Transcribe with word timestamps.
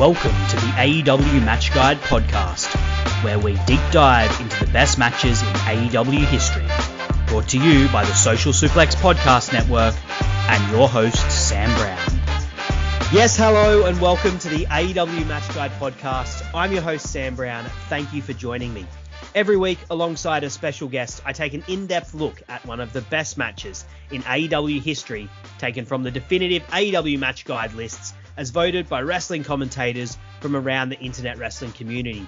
Welcome 0.00 0.32
to 0.48 0.56
the 0.56 0.72
AEW 0.78 1.44
Match 1.44 1.74
Guide 1.74 1.98
podcast, 1.98 2.74
where 3.22 3.38
we 3.38 3.56
deep 3.66 3.82
dive 3.90 4.30
into 4.40 4.64
the 4.64 4.72
best 4.72 4.96
matches 4.96 5.42
in 5.42 5.48
AEW 5.48 6.24
history. 6.24 6.64
Brought 7.26 7.48
to 7.48 7.58
you 7.58 7.86
by 7.88 8.06
the 8.06 8.14
Social 8.14 8.54
Suplex 8.54 8.96
Podcast 8.96 9.52
Network 9.52 9.94
and 10.48 10.72
your 10.72 10.88
host, 10.88 11.30
Sam 11.30 11.68
Brown. 11.76 11.98
Yes, 13.12 13.36
hello, 13.36 13.84
and 13.84 14.00
welcome 14.00 14.38
to 14.38 14.48
the 14.48 14.64
AEW 14.64 15.26
Match 15.26 15.46
Guide 15.54 15.72
podcast. 15.72 16.46
I'm 16.54 16.72
your 16.72 16.80
host, 16.80 17.06
Sam 17.12 17.34
Brown. 17.34 17.66
Thank 17.90 18.14
you 18.14 18.22
for 18.22 18.32
joining 18.32 18.72
me. 18.72 18.86
Every 19.34 19.58
week, 19.58 19.80
alongside 19.90 20.44
a 20.44 20.50
special 20.50 20.88
guest, 20.88 21.20
I 21.26 21.34
take 21.34 21.52
an 21.52 21.62
in 21.68 21.86
depth 21.86 22.14
look 22.14 22.42
at 22.48 22.64
one 22.64 22.80
of 22.80 22.94
the 22.94 23.02
best 23.02 23.36
matches 23.36 23.84
in 24.10 24.22
AEW 24.22 24.80
history, 24.80 25.28
taken 25.58 25.84
from 25.84 26.04
the 26.04 26.10
definitive 26.10 26.66
AEW 26.68 27.18
Match 27.18 27.44
Guide 27.44 27.74
lists 27.74 28.14
as 28.40 28.48
voted 28.48 28.88
by 28.88 29.02
wrestling 29.02 29.44
commentators 29.44 30.16
from 30.40 30.56
around 30.56 30.88
the 30.88 30.98
internet 30.98 31.36
wrestling 31.36 31.70
community. 31.72 32.26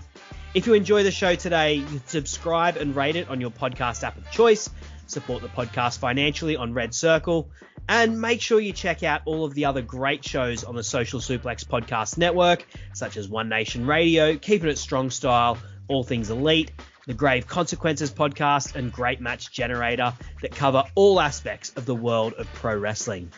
If 0.52 0.66
you 0.66 0.74
enjoy 0.74 1.04
the 1.04 1.10
show 1.10 1.34
today, 1.34 1.76
you 1.76 1.86
can 1.86 2.06
subscribe 2.06 2.76
and 2.76 2.94
rate 2.94 3.16
it 3.16 3.30
on 3.30 3.40
your 3.40 3.50
podcast 3.50 4.02
app 4.02 4.18
of 4.18 4.30
choice, 4.30 4.68
support 5.06 5.40
the 5.40 5.48
podcast 5.48 6.00
financially 6.00 6.54
on 6.54 6.74
Red 6.74 6.92
Circle, 6.92 7.50
and 7.88 8.20
make 8.20 8.42
sure 8.42 8.60
you 8.60 8.74
check 8.74 9.02
out 9.02 9.22
all 9.24 9.46
of 9.46 9.54
the 9.54 9.64
other 9.64 9.80
great 9.80 10.22
shows 10.22 10.64
on 10.64 10.76
the 10.76 10.82
Social 10.82 11.18
Suplex 11.18 11.64
Podcast 11.64 12.18
Network, 12.18 12.66
such 12.92 13.16
as 13.16 13.26
One 13.26 13.48
Nation 13.48 13.86
Radio, 13.86 14.36
Keeping 14.36 14.68
It 14.68 14.76
Strong 14.76 15.08
Style, 15.08 15.56
All 15.88 16.04
Things 16.04 16.28
Elite, 16.28 16.72
the 17.06 17.14
Grave 17.14 17.46
Consequences 17.46 18.12
podcast, 18.12 18.74
and 18.74 18.92
Great 18.92 19.22
Match 19.22 19.50
Generator 19.50 20.12
that 20.42 20.54
cover 20.54 20.84
all 20.94 21.22
aspects 21.22 21.72
of 21.76 21.86
the 21.86 21.94
world 21.94 22.34
of 22.34 22.52
pro 22.52 22.76
wrestling. 22.76 23.32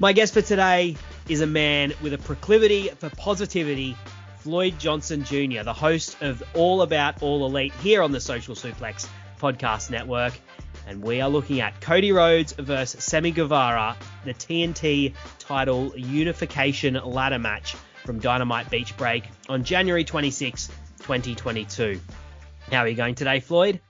My 0.00 0.14
guest 0.14 0.32
for 0.32 0.40
today 0.40 0.96
is 1.28 1.42
a 1.42 1.46
man 1.46 1.92
with 2.00 2.14
a 2.14 2.18
proclivity 2.18 2.88
for 2.88 3.10
positivity, 3.10 3.94
Floyd 4.38 4.78
Johnson 4.78 5.24
Jr., 5.24 5.62
the 5.62 5.74
host 5.74 6.16
of 6.22 6.42
All 6.54 6.80
About 6.80 7.22
All 7.22 7.44
Elite 7.44 7.74
here 7.82 8.00
on 8.00 8.10
the 8.10 8.18
Social 8.18 8.54
Suplex 8.54 9.06
Podcast 9.38 9.90
Network. 9.90 10.32
And 10.86 11.02
we 11.02 11.20
are 11.20 11.28
looking 11.28 11.60
at 11.60 11.82
Cody 11.82 12.12
Rhodes 12.12 12.54
versus 12.54 13.04
Sammy 13.04 13.30
Guevara, 13.30 13.94
the 14.24 14.32
TNT 14.32 15.12
title 15.38 15.92
unification 15.94 16.94
ladder 16.94 17.38
match 17.38 17.74
from 18.06 18.20
Dynamite 18.20 18.70
Beach 18.70 18.96
Break 18.96 19.24
on 19.50 19.64
January 19.64 20.04
26, 20.04 20.68
2022. 21.00 22.00
How 22.72 22.78
are 22.78 22.88
you 22.88 22.96
going 22.96 23.16
today, 23.16 23.40
Floyd? 23.40 23.82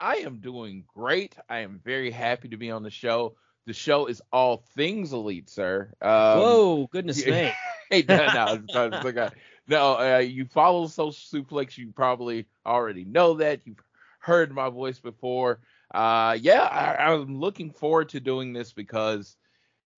I 0.00 0.14
am 0.24 0.38
doing 0.38 0.84
great. 0.94 1.36
I 1.46 1.58
am 1.58 1.78
very 1.84 2.10
happy 2.10 2.48
to 2.48 2.56
be 2.56 2.70
on 2.70 2.82
the 2.82 2.90
show. 2.90 3.34
The 3.68 3.74
show 3.74 4.06
is 4.06 4.22
all 4.32 4.64
things 4.74 5.12
elite, 5.12 5.50
sir. 5.50 5.92
Um, 6.00 6.38
Whoa, 6.38 6.88
goodness 6.90 7.26
me. 7.26 7.52
hey, 7.90 8.02
no, 8.08 8.26
no, 8.72 8.90
no, 8.90 9.28
no 9.68 9.98
uh, 9.98 10.18
you 10.20 10.46
follow 10.46 10.86
Social 10.86 11.42
Suplex, 11.44 11.76
you 11.76 11.92
probably 11.94 12.46
already 12.64 13.04
know 13.04 13.34
that. 13.34 13.60
You've 13.66 13.82
heard 14.20 14.54
my 14.54 14.70
voice 14.70 14.98
before. 15.00 15.60
Uh, 15.94 16.38
yeah, 16.40 16.62
I, 16.62 17.12
I'm 17.12 17.40
looking 17.40 17.70
forward 17.70 18.08
to 18.10 18.20
doing 18.20 18.54
this 18.54 18.72
because, 18.72 19.36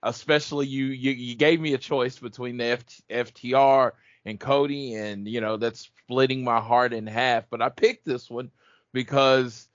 especially 0.03 0.67
you, 0.67 0.87
you, 0.87 1.13
you 1.13 1.37
gave 1.37 1.61
me 1.61 1.75
a 1.75 1.79
choice 1.79 2.19
between 2.19 2.57
the 2.57 2.65
F, 2.65 2.85
FTR 3.09 3.93
and 4.25 4.41
Cody, 4.41 4.95
and 4.95 5.29
you 5.29 5.41
know 5.41 5.59
that's 5.59 5.89
splitting 6.07 6.43
my 6.43 6.59
heart 6.59 6.93
in 6.93 7.07
half. 7.07 7.45
But 7.49 7.63
I 7.63 7.69
picked 7.69 8.05
this 8.05 8.29
one 8.29 8.51
because 8.93 9.69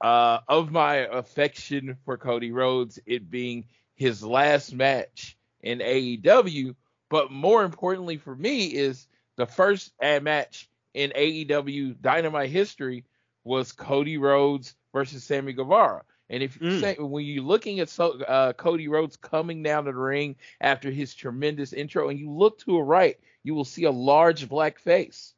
uh, 0.00 0.40
of 0.48 0.70
my 0.70 0.96
affection 0.96 1.96
for 2.04 2.16
Cody 2.16 2.52
Rhodes, 2.52 2.98
it 3.06 3.30
being 3.30 3.64
his 3.94 4.22
last 4.22 4.72
match 4.72 5.36
in 5.60 5.80
AEW, 5.80 6.74
but 7.10 7.32
more 7.32 7.64
importantly 7.64 8.16
for 8.16 8.34
me 8.34 8.66
is 8.66 9.06
the 9.36 9.46
first 9.46 9.92
match 10.00 10.68
in 10.94 11.10
AEW 11.10 12.00
Dynamite 12.00 12.50
history 12.50 13.04
was 13.44 13.72
Cody 13.72 14.18
Rhodes 14.18 14.74
versus 14.92 15.24
Sammy 15.24 15.52
Guevara. 15.52 16.02
And 16.30 16.42
if 16.42 16.60
you 16.60 16.68
mm. 16.68 16.80
say 16.80 16.96
when 16.98 17.24
you're 17.24 17.42
looking 17.42 17.80
at 17.80 17.88
so, 17.88 18.20
uh, 18.22 18.52
Cody 18.52 18.88
Rhodes 18.88 19.16
coming 19.16 19.62
down 19.62 19.84
to 19.84 19.92
the 19.92 19.98
ring 19.98 20.36
after 20.60 20.90
his 20.90 21.14
tremendous 21.14 21.72
intro, 21.72 22.08
and 22.08 22.18
you 22.18 22.30
look 22.30 22.58
to 22.60 22.76
a 22.76 22.82
right, 22.82 23.18
you 23.44 23.54
will 23.54 23.64
see 23.64 23.84
a 23.84 23.90
large 23.90 24.48
black 24.48 24.78
face, 24.78 25.34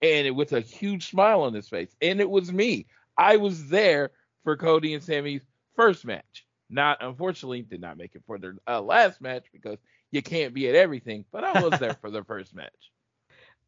and 0.00 0.34
with 0.34 0.52
a 0.52 0.60
huge 0.60 1.10
smile 1.10 1.42
on 1.42 1.52
his 1.52 1.68
face, 1.68 1.94
and 2.00 2.20
it 2.20 2.30
was 2.30 2.50
me. 2.52 2.86
I 3.16 3.36
was 3.36 3.68
there 3.68 4.10
for 4.42 4.56
Cody 4.56 4.94
and 4.94 5.02
Sammy's 5.02 5.42
first 5.76 6.04
match. 6.04 6.46
Not 6.70 6.98
unfortunately 7.00 7.62
did 7.62 7.80
not 7.80 7.98
make 7.98 8.14
it 8.14 8.22
for 8.26 8.38
their 8.38 8.56
uh, 8.66 8.80
last 8.80 9.20
match 9.20 9.46
because 9.52 9.78
you 10.10 10.22
can't 10.22 10.54
be 10.54 10.68
at 10.68 10.74
everything, 10.74 11.24
but 11.30 11.44
I 11.44 11.62
was 11.62 11.78
there 11.78 11.96
for 12.00 12.10
the 12.10 12.24
first 12.28 12.54
match. 12.54 12.72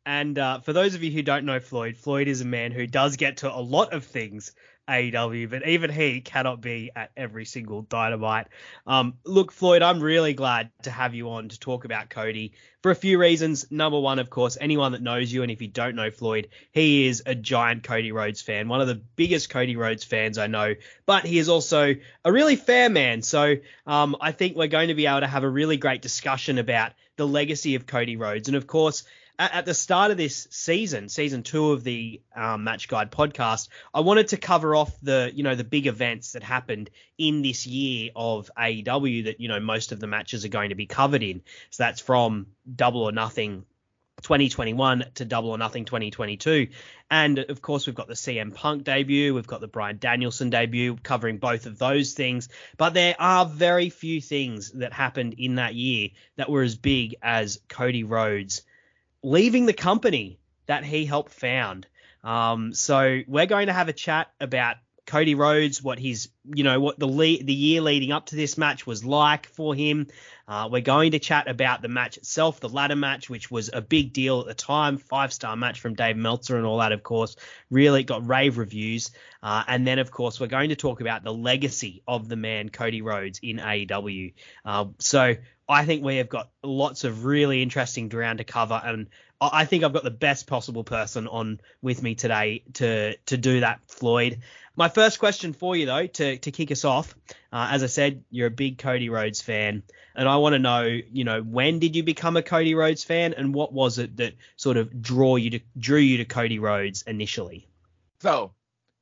And 0.04 0.38
uh, 0.38 0.60
for 0.60 0.72
those 0.72 0.94
of 0.94 1.02
you 1.02 1.10
who 1.10 1.22
don't 1.22 1.44
know 1.44 1.58
Floyd, 1.58 1.96
Floyd 1.96 2.28
is 2.28 2.40
a 2.40 2.46
man 2.46 2.70
who 2.70 2.86
does 2.86 3.16
get 3.16 3.38
to 3.38 3.52
a 3.52 3.58
lot 3.60 3.92
of 3.92 4.04
things 4.04 4.52
AEW, 4.88 5.50
but 5.50 5.66
even 5.66 5.90
he 5.90 6.20
cannot 6.20 6.60
be 6.60 6.90
at 6.94 7.10
every 7.16 7.44
single 7.44 7.82
dynamite. 7.82 8.46
Um, 8.86 9.14
look, 9.24 9.52
Floyd, 9.52 9.82
I'm 9.82 10.00
really 10.00 10.32
glad 10.32 10.70
to 10.82 10.90
have 10.90 11.14
you 11.14 11.30
on 11.30 11.48
to 11.48 11.58
talk 11.58 11.84
about 11.84 12.08
Cody 12.08 12.52
for 12.82 12.90
a 12.90 12.94
few 12.94 13.18
reasons. 13.18 13.70
Number 13.70 13.98
one, 13.98 14.18
of 14.18 14.30
course, 14.30 14.56
anyone 14.60 14.92
that 14.92 15.02
knows 15.02 15.32
you, 15.32 15.42
and 15.42 15.50
if 15.50 15.60
you 15.60 15.68
don't 15.68 15.96
know 15.96 16.10
Floyd, 16.10 16.48
he 16.72 17.06
is 17.06 17.22
a 17.26 17.34
giant 17.34 17.82
Cody 17.82 18.12
Rhodes 18.12 18.42
fan, 18.42 18.68
one 18.68 18.80
of 18.80 18.86
the 18.86 18.94
biggest 18.94 19.50
Cody 19.50 19.76
Rhodes 19.76 20.04
fans 20.04 20.38
I 20.38 20.46
know, 20.46 20.74
but 21.04 21.24
he 21.24 21.38
is 21.38 21.48
also 21.48 21.94
a 22.24 22.32
really 22.32 22.56
fair 22.56 22.88
man. 22.88 23.22
So 23.22 23.56
um, 23.86 24.16
I 24.20 24.32
think 24.32 24.56
we're 24.56 24.68
going 24.68 24.88
to 24.88 24.94
be 24.94 25.06
able 25.06 25.20
to 25.20 25.26
have 25.26 25.42
a 25.42 25.48
really 25.50 25.76
great 25.76 26.02
discussion 26.02 26.58
about 26.58 26.92
the 27.16 27.26
legacy 27.26 27.74
of 27.74 27.86
Cody 27.86 28.16
Rhodes. 28.16 28.48
And 28.48 28.56
of 28.56 28.66
course, 28.66 29.04
at, 29.38 29.52
at 29.52 29.66
the 29.66 29.74
start 29.74 30.10
of 30.10 30.16
this 30.16 30.48
season, 30.50 31.08
season 31.08 31.42
two 31.42 31.72
of 31.72 31.84
the 31.84 32.20
um, 32.34 32.64
Match 32.64 32.88
Guide 32.88 33.10
podcast, 33.10 33.68
I 33.92 34.00
wanted 34.00 34.28
to 34.28 34.36
cover 34.36 34.74
off 34.74 34.96
the 35.02 35.30
you 35.34 35.42
know 35.42 35.54
the 35.54 35.64
big 35.64 35.86
events 35.86 36.32
that 36.32 36.42
happened 36.42 36.90
in 37.18 37.42
this 37.42 37.66
year 37.66 38.10
of 38.16 38.50
AEW 38.56 39.24
that 39.24 39.40
you 39.40 39.48
know 39.48 39.60
most 39.60 39.92
of 39.92 40.00
the 40.00 40.06
matches 40.06 40.44
are 40.44 40.48
going 40.48 40.70
to 40.70 40.74
be 40.74 40.86
covered 40.86 41.22
in. 41.22 41.42
So 41.70 41.82
that's 41.82 42.00
from 42.00 42.46
Double 42.74 43.02
or 43.02 43.12
Nothing 43.12 43.64
2021 44.22 45.04
to 45.14 45.24
Double 45.24 45.50
or 45.50 45.58
Nothing 45.58 45.84
2022. 45.84 46.68
And 47.10 47.38
of 47.38 47.60
course, 47.60 47.86
we've 47.86 47.94
got 47.94 48.08
the 48.08 48.14
CM 48.14 48.54
Punk 48.54 48.84
debut, 48.84 49.34
we've 49.34 49.46
got 49.46 49.60
the 49.60 49.68
Bryan 49.68 49.98
Danielson 49.98 50.50
debut, 50.50 50.96
covering 51.02 51.38
both 51.38 51.66
of 51.66 51.78
those 51.78 52.14
things. 52.14 52.48
But 52.76 52.94
there 52.94 53.14
are 53.18 53.44
very 53.46 53.90
few 53.90 54.20
things 54.20 54.72
that 54.72 54.92
happened 54.92 55.34
in 55.38 55.56
that 55.56 55.74
year 55.74 56.08
that 56.36 56.50
were 56.50 56.62
as 56.62 56.76
big 56.76 57.16
as 57.22 57.60
Cody 57.68 58.04
Rhodes 58.04 58.62
leaving 59.26 59.66
the 59.66 59.72
company 59.72 60.38
that 60.66 60.84
he 60.84 61.04
helped 61.04 61.32
found. 61.32 61.84
Um, 62.22 62.72
so 62.74 63.22
we're 63.26 63.46
going 63.46 63.66
to 63.66 63.72
have 63.72 63.88
a 63.88 63.92
chat 63.92 64.30
about 64.40 64.76
Cody 65.06 65.34
Rhodes, 65.34 65.82
what 65.82 65.98
his, 65.98 66.28
you 66.44 66.64
know, 66.64 66.80
what 66.80 66.98
the 66.98 67.06
le- 67.06 67.42
the 67.42 67.54
year 67.54 67.80
leading 67.80 68.12
up 68.12 68.26
to 68.26 68.36
this 68.36 68.58
match 68.58 68.86
was 68.86 69.04
like 69.04 69.46
for 69.46 69.74
him. 69.74 70.08
Uh, 70.48 70.68
we're 70.70 70.80
going 70.80 71.12
to 71.12 71.18
chat 71.18 71.48
about 71.48 71.82
the 71.82 71.88
match 71.88 72.16
itself, 72.16 72.60
the 72.60 72.68
ladder 72.68 72.96
match, 72.96 73.28
which 73.30 73.50
was 73.50 73.70
a 73.72 73.80
big 73.80 74.12
deal 74.12 74.40
at 74.40 74.46
the 74.46 74.54
time, 74.54 74.98
five 74.98 75.32
star 75.32 75.56
match 75.56 75.80
from 75.80 75.94
Dave 75.94 76.16
Meltzer 76.16 76.56
and 76.56 76.66
all 76.66 76.78
that, 76.78 76.92
of 76.92 77.02
course. 77.02 77.36
Really 77.70 78.04
got 78.04 78.28
rave 78.28 78.58
reviews. 78.58 79.10
Uh, 79.42 79.64
and 79.66 79.86
then, 79.86 79.98
of 79.98 80.10
course, 80.10 80.38
we're 80.38 80.46
going 80.46 80.70
to 80.70 80.76
talk 80.76 81.00
about 81.00 81.24
the 81.24 81.32
legacy 81.32 82.02
of 82.06 82.28
the 82.28 82.36
man 82.36 82.68
Cody 82.68 83.02
Rhodes 83.02 83.40
in 83.42 83.58
AEW. 83.58 84.34
Uh, 84.64 84.86
so 84.98 85.34
I 85.68 85.84
think 85.84 86.04
we 86.04 86.16
have 86.16 86.28
got 86.28 86.50
lots 86.62 87.04
of 87.04 87.24
really 87.24 87.62
interesting 87.62 88.08
ground 88.08 88.38
to 88.38 88.44
cover, 88.44 88.80
and 88.82 89.08
I 89.40 89.64
think 89.64 89.84
I've 89.84 89.92
got 89.92 90.04
the 90.04 90.10
best 90.10 90.46
possible 90.46 90.84
person 90.84 91.26
on 91.26 91.60
with 91.82 92.02
me 92.02 92.14
today 92.14 92.62
to 92.74 93.16
to 93.26 93.36
do 93.36 93.60
that, 93.60 93.80
Floyd. 93.88 94.40
My 94.78 94.90
first 94.90 95.18
question 95.18 95.54
for 95.54 95.74
you, 95.74 95.86
though, 95.86 96.06
to 96.06 96.36
to 96.36 96.50
kick 96.50 96.70
us 96.70 96.84
off, 96.84 97.16
uh, 97.50 97.68
as 97.70 97.82
I 97.82 97.86
said, 97.86 98.22
you're 98.30 98.48
a 98.48 98.50
big 98.50 98.76
Cody 98.76 99.08
Rhodes 99.08 99.40
fan, 99.40 99.82
and 100.14 100.28
I 100.28 100.36
want 100.36 100.52
to 100.52 100.58
know, 100.58 100.82
you 100.82 101.24
know, 101.24 101.40
when 101.40 101.78
did 101.78 101.96
you 101.96 102.02
become 102.02 102.36
a 102.36 102.42
Cody 102.42 102.74
Rhodes 102.74 103.02
fan, 103.02 103.32
and 103.32 103.54
what 103.54 103.72
was 103.72 103.98
it 103.98 104.18
that 104.18 104.34
sort 104.56 104.76
of 104.76 105.00
draw 105.00 105.36
you 105.36 105.50
to 105.50 105.60
drew 105.78 105.98
you 105.98 106.18
to 106.18 106.26
Cody 106.26 106.58
Rhodes 106.58 107.02
initially? 107.02 107.66
So, 108.20 108.52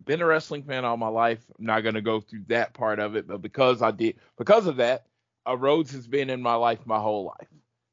been 0.05 0.21
a 0.21 0.27
wrestling 0.27 0.63
fan 0.63 0.85
all 0.85 0.97
my 0.97 1.09
life. 1.09 1.45
I'm 1.59 1.67
not 1.67 1.81
gonna 1.81 2.01
go 2.01 2.21
through 2.21 2.45
that 2.49 2.73
part 2.73 3.01
of 3.01 3.17
it, 3.17 3.27
but 3.27 3.43
because 3.43 3.83
I 3.83 3.91
did, 3.91 4.17
because 4.39 4.69
of 4.69 4.77
that, 4.77 5.07
uh, 5.45 5.57
Rhodes 5.57 5.91
has 5.91 6.07
been 6.07 6.31
in 6.31 6.41
my 6.41 6.55
life 6.55 6.87
my 6.87 7.01
whole 7.01 7.35
life. 7.39 7.49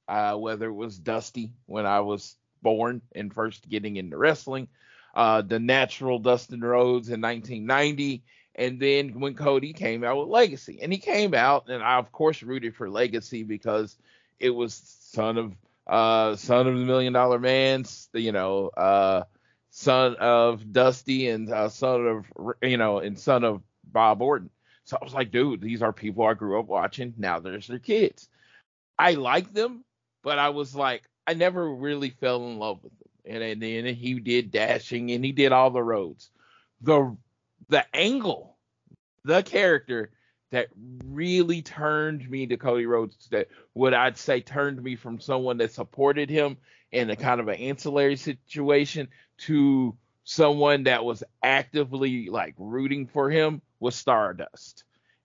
Uh, 0.07 0.35
whether 0.35 0.67
it 0.67 0.73
was 0.73 0.99
Dusty 0.99 1.53
when 1.65 1.87
I 1.87 2.01
was 2.01 2.35
born 2.61 3.01
and 3.15 3.33
first 3.33 3.67
getting 3.67 3.95
into 3.95 4.17
wrestling, 4.17 4.67
uh, 5.13 5.41
the 5.41 5.59
natural 5.59 6.19
Dustin 6.19 6.61
Rhodes 6.61 7.09
in 7.09 7.21
1990, 7.21 8.23
and 8.55 8.79
then 8.79 9.19
when 9.19 9.33
Cody 9.33 9.73
came 9.73 10.03
out 10.03 10.17
with 10.17 10.27
Legacy, 10.27 10.79
and 10.81 10.91
he 10.91 10.99
came 10.99 11.33
out, 11.33 11.69
and 11.69 11.83
I 11.83 11.97
of 11.97 12.11
course 12.11 12.43
rooted 12.43 12.75
for 12.75 12.89
Legacy 12.89 13.43
because 13.43 13.97
it 14.39 14.49
was 14.49 14.73
son 14.73 15.37
of 15.37 15.55
uh, 15.87 16.35
son 16.35 16.67
of 16.67 16.77
the 16.77 16.85
Million 16.85 17.13
Dollar 17.13 17.39
Man, 17.39 17.85
you 18.13 18.31
know, 18.31 18.69
uh, 18.69 19.23
son 19.69 20.15
of 20.19 20.71
Dusty, 20.71 21.27
and 21.29 21.51
uh, 21.51 21.69
son 21.69 22.07
of 22.07 22.53
you 22.61 22.77
know, 22.77 22.99
and 22.99 23.17
son 23.17 23.43
of 23.43 23.61
Bob 23.85 24.21
Orton. 24.21 24.49
So 24.83 24.97
I 25.01 25.03
was 25.03 25.13
like, 25.13 25.31
dude, 25.31 25.61
these 25.61 25.81
are 25.81 25.93
people 25.93 26.25
I 26.25 26.33
grew 26.33 26.59
up 26.59 26.67
watching. 26.67 27.13
Now 27.17 27.39
there's 27.39 27.67
their 27.67 27.79
kids. 27.79 28.29
I 28.97 29.13
like 29.13 29.53
them, 29.53 29.83
but 30.23 30.39
I 30.39 30.49
was 30.49 30.75
like, 30.75 31.03
I 31.27 31.33
never 31.33 31.73
really 31.73 32.09
fell 32.09 32.45
in 32.47 32.57
love 32.59 32.83
with 32.83 32.93
him. 32.93 33.10
And, 33.25 33.43
and 33.43 33.61
then 33.61 33.85
he 33.95 34.19
did 34.19 34.51
dashing 34.51 35.11
and 35.11 35.23
he 35.23 35.31
did 35.31 35.51
all 35.51 35.69
the 35.69 35.83
roads. 35.83 36.29
The 36.81 37.15
the 37.69 37.85
angle, 37.93 38.57
the 39.23 39.43
character 39.43 40.11
that 40.51 40.67
really 41.05 41.61
turned 41.61 42.29
me 42.29 42.45
to 42.47 42.57
Cody 42.57 42.85
Rhodes 42.85 43.27
that 43.31 43.47
what 43.73 43.93
I'd 43.93 44.17
say 44.17 44.41
turned 44.41 44.81
me 44.83 44.95
from 44.95 45.19
someone 45.19 45.57
that 45.57 45.71
supported 45.71 46.29
him 46.29 46.57
in 46.91 47.09
a 47.09 47.15
kind 47.15 47.39
of 47.39 47.47
an 47.47 47.55
ancillary 47.55 48.17
situation 48.17 49.07
to 49.39 49.95
someone 50.23 50.83
that 50.83 51.05
was 51.05 51.23
actively 51.41 52.29
like 52.29 52.53
rooting 52.57 53.07
for 53.07 53.29
him 53.29 53.61
was 53.79 53.95
Stardust. 53.95 54.83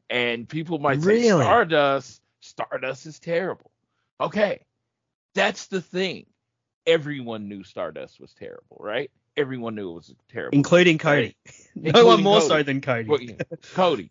And 0.08 0.48
people 0.48 0.78
might 0.78 1.02
say 1.02 1.08
Really? 1.08 1.42
Stardust, 1.42 2.22
Stardust 2.40 3.06
is 3.06 3.18
terrible. 3.18 3.70
Okay. 4.20 4.64
That's 5.34 5.66
the 5.66 5.82
thing. 5.82 6.26
Everyone 6.86 7.48
knew 7.48 7.64
Stardust 7.64 8.20
was 8.20 8.32
terrible, 8.34 8.76
right? 8.80 9.10
Everyone 9.36 9.74
knew 9.74 9.90
it 9.90 9.94
was 9.94 10.14
terrible. 10.28 10.56
including 10.56 10.98
Cody. 10.98 11.36
no 11.74 12.06
one 12.06 12.22
more 12.22 12.40
Cody. 12.40 12.48
so 12.48 12.62
than 12.62 12.80
Cody. 12.80 13.08
Well, 13.08 13.20
yeah, 13.20 13.34
Cody. 13.74 14.10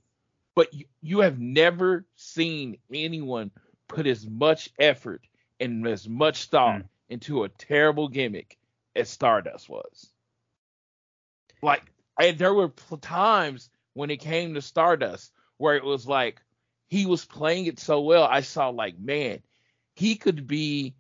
But 0.56 0.74
you, 0.74 0.86
you 1.02 1.20
have 1.20 1.40
never 1.40 2.06
seen 2.16 2.78
anyone 2.94 3.52
put 3.88 4.08
as 4.08 4.28
much 4.28 4.70
effort 4.80 5.22
and 5.60 5.86
as 5.88 6.08
much 6.08 6.46
thought 6.46 6.82
Hmm. 6.82 6.88
into 7.10 7.44
a 7.44 7.50
terrible 7.50 8.08
gimmick 8.08 8.58
as 8.96 9.10
Stardust 9.10 9.68
was. 9.70 10.10
Like, 11.62 11.84
I, 12.20 12.32
there 12.32 12.54
were 12.54 12.70
pl- 12.70 12.98
times 12.98 13.70
when 13.94 14.10
it 14.10 14.18
came 14.18 14.54
to 14.54 14.62
Stardust 14.62 15.32
where 15.58 15.76
it 15.76 15.84
was 15.84 16.08
like 16.08 16.42
he 16.88 17.06
was 17.06 17.26
playing 17.26 17.66
it 17.66 17.80
so 17.80 18.02
well. 18.02 18.24
I 18.24 18.42
saw 18.42 18.70
like, 18.70 18.98
man, 19.00 19.40
he 19.96 20.16
could 20.16 20.46
be. 20.48 20.96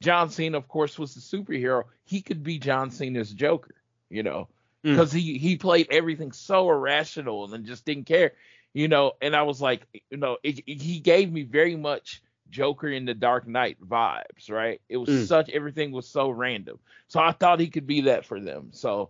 John 0.00 0.30
Cena, 0.30 0.58
of 0.58 0.68
course, 0.68 0.98
was 0.98 1.14
the 1.14 1.20
superhero. 1.20 1.84
He 2.04 2.20
could 2.20 2.42
be 2.42 2.58
John 2.58 2.90
Cena's 2.90 3.32
Joker, 3.32 3.74
you 4.10 4.22
know, 4.22 4.48
Mm. 4.84 4.92
because 4.92 5.10
he 5.12 5.38
he 5.38 5.56
played 5.56 5.88
everything 5.90 6.32
so 6.32 6.68
irrational 6.70 7.52
and 7.52 7.64
just 7.66 7.84
didn't 7.84 8.04
care, 8.04 8.32
you 8.74 8.88
know. 8.88 9.12
And 9.22 9.34
I 9.34 9.42
was 9.42 9.60
like, 9.60 9.86
you 10.10 10.18
know, 10.18 10.36
it, 10.42 10.60
it- 10.66 10.82
he 10.82 11.00
gave 11.00 11.32
me 11.32 11.42
very 11.42 11.76
much 11.76 12.22
Joker 12.50 12.88
in 12.88 13.06
the 13.06 13.14
Dark 13.14 13.48
Knight 13.48 13.78
vibes, 13.80 14.50
right? 14.50 14.80
It 14.88 14.98
was 14.98 15.08
Mm. 15.08 15.26
such 15.26 15.48
everything 15.50 15.92
was 15.92 16.06
so 16.06 16.28
random, 16.30 16.78
so 17.08 17.20
I 17.20 17.32
thought 17.32 17.58
he 17.58 17.68
could 17.68 17.86
be 17.86 18.02
that 18.02 18.24
for 18.26 18.38
them. 18.38 18.68
So, 18.72 19.08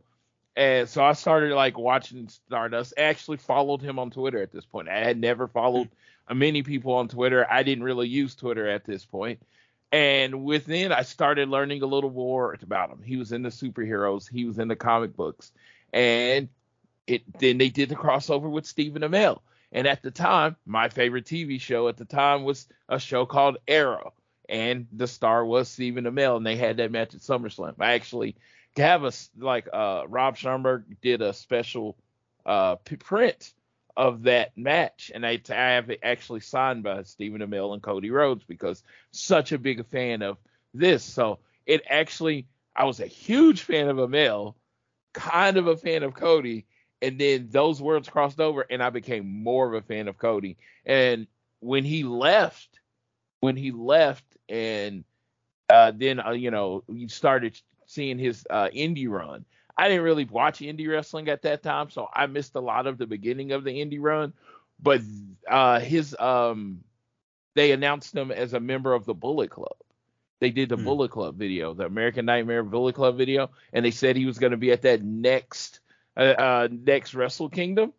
and 0.56 0.88
so 0.88 1.04
I 1.04 1.12
started 1.12 1.52
like 1.54 1.76
watching 1.76 2.28
Stardust. 2.28 2.94
I 2.96 3.02
actually 3.02 3.36
followed 3.38 3.82
him 3.82 3.98
on 3.98 4.10
Twitter 4.10 4.40
at 4.40 4.52
this 4.52 4.64
point. 4.64 4.88
I 4.88 5.00
had 5.00 5.18
never 5.20 5.48
followed 5.48 5.90
uh, 6.28 6.34
many 6.34 6.62
people 6.62 6.94
on 6.94 7.08
Twitter. 7.08 7.46
I 7.50 7.62
didn't 7.62 7.84
really 7.84 8.08
use 8.08 8.34
Twitter 8.36 8.66
at 8.68 8.84
this 8.86 9.04
point. 9.04 9.40
And 9.92 10.44
within, 10.44 10.92
I 10.92 11.02
started 11.02 11.48
learning 11.48 11.82
a 11.82 11.86
little 11.86 12.10
more 12.10 12.56
about 12.60 12.90
him. 12.90 13.02
He 13.02 13.16
was 13.16 13.32
in 13.32 13.42
the 13.42 13.50
superheroes. 13.50 14.28
He 14.28 14.44
was 14.44 14.58
in 14.58 14.68
the 14.68 14.76
comic 14.76 15.16
books, 15.16 15.52
and 15.92 16.48
it 17.06 17.22
then 17.38 17.58
they 17.58 17.68
did 17.68 17.88
the 17.88 17.96
crossover 17.96 18.50
with 18.50 18.66
Stephen 18.66 19.02
Amell. 19.02 19.40
And 19.72 19.86
at 19.86 20.02
the 20.02 20.10
time, 20.10 20.56
my 20.64 20.88
favorite 20.88 21.24
TV 21.24 21.60
show 21.60 21.88
at 21.88 21.96
the 21.96 22.04
time 22.04 22.44
was 22.44 22.66
a 22.88 22.98
show 22.98 23.26
called 23.26 23.58
Arrow, 23.68 24.12
and 24.48 24.86
the 24.92 25.06
star 25.06 25.44
was 25.44 25.68
Stephen 25.68 26.04
Amell, 26.04 26.36
and 26.36 26.46
they 26.46 26.56
had 26.56 26.78
that 26.78 26.90
match 26.90 27.14
at 27.14 27.20
SummerSlam. 27.20 27.74
I 27.78 27.92
actually 27.92 28.36
have 28.76 29.04
a 29.04 29.12
like 29.38 29.68
uh 29.72 30.02
Rob 30.08 30.36
Schamberger 30.36 30.84
did 31.00 31.22
a 31.22 31.32
special 31.32 31.96
uh 32.44 32.76
print 32.76 33.52
of 33.96 34.24
that 34.24 34.56
match, 34.56 35.10
and 35.14 35.26
I, 35.26 35.40
I 35.48 35.54
have 35.54 35.90
it 35.90 36.00
actually 36.02 36.40
signed 36.40 36.82
by 36.82 37.02
Stephen 37.04 37.40
Amell 37.40 37.72
and 37.72 37.82
Cody 37.82 38.10
Rhodes 38.10 38.44
because 38.44 38.82
such 39.10 39.52
a 39.52 39.58
big 39.58 39.84
fan 39.86 40.22
of 40.22 40.36
this. 40.74 41.02
So 41.02 41.38
it 41.64 41.82
actually, 41.88 42.46
I 42.74 42.84
was 42.84 43.00
a 43.00 43.06
huge 43.06 43.62
fan 43.62 43.88
of 43.88 43.96
Amell, 43.96 44.54
kind 45.14 45.56
of 45.56 45.66
a 45.66 45.76
fan 45.76 46.02
of 46.02 46.14
Cody, 46.14 46.66
and 47.00 47.18
then 47.18 47.48
those 47.50 47.80
worlds 47.80 48.08
crossed 48.08 48.40
over, 48.40 48.66
and 48.68 48.82
I 48.82 48.90
became 48.90 49.42
more 49.42 49.66
of 49.66 49.74
a 49.74 49.86
fan 49.86 50.08
of 50.08 50.18
Cody. 50.18 50.58
And 50.84 51.26
when 51.60 51.84
he 51.84 52.04
left, 52.04 52.80
when 53.40 53.56
he 53.56 53.70
left, 53.72 54.24
and 54.48 55.04
uh, 55.68 55.92
then 55.94 56.20
uh, 56.20 56.32
you 56.32 56.50
know 56.50 56.84
you 56.88 57.08
started 57.08 57.58
seeing 57.86 58.18
his 58.18 58.46
uh, 58.50 58.68
indie 58.74 59.08
run. 59.08 59.44
I 59.76 59.88
didn't 59.88 60.04
really 60.04 60.24
watch 60.24 60.60
indie 60.60 60.88
wrestling 60.88 61.28
at 61.28 61.42
that 61.42 61.62
time, 61.62 61.90
so 61.90 62.08
I 62.12 62.26
missed 62.26 62.54
a 62.54 62.60
lot 62.60 62.86
of 62.86 62.98
the 62.98 63.06
beginning 63.06 63.52
of 63.52 63.64
the 63.64 63.70
indie 63.70 64.00
run. 64.00 64.32
But 64.80 65.00
uh, 65.48 65.80
his 65.80 66.16
um, 66.18 66.82
they 67.54 67.72
announced 67.72 68.14
him 68.14 68.30
as 68.30 68.52
a 68.52 68.60
member 68.60 68.92
of 68.92 69.04
the 69.04 69.14
Bullet 69.14 69.50
Club. 69.50 69.76
They 70.40 70.50
did 70.50 70.68
the 70.68 70.76
Hmm. 70.76 70.84
Bullet 70.84 71.10
Club 71.10 71.36
video, 71.36 71.72
the 71.74 71.86
American 71.86 72.26
Nightmare 72.26 72.62
Bullet 72.62 72.94
Club 72.94 73.16
video, 73.16 73.50
and 73.72 73.84
they 73.84 73.90
said 73.90 74.16
he 74.16 74.26
was 74.26 74.38
going 74.38 74.50
to 74.52 74.56
be 74.58 74.70
at 74.72 74.82
that 74.82 75.02
next 75.02 75.80
uh, 76.16 76.20
uh, 76.20 76.68
next 76.70 77.14
Wrestle 77.14 77.48
Kingdom. 77.48 77.92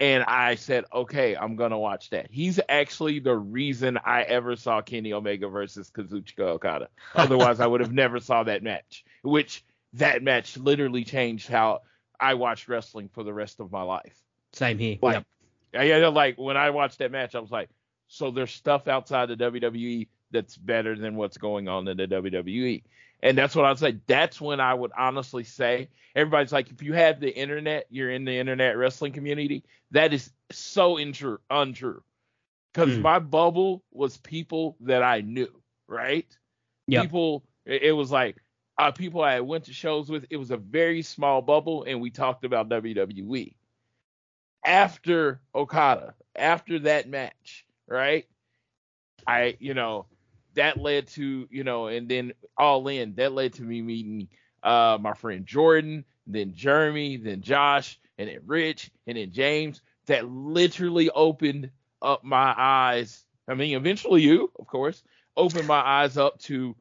And 0.00 0.24
I 0.24 0.56
said, 0.56 0.84
okay, 0.92 1.36
I'm 1.36 1.54
gonna 1.54 1.78
watch 1.78 2.10
that. 2.10 2.28
He's 2.30 2.58
actually 2.68 3.20
the 3.20 3.36
reason 3.36 3.98
I 4.04 4.22
ever 4.22 4.56
saw 4.56 4.82
Kenny 4.82 5.12
Omega 5.12 5.48
versus 5.48 5.90
Kazuchika 5.90 6.40
Okada. 6.40 6.88
Otherwise, 7.14 7.60
I 7.60 7.66
would 7.66 7.80
have 7.80 7.92
never 7.92 8.18
saw 8.18 8.42
that 8.42 8.62
match. 8.64 9.04
Which 9.22 9.64
that 9.94 10.22
match 10.22 10.56
literally 10.56 11.04
changed 11.04 11.48
how 11.48 11.82
I 12.18 12.34
watched 12.34 12.68
wrestling 12.68 13.08
for 13.12 13.22
the 13.24 13.32
rest 13.34 13.60
of 13.60 13.70
my 13.72 13.82
life. 13.82 14.16
Same 14.52 14.78
here. 14.78 14.98
Like, 15.02 15.24
Yep. 15.74 16.04
I 16.04 16.06
like 16.08 16.36
when 16.36 16.56
I 16.56 16.70
watched 16.70 16.98
that 16.98 17.10
match, 17.10 17.34
I 17.34 17.40
was 17.40 17.50
like, 17.50 17.70
so 18.08 18.30
there's 18.30 18.52
stuff 18.52 18.88
outside 18.88 19.26
the 19.30 19.36
WWE 19.36 20.06
that's 20.30 20.56
better 20.56 20.96
than 20.96 21.16
what's 21.16 21.38
going 21.38 21.68
on 21.68 21.88
in 21.88 21.96
the 21.96 22.06
WWE. 22.06 22.82
And 23.22 23.38
that's 23.38 23.54
what 23.54 23.64
I'd 23.64 23.78
say. 23.78 23.98
That's 24.06 24.40
when 24.40 24.60
I 24.60 24.74
would 24.74 24.90
honestly 24.96 25.44
say 25.44 25.88
everybody's 26.14 26.52
like, 26.52 26.70
if 26.70 26.82
you 26.82 26.92
have 26.92 27.20
the 27.20 27.34
internet, 27.34 27.86
you're 27.88 28.10
in 28.10 28.24
the 28.24 28.36
internet 28.36 28.76
wrestling 28.76 29.12
community. 29.12 29.64
That 29.92 30.12
is 30.12 30.30
so 30.50 30.98
untrue, 30.98 31.38
untrue. 31.48 32.02
Because 32.74 32.96
Hmm. 32.96 33.02
my 33.02 33.18
bubble 33.18 33.82
was 33.92 34.16
people 34.18 34.76
that 34.80 35.02
I 35.02 35.20
knew, 35.20 35.62
right? 35.86 36.26
Yep. 36.88 37.02
People, 37.04 37.44
it 37.64 37.94
was 37.94 38.10
like 38.10 38.41
uh, 38.78 38.90
people 38.90 39.22
I 39.22 39.40
went 39.40 39.64
to 39.64 39.72
shows 39.72 40.08
with. 40.08 40.26
It 40.30 40.36
was 40.36 40.50
a 40.50 40.56
very 40.56 41.02
small 41.02 41.42
bubble, 41.42 41.84
and 41.84 42.00
we 42.00 42.10
talked 42.10 42.44
about 42.44 42.68
WWE 42.68 43.54
after 44.64 45.40
Okada, 45.54 46.14
after 46.36 46.78
that 46.80 47.08
match, 47.08 47.66
right? 47.86 48.26
I, 49.26 49.56
you 49.60 49.74
know, 49.74 50.06
that 50.54 50.78
led 50.78 51.08
to, 51.08 51.48
you 51.50 51.64
know, 51.64 51.86
and 51.86 52.08
then 52.08 52.32
all 52.56 52.86
in, 52.88 53.14
that 53.14 53.32
led 53.32 53.54
to 53.54 53.62
me 53.62 53.82
meeting 53.82 54.28
uh 54.62 54.96
my 55.00 55.14
friend 55.14 55.44
Jordan, 55.44 56.04
then 56.26 56.54
Jeremy, 56.54 57.16
then 57.16 57.40
Josh, 57.42 57.98
and 58.18 58.28
then 58.28 58.40
Rich, 58.46 58.90
and 59.06 59.16
then 59.16 59.32
James. 59.32 59.82
That 60.06 60.28
literally 60.28 61.10
opened 61.10 61.70
up 62.00 62.24
my 62.24 62.54
eyes. 62.56 63.24
I 63.46 63.54
mean, 63.54 63.76
eventually 63.76 64.22
you, 64.22 64.50
of 64.58 64.66
course, 64.66 65.02
opened 65.36 65.68
my 65.68 65.80
eyes 65.80 66.16
up 66.16 66.38
to 66.40 66.74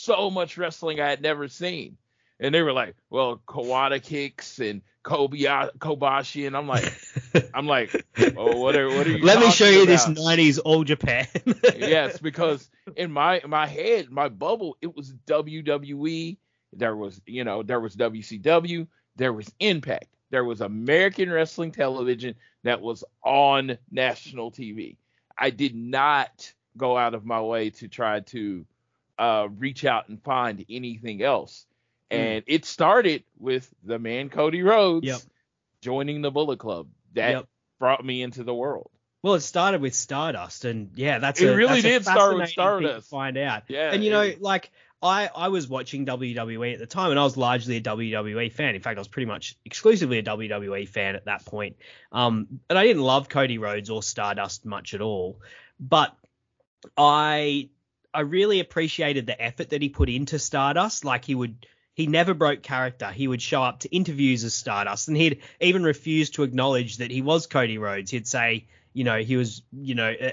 so 0.00 0.30
much 0.30 0.56
wrestling 0.56 1.00
I 1.00 1.08
had 1.08 1.22
never 1.22 1.48
seen. 1.48 1.96
And 2.38 2.54
they 2.54 2.62
were 2.62 2.72
like, 2.72 2.96
well, 3.10 3.42
Kawada 3.46 4.02
kicks 4.02 4.58
and 4.60 4.80
Kobe 5.02 5.38
Kobashi, 5.38 6.46
and 6.46 6.56
I'm 6.56 6.66
like, 6.66 6.92
I'm 7.54 7.66
like, 7.66 8.06
oh, 8.36 8.56
what 8.56 8.76
are 8.76 8.88
what 8.88 9.06
are 9.06 9.10
you? 9.10 9.24
Let 9.24 9.40
me 9.40 9.50
show 9.50 9.68
you 9.68 9.86
this 9.86 10.06
90s 10.06 10.58
old 10.64 10.86
Japan. 10.86 11.26
yes, 11.76 12.18
because 12.18 12.68
in 12.96 13.12
my 13.12 13.42
my 13.46 13.66
head, 13.66 14.10
my 14.10 14.28
bubble, 14.28 14.76
it 14.80 14.94
was 14.94 15.12
WWE. 15.26 16.38
There 16.72 16.96
was, 16.96 17.20
you 17.26 17.44
know, 17.44 17.62
there 17.62 17.80
was 17.80 17.96
WCW, 17.96 18.86
there 19.16 19.32
was 19.32 19.52
Impact, 19.58 20.06
there 20.30 20.44
was 20.44 20.60
American 20.60 21.30
Wrestling 21.30 21.72
Television 21.72 22.36
that 22.62 22.80
was 22.80 23.04
on 23.24 23.76
national 23.90 24.52
TV. 24.52 24.96
I 25.36 25.50
did 25.50 25.74
not 25.74 26.52
go 26.76 26.96
out 26.96 27.14
of 27.14 27.24
my 27.24 27.40
way 27.40 27.70
to 27.70 27.88
try 27.88 28.20
to 28.20 28.64
uh, 29.20 29.48
reach 29.58 29.84
out 29.84 30.08
and 30.08 30.20
find 30.22 30.64
anything 30.70 31.22
else. 31.22 31.66
Hmm. 32.10 32.16
And 32.16 32.44
it 32.46 32.64
started 32.64 33.22
with 33.38 33.72
the 33.84 33.98
man 33.98 34.30
Cody 34.30 34.62
Rhodes 34.62 35.06
Yep. 35.06 35.20
joining 35.82 36.22
the 36.22 36.30
Bullet 36.30 36.58
Club. 36.58 36.88
That 37.14 37.30
Yep. 37.30 37.48
brought 37.78 38.04
me 38.04 38.22
into 38.22 38.42
the 38.42 38.54
world. 38.54 38.90
Well, 39.22 39.34
it 39.34 39.40
started 39.40 39.82
with 39.82 39.94
Stardust, 39.94 40.64
and 40.64 40.90
yeah, 40.94 41.18
that's 41.18 41.42
It 41.42 41.48
a, 41.48 41.54
really 41.54 41.82
that's 41.82 41.82
did 41.82 42.02
start 42.04 42.36
with 42.36 42.48
Stardust. 42.48 43.10
Find 43.10 43.36
out, 43.36 43.64
Yeah, 43.68 43.92
and 43.92 44.02
you 44.02 44.10
know, 44.10 44.32
like 44.40 44.70
I 45.02 45.28
I 45.34 45.48
was 45.48 45.68
watching 45.68 46.06
WWE 46.06 46.72
at 46.72 46.78
the 46.78 46.86
time, 46.86 47.10
and 47.10 47.20
I 47.20 47.24
was 47.24 47.36
largely 47.36 47.76
a 47.76 47.80
WWE 47.82 48.50
fan. 48.50 48.74
In 48.74 48.80
fact, 48.80 48.96
I 48.96 49.00
was 49.00 49.08
pretty 49.08 49.26
much 49.26 49.56
exclusively 49.66 50.18
a 50.18 50.22
WWE 50.22 50.88
fan 50.88 51.16
at 51.16 51.26
that 51.26 51.44
point. 51.44 51.76
Um, 52.12 52.60
and 52.70 52.78
I 52.78 52.86
didn't 52.86 53.02
love 53.02 53.28
Cody 53.28 53.58
Rhodes 53.58 53.90
or 53.90 54.02
Stardust 54.02 54.64
much 54.64 54.94
at 54.94 55.02
all, 55.02 55.38
but 55.78 56.16
I 56.96 57.68
I 58.12 58.20
really 58.20 58.60
appreciated 58.60 59.26
the 59.26 59.40
effort 59.40 59.70
that 59.70 59.82
he 59.82 59.88
put 59.88 60.08
into 60.08 60.38
Stardust. 60.38 61.04
Like 61.04 61.24
he 61.24 61.34
would. 61.34 61.66
He 61.94 62.06
never 62.06 62.32
broke 62.32 62.62
character. 62.62 63.10
He 63.10 63.28
would 63.28 63.42
show 63.42 63.62
up 63.62 63.80
to 63.80 63.94
interviews 63.94 64.42
as 64.44 64.54
Stardust, 64.54 65.08
and 65.08 65.16
he'd 65.16 65.42
even 65.60 65.82
refuse 65.82 66.30
to 66.30 66.44
acknowledge 66.44 66.98
that 66.98 67.10
he 67.10 67.20
was 67.20 67.46
Cody 67.46 67.78
Rhodes. 67.78 68.10
He'd 68.10 68.26
say, 68.26 68.66
you 68.94 69.04
know, 69.04 69.18
he 69.18 69.36
was, 69.36 69.62
you 69.72 69.94
know, 69.94 70.10
uh, 70.10 70.30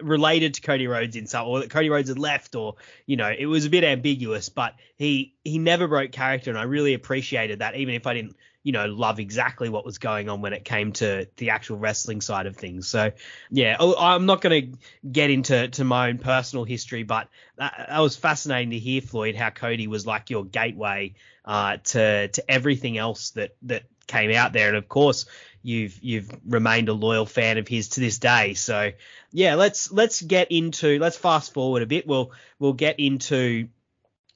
related 0.00 0.54
to 0.54 0.60
Cody 0.60 0.86
Rhodes 0.86 1.16
in 1.16 1.26
some, 1.26 1.48
or 1.48 1.60
that 1.60 1.70
Cody 1.70 1.90
Rhodes 1.90 2.08
had 2.08 2.18
left, 2.18 2.54
or 2.54 2.76
you 3.06 3.16
know, 3.16 3.34
it 3.36 3.46
was 3.46 3.64
a 3.64 3.70
bit 3.70 3.84
ambiguous. 3.84 4.48
But 4.48 4.74
he 4.96 5.34
he 5.44 5.58
never 5.58 5.88
broke 5.88 6.12
character, 6.12 6.50
and 6.50 6.58
I 6.58 6.64
really 6.64 6.94
appreciated 6.94 7.60
that, 7.60 7.74
even 7.74 7.94
if 7.94 8.06
I 8.06 8.14
didn't 8.14 8.36
you 8.68 8.72
know 8.72 8.84
love 8.84 9.18
exactly 9.18 9.70
what 9.70 9.86
was 9.86 9.96
going 9.96 10.28
on 10.28 10.42
when 10.42 10.52
it 10.52 10.62
came 10.62 10.92
to 10.92 11.26
the 11.38 11.48
actual 11.48 11.78
wrestling 11.78 12.20
side 12.20 12.44
of 12.44 12.54
things. 12.54 12.86
So 12.86 13.12
yeah, 13.50 13.78
oh, 13.80 13.94
I'm 13.98 14.26
not 14.26 14.42
going 14.42 14.72
to 14.72 14.78
get 15.10 15.30
into 15.30 15.68
to 15.68 15.84
my 15.84 16.10
own 16.10 16.18
personal 16.18 16.66
history, 16.66 17.02
but 17.02 17.30
that, 17.56 17.86
that, 17.88 17.98
was 17.98 18.14
fascinating 18.14 18.72
to 18.72 18.78
hear 18.78 19.00
Floyd 19.00 19.36
how 19.36 19.48
Cody 19.48 19.86
was 19.86 20.04
like 20.04 20.28
your 20.28 20.44
gateway 20.44 21.14
uh, 21.46 21.78
to 21.78 22.28
to 22.28 22.50
everything 22.50 22.98
else 22.98 23.30
that 23.30 23.56
that 23.62 23.84
came 24.06 24.32
out 24.32 24.52
there, 24.52 24.68
and 24.68 24.76
of 24.76 24.86
course 24.86 25.24
you've 25.62 25.98
you've 26.02 26.30
remained 26.46 26.90
a 26.90 26.92
loyal 26.92 27.24
fan 27.24 27.56
of 27.56 27.66
his 27.66 27.88
to 27.88 28.00
this 28.00 28.18
day. 28.18 28.52
So 28.52 28.92
yeah, 29.32 29.54
let's 29.54 29.90
let's 29.90 30.20
get 30.20 30.52
into 30.52 30.98
let's 30.98 31.16
fast 31.16 31.54
forward 31.54 31.82
a 31.82 31.86
bit. 31.86 32.06
We'll 32.06 32.32
we'll 32.58 32.74
get 32.74 33.00
into 33.00 33.70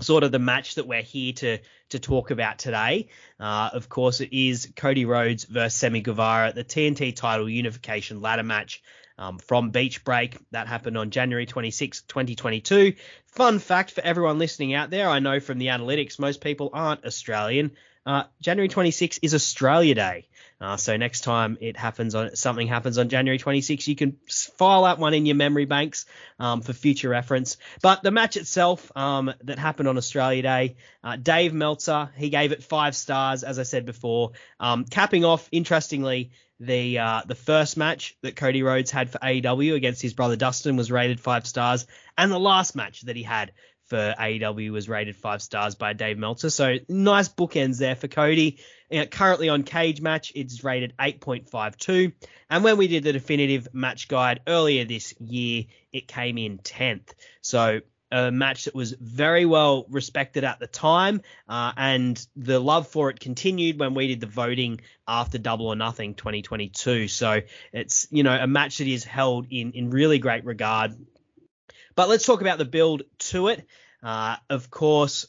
sort 0.00 0.24
of 0.24 0.32
the 0.32 0.38
match 0.38 0.76
that 0.76 0.86
we're 0.86 1.02
here 1.02 1.34
to 1.34 1.58
to 1.92 1.99
talk 1.99 2.30
about 2.30 2.58
today. 2.58 3.08
Uh, 3.40 3.70
of 3.72 3.88
course, 3.88 4.20
it 4.20 4.32
is 4.32 4.70
Cody 4.76 5.04
Rhodes 5.04 5.44
versus 5.44 5.78
Sammy 5.78 6.00
Guevara, 6.00 6.52
the 6.52 6.64
TNT 6.64 7.14
title 7.14 7.49
unification 7.49 8.20
ladder 8.20 8.42
match 8.42 8.82
um, 9.18 9.38
from 9.38 9.70
Beach 9.70 10.04
Break. 10.04 10.37
That 10.50 10.66
happened 10.66 10.99
on 10.99 11.11
January 11.11 11.46
26, 11.46 12.02
2022. 12.02 12.94
Fun 13.26 13.58
fact 13.58 13.92
for 13.92 14.02
everyone 14.02 14.38
listening 14.38 14.75
out 14.75 14.90
there, 14.90 15.08
I 15.08 15.18
know 15.20 15.40
from 15.40 15.58
the 15.58 15.68
analytics, 15.68 16.18
most 16.18 16.40
people 16.40 16.70
aren't 16.72 17.04
Australian. 17.04 17.72
Uh, 18.04 18.25
January 18.40 18.68
26 18.68 19.21
is 19.23 19.35
Australia 19.35 19.94
Day. 19.94 20.28
Uh, 20.61 20.76
so 20.76 20.97
next 20.97 21.23
time 21.23 21.59
it 21.61 21.76
happens 21.76 22.14
on 22.14 22.37
something 22.37 22.68
happens 22.68 22.99
on 22.99 23.09
January 23.09 23.38
26, 23.38 23.88
you 23.88 23.97
can 23.97 24.16
file 24.28 24.85
out 24.85 24.99
one 24.99 25.14
in 25.14 25.26
your 25.26 25.35
memory 25.35 25.64
banks 25.64 26.06
um, 26.38 26.61
for 26.62 26.73
future 26.73 27.09
reference. 27.09 27.56
But 27.80 28.02
the 28.02 28.11
match 28.11 28.37
itself 28.37 28.90
um, 28.97 29.32
that 29.44 29.59
happened 29.59 29.88
on 29.88 29.97
Australia 29.97 30.42
Day, 30.42 30.76
uh, 31.02 31.16
Dave 31.16 31.52
Meltzer 31.52 32.11
he 32.16 32.28
gave 32.28 32.52
it 32.52 32.62
five 32.62 32.94
stars, 32.94 33.42
as 33.42 33.59
I 33.59 33.64
said 33.64 33.87
before. 33.87 34.32
Um, 34.61 34.85
capping 34.85 35.25
off, 35.25 35.49
interestingly, 35.50 36.30
the 36.62 36.99
uh, 36.99 37.23
the 37.26 37.35
first 37.35 37.76
match 37.76 38.16
that 38.23 38.37
Cody 38.37 38.62
Rhodes 38.62 38.90
had 38.90 39.11
for 39.11 39.19
AEW 39.19 39.75
against 39.75 40.00
his 40.00 40.14
brother 40.14 40.37
Dustin 40.37 40.76
was 40.76 40.90
rated 40.90 41.19
five 41.19 41.47
stars, 41.47 41.87
and 42.16 42.31
the 42.31 42.38
last 42.38 42.76
match 42.76 43.02
that 43.02 43.16
he 43.16 43.23
had 43.23 43.52
for 43.87 44.14
AEW 44.19 44.71
was 44.71 44.88
rated 44.88 45.16
five 45.16 45.42
stars 45.42 45.75
by 45.75 45.92
Dave 45.92 46.16
Meltzer. 46.16 46.50
So 46.50 46.76
nice 46.88 47.28
bookends 47.28 47.78
there 47.78 47.97
for 47.97 48.09
Cody. 48.09 48.61
Uh, 48.90 49.07
currently 49.07 49.49
on 49.49 49.64
Cage 49.64 50.00
Match, 50.00 50.33
it's 50.35 50.62
rated 50.62 50.95
8.52. 50.99 52.12
And 52.49 52.64
when 52.64 52.76
we 52.76 52.87
did 52.87 53.04
the 53.04 53.12
definitive 53.12 53.69
match 53.73 54.09
guide 54.09 54.40
earlier 54.47 54.85
this 54.85 55.14
year, 55.19 55.64
it 55.92 56.07
came 56.09 56.38
in 56.38 56.59
10th. 56.59 57.12
So 57.40 57.81
a 58.12 58.31
match 58.31 58.66
that 58.66 58.75
was 58.75 58.92
very 58.92 59.47
well 59.47 59.87
respected 59.88 60.45
at 60.45 60.61
the 60.61 60.66
time, 60.66 61.23
uh, 61.49 61.73
and 61.76 62.25
the 62.37 62.61
love 62.61 62.87
for 62.87 63.11
it 63.11 63.19
continued 63.19 63.81
when 63.81 63.95
we 63.95 64.07
did 64.09 64.21
the 64.21 64.26
voting 64.26 64.83
after 65.09 65.38
Double 65.38 65.66
or 65.66 65.76
Nothing 65.76 66.14
2022. 66.14 67.09
So 67.09 67.40
it's 67.73 68.07
you 68.11 68.23
know 68.23 68.37
a 68.37 68.47
match 68.47 68.78
that 68.78 68.87
is 68.87 69.02
held 69.02 69.47
in 69.50 69.73
in 69.73 69.90
really 69.90 70.19
great 70.19 70.45
regard. 70.45 70.95
But 71.95 72.09
let's 72.09 72.25
talk 72.25 72.42
about 72.42 72.59
the 72.59 72.64
build 72.64 73.02
to 73.31 73.49
it. 73.49 73.66
Uh, 74.02 74.37
of 74.50 74.71
course, 74.71 75.26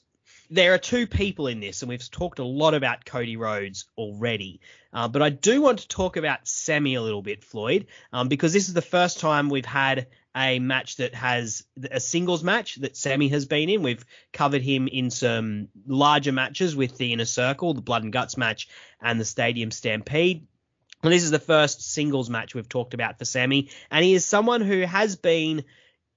there 0.53 0.75
are 0.75 0.77
two 0.77 1.07
people 1.07 1.47
in 1.47 1.59
this, 1.59 1.81
and 1.81 1.89
we've 1.89 2.11
talked 2.11 2.37
a 2.37 2.43
lot 2.43 2.75
about 2.75 3.05
Cody 3.05 3.37
Rhodes 3.37 3.85
already. 3.97 4.61
Uh, 4.93 5.07
but 5.07 5.23
I 5.23 5.29
do 5.29 5.63
want 5.63 5.79
to 5.79 5.87
talk 5.87 6.15
about 6.15 6.47
Sammy 6.47 6.93
a 6.93 7.01
little 7.01 7.23
bit, 7.23 7.43
Floyd, 7.43 7.87
um, 8.11 8.27
because 8.27 8.53
this 8.53 8.67
is 8.67 8.75
the 8.75 8.81
first 8.83 9.19
time 9.19 9.49
we've 9.49 9.65
had 9.65 10.07
a 10.35 10.59
match 10.59 10.97
that 10.97 11.15
has 11.15 11.63
a 11.89 11.99
singles 11.99 12.43
match 12.43 12.75
that 12.75 12.95
Sammy 12.95 13.29
has 13.29 13.45
been 13.45 13.67
in. 13.67 13.81
We've 13.81 14.05
covered 14.31 14.61
him 14.61 14.87
in 14.87 15.09
some 15.09 15.69
larger 15.87 16.31
matches 16.31 16.75
with 16.75 16.97
the 16.97 17.13
Inner 17.13 17.25
Circle, 17.25 17.73
the 17.73 17.81
Blood 17.81 18.03
and 18.03 18.13
Guts 18.13 18.37
match, 18.37 18.67
and 19.01 19.19
the 19.19 19.25
Stadium 19.25 19.71
Stampede. 19.71 20.45
This 21.01 21.23
is 21.23 21.31
the 21.31 21.39
first 21.39 21.81
singles 21.81 22.29
match 22.29 22.53
we've 22.53 22.69
talked 22.69 22.93
about 22.93 23.17
for 23.17 23.25
Sammy, 23.25 23.69
and 23.89 24.05
he 24.05 24.13
is 24.13 24.23
someone 24.23 24.61
who 24.61 24.81
has 24.81 25.15
been 25.15 25.63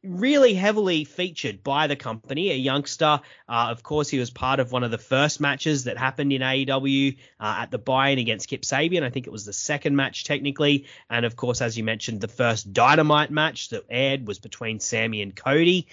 really 0.08 0.54
heavily 0.54 1.04
featured 1.04 1.62
by 1.62 1.86
the 1.86 1.96
company, 1.96 2.50
a 2.50 2.54
youngster. 2.54 3.20
Uh, 3.48 3.68
of 3.70 3.82
course, 3.82 4.08
he 4.08 4.18
was 4.18 4.30
part 4.30 4.60
of 4.60 4.72
one 4.72 4.84
of 4.84 4.90
the 4.90 4.98
first 4.98 5.40
matches 5.40 5.84
that 5.84 5.98
happened 5.98 6.32
in 6.32 6.42
AEW 6.42 7.16
uh, 7.40 7.56
at 7.60 7.70
the 7.70 7.78
buy-in 7.78 8.18
against 8.18 8.48
Kip 8.48 8.62
Sabian. 8.62 9.02
I 9.02 9.10
think 9.10 9.26
it 9.26 9.32
was 9.32 9.44
the 9.44 9.52
second 9.52 9.96
match 9.96 10.24
technically, 10.24 10.86
and 11.10 11.26
of 11.26 11.36
course, 11.36 11.60
as 11.60 11.76
you 11.76 11.84
mentioned, 11.84 12.20
the 12.20 12.28
first 12.28 12.72
Dynamite 12.72 13.30
match 13.30 13.70
that 13.70 13.84
aired 13.90 14.26
was 14.26 14.38
between 14.38 14.80
Sammy 14.80 15.22
and 15.22 15.34
Cody. 15.34 15.88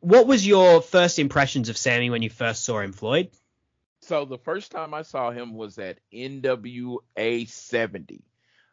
What 0.00 0.26
was 0.26 0.46
your 0.46 0.82
first 0.82 1.18
impressions 1.18 1.68
of 1.68 1.76
Sammy 1.76 2.10
when 2.10 2.22
you 2.22 2.30
first 2.30 2.64
saw 2.64 2.80
him, 2.80 2.92
Floyd? 2.92 3.30
So 4.00 4.24
the 4.24 4.38
first 4.38 4.72
time 4.72 4.94
I 4.94 5.02
saw 5.02 5.30
him 5.30 5.54
was 5.54 5.78
at 5.78 5.98
NWA 6.12 7.48
70. 7.48 8.24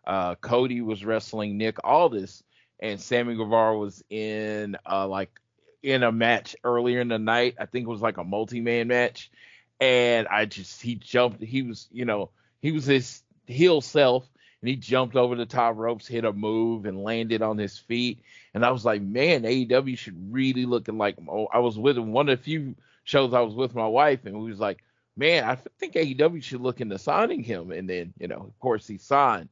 Uh, 0.08 0.34
Cody 0.36 0.82
was 0.82 1.06
wrestling 1.06 1.58
Nick 1.58 1.78
Aldis 1.84 2.44
and 2.80 3.00
Sammy 3.00 3.36
Guevara 3.36 3.78
was 3.78 4.04
in 4.10 4.78
uh 4.90 5.08
like 5.08 5.40
in 5.84 6.04
a 6.04 6.12
match 6.12 6.56
earlier 6.64 7.00
in 7.02 7.08
the 7.08 7.20
night. 7.20 7.56
I 7.60 7.66
think 7.66 7.86
it 7.88 7.90
was 7.90 8.02
like 8.02 8.18
a 8.18 8.24
multi-man 8.24 8.88
match. 8.88 9.32
And 9.80 10.28
I 10.28 10.46
just 10.46 10.82
he 10.82 10.96
jumped 10.96 11.42
he 11.42 11.62
was, 11.62 11.88
you 11.92 12.06
know, 12.06 12.32
he 12.62 12.72
was 12.72 12.86
his 12.86 13.22
heel 13.48 13.82
self 13.82 14.30
and 14.62 14.70
he 14.70 14.76
jumped 14.76 15.16
over 15.16 15.36
the 15.36 15.46
top 15.46 15.78
ropes, 15.78 16.08
hit 16.08 16.26
a 16.26 16.34
move 16.34 16.86
and 16.86 17.04
landed 17.04 17.42
on 17.42 17.58
his 17.58 17.78
feet. 17.78 18.22
And 18.54 18.66
I 18.66 18.72
was 18.72 18.84
like, 18.84 19.02
man, 19.02 19.44
AEW 19.44 19.98
should 19.98 20.34
really 20.34 20.66
looking 20.66 20.98
like 20.98 21.16
oh, 21.30 21.48
I 21.52 21.60
was 21.60 21.78
with 21.78 21.98
him 21.98 22.12
one 22.12 22.28
of 22.30 22.38
the 22.38 22.44
few 22.44 22.76
shows 23.04 23.34
I 23.34 23.42
was 23.42 23.56
with 23.56 23.74
my 23.74 23.88
wife 23.88 24.26
and 24.26 24.40
we 24.42 24.50
was 24.50 24.60
like, 24.60 24.84
man, 25.16 25.44
I 25.44 25.56
think 25.56 25.94
AEW 25.94 26.44
should 26.44 26.62
look 26.62 26.82
into 26.82 26.98
signing 27.00 27.44
him. 27.44 27.72
And 27.72 27.90
then, 27.90 28.14
you 28.20 28.28
know, 28.28 28.38
of 28.38 28.60
course 28.60 28.86
he 28.86 28.98
signed. 28.98 29.50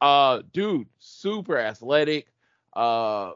Uh 0.00 0.40
dude, 0.52 0.88
super 0.98 1.58
athletic, 1.58 2.28
uh, 2.76 3.32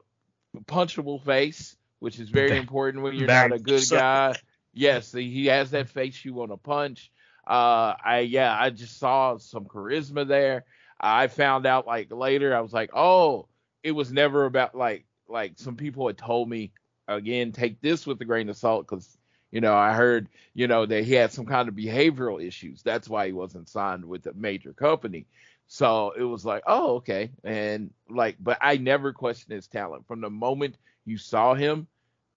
punchable 0.67 1.25
face, 1.25 1.77
which 1.99 2.21
is 2.21 2.29
very 2.29 2.57
important 2.57 3.03
when 3.03 3.15
you're 3.15 3.27
not 3.27 3.53
a 3.53 3.59
good 3.59 3.83
guy. 3.91 4.35
Yes, 4.73 5.13
he 5.13 5.47
has 5.47 5.73
that 5.73 5.89
face 5.89 6.25
you 6.25 6.35
want 6.35 6.53
to 6.53 6.57
punch. 6.57 7.11
Uh, 7.47 7.95
I 8.05 8.21
yeah, 8.21 8.57
I 8.57 8.71
just 8.71 8.99
saw 8.99 9.39
some 9.39 9.65
charisma 9.65 10.29
there. 10.29 10.65
I 11.01 11.27
found 11.27 11.67
out 11.67 11.87
like 11.87 12.13
later, 12.13 12.55
I 12.55 12.61
was 12.61 12.73
like, 12.73 12.91
oh, 12.95 13.49
it 13.83 13.93
was 13.93 14.13
never 14.13 14.45
about 14.45 14.75
like 14.75 15.07
like 15.27 15.55
some 15.57 15.77
people 15.77 16.07
had 16.07 16.19
told 16.19 16.49
me 16.49 16.73
again, 17.09 17.53
take 17.53 17.81
this 17.81 18.07
with 18.07 18.21
a 18.21 18.25
grain 18.25 18.49
of 18.49 18.57
salt 18.57 18.87
because 18.87 19.17
you 19.51 19.61
know 19.61 19.75
I 19.75 19.95
heard 19.95 20.29
you 20.55 20.69
know 20.69 20.87
that 20.87 21.05
he 21.05 21.15
had 21.15 21.33
some 21.33 21.47
kind 21.47 21.69
of 21.69 21.75
behavioral 21.75 22.45
issues. 22.45 22.83
That's 22.83 23.09
why 23.09 23.27
he 23.27 23.33
wasn't 23.33 23.69
signed 23.69 24.05
with 24.05 24.27
a 24.27 24.35
major 24.35 24.73
company. 24.73 25.27
So 25.73 26.13
it 26.19 26.25
was 26.25 26.45
like, 26.45 26.65
oh, 26.67 26.97
okay. 26.97 27.31
And 27.45 27.93
like, 28.09 28.35
but 28.41 28.59
I 28.61 28.77
never 28.77 29.13
questioned 29.13 29.55
his 29.55 29.69
talent. 29.69 30.05
From 30.09 30.21
the 30.21 30.29
moment 30.29 30.75
you 31.05 31.17
saw 31.17 31.55
him, 31.55 31.87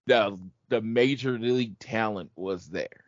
the 0.06 0.38
the 0.68 0.80
major 0.80 1.36
league 1.36 1.76
talent 1.80 2.30
was 2.36 2.68
there. 2.68 3.02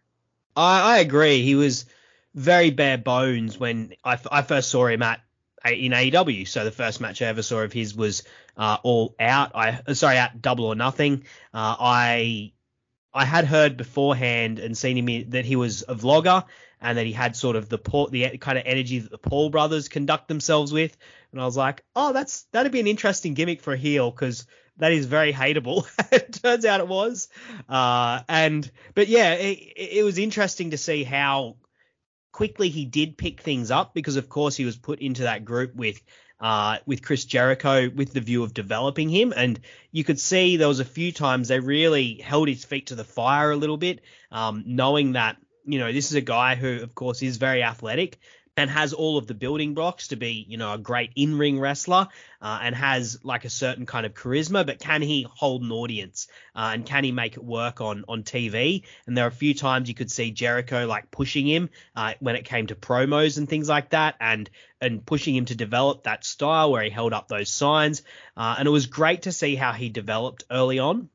I, 0.57 0.97
I 0.97 0.99
agree. 0.99 1.43
He 1.43 1.55
was 1.55 1.87
very 2.35 2.71
bare 2.71 2.99
bones 2.99 3.61
when 3.61 3.95
I, 4.03 4.19
I 4.33 4.43
first 4.43 4.69
saw 4.71 4.89
him 4.89 5.03
at 5.03 5.21
in 5.65 5.93
AEW. 5.93 6.49
So 6.49 6.65
the 6.65 6.73
first 6.73 7.01
match 7.01 7.23
I 7.23 7.27
ever 7.27 7.43
saw 7.43 7.61
of 7.61 7.73
his 7.73 7.95
was 7.95 8.25
uh, 8.57 8.79
all 8.83 9.15
out. 9.21 9.53
I 9.55 9.81
sorry, 9.93 10.17
at 10.17 10.43
Double 10.43 10.65
or 10.65 10.75
Nothing. 10.75 11.23
Uh, 11.55 11.77
I 11.79 12.53
I 13.15 13.25
had 13.25 13.45
heard 13.45 13.77
beforehand 13.77 14.59
and 14.59 14.77
seen 14.77 14.99
him 14.99 15.09
in, 15.09 15.31
that 15.31 15.45
he 15.45 15.55
was 15.55 15.85
a 15.87 15.95
vlogger 15.95 16.45
and 16.81 16.99
that 16.99 17.07
he 17.07 17.13
had 17.13 17.37
sort 17.37 17.57
of 17.57 17.69
the 17.69 17.79
the 18.11 18.39
kind 18.39 18.59
of 18.59 18.65
energy 18.67 18.99
that 18.99 19.11
the 19.11 19.19
Paul 19.19 19.51
brothers 19.51 19.89
conduct 19.89 20.29
themselves 20.29 20.73
with. 20.73 20.97
And 21.33 21.41
I 21.41 21.45
was 21.45 21.57
like, 21.57 21.83
oh, 21.95 22.13
that's 22.13 22.43
that'd 22.53 22.73
be 22.73 22.81
an 22.81 22.87
interesting 22.87 23.35
gimmick 23.35 23.61
for 23.61 23.73
a 23.73 23.79
heel 23.79 24.11
because 24.11 24.47
that 24.79 24.93
is 24.93 25.07
very 25.07 25.33
hateable. 25.33 25.87
it 26.13 26.41
turns 26.43 26.65
out 26.65 26.81
it 26.81 26.89
was. 26.89 27.29
Uh, 27.69 28.21
and 28.29 28.71
but 28.95 29.09
yeah, 29.09 29.35
it, 29.35 29.59
it 29.77 30.05
was 30.05 30.19
interesting 30.19 30.71
to 30.71 30.79
see 30.79 31.05
how 31.05 31.57
quickly 32.33 32.69
he 32.69 32.85
did 32.85 33.17
pick 33.17 33.41
things 33.41 33.71
up 33.71 33.95
because 33.95 34.17
of 34.17 34.29
course 34.29 34.57
he 34.57 34.67
was 34.67 34.77
put 34.77 35.01
into 35.01 35.23
that 35.23 35.45
group 35.45 35.75
with 35.75 36.03
uh, 36.39 36.79
with 36.85 37.03
Chris 37.03 37.25
Jericho 37.25 37.89
with 37.89 38.13
the 38.13 38.21
view 38.21 38.43
of 38.43 38.53
developing 38.53 39.09
him. 39.09 39.33
And 39.35 39.59
you 39.91 40.05
could 40.05 40.21
see 40.21 40.57
there 40.57 40.69
was 40.69 40.81
a 40.81 40.85
few 40.85 41.13
times 41.13 41.49
they 41.49 41.61
really 41.61 42.15
held 42.17 42.49
his 42.49 42.65
feet 42.65 42.89
to 42.89 42.95
the 42.95 43.05
fire 43.05 43.53
a 43.53 43.57
little 43.57 43.79
bit, 43.79 44.03
um, 44.31 44.63
knowing 44.67 45.13
that 45.13 45.39
you 45.67 45.79
know, 45.79 45.93
this 45.93 46.11
is 46.11 46.15
a 46.15 46.21
guy 46.21 46.55
who, 46.55 46.83
of 46.83 46.95
course, 46.95 47.23
is 47.23 47.37
very 47.37 47.63
athletic, 47.63 48.19
and 48.57 48.71
has 48.71 48.95
all 48.95 49.19
of 49.19 49.27
the 49.27 49.35
building 49.35 49.75
blocks 49.75 50.09
to 50.09 50.17
be, 50.17 50.47
you 50.49 50.57
know, 50.57 50.73
a 50.73 50.79
great 50.79 51.13
in-ring 51.15 51.61
wrestler 51.61 52.09
uh, 52.41 52.59
and 52.63 52.75
has 52.75 53.19
like 53.23 53.45
a 53.45 53.51
certain 53.51 53.85
kind 53.85 54.07
of 54.07 54.15
charisma, 54.15 54.65
but 54.65 54.79
can 54.79 55.03
he 55.03 55.27
hold 55.29 55.63
an 55.63 55.71
audience 55.71 56.29
uh, 56.55 56.71
and 56.73 56.87
can 56.87 57.05
he 57.05 57.13
make 57.13 57.37
it 57.37 57.45
work 57.45 57.83
on 57.83 58.05
on 58.09 58.23
TV? 58.23 58.85
And 59.07 59.17
there 59.17 59.27
are 59.27 59.29
a 59.29 59.33
few 59.33 59.53
times 59.53 59.89
you 59.89 59.95
could 59.95 60.11
see 60.11 60.31
Jericho 60.31 60.87
like 60.87 61.11
pushing 61.11 61.47
him 61.47 61.69
uh, 61.95 62.15
when 62.21 62.37
it 62.37 62.47
came 62.47 62.67
to 62.69 62.75
promos 62.75 63.37
and 63.37 63.47
things 63.49 63.69
like 63.69 63.91
that, 63.91 64.15
and 64.21 64.49
and 64.81 65.05
pushing 65.05 65.37
him 65.37 65.45
to 65.47 65.55
develop 65.55 66.05
that 66.05 66.25
style 66.25 66.73
where 66.73 66.83
he 66.83 66.91
held 66.91 67.13
up 67.13 67.29
those 67.29 67.51
signs. 67.51 68.03
Uh, 68.37 68.57
and 68.59 68.67
it 68.67 68.71
was 68.71 68.87
great 68.87 69.23
to 69.23 69.33
see 69.33 69.55
how 69.55 69.73
he 69.73 69.91
developed 69.91 70.45
early 70.51 70.79
on. 70.79 71.11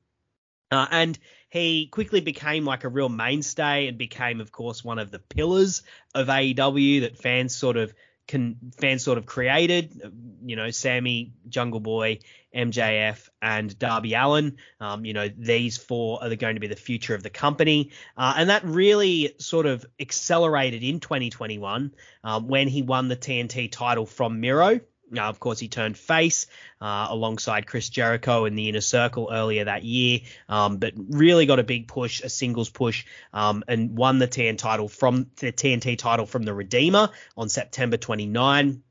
Uh, 0.70 0.88
and 0.92 1.20
he 1.52 1.88
quickly 1.88 2.22
became 2.22 2.64
like 2.64 2.86
a 2.86 2.90
real 2.90 3.10
mainstay 3.10 3.88
and 3.88 3.98
became, 3.98 4.40
of 4.40 4.54
course, 4.54 4.86
one 4.86 5.00
of 5.00 5.12
the 5.12 5.20
pillars 5.20 5.84
of 6.16 6.28
AEW 6.28 7.02
that 7.02 7.18
fans 7.18 7.54
sort 7.54 7.76
of 7.76 7.94
can 8.26 8.56
fans 8.78 9.04
sort 9.04 9.18
of 9.18 9.26
created. 9.26 10.14
You 10.46 10.56
know, 10.56 10.72
Sammy, 10.72 11.34
Jungle 11.50 11.82
Boy, 11.82 12.20
MJF, 12.56 13.28
and 13.42 13.78
Darby 13.78 14.14
Allin. 14.14 14.58
Um, 14.80 15.04
you 15.04 15.12
know, 15.12 15.28
these 15.28 15.76
four 15.76 16.24
are 16.24 16.34
going 16.38 16.56
to 16.56 16.62
be 16.62 16.68
the 16.68 16.78
future 16.78 17.16
of 17.16 17.22
the 17.22 17.30
company, 17.30 17.92
uh, 18.16 18.34
and 18.38 18.50
that 18.50 18.64
really 18.64 19.36
sort 19.38 19.66
of 19.66 19.86
accelerated 20.00 20.84
in 20.84 21.02
2021 21.02 21.94
um, 22.24 22.48
when 22.48 22.70
he 22.70 22.82
won 22.82 23.10
the 23.10 23.18
TNT 23.18 23.70
title 23.70 24.06
from 24.06 24.40
Miro. 24.40 24.80
Uh, 25.16 25.22
of 25.22 25.40
course, 25.40 25.60
he 25.60 25.68
turned 25.68 25.98
face 25.98 26.48
uh, 26.80 27.08
alongside 27.10 27.68
Chris 27.68 27.90
Jericho 27.90 28.46
in 28.46 28.56
the 28.56 28.70
Inner 28.70 28.82
Circle 28.82 29.30
earlier 29.32 29.66
that 29.66 29.84
year, 29.84 30.22
um, 30.48 30.78
but 30.78 30.94
really 30.96 31.46
got 31.46 31.60
a 31.60 31.64
big 31.64 31.88
push, 31.88 32.22
a 32.22 32.30
singles 32.30 32.70
push, 32.70 33.06
um, 33.34 33.64
and 33.68 33.98
won 33.98 34.20
the 34.20 34.28
TN 34.28 34.58
title 34.58 34.88
from 34.88 35.28
the 35.38 35.52
TNT 35.52 35.98
title 35.98 36.26
from 36.26 36.44
the 36.44 36.54
Redeemer 36.54 37.10
on 37.38 37.50
September 37.50 37.98
29. 37.98 38.84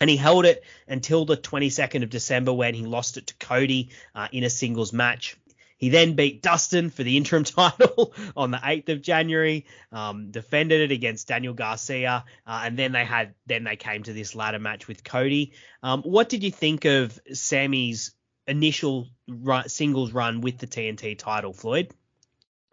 And 0.00 0.10
he 0.10 0.16
held 0.16 0.46
it 0.46 0.62
until 0.86 1.24
the 1.24 1.36
22nd 1.36 2.04
of 2.04 2.10
December 2.10 2.52
when 2.52 2.74
he 2.74 2.86
lost 2.86 3.16
it 3.16 3.26
to 3.28 3.34
Cody 3.34 3.90
uh, 4.14 4.28
in 4.30 4.44
a 4.44 4.50
singles 4.50 4.92
match. 4.92 5.36
He 5.78 5.90
then 5.90 6.14
beat 6.14 6.42
Dustin 6.42 6.90
for 6.90 7.04
the 7.04 7.16
interim 7.16 7.44
title 7.44 8.12
on 8.36 8.50
the 8.50 8.58
8th 8.58 8.88
of 8.90 9.00
January, 9.00 9.64
um, 9.92 10.30
defended 10.30 10.90
it 10.90 10.92
against 10.92 11.28
Daniel 11.28 11.54
Garcia, 11.54 12.24
uh, 12.46 12.62
and 12.64 12.76
then 12.76 12.92
they 12.92 13.04
had 13.04 13.34
then 13.46 13.64
they 13.64 13.76
came 13.76 14.02
to 14.02 14.12
this 14.12 14.34
ladder 14.34 14.58
match 14.58 14.88
with 14.88 15.04
Cody. 15.04 15.52
Um, 15.82 16.02
what 16.02 16.28
did 16.28 16.42
you 16.42 16.50
think 16.50 16.84
of 16.84 17.18
Sammy's 17.32 18.12
initial 18.46 19.08
run, 19.28 19.68
singles 19.68 20.12
run 20.12 20.40
with 20.40 20.58
the 20.58 20.66
TNT 20.66 21.16
title, 21.16 21.52
Floyd? 21.52 21.94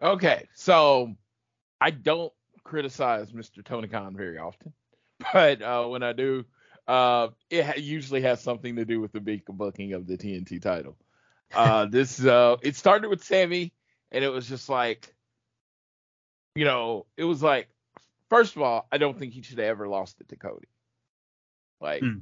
Okay, 0.02 0.48
so 0.54 1.14
I 1.80 1.90
don't 1.90 2.32
criticize 2.64 3.30
Mr. 3.30 3.64
Tony 3.64 3.86
Khan 3.86 4.16
very 4.16 4.38
often, 4.38 4.72
but 5.32 5.62
uh, 5.62 5.84
when 5.86 6.02
I 6.02 6.12
do, 6.12 6.44
uh, 6.88 7.28
it 7.50 7.78
usually 7.78 8.22
has 8.22 8.42
something 8.42 8.76
to 8.76 8.84
do 8.84 9.00
with 9.00 9.12
the 9.12 9.20
big 9.20 9.44
booking 9.46 9.92
of 9.92 10.08
the 10.08 10.18
TNT 10.18 10.60
title. 10.60 10.96
Uh, 11.54 11.86
this 11.86 12.24
uh, 12.24 12.56
it 12.62 12.76
started 12.76 13.08
with 13.08 13.24
Sammy, 13.24 13.72
and 14.10 14.24
it 14.24 14.28
was 14.28 14.48
just 14.48 14.68
like, 14.68 15.14
you 16.54 16.64
know, 16.64 17.06
it 17.16 17.24
was 17.24 17.42
like, 17.42 17.68
first 18.28 18.56
of 18.56 18.62
all, 18.62 18.86
I 18.90 18.98
don't 18.98 19.18
think 19.18 19.32
he 19.32 19.42
should 19.42 19.58
have 19.58 19.68
ever 19.68 19.88
lost 19.88 20.20
it 20.20 20.28
to 20.28 20.36
Cody. 20.36 20.68
Like, 21.80 22.02
Hmm. 22.02 22.18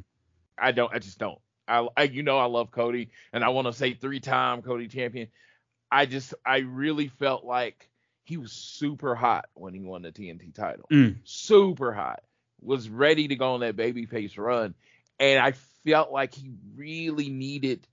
I 0.59 0.73
don't, 0.73 0.93
I 0.95 0.99
just 0.99 1.19
don't. 1.19 1.39
I, 1.67 1.89
I 1.97 2.03
you 2.05 2.23
know, 2.23 2.39
I 2.39 2.45
love 2.45 2.71
Cody, 2.71 3.11
and 3.33 3.43
I 3.43 3.49
want 3.49 3.67
to 3.67 3.73
say 3.73 3.95
three-time 3.95 4.63
Cody 4.63 4.89
champion. 4.89 5.29
I 5.91 6.07
just, 6.07 6.35
I 6.45 6.59
really 6.59 7.09
felt 7.09 7.45
like 7.45 7.89
he 8.25 8.37
was 8.37 8.53
super 8.53 9.15
hot 9.15 9.47
when 9.55 9.75
he 9.75 9.81
won 9.81 10.03
the 10.03 10.13
TNT 10.13 10.55
title. 10.55 10.87
Mm. 10.93 11.19
Super 11.25 11.93
hot. 11.93 12.23
Was 12.61 12.89
ready 12.89 13.29
to 13.29 13.37
go 13.37 13.55
on 13.55 13.61
that 13.61 13.77
babyface 13.77 14.39
run, 14.39 14.75
and 15.19 15.39
I 15.39 15.53
felt 15.85 16.11
like 16.11 16.35
he 16.35 16.51
really 16.77 17.29
needed 17.29 17.87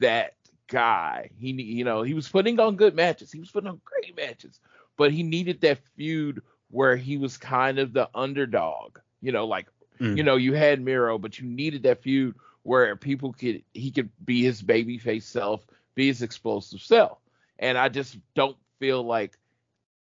that 0.00 0.34
guy. 0.72 1.30
He, 1.38 1.52
you 1.52 1.84
know, 1.84 2.02
he 2.02 2.14
was 2.14 2.28
putting 2.28 2.60
on 2.60 2.76
good 2.76 2.96
matches. 2.96 3.32
He 3.32 3.40
was 3.40 3.52
putting 3.52 3.70
on 3.70 3.82
great 3.84 4.16
matches, 4.16 4.60
but 4.96 5.12
he 5.12 5.22
needed 5.22 5.60
that 5.62 5.80
feud 5.96 6.42
where 6.70 6.96
he 6.96 7.18
was 7.18 7.38
kind 7.38 7.78
of 7.78 7.94
the 7.94 8.10
underdog. 8.14 9.00
You 9.22 9.32
know, 9.32 9.46
like 9.46 9.68
Mm. 10.00 10.16
you 10.16 10.24
know, 10.24 10.36
you 10.36 10.54
had 10.54 10.80
Miro, 10.80 11.18
but 11.18 11.38
you 11.38 11.46
needed 11.46 11.84
that 11.84 12.02
feud 12.02 12.36
where 12.64 12.96
people 12.96 13.32
could 13.32 13.62
he 13.74 13.90
could 13.90 14.10
be 14.24 14.42
his 14.42 14.62
babyface 14.62 15.24
self, 15.24 15.66
be 15.94 16.08
his 16.08 16.22
explosive 16.22 16.80
self. 16.82 17.18
And 17.58 17.78
I 17.78 17.88
just 17.88 18.18
don't 18.34 18.56
feel 18.80 19.02
like 19.04 19.38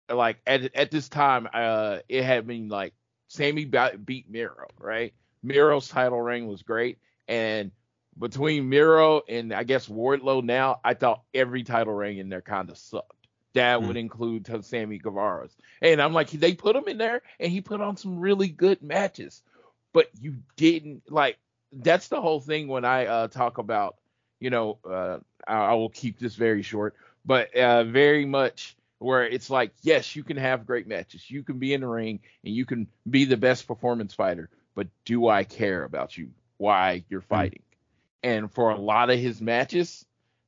like 0.09 0.39
at 0.45 0.75
at 0.75 0.91
this 0.91 1.09
time 1.09 1.47
uh 1.53 1.99
it 2.09 2.23
had 2.23 2.47
been 2.47 2.69
like 2.69 2.93
Sammy 3.27 3.65
beat 3.65 4.29
Miro, 4.29 4.67
right? 4.79 5.13
Miro's 5.43 5.89
title 5.89 6.21
ring 6.21 6.47
was 6.47 6.63
great 6.63 6.99
and 7.27 7.71
between 8.19 8.69
Miro 8.69 9.21
and 9.27 9.53
I 9.53 9.63
guess 9.63 9.87
Wardlow 9.87 10.43
now, 10.43 10.79
I 10.83 10.93
thought 10.93 11.23
every 11.33 11.63
title 11.63 11.93
reign 11.93 12.19
in 12.19 12.29
there 12.29 12.41
kind 12.41 12.69
of 12.69 12.77
sucked. 12.77 13.27
That 13.53 13.79
Mm. 13.79 13.87
would 13.87 13.97
include 13.97 14.65
Sammy 14.65 14.99
Guevara's. 14.99 15.55
And 15.81 16.01
I'm 16.01 16.13
like, 16.13 16.29
they 16.29 16.53
put 16.53 16.75
him 16.75 16.87
in 16.87 16.97
there 16.97 17.21
and 17.39 17.51
he 17.51 17.61
put 17.61 17.81
on 17.81 17.97
some 17.97 18.19
really 18.19 18.49
good 18.49 18.81
matches. 18.81 19.41
But 19.93 20.09
you 20.19 20.35
didn't 20.55 21.11
like 21.11 21.37
that's 21.71 22.07
the 22.07 22.21
whole 22.21 22.39
thing 22.39 22.67
when 22.67 22.85
I 22.85 23.05
uh, 23.05 23.27
talk 23.27 23.57
about, 23.57 23.97
you 24.39 24.49
know, 24.49 24.77
uh, 24.89 25.19
I, 25.47 25.53
I 25.53 25.73
will 25.73 25.89
keep 25.89 26.19
this 26.19 26.35
very 26.35 26.61
short, 26.61 26.95
but 27.25 27.53
uh, 27.55 27.83
very 27.85 28.25
much 28.25 28.75
where 28.99 29.25
it's 29.25 29.49
like, 29.49 29.71
yes, 29.81 30.15
you 30.15 30.23
can 30.23 30.37
have 30.37 30.65
great 30.65 30.87
matches. 30.87 31.29
You 31.29 31.43
can 31.43 31.57
be 31.57 31.73
in 31.73 31.81
the 31.81 31.87
ring 31.87 32.19
and 32.43 32.53
you 32.53 32.65
can 32.65 32.87
be 33.09 33.25
the 33.25 33.37
best 33.37 33.67
performance 33.67 34.13
fighter, 34.13 34.49
but 34.75 34.87
do 35.05 35.27
I 35.27 35.43
care 35.43 35.83
about 35.83 36.17
you? 36.17 36.31
Why 36.57 37.03
you're 37.09 37.21
fighting? 37.21 37.61
And 38.23 38.51
for 38.51 38.71
a 38.71 38.77
lot 38.77 39.09
of 39.09 39.19
his 39.19 39.41
matches, 39.41 40.05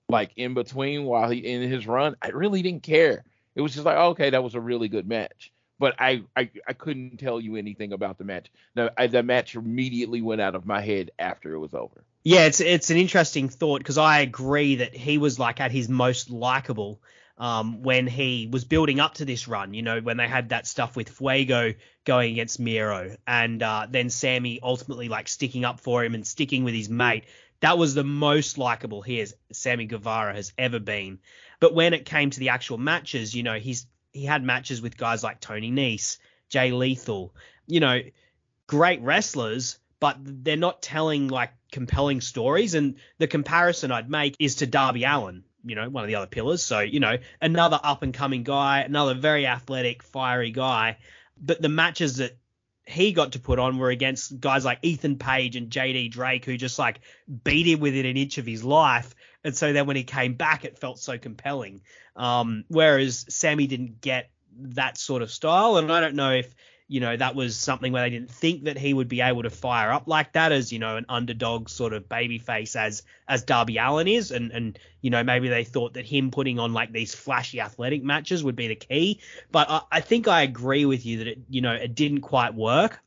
like 0.10 0.32
in 0.36 0.54
between 0.54 1.06
while 1.06 1.30
he 1.30 1.40
in 1.40 1.70
his 1.70 1.88
run, 1.88 2.16
I 2.22 2.30
really 2.30 2.62
didn't 2.62 2.84
care. 2.84 3.24
It 3.56 3.62
was 3.62 3.74
just 3.74 3.86
like, 3.86 3.98
okay, 3.98 4.30
that 4.30 4.44
was 4.44 4.56
a 4.56 4.62
really 4.62 4.88
good 4.88 5.08
match. 5.08 5.52
But 5.80 5.96
I, 6.00 6.24
I, 6.38 6.52
I 6.68 6.74
couldn't 6.74 7.18
tell 7.18 7.42
you 7.42 7.56
anything 7.56 7.92
about 7.92 8.20
the 8.20 8.24
match. 8.24 8.52
The, 8.76 8.94
I, 8.96 9.08
the 9.08 9.24
match 9.24 9.56
immediately 9.56 10.22
went 10.22 10.40
out 10.40 10.54
of 10.54 10.66
my 10.66 10.80
head 10.80 11.10
after 11.18 11.54
it 11.54 11.60
was 11.60 11.74
over. 11.74 12.04
Yeah, 12.24 12.46
it's 12.46 12.60
it's 12.60 12.92
an 12.92 12.98
interesting 12.98 13.50
thought 13.50 13.80
because 13.80 13.98
I 13.98 14.20
agree 14.20 14.76
that 14.76 14.96
he 14.96 15.18
was 15.18 15.40
like 15.40 15.60
at 15.60 15.72
his 15.72 15.90
most 15.90 16.30
likable 16.30 17.02
um, 17.40 17.82
when 17.82 18.06
he 18.06 18.48
was 18.52 18.64
building 18.64 19.00
up 19.00 19.16
to 19.16 19.26
this 19.26 19.48
run. 19.48 19.74
You 19.74 19.82
know, 19.82 20.02
when 20.02 20.18
they 20.18 20.28
had 20.28 20.50
that 20.50 20.68
stuff 20.68 20.96
with 20.96 21.10
Fuego 21.10 21.74
going 22.06 22.34
against 22.34 22.60
Miro, 22.60 23.16
and 23.26 23.64
uh, 23.64 23.88
then 23.90 24.12
Sammy 24.12 24.60
ultimately 24.62 25.10
like 25.10 25.28
sticking 25.28 25.66
up 25.66 25.80
for 25.80 26.04
him 26.04 26.14
and 26.14 26.28
sticking 26.28 26.64
with 26.64 26.76
his 26.76 26.90
mate. 26.90 27.24
That 27.62 27.78
was 27.78 27.94
the 27.94 28.04
most 28.04 28.58
likable 28.58 29.02
he 29.02 29.20
has 29.20 29.34
Sammy 29.52 29.86
Guevara 29.86 30.34
has 30.34 30.52
ever 30.58 30.80
been. 30.80 31.20
But 31.60 31.74
when 31.74 31.94
it 31.94 32.06
came 32.06 32.30
to 32.32 32.40
the 32.40 32.50
actual 32.50 32.78
matches, 32.78 33.34
you 33.34 33.44
know, 33.44 33.60
he's 33.60 33.86
he 34.12 34.26
had 34.26 34.44
matches 34.44 34.82
with 34.82 34.98
guys 34.98 35.24
like 35.24 35.40
Tony 35.40 35.72
Nese, 35.72 36.18
Jay 36.50 36.72
Lethal, 36.72 37.34
you 37.66 37.80
know, 37.80 38.02
great 38.68 39.02
wrestlers, 39.02 39.80
but 40.00 40.18
they're 40.20 40.58
not 40.58 40.82
telling 40.82 41.28
like 41.28 41.52
compelling 41.72 42.20
stories. 42.20 42.74
And 42.74 42.96
the 43.20 43.28
comparison 43.28 43.92
I'd 43.92 44.10
make 44.10 44.36
is 44.40 44.56
to 44.56 44.68
Darby 44.68 45.04
Allin, 45.04 45.44
you 45.64 45.76
know, 45.76 45.88
one 45.90 46.04
of 46.04 46.08
the 46.08 46.16
other 46.16 46.28
pillars. 46.28 46.64
So, 46.64 46.80
you 46.80 47.00
know, 47.00 47.18
another 47.42 47.80
up 47.82 48.02
and 48.02 48.14
coming 48.14 48.44
guy, 48.44 48.82
another 48.82 49.14
very 49.14 49.46
athletic, 49.46 50.04
fiery 50.04 50.52
guy. 50.52 50.98
But 51.40 51.62
the 51.62 51.70
matches 51.70 52.18
that 52.18 52.38
he 52.86 53.12
got 53.12 53.34
to 53.34 53.40
put 53.40 53.60
on 53.60 53.78
were 53.78 53.90
against 53.90 54.40
guys 54.40 54.66
like 54.66 54.80
Ethan 54.82 55.18
Page 55.18 55.56
and 55.56 55.70
JD 55.70 56.12
Drake, 56.12 56.46
who 56.46 56.58
just 56.58 56.80
like 56.80 57.00
beat 57.44 57.68
him 57.68 57.80
within 57.80 58.06
an 58.06 58.18
inch 58.18 58.38
of 58.38 58.46
his 58.46 58.64
life. 58.64 59.16
And 59.44 59.56
so 59.56 59.74
then 59.74 59.88
when 59.88 59.96
he 59.96 60.04
came 60.04 60.34
back, 60.34 60.66
it 60.66 60.80
felt 60.80 61.00
so 61.00 61.18
compelling. 61.18 61.82
Um, 62.16 62.66
whereas 62.68 63.26
Sammy 63.30 63.68
didn't 63.68 64.02
get 64.02 64.30
that 64.60 64.98
sort 64.98 65.22
of 65.22 65.32
style. 65.32 65.78
And 65.78 65.92
I 65.92 66.00
don't 66.00 66.16
know 66.16 66.32
if, 66.32 66.54
you 66.92 67.00
know, 67.00 67.16
that 67.16 67.36
was 67.36 67.56
something 67.56 67.94
where 67.94 68.04
they 68.04 68.10
didn't 68.10 68.32
think 68.32 68.66
that 68.66 68.78
he 68.78 68.94
would 68.94 69.08
be 69.08 69.22
able 69.22 69.44
to 69.44 69.50
fire 69.50 69.94
up 69.94 70.10
like 70.10 70.34
that 70.34 70.52
as, 70.52 70.74
you 70.74 70.80
know, 70.80 70.98
an 70.98 71.06
underdog 71.08 71.70
sort 71.70 71.94
of 71.94 72.10
baby 72.10 72.38
face 72.38 72.76
as 72.76 73.04
as 73.30 73.44
Darby 73.44 73.78
Allin 73.78 74.10
is. 74.10 74.32
And 74.32 74.52
and, 74.52 74.78
you 75.00 75.10
know, 75.10 75.24
maybe 75.24 75.48
they 75.48 75.64
thought 75.64 75.94
that 75.94 76.06
him 76.06 76.32
putting 76.32 76.60
on 76.60 76.74
like 76.74 76.92
these 76.92 77.16
flashy 77.16 77.62
athletic 77.62 78.04
matches 78.04 78.44
would 78.44 78.58
be 78.58 78.68
the 78.68 78.76
key. 78.76 79.22
But 79.54 79.70
I, 79.70 79.82
I 79.90 80.02
think 80.02 80.28
I 80.28 80.42
agree 80.42 80.84
with 80.84 81.06
you 81.06 81.20
that 81.20 81.28
it, 81.28 81.40
you 81.50 81.62
know, 81.62 81.72
it 81.72 81.96
didn't 81.96 82.22
quite 82.22 82.56
work. 82.56 83.00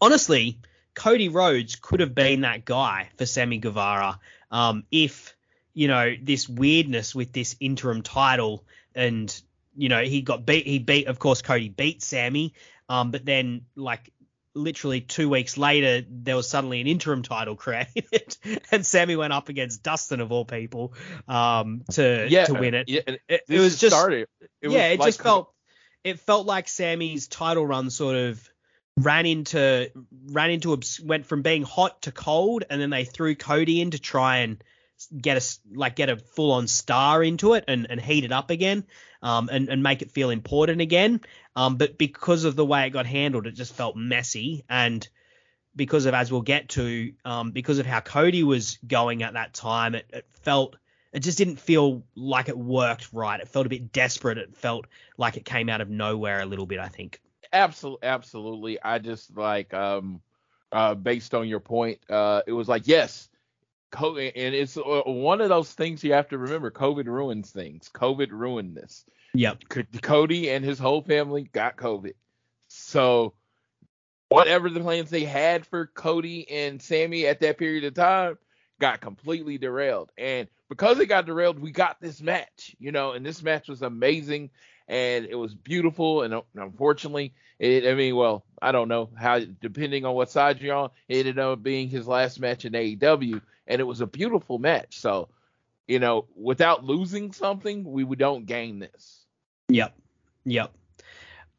Honestly, 0.00 0.58
Cody 0.94 1.28
Rhodes 1.28 1.76
could 1.76 2.00
have 2.00 2.14
been 2.14 2.40
that 2.40 2.64
guy 2.64 3.10
for 3.18 3.26
Sammy 3.26 3.58
Guevara 3.58 4.18
um, 4.50 4.84
if 4.90 5.36
you 5.74 5.88
know 5.88 6.14
this 6.22 6.48
weirdness 6.48 7.14
with 7.14 7.34
this 7.34 7.54
interim 7.60 8.00
title 8.00 8.64
and 8.94 9.42
you 9.76 9.90
know 9.90 10.02
he 10.02 10.22
got 10.22 10.46
beat 10.46 10.66
he 10.66 10.78
beat 10.78 11.06
of 11.06 11.18
course 11.18 11.42
Cody 11.42 11.68
beat 11.68 12.02
Sammy 12.02 12.54
um, 12.88 13.10
but 13.10 13.24
then 13.24 13.62
like 13.76 14.12
literally 14.54 15.00
two 15.00 15.28
weeks 15.28 15.56
later 15.56 16.04
there 16.10 16.34
was 16.34 16.48
suddenly 16.48 16.80
an 16.80 16.86
interim 16.86 17.22
title 17.22 17.54
created 17.54 18.36
and 18.72 18.84
Sammy 18.84 19.14
went 19.14 19.32
up 19.32 19.48
against 19.48 19.82
Dustin 19.82 20.20
of 20.20 20.32
all 20.32 20.44
people 20.44 20.94
um, 21.28 21.82
to 21.92 22.26
Yeah, 22.28 22.46
to 22.46 22.54
win 22.54 22.74
it 22.74 22.88
Yeah, 22.88 23.02
it, 23.06 23.42
it 23.48 23.60
was 23.60 23.78
just 23.78 23.94
started. 23.94 24.26
It 24.40 24.48
yeah, 24.62 24.68
was 24.68 24.76
it 24.94 24.98
like- 25.00 25.08
just 25.08 25.22
felt 25.22 25.52
it 26.04 26.20
felt 26.20 26.46
like 26.46 26.68
Sammy's 26.68 27.28
title 27.28 27.66
run 27.66 27.90
sort 27.90 28.16
of 28.16 28.48
ran 28.96 29.26
into 29.26 29.90
ran 30.26 30.50
into 30.50 30.80
went 31.04 31.26
from 31.26 31.42
being 31.42 31.62
hot 31.62 32.02
to 32.02 32.12
cold, 32.12 32.64
and 32.68 32.80
then 32.80 32.90
they 32.90 33.04
threw 33.04 33.34
Cody 33.34 33.80
in 33.80 33.90
to 33.92 33.98
try 33.98 34.38
and 34.38 34.62
get 35.16 35.36
a 35.36 35.76
like 35.76 35.96
get 35.96 36.08
a 36.08 36.16
full 36.16 36.52
on 36.52 36.66
star 36.66 37.22
into 37.22 37.54
it 37.54 37.64
and, 37.68 37.86
and 37.90 38.00
heat 38.00 38.24
it 38.24 38.32
up 38.32 38.50
again, 38.50 38.84
um, 39.22 39.48
and 39.50 39.68
and 39.68 39.82
make 39.82 40.02
it 40.02 40.10
feel 40.10 40.30
important 40.30 40.80
again. 40.80 41.20
Um, 41.56 41.76
but 41.76 41.98
because 41.98 42.44
of 42.44 42.56
the 42.56 42.66
way 42.66 42.86
it 42.86 42.90
got 42.90 43.06
handled, 43.06 43.46
it 43.46 43.52
just 43.52 43.74
felt 43.74 43.96
messy 43.96 44.64
and 44.68 45.08
because 45.78 46.06
of 46.06 46.12
as 46.12 46.30
we'll 46.30 46.42
get 46.42 46.68
to, 46.70 47.12
um, 47.24 47.52
because 47.52 47.78
of 47.78 47.86
how 47.86 48.00
Cody 48.00 48.42
was 48.42 48.78
going 48.86 49.22
at 49.22 49.34
that 49.34 49.54
time, 49.54 49.94
it, 49.94 50.06
it 50.12 50.26
felt 50.42 50.76
it 51.12 51.20
just 51.20 51.38
didn't 51.38 51.58
feel 51.58 52.02
like 52.14 52.50
it 52.50 52.58
worked 52.58 53.12
right. 53.14 53.40
It 53.40 53.48
felt 53.48 53.64
a 53.64 53.70
bit 53.70 53.92
desperate. 53.92 54.36
It 54.36 54.54
felt 54.54 54.86
like 55.16 55.38
it 55.38 55.44
came 55.46 55.70
out 55.70 55.80
of 55.80 55.88
nowhere 55.88 56.40
a 56.40 56.46
little 56.46 56.66
bit. 56.66 56.80
I 56.80 56.88
think. 56.88 57.20
Absolutely, 57.50 58.06
absolutely. 58.06 58.82
I 58.82 58.98
just 58.98 59.34
like 59.34 59.72
um, 59.72 60.20
uh, 60.70 60.94
based 60.94 61.34
on 61.34 61.48
your 61.48 61.60
point, 61.60 62.00
uh, 62.10 62.42
it 62.46 62.52
was 62.52 62.68
like 62.68 62.86
yes, 62.86 63.30
COVID, 63.90 64.32
and 64.36 64.54
it's 64.54 64.76
uh, 64.76 65.02
one 65.06 65.40
of 65.40 65.48
those 65.48 65.72
things 65.72 66.04
you 66.04 66.12
have 66.12 66.28
to 66.28 66.38
remember. 66.38 66.70
COVID 66.70 67.06
ruins 67.06 67.50
things. 67.50 67.90
COVID 67.92 68.30
ruined 68.30 68.76
this. 68.76 69.04
Yep. 69.34 69.64
Cody 70.02 70.50
and 70.50 70.64
his 70.64 70.78
whole 70.78 71.02
family 71.02 71.44
got 71.52 71.76
COVID. 71.76 72.14
So 72.68 73.34
whatever 74.28 74.68
the 74.68 74.80
plans 74.80 75.10
they 75.10 75.24
had 75.24 75.66
for 75.66 75.86
Cody 75.86 76.48
and 76.50 76.80
Sammy 76.80 77.26
at 77.26 77.40
that 77.40 77.58
period 77.58 77.84
of 77.84 77.94
time 77.94 78.38
got 78.78 79.00
completely 79.00 79.58
derailed. 79.58 80.12
And 80.16 80.48
because 80.68 80.98
it 81.00 81.06
got 81.06 81.26
derailed, 81.26 81.58
we 81.58 81.70
got 81.70 82.00
this 82.00 82.20
match, 82.20 82.76
you 82.78 82.92
know, 82.92 83.12
and 83.12 83.24
this 83.24 83.42
match 83.42 83.68
was 83.68 83.82
amazing 83.82 84.50
and 84.86 85.26
it 85.26 85.34
was 85.34 85.54
beautiful. 85.54 86.22
And 86.22 86.42
unfortunately, 86.54 87.34
it, 87.58 87.86
I 87.86 87.94
mean, 87.94 88.16
well, 88.16 88.44
I 88.60 88.72
don't 88.72 88.88
know 88.88 89.10
how, 89.16 89.40
depending 89.40 90.04
on 90.04 90.14
what 90.14 90.30
side 90.30 90.60
you're 90.60 90.76
on, 90.76 90.90
it 91.08 91.18
ended 91.18 91.38
up 91.38 91.62
being 91.62 91.88
his 91.88 92.06
last 92.06 92.38
match 92.38 92.64
in 92.64 92.72
AEW, 92.72 93.40
and 93.68 93.80
it 93.80 93.84
was 93.84 94.00
a 94.00 94.06
beautiful 94.06 94.58
match. 94.58 94.98
So, 94.98 95.28
you 95.86 96.00
know, 96.00 96.26
without 96.34 96.84
losing 96.84 97.32
something, 97.32 97.84
we 97.84 98.04
don't 98.16 98.46
gain 98.46 98.80
this. 98.80 99.24
Yep. 99.68 99.94
Yep. 100.46 100.72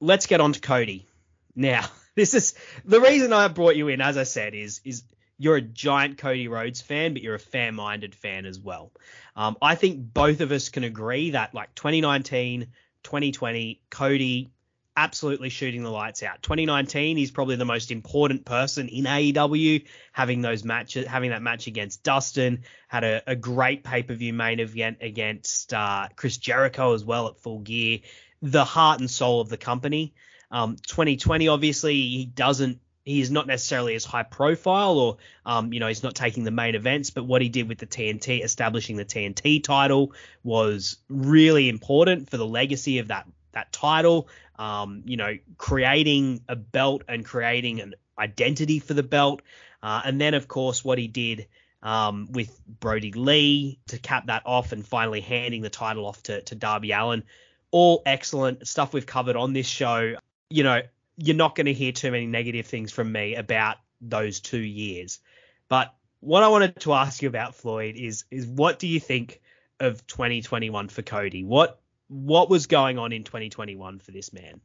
Let's 0.01 0.25
get 0.25 0.41
on 0.41 0.53
to 0.53 0.59
Cody. 0.59 1.07
Now, 1.55 1.85
this 2.15 2.33
is 2.33 2.55
the 2.83 2.99
reason 2.99 3.31
I 3.31 3.47
brought 3.47 3.75
you 3.75 3.87
in, 3.87 4.01
as 4.01 4.17
I 4.17 4.23
said, 4.23 4.53
is 4.53 4.81
is 4.83 5.03
you're 5.37 5.55
a 5.55 5.61
giant 5.61 6.17
Cody 6.17 6.49
Rhodes 6.49 6.81
fan, 6.81 7.13
but 7.13 7.21
you're 7.21 7.35
a 7.35 7.39
fair-minded 7.39 8.13
fan 8.13 8.45
as 8.45 8.59
well. 8.59 8.91
Um, 9.37 9.55
I 9.61 9.75
think 9.75 10.13
both 10.13 10.41
of 10.41 10.51
us 10.51 10.67
can 10.67 10.83
agree 10.83 11.29
that 11.29 11.53
like 11.53 11.73
2019, 11.75 12.67
2020, 13.03 13.81
Cody 13.89 14.51
absolutely 14.95 15.49
shooting 15.49 15.83
the 15.83 15.89
lights 15.89 16.23
out. 16.23 16.41
2019, 16.41 17.17
he's 17.17 17.31
probably 17.31 17.55
the 17.55 17.65
most 17.65 17.91
important 17.91 18.45
person 18.45 18.89
in 18.89 19.05
AEW, 19.05 19.85
having 20.11 20.41
those 20.41 20.63
matches, 20.63 21.07
having 21.07 21.29
that 21.29 21.41
match 21.41 21.67
against 21.67 22.03
Dustin, 22.03 22.63
had 22.87 23.03
a, 23.03 23.23
a 23.27 23.35
great 23.35 23.83
pay-per-view 23.83 24.33
main 24.33 24.59
event 24.59 24.97
against 25.01 25.73
uh, 25.73 26.07
Chris 26.15 26.37
Jericho 26.37 26.93
as 26.93 27.05
well 27.05 27.27
at 27.27 27.37
Full 27.37 27.59
Gear, 27.59 27.99
the 28.41 28.65
heart 28.65 28.99
and 28.99 29.09
soul 29.09 29.41
of 29.41 29.49
the 29.49 29.57
company. 29.57 30.13
Um, 30.51 30.75
2020, 30.75 31.47
obviously, 31.47 31.93
he 31.93 32.25
doesn't 32.25 32.79
he 33.05 33.21
is 33.21 33.31
not 33.31 33.47
necessarily 33.47 33.95
as 33.95 34.05
high 34.05 34.23
profile 34.23 34.99
or 34.99 35.17
um, 35.45 35.73
you 35.73 35.79
know 35.79 35.87
he's 35.87 36.03
not 36.03 36.13
taking 36.13 36.43
the 36.43 36.51
main 36.51 36.75
events 36.75 37.09
but 37.09 37.25
what 37.25 37.41
he 37.41 37.49
did 37.49 37.67
with 37.67 37.79
the 37.79 37.87
TNT 37.87 38.43
establishing 38.43 38.97
the 38.97 39.05
TNT 39.05 39.63
title 39.63 40.13
was 40.43 40.97
really 41.09 41.69
important 41.69 42.29
for 42.29 42.37
the 42.37 42.45
legacy 42.45 42.99
of 42.99 43.07
that 43.07 43.25
that 43.53 43.71
title 43.71 44.27
um, 44.59 45.01
you 45.05 45.17
know 45.17 45.37
creating 45.57 46.41
a 46.47 46.55
belt 46.55 47.03
and 47.07 47.25
creating 47.25 47.81
an 47.81 47.95
identity 48.19 48.77
for 48.79 48.93
the 48.93 49.03
belt 49.03 49.41
uh, 49.81 50.01
and 50.05 50.21
then 50.21 50.35
of 50.35 50.47
course 50.47 50.85
what 50.85 50.97
he 50.97 51.07
did 51.07 51.47
um, 51.81 52.27
with 52.31 52.59
Brody 52.67 53.13
Lee 53.13 53.79
to 53.87 53.97
cap 53.97 54.27
that 54.27 54.43
off 54.45 54.71
and 54.73 54.85
finally 54.85 55.21
handing 55.21 55.61
the 55.61 55.69
title 55.69 56.05
off 56.05 56.21
to, 56.23 56.41
to 56.41 56.55
Darby 56.55 56.91
Allin. 56.91 57.23
all 57.71 58.03
excellent 58.05 58.67
stuff 58.67 58.93
we've 58.93 59.07
covered 59.07 59.35
on 59.35 59.53
this 59.53 59.67
show 59.67 60.15
you 60.49 60.63
know 60.63 60.81
you're 61.19 61.35
not 61.35 61.55
going 61.55 61.65
to 61.65 61.73
hear 61.73 61.91
too 61.91 62.11
many 62.11 62.25
negative 62.25 62.65
things 62.65 62.91
from 62.91 63.11
me 63.11 63.35
about 63.35 63.77
those 64.01 64.39
two 64.39 64.59
years. 64.59 65.19
But 65.67 65.93
what 66.21 66.43
I 66.43 66.47
wanted 66.47 66.79
to 66.81 66.93
ask 66.93 67.21
you 67.21 67.27
about 67.27 67.55
Floyd 67.55 67.95
is 67.95 68.23
is 68.31 68.47
what 68.47 68.79
do 68.79 68.87
you 68.87 68.99
think 68.99 69.41
of 69.79 70.05
2021 70.07 70.89
for 70.89 71.01
Cody? 71.01 71.43
What 71.43 71.78
what 72.09 72.49
was 72.49 72.67
going 72.67 72.97
on 72.97 73.13
in 73.13 73.23
2021 73.23 73.99
for 73.99 74.11
this 74.11 74.33
man? 74.33 74.59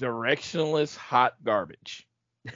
Directionless 0.00 0.96
hot 0.96 1.34
garbage. 1.42 2.06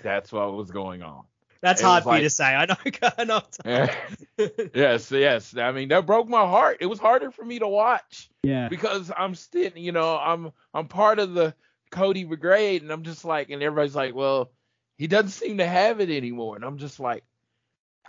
That's 0.03 0.33
what 0.33 0.53
was 0.55 0.71
going 0.71 1.03
on. 1.03 1.25
That's 1.63 1.81
it 1.81 1.85
hard 1.85 2.03
for 2.03 2.11
like, 2.11 2.23
you 2.23 2.29
to 2.29 2.31
say. 2.31 2.45
I 2.45 2.67
know. 2.67 2.77
I 3.19 3.25
know. 3.25 3.43
yes, 4.75 5.11
yes. 5.11 5.57
I 5.57 5.73
mean, 5.73 5.89
that 5.89 6.05
broke 6.05 6.29
my 6.29 6.47
heart. 6.47 6.79
It 6.81 6.87
was 6.87 6.99
harder 6.99 7.31
for 7.31 7.45
me 7.45 7.59
to 7.59 7.69
watch. 7.69 8.29
Yeah. 8.43 8.69
Because 8.69 9.11
I'm 9.17 9.35
still, 9.35 9.71
you 9.75 9.93
know, 9.93 10.19
I'm 10.19 10.53
I'm 10.75 10.89
part 10.89 11.19
of 11.19 11.33
the 11.33 11.55
Cody 11.91 12.25
Brigade, 12.25 12.83
and 12.83 12.91
I'm 12.91 13.03
just 13.03 13.25
like, 13.25 13.49
and 13.49 13.63
everybody's 13.63 13.95
like, 13.95 14.15
well, 14.15 14.51
he 14.99 15.07
doesn't 15.07 15.31
seem 15.31 15.59
to 15.59 15.67
have 15.67 16.01
it 16.01 16.11
anymore, 16.11 16.57
and 16.57 16.65
I'm 16.65 16.77
just 16.77 17.01
like, 17.01 17.25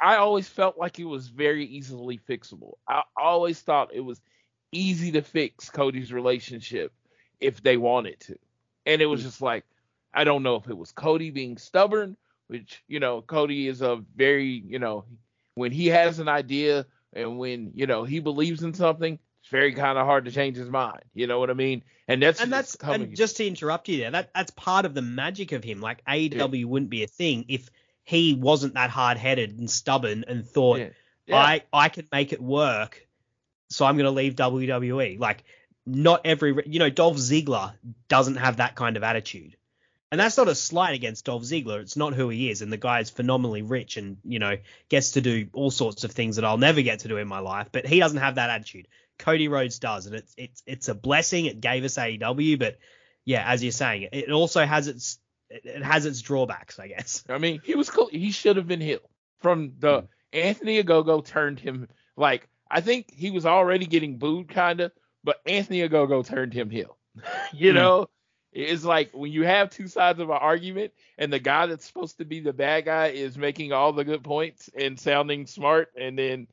I 0.01 0.17
always 0.17 0.47
felt 0.49 0.77
like 0.77 0.99
it 0.99 1.05
was 1.05 1.27
very 1.27 1.65
easily 1.65 2.19
fixable. 2.29 2.73
I 2.87 3.03
always 3.17 3.61
thought 3.61 3.93
it 3.93 4.01
was 4.01 4.21
easy 4.75 5.11
to 5.13 5.21
fix 5.21 5.69
Cody's 5.69 6.11
relationship 6.11 6.91
if 7.39 7.61
they 7.61 7.77
wanted 7.77 8.19
to, 8.21 8.37
and 8.85 9.01
it 9.01 9.05
was 9.05 9.21
mm. 9.21 9.25
just 9.25 9.41
like, 9.41 9.65
I 10.13 10.23
don't 10.23 10.43
know 10.43 10.55
if 10.55 10.69
it 10.69 10.77
was 10.77 10.91
Cody 10.91 11.31
being 11.31 11.57
stubborn, 11.57 12.17
which 12.47 12.83
you 12.87 12.99
know, 12.99 13.21
Cody 13.21 13.67
is 13.67 13.81
a 13.81 14.03
very, 14.15 14.63
you 14.67 14.79
know, 14.79 15.05
when 15.55 15.71
he 15.71 15.87
has 15.87 16.19
an 16.19 16.27
idea 16.27 16.85
and 17.13 17.37
when 17.37 17.71
you 17.75 17.87
know 17.87 18.03
he 18.03 18.19
believes 18.19 18.63
in 18.63 18.73
something, 18.73 19.19
it's 19.41 19.49
very 19.49 19.73
kind 19.73 19.97
of 19.97 20.05
hard 20.05 20.25
to 20.25 20.31
change 20.31 20.57
his 20.57 20.69
mind. 20.69 21.03
You 21.13 21.27
know 21.27 21.39
what 21.39 21.49
I 21.49 21.53
mean? 21.53 21.83
And 22.07 22.21
that's 22.21 22.41
and 22.41 22.51
that's 22.51 22.75
and 22.75 23.15
just 23.15 23.37
to 23.37 23.47
interrupt 23.47 23.89
you 23.89 23.97
there, 23.97 24.11
that 24.11 24.31
that's 24.33 24.51
part 24.51 24.85
of 24.85 24.93
the 24.93 25.01
magic 25.01 25.51
of 25.51 25.63
him. 25.63 25.81
Like 25.81 26.03
AEW 26.05 26.59
yeah. 26.59 26.65
wouldn't 26.65 26.89
be 26.89 27.03
a 27.03 27.07
thing 27.07 27.45
if 27.47 27.69
he 28.03 28.35
wasn't 28.35 28.75
that 28.75 28.89
hard 28.89 29.17
headed 29.17 29.57
and 29.57 29.69
stubborn 29.69 30.25
and 30.27 30.45
thought 30.45 30.79
yeah. 30.79 30.89
Yeah. 31.27 31.37
I 31.37 31.63
I 31.73 31.89
can 31.89 32.07
make 32.11 32.33
it 32.33 32.41
work, 32.41 33.04
so 33.69 33.85
I'm 33.85 33.97
gonna 33.97 34.11
leave 34.11 34.35
WWE. 34.35 35.19
Like 35.19 35.43
not 35.85 36.21
every 36.25 36.63
you 36.65 36.79
know 36.79 36.89
Dolph 36.89 37.17
Ziggler 37.17 37.73
doesn't 38.07 38.35
have 38.35 38.57
that 38.57 38.75
kind 38.75 38.97
of 38.97 39.03
attitude. 39.03 39.55
And 40.11 40.19
that's 40.19 40.37
not 40.37 40.47
a 40.47 40.55
slight 40.55 40.93
against 40.93 41.25
Dolph 41.25 41.43
Ziggler. 41.43 41.81
It's 41.81 41.97
not 41.97 42.13
who 42.13 42.29
he 42.29 42.49
is. 42.49 42.61
And 42.61 42.71
the 42.71 42.77
guy 42.77 42.99
is 42.99 43.09
phenomenally 43.09 43.63
rich 43.63 43.97
and, 43.97 44.17
you 44.23 44.39
know, 44.39 44.55
gets 44.87 45.11
to 45.11 45.21
do 45.21 45.47
all 45.51 45.71
sorts 45.71 46.03
of 46.03 46.11
things 46.11 46.35
that 46.35 46.45
I'll 46.45 46.59
never 46.59 46.81
get 46.83 46.99
to 46.99 47.07
do 47.07 47.17
in 47.17 47.27
my 47.27 47.39
life. 47.39 47.67
But 47.71 47.87
he 47.87 47.99
doesn't 47.99 48.19
have 48.19 48.35
that 48.35 48.51
attitude. 48.51 48.87
Cody 49.17 49.47
Rhodes 49.47 49.79
does, 49.79 50.05
and 50.05 50.15
it's 50.15 50.33
it's 50.37 50.63
it's 50.65 50.87
a 50.87 50.95
blessing. 50.95 51.45
It 51.45 51.61
gave 51.61 51.83
us 51.83 51.95
AEW, 51.95 52.59
but 52.59 52.77
yeah, 53.23 53.43
as 53.49 53.63
you're 53.63 53.71
saying, 53.71 54.09
it 54.11 54.31
also 54.31 54.65
has 54.65 54.87
its 54.87 55.19
it 55.49 55.83
has 55.83 56.05
its 56.05 56.21
drawbacks, 56.21 56.79
I 56.79 56.87
guess. 56.87 57.23
I 57.29 57.37
mean, 57.37 57.61
he 57.63 57.75
was 57.75 57.89
cool. 57.89 58.09
He 58.11 58.31
should 58.31 58.57
have 58.57 58.67
been 58.67 58.81
heel 58.81 58.99
from 59.39 59.73
the 59.79 60.01
mm. 60.01 60.07
Anthony 60.33 60.83
Ogogo 60.83 61.25
turned 61.25 61.59
him 61.59 61.87
like 62.17 62.47
I 62.69 62.81
think 62.81 63.13
he 63.13 63.31
was 63.31 63.45
already 63.45 63.85
getting 63.85 64.17
booed 64.17 64.49
kind 64.49 64.81
of, 64.81 64.91
but 65.23 65.41
Anthony 65.45 65.87
Ogogo 65.87 66.25
turned 66.25 66.53
him 66.53 66.69
heel. 66.69 66.97
you 67.53 67.71
mm. 67.71 67.75
know, 67.75 68.09
it's 68.51 68.85
like 68.85 69.11
when 69.13 69.31
you 69.31 69.43
have 69.43 69.69
two 69.69 69.87
sides 69.87 70.19
of 70.19 70.29
an 70.29 70.37
argument 70.37 70.93
and 71.17 71.31
the 71.31 71.39
guy 71.39 71.65
that's 71.65 71.85
supposed 71.85 72.17
to 72.19 72.25
be 72.25 72.39
the 72.39 72.53
bad 72.53 72.85
guy 72.85 73.07
is 73.07 73.37
making 73.37 73.73
all 73.73 73.91
the 73.91 74.05
good 74.05 74.23
points 74.23 74.69
and 74.77 74.99
sounding 74.99 75.45
smart 75.45 75.91
and 75.99 76.17
then 76.17 76.47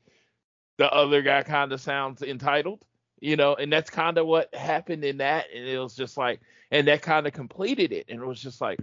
the 0.77 0.91
other 0.91 1.21
guy 1.21 1.43
kind 1.43 1.71
of 1.71 1.79
sounds 1.79 2.21
entitled, 2.21 2.83
you 3.19 3.35
know, 3.35 3.55
and 3.55 3.71
that's 3.71 3.89
kind 3.89 4.17
of 4.17 4.25
what 4.25 4.53
happened 4.53 5.05
in 5.05 5.17
that. 5.17 5.45
And 5.55 5.65
it 5.65 5.79
was 5.79 5.95
just 5.95 6.17
like, 6.17 6.41
and 6.71 6.87
that 6.87 7.01
kind 7.01 7.27
of 7.27 7.33
completed 7.33 7.93
it. 7.93 8.07
And 8.09 8.21
it 8.21 8.25
was 8.25 8.41
just 8.41 8.59
like, 8.59 8.79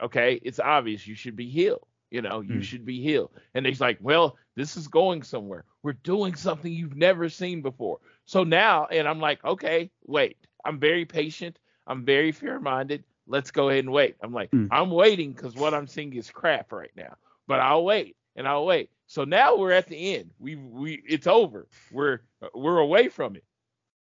okay, 0.00 0.40
it's 0.42 0.60
obvious 0.60 1.06
you 1.06 1.14
should 1.14 1.36
be 1.36 1.50
healed. 1.50 1.84
You 2.10 2.22
know, 2.22 2.40
you 2.40 2.56
mm. 2.56 2.62
should 2.62 2.84
be 2.84 3.00
healed. 3.00 3.30
And 3.54 3.64
he's 3.64 3.80
like, 3.80 3.98
well, 4.00 4.36
this 4.56 4.76
is 4.76 4.88
going 4.88 5.22
somewhere. 5.22 5.64
We're 5.82 5.92
doing 5.92 6.34
something 6.34 6.72
you've 6.72 6.96
never 6.96 7.28
seen 7.28 7.62
before. 7.62 7.98
So 8.24 8.44
now, 8.44 8.86
and 8.86 9.06
I'm 9.08 9.20
like, 9.20 9.44
okay, 9.44 9.90
wait. 10.06 10.36
I'm 10.64 10.78
very 10.78 11.04
patient. 11.04 11.58
I'm 11.86 12.04
very 12.04 12.32
fair 12.32 12.60
minded. 12.60 13.04
Let's 13.26 13.50
go 13.50 13.68
ahead 13.68 13.84
and 13.84 13.92
wait. 13.92 14.16
I'm 14.22 14.32
like, 14.32 14.50
mm. 14.50 14.68
I'm 14.70 14.90
waiting 14.90 15.32
because 15.32 15.54
what 15.54 15.74
I'm 15.74 15.86
seeing 15.86 16.12
is 16.14 16.30
crap 16.30 16.72
right 16.72 16.90
now. 16.96 17.16
But 17.46 17.60
I'll 17.60 17.84
wait 17.84 18.16
and 18.36 18.46
I'll 18.46 18.66
wait. 18.66 18.90
So 19.06 19.24
now 19.24 19.56
we're 19.56 19.72
at 19.72 19.88
the 19.88 20.16
end. 20.16 20.30
We 20.38 20.54
we 20.56 21.02
it's 21.06 21.26
over. 21.26 21.66
We're 21.90 22.20
we're 22.54 22.78
away 22.78 23.08
from 23.08 23.36
it. 23.36 23.44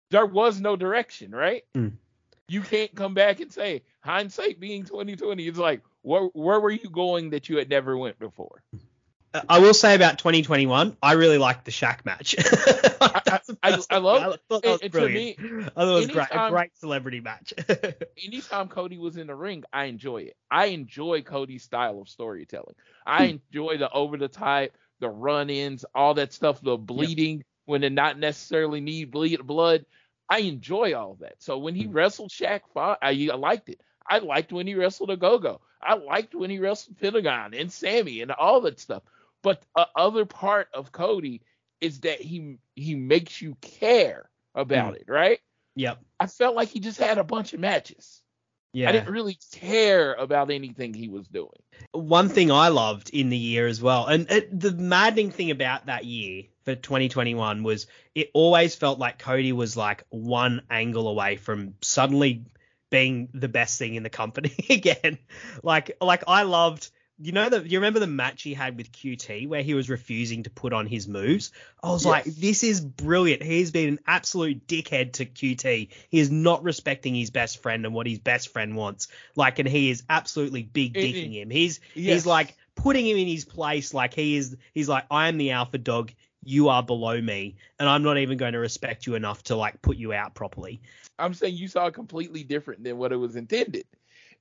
There 0.09 0.25
was 0.25 0.59
no 0.59 0.75
direction, 0.75 1.31
right? 1.31 1.63
Mm. 1.75 1.93
You 2.47 2.61
can't 2.61 2.95
come 2.95 3.13
back 3.13 3.39
and 3.39 3.51
say 3.51 3.83
hindsight 3.99 4.59
being 4.59 4.83
2020. 4.83 5.47
It's 5.47 5.59
like 5.59 5.81
where 6.07 6.23
where 6.33 6.59
were 6.59 6.71
you 6.71 6.89
going 6.89 7.31
that 7.31 7.49
you 7.49 7.57
had 7.57 7.69
never 7.69 7.97
went 7.97 8.17
before? 8.17 8.63
I 9.49 9.59
will 9.59 9.73
say 9.73 9.93
about 9.93 10.17
2021, 10.17 10.95
I 11.03 11.11
really 11.13 11.37
liked 11.37 11.65
the 11.65 11.71
Shaq 11.71 12.05
match. 12.05 12.33
I, 13.01 13.39
I, 13.61 13.83
I 13.89 13.97
love. 13.97 14.33
I 14.33 14.37
thought 14.49 14.63
that 14.63 14.81
was 14.81 14.89
brilliant. 14.89 15.39
me, 15.39 15.63
I 15.65 15.69
thought 15.69 15.87
it 15.89 15.99
was 15.99 16.07
great. 16.07 16.27
A 16.31 16.49
great 16.49 16.77
celebrity 16.77 17.19
match. 17.19 17.53
anytime 18.25 18.69
Cody 18.69 18.97
was 18.97 19.17
in 19.17 19.27
the 19.27 19.35
ring, 19.35 19.63
I 19.71 19.85
enjoy 19.85 20.19
it. 20.19 20.37
I 20.49 20.67
enjoy 20.67 21.23
Cody's 21.23 21.63
style 21.63 21.99
of 22.01 22.07
storytelling. 22.07 22.75
I 23.05 23.25
hmm. 23.27 23.37
enjoy 23.51 23.77
the 23.77 23.91
over 23.91 24.17
the 24.17 24.29
top, 24.29 24.69
the 25.01 25.09
run 25.09 25.49
ins, 25.49 25.83
all 25.93 26.13
that 26.15 26.31
stuff, 26.31 26.61
the 26.61 26.77
bleeding 26.77 27.43
when 27.65 27.81
they 27.81 27.89
not 27.89 28.17
necessarily 28.17 28.79
need 28.79 29.11
bleed 29.11 29.45
blood. 29.45 29.85
I 30.29 30.39
enjoy 30.39 30.93
all 30.93 31.17
that. 31.19 31.35
So 31.39 31.57
when 31.57 31.75
he 31.75 31.83
hmm. 31.83 31.91
wrestled 31.91 32.31
Shaq, 32.31 32.61
I, 32.75 32.97
I 33.01 33.35
liked 33.35 33.69
it. 33.69 33.81
I 34.09 34.19
liked 34.19 34.51
when 34.51 34.67
he 34.67 34.75
wrestled 34.75 35.09
Ogogo. 35.09 35.59
I 35.81 35.95
liked 35.95 36.33
when 36.33 36.49
he 36.49 36.59
wrestled 36.59 36.99
Pentagon 36.99 37.53
and 37.53 37.71
Sammy 37.71 38.21
and 38.21 38.31
all 38.31 38.61
that 38.61 38.79
stuff. 38.79 39.03
But 39.43 39.61
the 39.75 39.87
other 39.95 40.25
part 40.25 40.69
of 40.73 40.91
Cody 40.91 41.41
is 41.79 42.01
that 42.01 42.19
he 42.19 42.57
he 42.75 42.95
makes 42.95 43.41
you 43.41 43.55
care 43.61 44.29
about 44.55 44.93
mm. 44.93 44.97
it, 44.97 45.05
right? 45.07 45.39
yep. 45.77 45.99
I 46.19 46.27
felt 46.27 46.55
like 46.55 46.69
he 46.69 46.79
just 46.79 46.99
had 46.99 47.17
a 47.17 47.23
bunch 47.23 47.53
of 47.53 47.59
matches. 47.59 48.21
Yeah. 48.73 48.89
I 48.89 48.91
didn't 48.91 49.13
really 49.13 49.37
care 49.53 50.13
about 50.13 50.51
anything 50.51 50.93
he 50.93 51.07
was 51.07 51.27
doing. 51.27 51.49
one 51.93 52.29
thing 52.29 52.51
I 52.51 52.67
loved 52.67 53.09
in 53.11 53.29
the 53.29 53.37
year 53.37 53.65
as 53.67 53.81
well, 53.81 54.05
and 54.07 54.29
it, 54.29 54.59
the 54.59 54.71
maddening 54.71 55.31
thing 55.31 55.51
about 55.51 55.85
that 55.85 56.05
year 56.05 56.43
for 56.65 56.75
2021 56.75 57.63
was 57.63 57.87
it 58.13 58.29
always 58.33 58.75
felt 58.75 58.99
like 58.99 59.19
Cody 59.19 59.53
was 59.53 59.77
like 59.77 60.03
one 60.09 60.63
angle 60.69 61.07
away 61.07 61.37
from 61.37 61.75
suddenly 61.81 62.43
being 62.89 63.29
the 63.33 63.47
best 63.47 63.77
thing 63.77 63.95
in 63.95 64.03
the 64.03 64.09
company 64.09 64.53
again. 64.69 65.17
Like, 65.63 65.97
like 66.01 66.23
I 66.27 66.43
loved. 66.43 66.89
You 67.19 67.31
know 67.31 67.49
the 67.49 67.67
you 67.67 67.79
remember 67.79 67.99
the 67.99 68.05
match 68.05 68.43
he 68.43 68.53
had 68.53 68.77
with 68.77 68.91
QT 68.91 69.47
where 69.47 69.63
he 69.63 69.73
was 69.73 69.89
refusing 69.89 70.43
to 70.43 70.51
put 70.51 70.71
on 70.71 70.85
his 70.85 71.07
moves? 71.07 71.51
I 71.81 71.89
was 71.89 72.05
like, 72.05 72.25
this 72.25 72.63
is 72.63 72.79
brilliant. 72.79 73.41
He's 73.41 73.71
been 73.71 73.89
an 73.89 73.99
absolute 74.05 74.67
dickhead 74.67 75.13
to 75.13 75.25
QT. 75.25 75.89
He 76.09 76.19
is 76.19 76.29
not 76.29 76.63
respecting 76.63 77.15
his 77.15 77.31
best 77.31 77.63
friend 77.63 77.87
and 77.87 77.95
what 77.95 78.05
his 78.05 78.19
best 78.19 78.49
friend 78.49 78.75
wants. 78.75 79.07
Like, 79.35 79.57
and 79.57 79.67
he 79.67 79.89
is 79.89 80.03
absolutely 80.07 80.61
big 80.61 80.93
dicking 80.93 81.33
him. 81.33 81.49
He's 81.49 81.79
Yes. 81.95 82.13
He's 82.13 82.25
like 82.27 82.55
putting 82.75 83.07
him 83.07 83.17
in 83.17 83.27
his 83.27 83.45
place. 83.45 83.93
Like 83.93 84.13
he 84.13 84.37
is. 84.37 84.55
He's 84.73 84.87
like, 84.87 85.05
I 85.11 85.27
am 85.27 85.37
the 85.37 85.51
alpha 85.51 85.79
dog. 85.79 86.11
You 86.43 86.69
are 86.69 86.83
below 86.83 87.19
me, 87.19 87.57
and 87.77 87.89
I'm 87.89 88.03
not 88.03 88.19
even 88.19 88.37
going 88.37 88.53
to 88.53 88.59
respect 88.59 89.05
you 89.05 89.15
enough 89.15 89.43
to 89.45 89.55
like 89.55 89.81
put 89.81 89.97
you 89.97 90.13
out 90.13 90.33
properly. 90.33 90.81
I'm 91.19 91.33
saying 91.33 91.55
you 91.55 91.67
saw 91.67 91.89
completely 91.89 92.43
different 92.43 92.83
than 92.83 92.97
what 92.97 93.11
it 93.11 93.17
was 93.17 93.35
intended. 93.35 93.85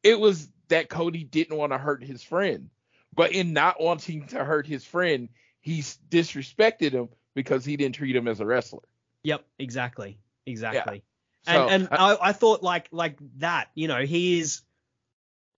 It 0.03 0.19
was 0.19 0.49
that 0.69 0.89
Cody 0.89 1.25
didn't 1.25 1.57
want 1.57 1.73
to 1.73 1.79
hurt 1.79 2.03
his 2.03 2.23
friend, 2.23 2.71
but 3.15 3.33
in 3.33 3.53
not 3.53 3.81
wanting 3.81 4.27
to 4.29 4.45
hurt 4.45 4.67
his 4.67 4.85
friend, 4.85 5.29
he 5.61 5.81
disrespected 5.81 6.93
him 6.93 7.09
because 7.35 7.65
he 7.65 7.77
didn't 7.77 7.95
treat 7.95 8.15
him 8.15 8.29
as 8.29 8.41
a 8.41 8.47
wrestler. 8.47 8.83
Yep, 9.25 9.45
exactly, 9.59 10.19
exactly. 10.47 11.03
So, 11.47 11.69
and 11.69 11.89
and 11.89 11.89
I- 11.93 12.13
I, 12.13 12.29
I 12.29 12.33
thought 12.33 12.63
like 12.63 12.89
like 12.91 13.19
that. 13.39 13.69
You 13.75 13.89
know, 13.89 14.05
he 14.05 14.41
is 14.41 14.63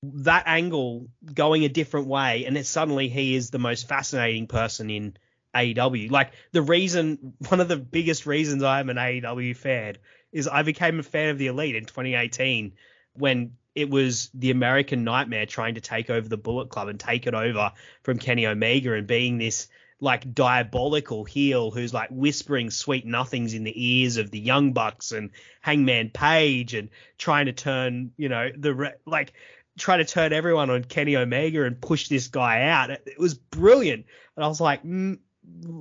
that 0.03 0.45
angle 0.47 1.09
going 1.35 1.65
a 1.65 1.69
different 1.69 2.07
way, 2.07 2.45
and 2.47 2.55
then 2.57 2.65
suddenly 2.65 3.09
he 3.09 3.35
is 3.35 3.51
the 3.51 3.59
most 3.59 3.89
fascinating 3.89 4.47
person 4.47 4.91
in 4.91 5.17
AEW. 5.55 6.11
Like 6.11 6.33
the 6.53 6.63
reason, 6.63 7.35
one 7.49 7.61
of 7.61 7.69
the 7.69 7.77
biggest 7.77 8.27
reasons 8.27 8.63
I'm 8.63 8.91
an 8.91 8.97
AEW 8.97 9.57
fan 9.57 9.97
is 10.33 10.49
I 10.49 10.63
became 10.63 10.99
a 10.99 11.03
fan 11.03 11.31
of 11.31 11.39
the 11.39 11.47
Elite 11.47 11.77
in 11.77 11.85
2018 11.85 12.73
when 13.15 13.53
it 13.75 13.89
was 13.89 14.31
the 14.35 14.51
American 14.51 15.05
Nightmare 15.05 15.47
trying 15.47 15.77
to 15.77 15.81
take 15.81 16.11
over 16.11 16.29
the 16.29 16.37
Bullet 16.37 16.69
Club 16.69 16.89
and 16.89 16.99
take 16.99 17.27
it 17.27 17.35
over 17.35 17.73
from 18.03 18.19
Kenny 18.19 18.47
Omega 18.47 18.95
and 18.95 19.07
being 19.07 19.39
this 19.39 19.69
like 20.01 20.33
diabolical 20.33 21.25
heel 21.25 21.71
who's 21.71 21.93
like 21.93 22.09
whispering 22.11 22.71
sweet 22.71 23.05
nothings 23.05 23.55
in 23.55 23.65
the 23.65 24.01
ears 24.01 24.17
of 24.17 24.31
the 24.31 24.39
Young 24.39 24.73
Bucks 24.73 25.13
and 25.13 25.31
Hangman 25.61 26.11
Page 26.11 26.75
and 26.75 26.89
trying 27.19 27.47
to 27.47 27.53
turn, 27.53 28.13
you 28.17 28.29
know, 28.29 28.51
the 28.57 28.75
re- 28.75 28.95
like 29.07 29.33
try 29.79 29.97
to 29.97 30.05
turn 30.05 30.33
everyone 30.33 30.71
on 30.71 30.85
Kenny 30.85 31.17
Omega 31.17 31.65
and 31.65 31.81
push 31.81 32.09
this 32.09 32.29
guy 32.29 32.63
out. 32.63 32.91
It, 32.91 33.19
was 33.19 33.35
brilliant, 33.35 34.07
and 34.37 34.45
I 34.45 34.49
was 34.49 34.61
like, 34.61 34.85
mm, 34.85 35.19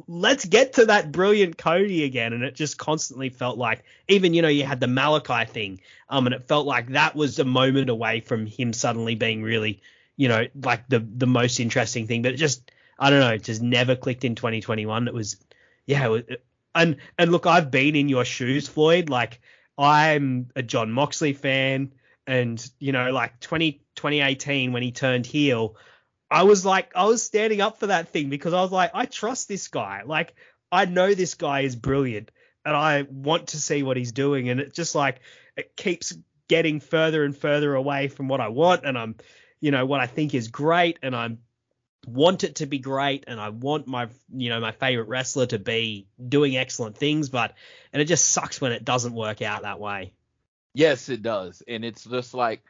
let's 0.08 0.46
get 0.46 0.74
to 0.74 0.86
that 0.86 1.12
brilliant 1.12 1.58
Cody 1.58 2.04
again. 2.04 2.34
And 2.34 2.44
it 2.44 2.56
just 2.56 2.78
constantly 2.78 3.30
felt 3.30 3.58
like, 3.58 3.84
even 4.08 4.34
you 4.34 4.42
know, 4.42 4.48
you 4.48 4.64
had 4.64 4.80
the 4.80 4.88
Malachi 4.88 5.46
thing, 5.46 5.82
um, 6.10 6.28
and 6.28 6.36
it 6.36 6.48
felt 6.48 6.66
like 6.66 6.90
that 6.90 7.16
was 7.16 7.40
a 7.40 7.46
moment 7.46 7.90
away 7.90 8.22
from 8.22 8.46
him 8.46 8.74
suddenly 8.74 9.16
being 9.16 9.44
really, 9.44 9.82
you 10.16 10.28
know, 10.28 10.46
like 10.64 10.88
the 10.90 11.00
the 11.00 11.28
most 11.28 11.60
interesting 11.60 12.08
thing. 12.08 12.22
But 12.22 12.34
it 12.34 12.38
just, 12.38 12.72
I 13.00 13.10
don't 13.10 13.20
know, 13.20 13.34
it 13.34 13.44
just 13.44 13.62
never 13.62 13.96
clicked 13.96 14.26
in 14.26 14.36
2021. 14.36 15.08
It 15.08 15.14
was, 15.14 15.38
yeah, 15.86 16.06
it 16.06 16.10
was, 16.10 16.24
and 16.76 16.98
and 17.18 17.32
look, 17.32 17.46
I've 17.46 17.72
been 17.72 17.96
in 17.96 18.10
your 18.10 18.26
shoes, 18.26 18.68
Floyd. 18.68 19.10
Like 19.10 19.40
I'm 19.78 20.50
a 20.56 20.64
Jon 20.64 20.92
Moxley 20.92 21.34
fan, 21.34 21.94
and 22.26 22.70
you 22.80 22.92
know, 22.92 23.12
like 23.12 23.40
20, 23.40 23.82
2018 23.96 24.72
when 24.72 24.84
he 24.84 24.92
turned 24.92 25.26
heel, 25.26 25.76
I 26.30 26.44
was 26.44 26.66
like, 26.66 26.92
I 26.96 27.06
was 27.06 27.24
standing 27.24 27.62
up 27.62 27.80
for 27.80 27.88
that 27.88 28.10
thing 28.10 28.30
because 28.30 28.54
I 28.54 28.62
was 28.62 28.72
like, 28.72 28.92
I 28.94 29.06
trust 29.06 29.48
this 29.48 29.68
guy. 29.68 30.04
Like 30.06 30.36
I 30.72 30.86
know 30.86 31.14
this 31.14 31.36
guy 31.36 31.62
is 31.62 31.76
brilliant, 31.76 32.32
and 32.66 32.76
I 32.76 33.04
want 33.10 33.48
to 33.50 33.62
see 33.62 33.84
what 33.84 33.98
he's 33.98 34.12
doing, 34.12 34.50
and 34.50 34.60
it 34.60 34.74
just 34.74 34.96
like 34.96 35.22
it 35.56 35.76
keeps 35.76 36.18
getting 36.48 36.80
further 36.80 37.24
and 37.24 37.36
further 37.36 37.74
away 37.76 38.08
from 38.08 38.28
what 38.28 38.42
I 38.42 38.50
want, 38.50 38.86
and 38.86 38.98
I'm, 38.98 39.16
you 39.60 39.72
know, 39.72 39.86
what 39.86 40.02
I 40.02 40.08
think 40.08 40.34
is 40.34 40.50
great, 40.50 41.00
and 41.02 41.16
I'm 41.16 41.40
want 42.06 42.44
it 42.44 42.56
to 42.56 42.66
be 42.66 42.80
great. 42.80 43.26
And 43.28 43.40
I 43.40 43.50
want 43.50 43.88
my 43.88 44.08
you 44.34 44.50
know 44.50 44.60
my 44.60 44.72
favorite 44.72 45.08
wrestler 45.08 45.46
to 45.48 45.60
be 45.60 46.08
doing 46.28 46.58
excellent 46.58 46.98
things. 46.98 47.30
But 47.30 47.54
and 47.94 48.02
it 48.02 48.06
just 48.06 48.28
sucks 48.28 48.60
when 48.60 48.74
it 48.74 48.84
doesn't 48.84 49.14
work 49.14 49.42
out 49.42 49.62
that 49.62 49.80
way. 49.80 50.14
Yes, 50.74 51.10
it 51.10 51.22
does, 51.22 51.64
and 51.68 51.86
it's 51.86 52.04
just 52.04 52.34
like 52.34 52.64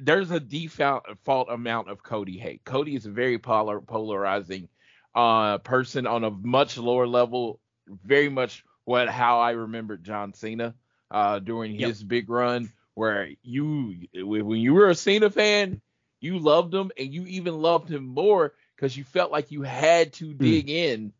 there's 0.00 0.30
a 0.30 0.40
default 0.40 1.04
fault 1.24 1.48
amount 1.50 1.90
of 1.90 2.02
Cody 2.02 2.38
hate. 2.38 2.64
Cody 2.64 2.94
is 2.94 3.06
a 3.06 3.10
very 3.10 3.38
polar, 3.38 3.80
polarizing 3.80 4.68
uh, 5.14 5.58
person 5.58 6.06
on 6.06 6.24
a 6.24 6.30
much 6.30 6.78
lower 6.78 7.06
level, 7.06 7.60
very 8.04 8.28
much 8.28 8.64
what 8.84 9.08
how 9.08 9.40
I 9.40 9.52
remembered 9.52 10.02
John 10.04 10.32
Cena 10.34 10.74
uh, 11.10 11.38
during 11.38 11.72
Yep. 11.78 11.88
his 11.88 12.02
big 12.02 12.30
run, 12.30 12.72
where 12.94 13.28
you 13.42 13.94
when 14.14 14.58
you 14.60 14.74
were 14.74 14.88
a 14.88 14.94
Cena 14.94 15.30
fan, 15.30 15.80
you 16.20 16.38
loved 16.38 16.72
him, 16.74 16.90
and 16.98 17.12
you 17.12 17.26
even 17.26 17.60
loved 17.60 17.90
him 17.90 18.04
more 18.06 18.54
because 18.76 18.96
you 18.96 19.04
felt 19.04 19.30
like 19.30 19.50
you 19.52 19.62
had 19.62 20.12
to 20.14 20.32
dig 20.34 20.68
in 20.70 21.12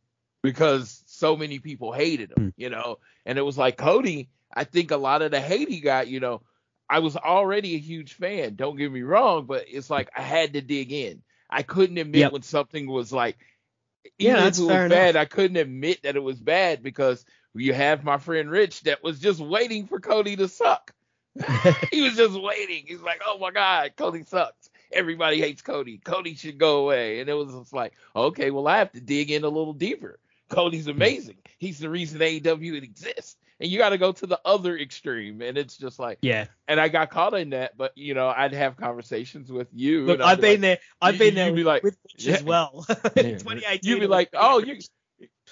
because 0.42 1.02
so 1.06 1.36
many 1.36 1.58
people 1.60 1.92
hated 1.92 2.30
him, 2.32 2.48
Mm. 2.48 2.52
you 2.56 2.70
know. 2.70 2.98
And 3.26 3.38
it 3.38 3.42
was 3.42 3.56
like 3.58 3.76
Cody. 3.76 4.28
I 4.54 4.64
think 4.64 4.90
a 4.90 4.96
lot 4.96 5.22
of 5.22 5.30
the 5.30 5.40
hate 5.40 5.68
he 5.68 5.80
got, 5.80 6.08
you 6.08 6.18
know, 6.20 6.42
I 6.92 6.98
was 6.98 7.16
already 7.16 7.74
a 7.74 7.78
huge 7.78 8.12
fan. 8.12 8.54
Don't 8.54 8.76
get 8.76 8.92
me 8.92 9.00
wrong, 9.00 9.46
but 9.46 9.64
it's 9.66 9.88
like 9.88 10.10
I 10.14 10.20
had 10.20 10.52
to 10.52 10.60
dig 10.60 10.92
in. 10.92 11.22
I 11.48 11.62
couldn't 11.62 11.96
admit 11.96 12.20
Yep. 12.20 12.32
when 12.32 12.42
something 12.42 12.86
was 12.86 13.10
like, 13.10 13.38
Yeah, 14.18 14.32
even 14.32 14.36
if 14.36 14.44
that's 14.44 14.58
it 14.58 14.62
was 14.64 14.90
bad, 14.90 15.16
I 15.16 15.24
couldn't 15.24 15.56
admit 15.56 16.02
that 16.02 16.16
it 16.16 16.22
was 16.22 16.38
bad 16.38 16.82
because 16.82 17.24
you 17.54 17.72
have 17.72 18.04
my 18.04 18.18
friend 18.18 18.50
Rich 18.50 18.82
that 18.82 19.02
was 19.02 19.20
just 19.20 19.40
waiting 19.40 19.86
for 19.86 20.00
Cody 20.00 20.36
to 20.36 20.48
suck. 20.48 20.92
he 21.90 22.02
was 22.02 22.14
just 22.14 22.38
waiting. 22.38 22.84
He's 22.86 23.00
like, 23.00 23.22
oh 23.26 23.38
my 23.38 23.52
God, 23.52 23.92
Cody 23.96 24.24
sucks. 24.24 24.68
Everybody 24.92 25.40
hates 25.40 25.62
Cody. 25.62 25.96
Cody 25.96 26.34
should 26.34 26.58
go 26.58 26.84
away. 26.84 27.20
And 27.20 27.30
it 27.30 27.34
was 27.34 27.54
just 27.54 27.72
like, 27.72 27.94
okay, 28.14 28.50
well, 28.50 28.68
I 28.68 28.76
have 28.78 28.92
to 28.92 29.00
dig 29.00 29.30
in 29.30 29.44
a 29.44 29.48
little 29.48 29.72
deeper. 29.72 30.18
Cody's 30.50 30.88
amazing. 30.88 31.38
He's 31.56 31.78
the 31.78 31.88
reason 31.88 32.20
AEW 32.20 32.82
exists. 32.82 33.36
And 33.62 33.70
you 33.70 33.78
got 33.78 33.90
to 33.90 33.98
go 33.98 34.10
to 34.10 34.26
the 34.26 34.40
other 34.44 34.76
extreme. 34.76 35.40
And 35.40 35.56
it's 35.56 35.76
just 35.76 36.00
like, 36.00 36.18
yeah. 36.20 36.46
and 36.66 36.80
I 36.80 36.88
got 36.88 37.10
caught 37.10 37.32
in 37.34 37.50
that, 37.50 37.76
but 37.78 37.96
you 37.96 38.12
know, 38.12 38.28
I'd 38.28 38.52
have 38.54 38.76
conversations 38.76 39.52
with 39.52 39.68
you. 39.72 40.04
Look, 40.04 40.20
I've 40.20 40.40
been 40.40 40.54
like, 40.54 40.60
there. 40.60 40.78
I've 41.00 41.16
been 41.16 41.28
you'd 41.28 41.36
there 41.36 41.52
be 41.52 41.62
like, 41.62 41.84
with 41.84 41.96
Rich 42.12 42.26
as 42.26 42.42
well. 42.42 42.84
Yeah. 43.16 43.38
2018. 43.38 43.78
You'd 43.84 44.00
be 44.00 44.06
like, 44.08 44.30
oh, 44.34 44.58
you. 44.58 44.78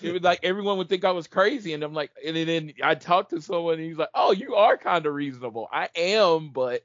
It 0.02 0.12
was 0.12 0.22
like 0.22 0.40
everyone 0.42 0.78
would 0.78 0.88
think 0.88 1.04
I 1.04 1.12
was 1.12 1.28
crazy, 1.28 1.72
and 1.74 1.84
I'm 1.84 1.94
like, 1.94 2.10
and 2.26 2.34
then 2.36 2.72
I 2.82 2.96
talked 2.96 3.30
to 3.30 3.40
someone, 3.40 3.74
and 3.74 3.84
he's 3.84 3.98
like, 3.98 4.08
"Oh, 4.14 4.32
you 4.32 4.56
are 4.56 4.76
kind 4.76 5.06
of 5.06 5.14
reasonable." 5.14 5.68
I 5.70 5.88
am, 5.94 6.50
but 6.50 6.82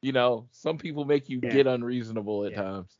you 0.00 0.12
know, 0.12 0.46
some 0.52 0.78
people 0.78 1.04
make 1.04 1.28
you 1.28 1.40
Yeah. 1.42 1.52
get 1.52 1.66
unreasonable 1.66 2.44
at 2.44 2.52
Yeah. 2.52 2.62
times. 2.62 2.96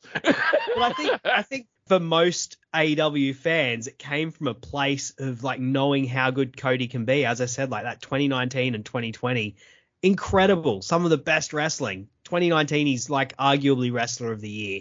Well, 0.76 0.82
I 0.82 0.92
think 0.92 1.20
I 1.24 1.42
think 1.42 1.66
for 1.86 2.00
most 2.00 2.56
AEW 2.74 3.34
fans, 3.36 3.86
it 3.86 3.98
came 3.98 4.30
from 4.30 4.48
a 4.48 4.54
place 4.54 5.12
of 5.18 5.44
like 5.44 5.60
knowing 5.60 6.06
how 6.06 6.30
good 6.30 6.56
Cody 6.56 6.88
can 6.88 7.04
be. 7.04 7.24
As 7.24 7.40
I 7.40 7.46
said, 7.46 7.70
like 7.70 7.84
that 7.84 8.00
2019 8.00 8.74
and 8.74 8.84
2020, 8.84 9.56
incredible. 10.02 10.82
Some 10.82 11.04
of 11.04 11.10
the 11.10 11.18
best 11.18 11.52
wrestling. 11.52 12.08
2019, 12.24 12.86
he's 12.86 13.10
like 13.10 13.36
arguably 13.36 13.92
wrestler 13.92 14.32
of 14.32 14.40
the 14.40 14.48
year, 14.48 14.80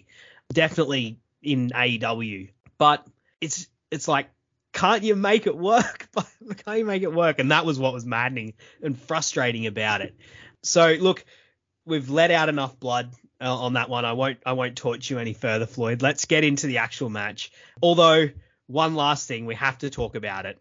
definitely 0.52 1.20
in 1.42 1.70
AEW. 1.70 2.50
But 2.78 3.06
it's 3.42 3.68
it's 3.92 4.08
like, 4.08 4.30
can't 4.72 5.04
you 5.04 5.16
make 5.16 5.46
it 5.46 5.58
work? 5.58 6.08
can't 6.66 6.80
you 6.80 6.86
make 6.86 7.04
it 7.04 7.14
work? 7.14 7.40
And 7.40 7.52
that 7.52 7.66
was 7.66 7.78
what 7.78 7.94
was 7.94 8.06
maddening 8.06 8.54
and 8.82 8.98
frustrating 8.98 9.68
about 9.68 10.02
it. 10.02 10.16
So 10.64 10.96
look, 11.00 11.26
we've 11.86 12.10
let 12.10 12.32
out 12.32 12.50
enough 12.50 12.80
blood 12.80 13.14
on 13.52 13.74
that 13.74 13.90
one. 13.90 14.06
I 14.06 14.14
won't 14.14 14.40
I 14.46 14.54
won't 14.54 14.76
torture 14.76 15.16
you 15.16 15.20
any 15.20 15.34
further, 15.34 15.66
Floyd. 15.66 16.02
Let's 16.02 16.26
get 16.26 16.44
into 16.44 16.68
the 16.68 16.80
actual 16.80 17.10
match. 17.10 17.52
Although 17.82 18.30
one 18.68 18.96
last 18.96 19.28
thing, 19.28 19.46
we 19.46 19.56
have 19.56 19.78
to 19.80 19.90
talk 19.90 20.16
about 20.16 20.46
it. 20.46 20.60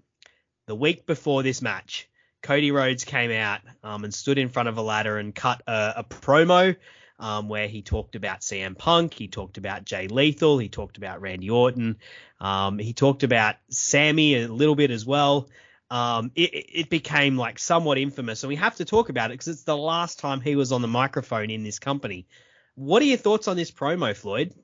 The 0.67 0.75
week 0.75 1.07
before 1.07 1.43
this 1.43 1.63
match, 1.63 2.09
Cody 2.43 2.73
Rhodes 2.73 3.05
came 3.05 3.31
out 3.31 3.61
um, 3.83 4.05
and 4.05 4.13
stood 4.13 4.39
in 4.39 4.49
front 4.49 4.69
of 4.69 4.79
a 4.79 4.83
ladder 4.83 5.19
and 5.19 5.35
cut 5.35 5.63
a, 5.67 5.95
a 5.99 6.05
promo 6.05 6.77
um, 7.19 7.49
where 7.49 7.69
he 7.69 7.83
talked 7.83 8.17
about 8.17 8.41
CM 8.41 8.77
Punk, 8.77 9.15
he 9.15 9.29
talked 9.29 9.57
about 9.57 9.85
Jay 9.85 10.09
Lethal, 10.09 10.59
he 10.59 10.69
talked 10.69 10.97
about 10.97 11.21
Randy 11.21 11.51
Orton, 11.51 11.99
um, 12.41 12.79
he 12.79 12.93
talked 12.93 13.23
about 13.23 13.57
Sammy 13.71 14.43
a 14.43 14.49
little 14.49 14.75
bit 14.75 14.91
as 14.91 15.07
well. 15.07 15.49
Um, 15.89 16.33
it, 16.35 16.51
it, 16.55 16.91
became 16.91 17.37
like 17.37 17.59
somewhat 17.59 17.99
infamous, 17.99 18.43
and 18.43 18.49
we 18.49 18.57
have 18.57 18.77
to 18.77 18.87
talk 18.87 19.11
about 19.11 19.31
it 19.31 19.35
because 19.35 19.49
it's 19.49 19.65
the 19.65 19.77
last 19.77 20.19
time 20.19 20.41
he 20.41 20.57
was 20.57 20.73
on 20.73 20.81
the 20.81 20.89
microphone 20.89 21.51
in 21.51 21.65
this 21.65 21.79
company. 21.79 22.27
What 22.75 23.03
are 23.03 23.07
your 23.07 23.19
thoughts 23.19 23.49
on 23.49 23.57
this 23.57 23.71
promo, 23.71 24.17
Floyd? 24.17 24.55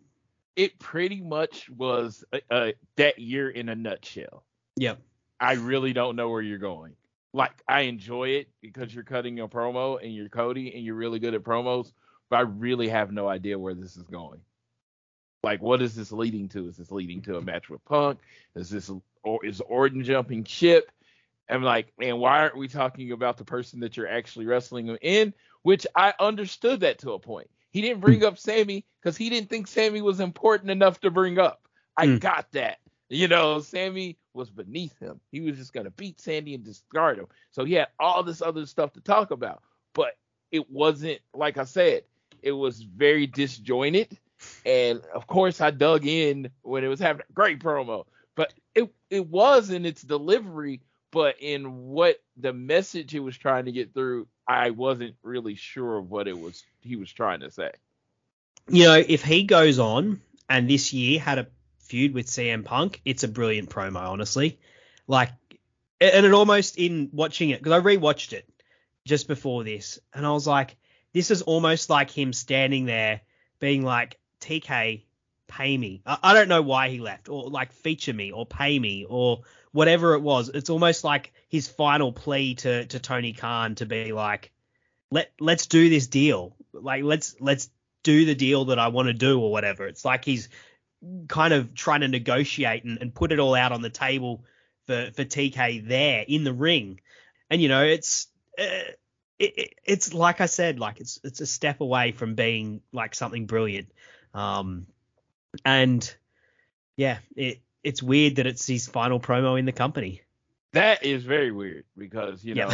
It 0.57 0.79
pretty 0.79 1.21
much 1.21 1.69
was 1.71 2.25
uh, 2.51 2.71
that 2.97 3.19
year 3.19 3.51
in 3.51 3.69
a 3.69 3.75
nutshell. 3.75 4.45
Yep. 4.77 5.01
I 5.41 5.53
really 5.53 5.93
don't 5.93 6.17
know 6.17 6.29
where 6.31 6.43
you're 6.43 6.59
going. 6.59 6.95
Like 7.33 7.63
I 7.69 7.83
enjoy 7.83 8.31
it 8.31 8.49
because 8.61 8.95
you're 8.95 9.05
cutting 9.05 9.41
a 9.41 9.49
promo 9.49 10.03
and 10.03 10.15
you're 10.15 10.29
Cody 10.29 10.75
and 10.75 10.85
you're 10.85 10.95
really 10.95 11.19
good 11.19 11.35
at 11.35 11.43
promos, 11.43 11.93
but 12.31 12.37
I 12.37 12.41
really 12.41 12.89
have 12.89 13.13
no 13.13 13.29
idea 13.29 13.59
where 13.59 13.75
this 13.75 13.97
is 13.97 14.05
going. 14.05 14.41
Like, 15.43 15.63
what 15.63 15.81
is 15.83 15.95
this 15.95 16.11
leading 16.11 16.49
to? 16.51 16.67
Is 16.69 16.77
this 16.77 16.91
leading 16.91 17.23
to 17.23 17.37
a 17.37 17.41
match 17.41 17.69
with 17.71 17.85
Punk? 17.85 18.19
Is 18.57 18.71
this 18.71 18.91
or 19.23 19.45
is 19.45 19.61
Orton 19.61 20.03
jumping 20.03 20.45
ship? 20.45 20.91
I'm 21.49 21.63
like, 21.63 21.93
man, 21.99 22.19
why 22.19 22.41
aren't 22.41 22.57
we 22.57 22.69
talking 22.69 23.13
about 23.13 23.37
the 23.37 23.45
person 23.45 23.81
that 23.81 23.97
you're 23.97 24.09
actually 24.09 24.47
wrestling 24.47 24.89
in? 25.01 25.33
Which 25.63 25.87
I 25.95 26.13
understood 26.19 26.81
that 26.81 26.99
to 27.01 27.13
a 27.13 27.19
point. 27.19 27.49
He 27.71 27.81
didn't 27.81 28.01
bring 28.01 28.25
up 28.25 28.39
Sammy 28.39 28.85
because 29.03 29.17
he 29.17 29.29
didn't 29.29 29.51
think 29.51 29.67
Sammy 29.67 30.01
was 30.03 30.21
important 30.21 30.71
enough 30.71 31.01
to 31.01 31.11
bring 31.11 31.39
up. 31.39 31.69
I 31.97 32.07
mm. 32.07 32.21
got 32.21 32.51
that. 32.53 32.79
You 33.11 33.29
know, 33.29 33.61
Sammy 33.61 34.19
was 34.35 34.51
beneath 34.51 34.99
him. 34.99 35.21
He 35.33 35.41
was 35.41 35.57
just 35.57 35.73
gonna 35.73 35.91
beat 35.91 36.21
Sammy 36.21 36.55
and 36.55 36.65
discard 36.65 37.19
him. 37.19 37.27
So 37.51 37.65
he 37.65 37.75
had 37.75 37.89
all 37.99 38.23
this 38.23 38.43
other 38.43 38.67
stuff 38.67 38.93
to 38.95 39.01
talk 39.01 39.31
about. 39.31 39.63
But 39.95 40.17
it 40.51 40.71
wasn't 40.71 41.21
like 41.35 41.59
I 41.59 41.65
said, 41.65 42.03
it 42.43 42.53
was 42.53 42.83
very 42.83 43.27
disjointed. 43.27 44.19
And 44.65 45.01
of 45.15 45.27
course, 45.27 45.61
I 45.61 45.71
dug 45.71 46.07
in 46.07 46.51
when 46.63 46.85
it 46.85 46.89
was 46.89 47.01
having 47.01 47.23
great 47.35 47.61
promo, 47.61 48.05
but 48.37 48.55
it 48.75 48.93
it 49.11 49.27
was 49.27 49.71
in 49.71 49.85
its 49.85 50.03
delivery, 50.03 50.81
but 51.11 51.37
in 51.41 51.89
what 51.89 52.21
the 52.37 52.53
message 52.53 53.13
he 53.13 53.21
was 53.21 53.37
trying 53.37 53.65
to 53.67 53.73
get 53.73 53.95
through, 53.95 54.27
I 54.47 54.71
wasn't 54.71 55.17
really 55.23 55.55
sure 55.55 55.99
of 55.99 56.11
what 56.11 56.29
it 56.29 56.39
was 56.39 56.63
he 56.81 56.97
was 56.97 57.13
trying 57.13 57.41
to 57.41 57.51
say. 57.51 57.73
You 58.69 58.85
know, 58.85 59.05
if 59.07 59.25
he 59.25 59.45
goes 59.45 59.79
on 59.79 60.21
and 60.49 60.69
this 60.69 60.93
year 60.93 61.21
had 61.21 61.39
a 61.39 61.49
feud 61.81 62.15
with 62.15 62.27
CM 62.27 62.65
Punk, 62.65 63.01
it's 63.05 63.25
a 63.25 63.29
brilliant 63.29 63.71
promo, 63.71 64.11
honestly. 64.11 64.59
Like, 65.07 65.31
and 66.01 66.27
it 66.27 66.33
almost 66.33 66.77
in 66.77 67.11
watching 67.13 67.51
it 67.51 67.63
because 67.63 67.73
I 67.73 67.81
rewatched 67.81 68.33
it 68.33 68.49
just 69.05 69.27
before 69.27 69.65
this, 69.65 69.99
and 70.13 70.27
I 70.27 70.31
was 70.33 70.47
like, 70.47 70.77
this 71.15 71.31
is 71.31 71.43
almost 71.43 71.89
like 71.89 72.11
him 72.11 72.33
standing 72.33 72.85
there 72.85 73.23
being 73.59 73.83
like, 73.83 74.19
TK, 74.41 75.03
pay 75.49 75.77
me. 75.77 76.03
I, 76.07 76.19
I 76.23 76.35
don't 76.35 76.49
know 76.49 76.63
why 76.63 76.91
he 76.91 77.01
left, 77.01 77.29
or 77.29 77.49
like 77.49 77.73
feature 77.73 78.13
me, 78.13 78.31
or 78.31 78.47
pay 78.47 78.79
me, 78.79 79.07
or 79.09 79.43
whatever 79.73 80.15
it 80.15 80.21
was. 80.21 80.49
It's 80.49 80.71
almost 80.71 81.05
like 81.05 81.33
his 81.49 81.69
final 81.69 82.13
plea 82.13 82.55
to 82.57 82.87
to 82.87 82.99
Tony 82.99 83.33
Khan 83.33 83.75
to 83.77 83.87
be 83.87 84.13
like, 84.13 84.51
let 85.11 85.33
let's 85.41 85.67
do 85.67 85.89
this 85.89 86.07
deal. 86.07 86.57
Like 86.73 87.05
let's 87.05 87.37
let's 87.41 87.71
do 88.03 88.25
the 88.25 88.35
deal 88.35 88.67
that 88.67 88.79
I 88.79 88.89
want 88.89 89.09
to 89.09 89.15
do 89.15 89.41
or 89.41 89.51
whatever. 89.51 89.87
It's 89.87 90.05
like 90.05 90.25
he's 90.25 90.49
kind 91.29 91.55
of 91.55 91.75
trying 91.75 92.01
to 92.01 92.09
negotiate 92.09 92.85
and, 92.85 92.99
and 93.01 93.15
put 93.15 93.33
it 93.33 93.39
all 93.39 93.55
out 93.55 93.73
on 93.73 93.83
the 93.83 93.91
table 93.91 94.45
for 94.87 95.11
for 95.15 95.25
TK 95.25 95.87
there 95.87 96.25
in 96.27 96.45
the 96.45 96.53
ring. 96.53 97.01
And 97.51 97.63
you 97.63 97.69
know, 97.69 97.85
it's 97.85 98.29
uh, 98.59 98.93
it, 99.39 99.59
it, 99.59 99.75
it's 99.85 100.15
like 100.15 100.41
I 100.41 100.47
said, 100.47 100.79
like 100.79 101.01
it's 101.01 101.21
it's 101.25 101.41
a 101.41 101.47
step 101.47 101.81
away 101.81 102.13
from 102.13 102.35
being 102.35 102.81
like 102.93 103.15
something 103.15 103.47
brilliant. 103.47 103.91
Um, 104.35 104.87
and 105.65 106.15
yeah, 106.97 107.19
it 107.37 107.61
it's 107.83 108.03
weird 108.03 108.37
that 108.37 108.47
it's 108.47 108.67
his 108.67 108.87
final 108.87 109.21
promo 109.21 109.59
in 109.59 109.65
the 109.65 109.73
company. 109.73 110.23
That 110.73 111.05
is 111.05 111.25
very 111.25 111.53
weird 111.53 111.85
because 111.97 112.45
you 112.45 112.55
know, 112.55 112.71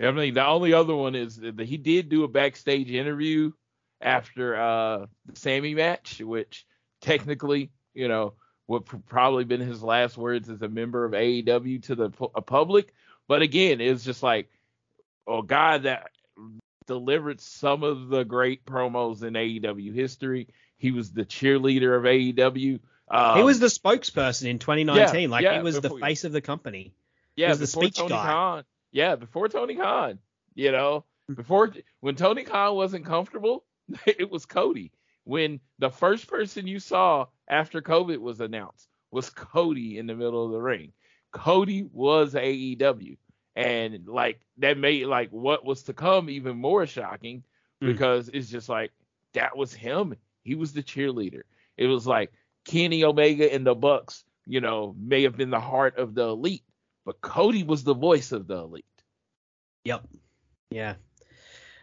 I 0.00 0.10
mean, 0.10 0.34
the 0.34 0.46
only 0.46 0.72
other 0.72 0.94
one 0.94 1.14
is 1.14 1.36
that 1.36 1.60
he 1.60 1.76
did 1.76 2.08
do 2.08 2.24
a 2.24 2.28
backstage 2.28 2.90
interview 2.90 3.52
after 4.00 4.56
uh 4.56 5.06
the 5.26 5.36
Sammy 5.36 5.74
match, 5.74 6.20
which 6.20 6.66
technically, 7.00 7.70
you 7.94 8.08
know, 8.08 8.34
would 8.66 8.84
probably 9.08 9.44
been 9.44 9.60
his 9.60 9.82
last 9.82 10.16
words 10.16 10.48
as 10.48 10.62
a 10.62 10.68
member 10.68 11.04
of 11.04 11.12
AEW 11.12 11.82
to 11.84 11.94
the 11.94 12.10
public. 12.10 12.94
But 13.26 13.42
again, 13.42 13.80
it's 13.80 14.04
just 14.04 14.22
like 14.22 14.48
a 15.28 15.42
guy 15.46 15.78
that 15.78 16.10
delivered 16.86 17.40
some 17.40 17.82
of 17.82 18.08
the 18.08 18.24
great 18.24 18.64
promos 18.64 19.22
in 19.22 19.34
AEW 19.34 19.94
history. 19.94 20.48
He 20.76 20.90
was 20.90 21.12
the 21.12 21.24
cheerleader 21.24 21.96
of 21.96 22.04
AEW. 22.04 22.80
Um, 23.10 23.38
he 23.38 23.42
was 23.42 23.58
the 23.58 23.66
spokesperson 23.66 24.46
in 24.48 24.58
2019. 24.58 25.22
Yeah, 25.22 25.28
like 25.28 25.42
yeah, 25.42 25.56
he 25.56 25.62
was 25.62 25.80
the 25.80 25.90
face 25.90 26.24
of 26.24 26.32
the 26.32 26.40
company. 26.40 26.94
Yeah, 27.36 27.46
he 27.46 27.50
was 27.50 27.58
the 27.58 27.66
speech 27.66 27.96
Tony 27.96 28.10
guy. 28.10 28.24
Khan. 28.24 28.64
Yeah, 28.92 29.16
before 29.16 29.48
Tony 29.48 29.74
Khan. 29.74 30.18
You 30.54 30.72
know, 30.72 31.04
hmm. 31.26 31.34
before 31.34 31.72
when 32.00 32.14
Tony 32.14 32.44
Khan 32.44 32.74
wasn't 32.74 33.04
comfortable, 33.04 33.64
it 34.06 34.30
was 34.30 34.46
Cody 34.46 34.92
when 35.24 35.60
the 35.78 35.90
first 35.90 36.26
person 36.28 36.66
you 36.66 36.78
saw 36.78 37.26
after 37.48 37.82
COVID 37.82 38.18
was 38.18 38.40
announced 38.40 38.88
was 39.10 39.30
Cody 39.30 39.98
in 39.98 40.06
the 40.06 40.14
middle 40.14 40.44
of 40.44 40.52
the 40.52 40.60
ring. 40.60 40.92
Cody 41.32 41.82
was 41.92 42.34
AEW. 42.34 43.16
And 43.56 44.06
like 44.06 44.40
that 44.58 44.78
made 44.78 45.06
like 45.06 45.30
what 45.30 45.64
was 45.64 45.82
to 45.84 45.92
come 45.92 46.30
even 46.30 46.56
more 46.56 46.86
shocking 46.86 47.42
mm. 47.82 47.86
because 47.86 48.28
it's 48.28 48.48
just 48.48 48.68
like 48.68 48.92
that 49.34 49.56
was 49.56 49.72
him. 49.74 50.16
He 50.42 50.54
was 50.54 50.72
the 50.72 50.82
cheerleader. 50.82 51.42
It 51.76 51.86
was 51.86 52.06
like 52.06 52.32
Kenny 52.70 53.02
Omega 53.02 53.52
and 53.52 53.66
the 53.66 53.74
Bucks, 53.74 54.22
you 54.46 54.60
know, 54.60 54.94
may 54.96 55.24
have 55.24 55.36
been 55.36 55.50
the 55.50 55.60
heart 55.60 55.98
of 55.98 56.14
the 56.14 56.22
elite, 56.22 56.62
but 57.04 57.20
Cody 57.20 57.64
was 57.64 57.82
the 57.82 57.94
voice 57.94 58.30
of 58.30 58.46
the 58.46 58.58
elite. 58.58 58.84
Yep. 59.84 60.06
Yeah. 60.70 60.94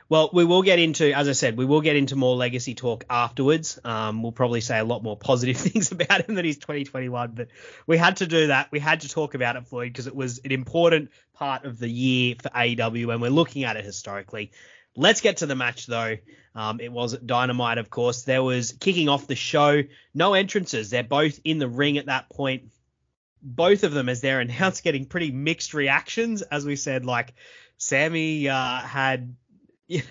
Well, 0.08 0.30
we 0.32 0.46
will 0.46 0.62
get 0.62 0.80
into, 0.80 1.12
as 1.12 1.28
I 1.28 1.34
said, 1.34 1.58
we 1.58 1.66
will 1.66 1.82
get 1.82 1.98
into 1.98 2.16
more 2.16 2.38
legacy 2.38 2.74
talk 2.74 3.04
afterwards. 3.10 3.78
Um, 3.84 4.24
we'll 4.24 4.32
probably 4.32 4.62
say 4.62 4.80
a 4.80 4.86
lot 4.86 5.04
more 5.04 5.18
positive 5.18 5.58
things 5.68 5.92
about 5.92 6.30
him 6.30 6.36
than 6.36 6.46
he's 6.46 6.58
2021, 6.58 7.34
but 7.34 7.50
we 7.86 7.98
had 7.98 8.18
to 8.18 8.28
do 8.28 8.48
that. 8.48 8.72
We 8.72 8.80
had 8.80 9.02
to 9.02 9.10
talk 9.10 9.34
about 9.34 9.58
it, 9.58 9.68
Floyd, 9.68 9.92
because 9.92 10.08
it 10.08 10.16
was 10.16 10.40
an 10.46 10.54
important 10.54 11.10
part 11.34 11.66
of 11.66 11.80
the 11.80 11.90
year 11.90 12.36
for 12.42 12.48
AEW, 12.48 13.12
and 13.12 13.22
we're 13.22 13.30
looking 13.30 13.66
at 13.66 13.76
it 13.76 13.84
historically. 13.84 14.52
Let's 14.98 15.22
get 15.22 15.38
to 15.38 15.46
the 15.46 15.56
match, 15.56 15.86
though. 15.86 16.18
Um, 16.56 16.80
it 16.80 16.92
was 16.92 17.16
Dynamite, 17.16 17.78
of 17.78 17.92
course. 17.92 18.24
There 18.24 18.42
was 18.42 18.72
kicking 18.72 19.10
off 19.10 19.28
the 19.28 19.36
show, 19.36 19.84
no 20.16 20.34
entrances. 20.34 20.90
They're 20.90 21.04
both 21.04 21.40
in 21.44 21.60
the 21.60 21.68
ring 21.68 22.00
at 22.00 22.08
that 22.08 22.30
point. 22.30 22.72
Both 23.44 23.84
of 23.84 23.94
them, 23.94 24.10
as 24.10 24.22
they're 24.22 24.40
announced, 24.42 24.84
getting 24.84 25.06
pretty 25.06 25.32
mixed 25.32 25.76
reactions. 25.76 26.42
As 26.42 26.66
we 26.66 26.76
said, 26.76 27.06
like 27.06 27.36
Sammy 27.78 28.50
uh, 28.50 28.80
had. 28.80 29.36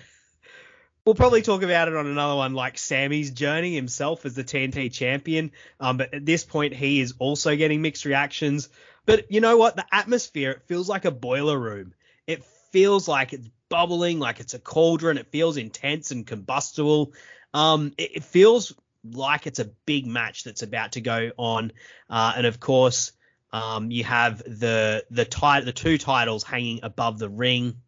We'll 1.05 1.15
probably 1.15 1.41
talk 1.41 1.61
about 1.63 1.87
it 1.87 1.95
on 1.95 2.05
another 2.05 2.35
one, 2.35 2.53
like 2.53 2.77
Sammy's 2.77 3.31
journey 3.31 3.73
himself 3.73 4.25
as 4.25 4.35
the 4.35 4.43
TNT 4.43 4.91
champion. 4.91 5.53
Um, 5.79 5.95
but 5.95 6.13
at 6.13 6.25
this 6.25 6.43
point, 6.43 6.73
he 6.73 6.99
is 6.99 7.13
also 7.17 7.55
getting 7.55 7.81
mixed 7.81 8.03
reactions. 8.03 8.67
But 9.05 9.31
you 9.31 9.39
know 9.39 9.55
what? 9.55 9.77
The 9.77 9.85
atmosphere, 9.89 10.51
it 10.51 10.63
feels 10.63 10.89
like 10.89 11.05
a 11.05 11.11
boiler 11.11 11.57
room. 11.57 11.93
It 12.27 12.43
feels 12.77 13.07
like 13.07 13.33
it's 13.33 13.49
bubbling, 13.69 14.19
like 14.19 14.39
it's 14.39 14.53
a 14.53 14.59
cauldron. 14.59 15.17
It 15.17 15.31
feels 15.31 15.57
intense 15.57 16.11
and 16.11 16.27
combustible. 16.27 17.13
Um, 17.53 17.93
it, 17.97 18.17
it 18.17 18.23
feels 18.23 18.73
like 19.03 19.47
it's 19.47 19.59
a 19.59 19.71
big 19.85 20.05
match 20.05 20.43
that's 20.43 20.61
about 20.61 20.91
to 20.91 21.01
go 21.01 21.31
on. 21.37 21.71
Uh, 22.09 22.33
and 22.37 22.45
of 22.45 22.59
course, 22.59 23.13
um, 23.51 23.89
you 23.89 24.03
have 24.03 24.39
the 24.39 25.05
the 25.09 25.25
tit- 25.25 25.65
the 25.65 25.73
two 25.73 25.97
titles 25.97 26.43
hanging 26.43 26.81
above 26.83 27.17
the 27.17 27.29
ring 27.29 27.81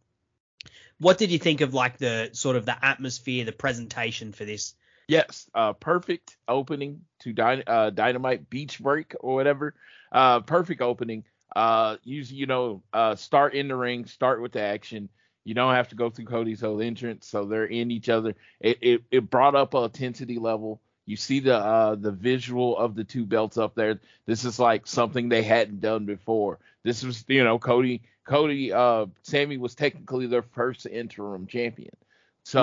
what 1.00 1.18
did 1.18 1.32
you 1.32 1.40
think 1.40 1.62
of 1.62 1.74
like 1.74 1.98
the 1.98 2.30
sort 2.34 2.56
of 2.56 2.66
the 2.66 2.86
atmosphere, 2.86 3.46
the 3.46 3.52
presentation 3.52 4.34
for 4.34 4.46
this? 4.46 4.76
Yes, 5.08 5.50
uh, 5.56 5.74
perfect 5.74 6.38
opening 6.48 7.02
to 7.22 7.34
Dy- 7.34 7.64
uh, 7.66 7.90
Dynamite 7.90 8.50
Beach 8.50 8.80
Break 8.80 9.16
or 9.20 9.36
whatever. 9.36 9.74
Uh, 10.12 10.42
perfect 10.42 10.82
opening. 10.82 11.24
Uh, 11.56 11.98
use 12.04 12.32
you 12.32 12.46
know, 12.46 12.82
uh, 12.94 13.16
start 13.16 13.54
in 13.54 13.68
the 13.68 13.76
ring, 13.76 14.06
start 14.06 14.42
with 14.42 14.52
the 14.52 14.62
action. 14.62 15.10
You 15.44 15.54
don't 15.56 15.74
have 15.74 15.90
to 15.90 15.96
go 15.96 16.10
through 16.10 16.26
Cody's 16.26 16.62
whole 16.62 16.82
entrance, 16.82 17.28
so 17.28 17.46
they're 17.46 17.66
in 17.66 17.92
each 17.92 18.10
other. 18.10 18.36
It 18.60 18.78
it, 18.82 19.04
it 19.12 19.30
brought 19.30 19.56
up 19.56 19.74
a 19.74 19.84
intensity 19.84 20.38
level. 20.38 20.82
You 21.06 21.16
see 21.16 21.40
the 21.40 21.56
uh, 21.56 21.96
the 21.96 22.12
visual 22.12 22.78
of 22.78 22.96
the 22.96 23.04
two 23.04 23.26
belts 23.26 23.58
up 23.58 23.74
there. 23.74 24.00
This 24.26 24.46
is 24.46 24.60
like 24.60 24.86
something 24.86 25.30
they 25.30 25.42
hadn't 25.42 25.82
done 25.82 26.06
before. 26.06 26.60
This 26.84 27.04
was 27.04 27.26
you 27.28 27.44
know 27.44 27.58
Cody 27.58 28.04
Cody, 28.30 28.72
uh, 28.72 29.08
Sammy 29.24 29.58
was 29.58 29.74
technically 29.74 30.28
their 30.28 30.44
first 30.44 30.86
interim 30.86 31.48
champion. 31.48 31.96
So 32.44 32.60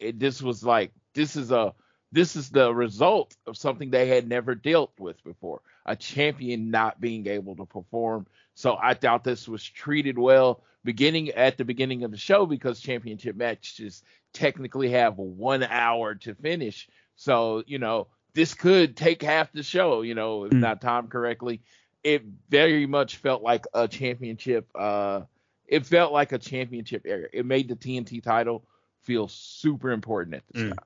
mm. 0.00 0.08
it, 0.08 0.18
this 0.18 0.42
was 0.42 0.64
like 0.64 0.90
this 1.14 1.36
is 1.36 1.52
a 1.52 1.74
this 2.10 2.34
is 2.34 2.50
the 2.50 2.74
result 2.74 3.36
of 3.46 3.56
something 3.56 3.90
they 3.90 4.08
had 4.08 4.28
never 4.28 4.56
dealt 4.56 4.92
with 4.98 5.22
before 5.22 5.60
a 5.86 5.96
champion 5.96 6.70
not 6.70 7.00
being 7.00 7.26
able 7.28 7.56
to 7.56 7.66
perform. 7.66 8.26
So 8.54 8.76
i 8.76 8.94
doubt 8.94 9.24
this 9.24 9.48
was 9.48 9.64
treated 9.64 10.18
well 10.18 10.62
beginning 10.84 11.30
at 11.30 11.58
the 11.58 11.64
beginning 11.64 12.04
of 12.04 12.10
the 12.12 12.18
show 12.18 12.46
because 12.46 12.80
championship 12.80 13.36
matches 13.36 14.02
technically 14.32 14.90
have 14.90 15.18
one 15.18 15.62
hour 15.64 16.14
to 16.16 16.34
finish. 16.34 16.88
So 17.16 17.62
you 17.66 17.78
know 17.78 18.08
this 18.34 18.54
could 18.54 18.96
take 18.96 19.22
half 19.22 19.52
the 19.52 19.62
show 19.62 20.02
you 20.02 20.14
know 20.14 20.44
if 20.44 20.52
Mm. 20.52 20.60
not 20.60 20.80
timed 20.82 21.10
correctly. 21.10 21.62
It 22.04 22.22
very 22.50 22.86
much 22.86 23.16
felt 23.16 23.42
like 23.42 23.66
a 23.74 23.88
championship 23.88 24.68
uh 24.74 25.22
it 25.66 25.86
felt 25.86 26.12
like 26.12 26.32
a 26.32 26.38
championship 26.38 27.02
era. 27.06 27.28
It 27.32 27.46
made 27.46 27.68
the 27.68 27.76
tnt 27.76 28.22
title 28.22 28.64
feel 29.02 29.28
super 29.28 29.90
important 29.92 30.36
at 30.36 30.46
this 30.52 30.62
Mm. 30.62 30.70
time 30.70 30.84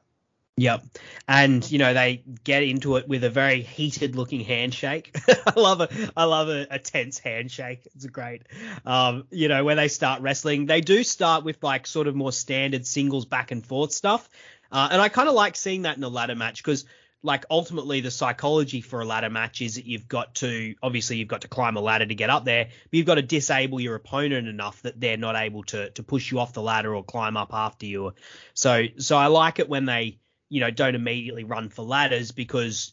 Yep. 0.61 0.85
And 1.27 1.71
you 1.71 1.79
know, 1.79 1.95
they 1.95 2.23
get 2.45 2.63
into 2.63 2.97
it 2.97 3.09
with 3.09 3.25
a 3.25 3.31
very 3.31 3.63
heated 3.63 4.15
looking 4.15 4.41
handshake. 4.41 5.17
I 5.47 5.59
love 5.59 5.81
a 5.81 5.89
I 6.15 6.25
love 6.25 6.51
a, 6.51 6.67
a 6.71 6.79
tense 6.79 7.19
handshake. 7.19 7.89
It's 7.95 8.05
great. 8.05 8.43
Um, 8.85 9.25
you 9.31 9.49
know, 9.49 9.65
when 9.65 9.79
they 9.79 9.89
start 9.89 10.21
wrestling, 10.21 10.67
they 10.67 10.83
do 10.83 11.03
start 11.03 11.45
with 11.45 11.63
like 11.63 11.87
sort 11.87 12.09
of 12.09 12.15
more 12.15 12.31
standard 12.31 12.87
singles 12.87 13.25
back 13.25 13.53
and 13.53 13.65
forth 13.65 13.93
stuff. 13.93 14.29
Uh, 14.71 14.89
and 14.93 15.01
I 15.01 15.09
kind 15.09 15.31
of 15.31 15.35
like 15.35 15.57
seeing 15.57 15.83
that 15.83 15.97
in 15.97 16.05
a 16.05 16.11
ladder 16.11 16.35
match 16.35 16.63
because 16.63 16.85
like 17.23 17.47
ultimately 17.51 18.03
the 18.03 18.11
psychology 18.11 18.83
for 18.83 19.01
a 19.01 19.07
ladder 19.07 19.31
match 19.31 19.63
is 19.63 19.77
that 19.77 19.87
you've 19.87 20.09
got 20.09 20.35
to 20.37 20.75
obviously 20.83 21.17
you've 21.17 21.29
got 21.29 21.41
to 21.41 21.49
climb 21.49 21.79
a 21.79 21.81
ladder 21.81 22.05
to 22.05 22.15
get 22.15 22.29
up 22.29 22.45
there, 22.45 22.67
but 22.67 22.93
you've 22.93 23.07
got 23.07 23.15
to 23.15 23.23
disable 23.23 23.81
your 23.81 23.95
opponent 23.95 24.47
enough 24.47 24.83
that 24.83 25.01
they're 25.01 25.17
not 25.17 25.37
able 25.37 25.63
to 25.65 25.89
to 25.89 26.03
push 26.03 26.31
you 26.31 26.39
off 26.39 26.53
the 26.53 26.61
ladder 26.61 26.95
or 26.95 27.03
climb 27.03 27.39
up 27.39 27.55
after 27.55 27.87
you. 27.87 28.13
So 28.53 28.85
so 28.99 29.17
I 29.17 29.29
like 29.29 29.59
it 29.59 29.67
when 29.67 29.87
they 29.87 30.19
you 30.51 30.61
know, 30.61 30.71
don't 30.71 30.95
immediately 30.95 31.45
run 31.45 31.71
for 31.71 31.83
ladders 31.83 32.33
because 32.33 32.93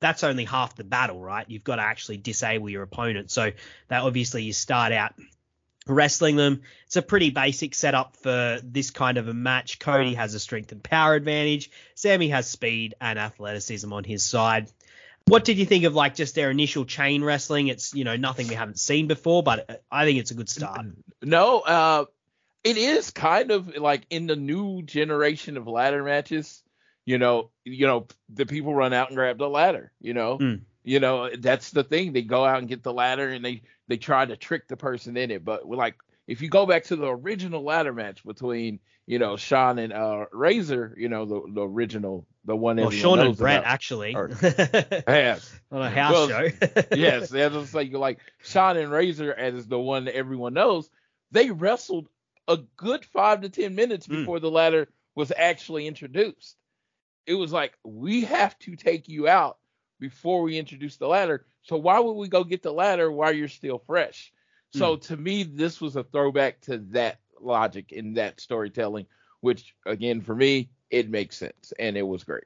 that's 0.00 0.24
only 0.24 0.44
half 0.44 0.74
the 0.74 0.84
battle, 0.84 1.20
right? 1.20 1.48
You've 1.48 1.64
got 1.64 1.76
to 1.76 1.82
actually 1.82 2.16
disable 2.16 2.68
your 2.68 2.82
opponent. 2.82 3.30
So 3.30 3.52
that 3.88 4.02
obviously 4.02 4.42
you 4.42 4.52
start 4.52 4.92
out 4.92 5.12
wrestling 5.86 6.36
them. 6.36 6.62
It's 6.86 6.96
a 6.96 7.02
pretty 7.02 7.30
basic 7.30 7.74
setup 7.74 8.16
for 8.16 8.60
this 8.62 8.90
kind 8.90 9.18
of 9.18 9.28
a 9.28 9.34
match. 9.34 9.78
Cody 9.78 10.14
has 10.14 10.34
a 10.34 10.40
strength 10.40 10.72
and 10.72 10.82
power 10.82 11.14
advantage. 11.14 11.70
Sammy 11.94 12.28
has 12.28 12.48
speed 12.48 12.94
and 13.00 13.18
athleticism 13.18 13.92
on 13.92 14.04
his 14.04 14.22
side. 14.22 14.70
What 15.26 15.44
did 15.44 15.58
you 15.58 15.66
think 15.66 15.84
of 15.84 15.94
like 15.94 16.14
just 16.14 16.34
their 16.34 16.50
initial 16.50 16.86
chain 16.86 17.22
wrestling? 17.22 17.68
It's 17.68 17.92
you 17.94 18.04
know 18.04 18.16
nothing 18.16 18.48
we 18.48 18.54
haven't 18.54 18.78
seen 18.78 19.08
before, 19.08 19.42
but 19.42 19.84
I 19.90 20.06
think 20.06 20.18
it's 20.18 20.30
a 20.30 20.34
good 20.34 20.48
start. 20.48 20.86
No, 21.22 21.60
uh, 21.60 22.04
it 22.64 22.78
is 22.78 23.10
kind 23.10 23.50
of 23.50 23.76
like 23.76 24.06
in 24.08 24.26
the 24.26 24.36
new 24.36 24.82
generation 24.82 25.58
of 25.58 25.66
ladder 25.66 26.02
matches. 26.02 26.62
You 27.08 27.16
know, 27.16 27.48
you 27.64 27.86
know, 27.86 28.06
the 28.28 28.44
people 28.44 28.74
run 28.74 28.92
out 28.92 29.08
and 29.08 29.16
grab 29.16 29.38
the 29.38 29.48
ladder. 29.48 29.92
You 29.98 30.12
know, 30.12 30.36
Mm. 30.36 30.60
you 30.84 31.00
know 31.00 31.30
that's 31.34 31.70
the 31.70 31.82
thing. 31.82 32.12
They 32.12 32.20
go 32.20 32.44
out 32.44 32.58
and 32.58 32.68
get 32.68 32.82
the 32.82 32.92
ladder 32.92 33.30
and 33.30 33.42
they 33.42 33.62
they 33.88 33.96
try 33.96 34.26
to 34.26 34.36
trick 34.36 34.68
the 34.68 34.76
person 34.76 35.16
in 35.16 35.30
it. 35.30 35.42
But 35.42 35.66
like 35.66 35.94
if 36.26 36.42
you 36.42 36.50
go 36.50 36.66
back 36.66 36.84
to 36.84 36.96
the 36.96 37.06
original 37.08 37.62
ladder 37.62 37.94
match 37.94 38.22
between 38.26 38.78
you 39.06 39.18
know 39.18 39.36
Shawn 39.38 39.78
and 39.78 39.90
uh 39.94 40.26
Razor, 40.32 40.94
you 40.98 41.08
know 41.08 41.24
the 41.24 41.40
the 41.54 41.62
original 41.62 42.26
the 42.44 42.54
one 42.54 42.76
Well, 42.76 42.90
Shawn 42.90 43.20
and 43.20 43.34
Brett 43.34 43.60
about. 43.60 43.72
actually 43.72 44.14
Or- 44.14 44.28
on 45.72 45.82
a 45.82 45.90
house 45.90 46.12
Well, 46.12 46.28
show. 46.28 46.48
yes, 46.94 47.32
as 47.32 47.56
I 47.56 47.64
say, 47.64 47.82
you're 47.84 48.00
like 48.00 48.18
Shawn 48.42 48.76
and 48.76 48.90
Razor 48.90 49.32
as 49.32 49.66
the 49.66 49.78
one 49.80 50.04
that 50.04 50.14
everyone 50.14 50.52
knows. 50.52 50.90
They 51.30 51.50
wrestled 51.50 52.08
a 52.46 52.58
good 52.76 53.06
five 53.06 53.40
to 53.42 53.48
ten 53.48 53.74
minutes 53.74 54.06
Mm. 54.06 54.10
before 54.20 54.40
the 54.40 54.50
ladder 54.50 54.88
was 55.14 55.32
actually 55.34 55.86
introduced. 55.86 56.56
It 57.28 57.34
was 57.34 57.52
like 57.52 57.78
we 57.84 58.24
have 58.24 58.58
to 58.60 58.74
take 58.74 59.06
you 59.08 59.28
out 59.28 59.58
before 60.00 60.42
we 60.42 60.58
introduce 60.58 60.96
the 60.96 61.06
ladder. 61.06 61.44
So 61.62 61.76
why 61.76 62.00
would 62.00 62.14
we 62.14 62.28
go 62.28 62.42
get 62.42 62.62
the 62.62 62.72
ladder 62.72 63.12
while 63.12 63.32
you're 63.32 63.48
still 63.48 63.82
fresh? 63.86 64.32
So 64.72 64.96
to 64.96 65.16
me, 65.16 65.42
this 65.42 65.80
was 65.80 65.96
a 65.96 66.04
throwback 66.04 66.62
to 66.62 66.78
that 66.92 67.20
logic 67.40 67.92
in 67.92 68.14
that 68.14 68.40
storytelling, 68.40 69.06
which 69.40 69.74
again 69.86 70.22
for 70.22 70.34
me 70.34 70.70
it 70.90 71.10
makes 71.10 71.36
sense 71.36 71.72
and 71.78 71.96
it 71.96 72.02
was 72.02 72.24
great. 72.24 72.44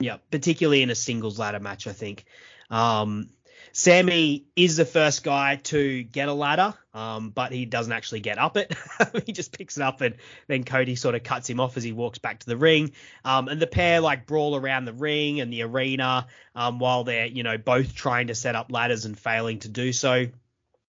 Yeah, 0.00 0.18
particularly 0.30 0.82
in 0.82 0.90
a 0.90 0.94
singles 0.94 1.38
ladder 1.38 1.60
match, 1.60 1.86
I 1.86 1.92
think. 1.92 2.26
Um, 2.70 3.30
Sammy 3.72 4.46
is 4.56 4.76
the 4.76 4.84
first 4.84 5.24
guy 5.24 5.56
to 5.64 6.02
get 6.02 6.28
a 6.28 6.32
ladder, 6.32 6.74
um, 6.94 7.30
but 7.30 7.52
he 7.52 7.64
doesn't 7.64 7.92
actually 7.92 8.20
get 8.20 8.38
up 8.38 8.56
it. 8.56 8.74
he 9.26 9.32
just 9.32 9.56
picks 9.56 9.76
it 9.76 9.82
up, 9.82 10.00
and 10.00 10.16
then 10.46 10.64
Cody 10.64 10.96
sort 10.96 11.14
of 11.14 11.22
cuts 11.22 11.48
him 11.48 11.60
off 11.60 11.76
as 11.76 11.84
he 11.84 11.92
walks 11.92 12.18
back 12.18 12.40
to 12.40 12.46
the 12.46 12.56
ring. 12.56 12.92
Um, 13.24 13.48
and 13.48 13.60
the 13.60 13.66
pair 13.66 14.00
like 14.00 14.26
brawl 14.26 14.56
around 14.56 14.84
the 14.84 14.92
ring 14.92 15.40
and 15.40 15.52
the 15.52 15.62
arena 15.62 16.26
um, 16.54 16.78
while 16.78 17.04
they're 17.04 17.26
you 17.26 17.42
know 17.42 17.58
both 17.58 17.94
trying 17.94 18.28
to 18.28 18.34
set 18.34 18.56
up 18.56 18.72
ladders 18.72 19.04
and 19.04 19.18
failing 19.18 19.60
to 19.60 19.68
do 19.68 19.92
so. 19.92 20.26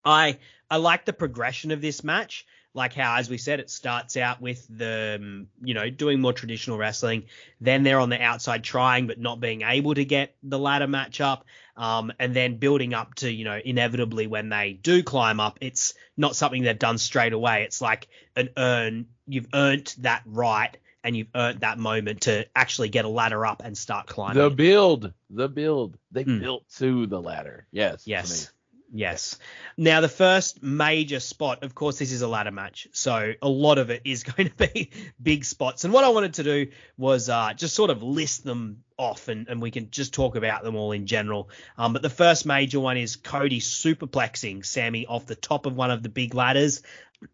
I 0.04 0.38
I 0.70 0.76
like 0.76 1.04
the 1.04 1.12
progression 1.12 1.70
of 1.70 1.80
this 1.80 2.04
match. 2.04 2.46
Like 2.74 2.94
how, 2.94 3.16
as 3.16 3.30
we 3.30 3.38
said, 3.38 3.60
it 3.60 3.70
starts 3.70 4.16
out 4.16 4.40
with 4.40 4.64
the, 4.68 5.16
um, 5.18 5.48
you 5.62 5.74
know, 5.74 5.88
doing 5.90 6.20
more 6.20 6.34
traditional 6.34 6.76
wrestling. 6.78 7.24
Then 7.60 7.82
they're 7.82 7.98
on 7.98 8.10
the 8.10 8.22
outside 8.22 8.62
trying, 8.62 9.06
but 9.06 9.18
not 9.18 9.40
being 9.40 9.62
able 9.62 9.94
to 9.94 10.04
get 10.04 10.36
the 10.42 10.58
ladder 10.58 10.86
match 10.86 11.20
up. 11.20 11.44
Um, 11.78 12.12
and 12.18 12.34
then 12.34 12.56
building 12.56 12.92
up 12.92 13.14
to, 13.16 13.30
you 13.30 13.44
know, 13.44 13.58
inevitably 13.64 14.26
when 14.26 14.48
they 14.48 14.72
do 14.72 15.02
climb 15.04 15.38
up, 15.38 15.58
it's 15.60 15.94
not 16.16 16.34
something 16.34 16.62
they've 16.64 16.78
done 16.78 16.98
straight 16.98 17.32
away. 17.32 17.62
It's 17.62 17.80
like 17.80 18.08
an 18.34 18.48
earn, 18.56 19.06
you've 19.28 19.46
earned 19.54 19.94
that 19.98 20.22
right 20.26 20.76
and 21.04 21.16
you've 21.16 21.28
earned 21.36 21.60
that 21.60 21.78
moment 21.78 22.22
to 22.22 22.44
actually 22.56 22.88
get 22.88 23.04
a 23.04 23.08
ladder 23.08 23.46
up 23.46 23.62
and 23.64 23.78
start 23.78 24.08
climbing. 24.08 24.42
The 24.42 24.50
build, 24.50 25.12
the 25.30 25.48
build, 25.48 25.96
they 26.10 26.24
Hmm. 26.24 26.40
built 26.40 26.68
to 26.78 27.06
the 27.06 27.22
ladder. 27.22 27.66
Yes, 27.70 28.02
Yes. 28.06 28.50
Yes. 28.92 29.38
Now 29.76 30.00
the 30.00 30.08
first 30.08 30.62
major 30.62 31.20
spot, 31.20 31.62
of 31.62 31.74
course, 31.74 31.98
this 31.98 32.10
is 32.10 32.22
a 32.22 32.26
ladder 32.28 32.50
match, 32.50 32.88
so 32.92 33.34
a 33.42 33.48
lot 33.48 33.76
of 33.78 33.90
it 33.90 34.02
is 34.04 34.22
going 34.36 34.48
to 34.48 34.56
be 34.72 34.90
big 35.22 35.44
spots. 35.44 35.84
And 35.84 35.92
what 35.92 36.04
I 36.04 36.08
wanted 36.08 36.34
to 36.34 36.42
do 36.42 36.66
was 36.96 37.28
uh, 37.28 37.52
just 37.54 37.74
sort 37.76 37.90
of 37.90 38.02
list 38.02 38.44
them 38.44 38.82
off, 38.98 39.28
and, 39.28 39.48
and 39.48 39.62
we 39.62 39.70
can 39.70 39.90
just 39.90 40.12
talk 40.12 40.36
about 40.36 40.64
them 40.64 40.76
all 40.76 40.92
in 40.92 41.06
general. 41.06 41.48
Um, 41.76 41.92
but 41.92 42.02
the 42.02 42.10
first 42.10 42.44
major 42.44 42.80
one 42.80 42.96
is 42.96 43.16
Cody 43.16 43.60
superplexing 43.60 44.66
Sammy 44.66 45.06
off 45.06 45.26
the 45.26 45.36
top 45.36 45.66
of 45.66 45.74
one 45.74 45.90
of 45.90 46.02
the 46.02 46.08
big 46.08 46.34
ladders. 46.34 46.82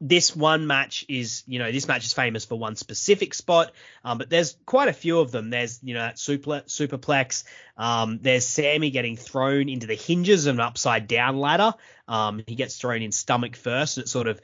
This 0.01 0.35
one 0.35 0.67
match 0.67 1.05
is, 1.09 1.43
you 1.47 1.59
know, 1.59 1.71
this 1.71 1.89
match 1.89 2.05
is 2.05 2.13
famous 2.15 2.45
for 2.45 2.59
one 2.59 2.75
specific 2.77 3.35
spot, 3.35 3.73
um, 4.03 4.17
but 4.17 4.31
there's 4.31 4.57
quite 4.65 4.89
a 4.89 4.95
few 4.95 5.19
of 5.19 5.31
them. 5.31 5.51
There's, 5.51 5.79
you 5.83 5.95
know, 5.95 6.01
that 6.01 6.19
super, 6.19 6.63
superplex. 6.67 7.45
Um, 7.77 8.19
there's 8.23 8.47
Sammy 8.47 8.91
getting 8.91 9.17
thrown 9.17 9.69
into 9.69 9.87
the 9.87 9.95
hinges 9.95 10.47
of 10.47 10.57
an 10.57 10.61
upside 10.61 11.07
down 11.07 11.39
ladder. 11.39 11.75
Um, 12.09 12.43
he 12.47 12.55
gets 12.55 12.79
thrown 12.79 13.03
in 13.03 13.13
stomach 13.13 13.57
first, 13.57 13.99
and 13.99 14.05
it 14.05 14.09
sort 14.09 14.27
of 14.27 14.41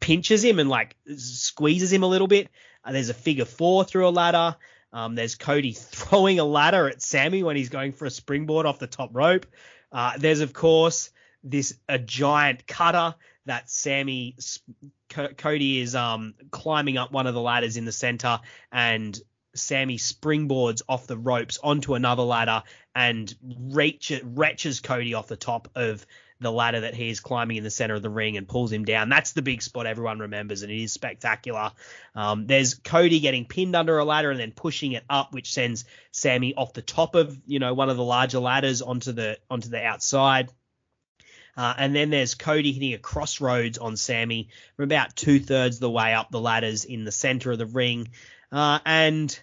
pinches 0.00 0.42
him 0.42 0.58
and 0.58 0.70
like 0.70 0.96
squeezes 1.16 1.92
him 1.92 2.02
a 2.02 2.08
little 2.08 2.28
bit. 2.28 2.48
Uh, 2.82 2.92
there's 2.92 3.10
a 3.10 3.14
figure 3.14 3.44
four 3.44 3.84
through 3.84 4.08
a 4.08 4.10
ladder. 4.10 4.56
Um, 4.92 5.14
there's 5.14 5.34
Cody 5.34 5.72
throwing 5.76 6.38
a 6.38 6.44
ladder 6.44 6.88
at 6.88 7.02
Sammy 7.02 7.42
when 7.42 7.56
he's 7.56 7.68
going 7.68 7.92
for 7.92 8.06
a 8.06 8.10
springboard 8.10 8.66
off 8.66 8.78
the 8.78 8.86
top 8.86 9.10
rope. 9.12 9.46
Uh, 9.92 10.12
there's 10.18 10.40
of 10.40 10.52
course 10.52 11.10
this 11.42 11.74
a 11.88 11.98
giant 11.98 12.66
cutter 12.66 13.14
that 13.46 13.70
Sammy 13.70 14.36
Co- 15.08 15.28
Cody 15.28 15.80
is 15.80 15.94
um 15.94 16.34
climbing 16.50 16.98
up 16.98 17.12
one 17.12 17.26
of 17.26 17.34
the 17.34 17.40
ladders 17.40 17.76
in 17.76 17.84
the 17.84 17.92
center 17.92 18.40
and 18.70 19.18
Sammy 19.54 19.98
springboards 19.98 20.82
off 20.88 21.06
the 21.06 21.18
ropes 21.18 21.58
onto 21.62 21.94
another 21.94 22.22
ladder 22.22 22.62
and 22.94 23.34
reach, 23.42 24.12
Cody 24.82 25.14
off 25.14 25.26
the 25.28 25.36
top 25.36 25.68
of 25.74 26.06
the 26.40 26.50
ladder 26.50 26.80
that 26.80 26.94
he 26.94 27.10
is 27.10 27.20
climbing 27.20 27.58
in 27.58 27.64
the 27.64 27.70
center 27.70 27.94
of 27.94 28.02
the 28.02 28.10
ring 28.10 28.36
and 28.36 28.48
pulls 28.48 28.72
him 28.72 28.84
down. 28.84 29.08
That's 29.08 29.32
the 29.32 29.42
big 29.42 29.62
spot 29.62 29.86
everyone 29.86 30.18
remembers, 30.18 30.62
and 30.62 30.72
it 30.72 30.82
is 30.82 30.92
spectacular. 30.92 31.72
Um, 32.14 32.46
there's 32.46 32.74
Cody 32.74 33.20
getting 33.20 33.44
pinned 33.44 33.76
under 33.76 33.98
a 33.98 34.04
ladder 34.04 34.30
and 34.30 34.40
then 34.40 34.52
pushing 34.52 34.92
it 34.92 35.04
up, 35.08 35.32
which 35.32 35.52
sends 35.52 35.84
Sammy 36.12 36.54
off 36.54 36.72
the 36.72 36.82
top 36.82 37.14
of 37.14 37.38
you 37.46 37.58
know 37.58 37.74
one 37.74 37.90
of 37.90 37.96
the 37.96 38.04
larger 38.04 38.40
ladders 38.40 38.82
onto 38.82 39.12
the 39.12 39.38
onto 39.50 39.68
the 39.68 39.82
outside. 39.82 40.48
Uh, 41.56 41.74
and 41.76 41.94
then 41.94 42.10
there's 42.10 42.34
Cody 42.34 42.72
hitting 42.72 42.94
a 42.94 42.98
crossroads 42.98 43.76
on 43.76 43.96
Sammy 43.96 44.48
from 44.76 44.84
about 44.84 45.14
two 45.14 45.40
thirds 45.40 45.76
of 45.76 45.80
the 45.80 45.90
way 45.90 46.14
up 46.14 46.30
the 46.30 46.40
ladders 46.40 46.84
in 46.84 47.04
the 47.04 47.12
center 47.12 47.52
of 47.52 47.58
the 47.58 47.66
ring. 47.66 48.08
Uh, 48.50 48.78
and 48.86 49.38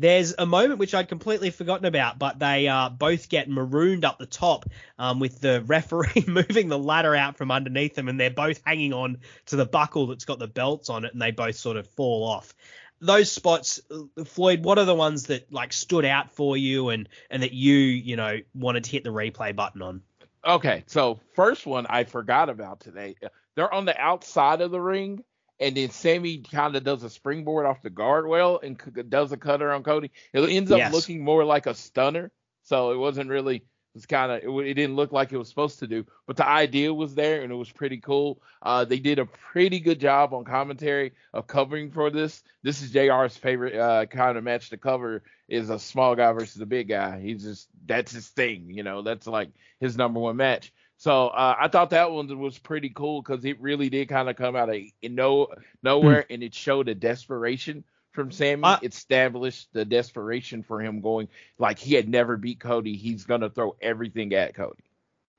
there's 0.00 0.34
a 0.38 0.46
moment 0.46 0.78
which 0.78 0.94
I'd 0.94 1.08
completely 1.08 1.50
forgotten 1.50 1.84
about, 1.84 2.18
but 2.18 2.38
they 2.38 2.68
uh, 2.68 2.88
both 2.88 3.28
get 3.28 3.50
marooned 3.50 4.02
up 4.02 4.18
the 4.18 4.24
top 4.24 4.64
um, 4.98 5.20
with 5.20 5.40
the 5.40 5.62
referee 5.66 6.24
moving 6.26 6.68
the 6.68 6.78
ladder 6.78 7.14
out 7.14 7.36
from 7.36 7.50
underneath 7.50 7.94
them, 7.94 8.08
and 8.08 8.18
they're 8.18 8.30
both 8.30 8.62
hanging 8.64 8.94
on 8.94 9.18
to 9.46 9.56
the 9.56 9.66
buckle 9.66 10.06
that's 10.06 10.24
got 10.24 10.38
the 10.38 10.48
belts 10.48 10.88
on 10.88 11.04
it, 11.04 11.12
and 11.12 11.20
they 11.20 11.32
both 11.32 11.56
sort 11.56 11.76
of 11.76 11.86
fall 11.86 12.24
off. 12.24 12.54
Those 13.02 13.30
spots, 13.30 13.80
uh, 13.90 14.24
Floyd, 14.24 14.64
what 14.64 14.78
are 14.78 14.86
the 14.86 14.94
ones 14.94 15.24
that 15.24 15.52
like 15.52 15.72
stood 15.72 16.06
out 16.06 16.32
for 16.32 16.56
you, 16.56 16.88
and 16.88 17.06
and 17.28 17.42
that 17.42 17.52
you 17.52 17.74
you 17.74 18.16
know 18.16 18.38
wanted 18.54 18.84
to 18.84 18.90
hit 18.90 19.04
the 19.04 19.10
replay 19.10 19.54
button 19.54 19.82
on? 19.82 20.02
Okay, 20.46 20.84
so 20.86 21.20
first 21.34 21.66
one 21.66 21.86
I 21.90 22.04
forgot 22.04 22.48
about 22.48 22.80
today. 22.80 23.16
They're 23.54 23.72
on 23.72 23.84
the 23.84 23.98
outside 23.98 24.62
of 24.62 24.70
the 24.70 24.80
ring, 24.80 25.24
and 25.60 25.76
then 25.76 25.90
Sammy 25.90 26.38
kind 26.38 26.74
of 26.74 26.82
does 26.84 27.02
a 27.04 27.10
springboard 27.10 27.66
off 27.66 27.82
the 27.82 27.90
guard 27.90 28.24
guardrail 28.24 28.62
and 28.62 28.80
c- 28.82 29.02
does 29.02 29.30
a 29.32 29.36
cutter 29.36 29.70
on 29.72 29.82
Cody. 29.82 30.10
It 30.32 30.48
ends 30.48 30.72
up 30.72 30.78
Yes. 30.78 30.92
looking 30.92 31.22
more 31.22 31.44
like 31.44 31.66
a 31.66 31.74
stunner, 31.74 32.30
so 32.62 32.90
it 32.92 32.96
wasn't 32.96 33.30
really. 33.30 33.56
It 33.56 33.96
was 33.96 34.06
kind 34.06 34.30
of 34.30 34.38
it, 34.44 34.66
it 34.68 34.74
didn't 34.74 34.94
look 34.94 35.10
like 35.10 35.32
it 35.32 35.36
was 35.36 35.48
supposed 35.48 35.80
to 35.80 35.86
do, 35.88 36.06
but 36.26 36.36
the 36.36 36.46
idea 36.46 36.94
was 36.94 37.16
there 37.16 37.42
and 37.42 37.50
it 37.52 37.56
was 37.56 37.70
pretty 37.72 37.96
cool. 37.96 38.40
Uh, 38.62 38.84
they 38.84 39.00
did 39.00 39.18
a 39.18 39.26
pretty 39.26 39.80
good 39.80 39.98
job 39.98 40.32
on 40.32 40.44
commentary 40.44 41.10
of 41.34 41.48
covering 41.48 41.90
for 41.90 42.08
this. 42.08 42.44
This 42.62 42.82
is 42.82 42.92
JR's 42.92 43.36
favorite 43.36 43.74
uh, 43.74 44.06
kind 44.06 44.38
of 44.38 44.44
match 44.44 44.70
to 44.70 44.76
cover 44.76 45.24
is 45.48 45.70
a 45.70 45.78
small 45.80 46.14
guy 46.14 46.30
versus 46.32 46.62
a 46.62 46.66
big 46.66 46.88
guy. 46.88 47.20
He's 47.20 47.42
just 47.42 47.68
that's 47.84 48.12
his 48.12 48.28
thing, 48.28 48.70
you 48.70 48.84
know. 48.84 49.02
That's 49.02 49.26
like 49.26 49.50
his 49.80 49.96
number 49.96 50.20
one 50.20 50.36
match. 50.36 50.72
So 51.00 51.28
uh, 51.28 51.56
I 51.58 51.68
thought 51.68 51.90
that 51.90 52.10
one 52.10 52.38
was 52.38 52.58
pretty 52.58 52.90
cool 52.90 53.22
because 53.22 53.42
it 53.46 53.58
really 53.58 53.88
did 53.88 54.10
kind 54.10 54.28
of 54.28 54.36
come 54.36 54.54
out 54.54 54.68
of 54.68 54.76
in 55.00 55.14
no 55.14 55.48
nowhere, 55.82 56.26
and 56.28 56.42
it 56.42 56.54
showed 56.54 56.90
a 56.90 56.94
desperation 56.94 57.84
from 58.12 58.30
Sammy. 58.30 58.68
It 58.82 58.92
established 58.92 59.72
the 59.72 59.86
desperation 59.86 60.62
for 60.62 60.78
him 60.78 61.00
going 61.00 61.28
like 61.58 61.78
he 61.78 61.94
had 61.94 62.06
never 62.06 62.36
beat 62.36 62.60
Cody. 62.60 62.96
He's 62.96 63.24
gonna 63.24 63.48
throw 63.48 63.76
everything 63.80 64.34
at 64.34 64.52
Cody. 64.54 64.84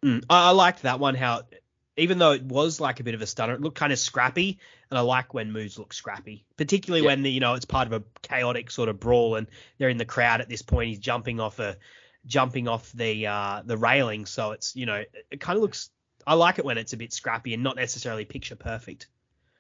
Mm, 0.04 0.26
I, 0.32 0.48
I 0.48 0.50
liked 0.50 0.82
that 0.82 1.00
one. 1.00 1.14
How 1.14 1.44
even 1.96 2.18
though 2.18 2.32
it 2.32 2.42
was 2.42 2.82
like 2.82 3.00
a 3.00 3.04
bit 3.04 3.14
of 3.14 3.22
a 3.22 3.28
stunner, 3.28 3.54
it 3.54 3.62
looked 3.62 3.78
kind 3.78 3.94
of 3.94 4.00
scrappy, 4.00 4.58
and 4.90 4.98
I 4.98 5.02
like 5.02 5.36
when 5.36 5.52
moves 5.52 5.78
look 5.78 5.94
scrappy, 5.94 6.44
particularly 6.58 7.04
Yeah. 7.04 7.10
when 7.12 7.26
you 7.26 7.40
know 7.40 7.54
it's 7.54 7.66
part 7.66 7.86
of 7.86 7.94
a 7.94 8.04
chaotic 8.24 8.72
sort 8.72 8.90
of 8.90 9.00
brawl, 9.00 9.36
and 9.36 9.46
they're 9.78 9.90
in 9.90 9.98
the 9.98 10.06
crowd 10.06 10.42
at 10.42 10.50
this 10.50 10.64
point. 10.64 10.90
He's 10.90 10.98
jumping 10.98 11.40
off 11.40 11.60
a 11.60 11.78
jumping 12.26 12.68
off 12.68 12.92
the 12.92 13.28
uh, 13.28 13.62
the 13.66 13.78
railing, 13.78 14.26
so 14.26 14.52
it's 14.52 14.76
you 14.76 14.86
know 14.86 15.04
it, 15.32 15.40
kind 15.40 15.58
of 15.58 15.62
looks. 15.62 15.90
I 16.26 16.36
like 16.36 16.60
it 16.60 16.66
when 16.66 16.78
it's 16.78 16.94
a 16.94 16.98
bit 16.98 17.14
scrappy 17.14 17.54
and 17.54 17.64
not 17.64 17.76
necessarily 17.76 18.26
picture 18.26 18.56
perfect. 18.56 19.08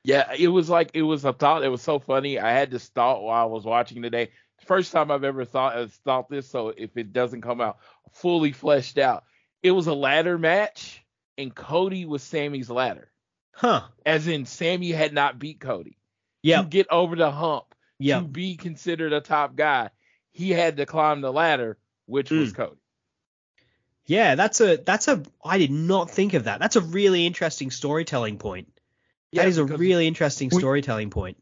Yeah, 0.03 0.32
it 0.38 0.47
was 0.47 0.70
like 0.70 0.91
it 0.93 1.01
was 1.03 1.26
a 1.26 1.34
thought. 1.34 1.64
It 1.64 1.70
was 1.70 1.82
so 1.82 1.99
funny. 1.99 2.39
I 2.39 2.51
had 2.51 2.72
this 2.72 2.88
thought 2.88 3.24
while 3.24 3.41
I 3.41 3.45
was 3.45 3.66
watching 3.66 4.01
today. 4.01 4.30
First 4.66 4.91
time 4.91 5.09
I've 5.09 5.24
ever 5.24 5.43
thought 5.45 5.76
uh, 5.78 5.88
thought 6.05 6.30
this. 6.30 6.49
So 6.49 6.70
if 6.70 6.95
it 6.97 7.14
doesn't 7.14 7.41
come 7.41 7.62
out 7.62 7.78
fully 8.14 8.51
fleshed 8.51 8.97
out, 8.97 9.24
it 9.64 9.72
was 9.72 9.88
a 9.88 9.93
ladder 9.93 10.38
match, 10.38 11.03
and 11.38 11.53
Cody 11.53 12.05
was 12.05 12.22
Sammy's 12.24 12.70
ladder, 12.70 13.12
Huh? 13.53 13.82
as 14.05 14.28
in 14.28 14.45
Sammy 14.45 14.91
had 14.91 15.14
not 15.14 15.39
beat 15.39 15.59
Cody. 15.59 15.97
Yeah. 16.43 16.62
To 16.64 16.68
get 16.68 16.88
over 16.91 17.16
the 17.16 17.32
hump, 17.32 17.74
Yeah. 17.99 18.20
to 18.20 18.26
be 18.26 18.55
considered 18.55 19.14
a 19.14 19.22
top 19.22 19.55
guy, 19.55 19.89
he 20.32 20.49
had 20.51 20.78
to 20.78 20.86
climb 20.86 21.22
the 21.22 21.32
ladder, 21.32 21.78
which 22.12 22.30
was 22.30 22.51
Mm. 22.53 22.55
Cody. 22.55 22.76
Yeah. 24.05 24.36
That's 24.36 24.62
a 24.62 24.78
that's 24.78 25.07
a. 25.07 25.24
I 25.43 25.57
did 25.57 25.72
not 25.72 26.09
think 26.12 26.34
of 26.34 26.45
that. 26.45 26.59
That's 26.59 26.76
a 26.76 26.82
really 26.82 27.26
interesting 27.26 27.72
storytelling 27.72 28.38
point. 28.38 28.68
that 29.34 29.47
is 29.47 29.57
a 29.57 29.64
really 29.66 30.07
interesting 30.07 30.49
we- 30.51 30.59
storytelling 30.59 31.09
point. 31.09 31.38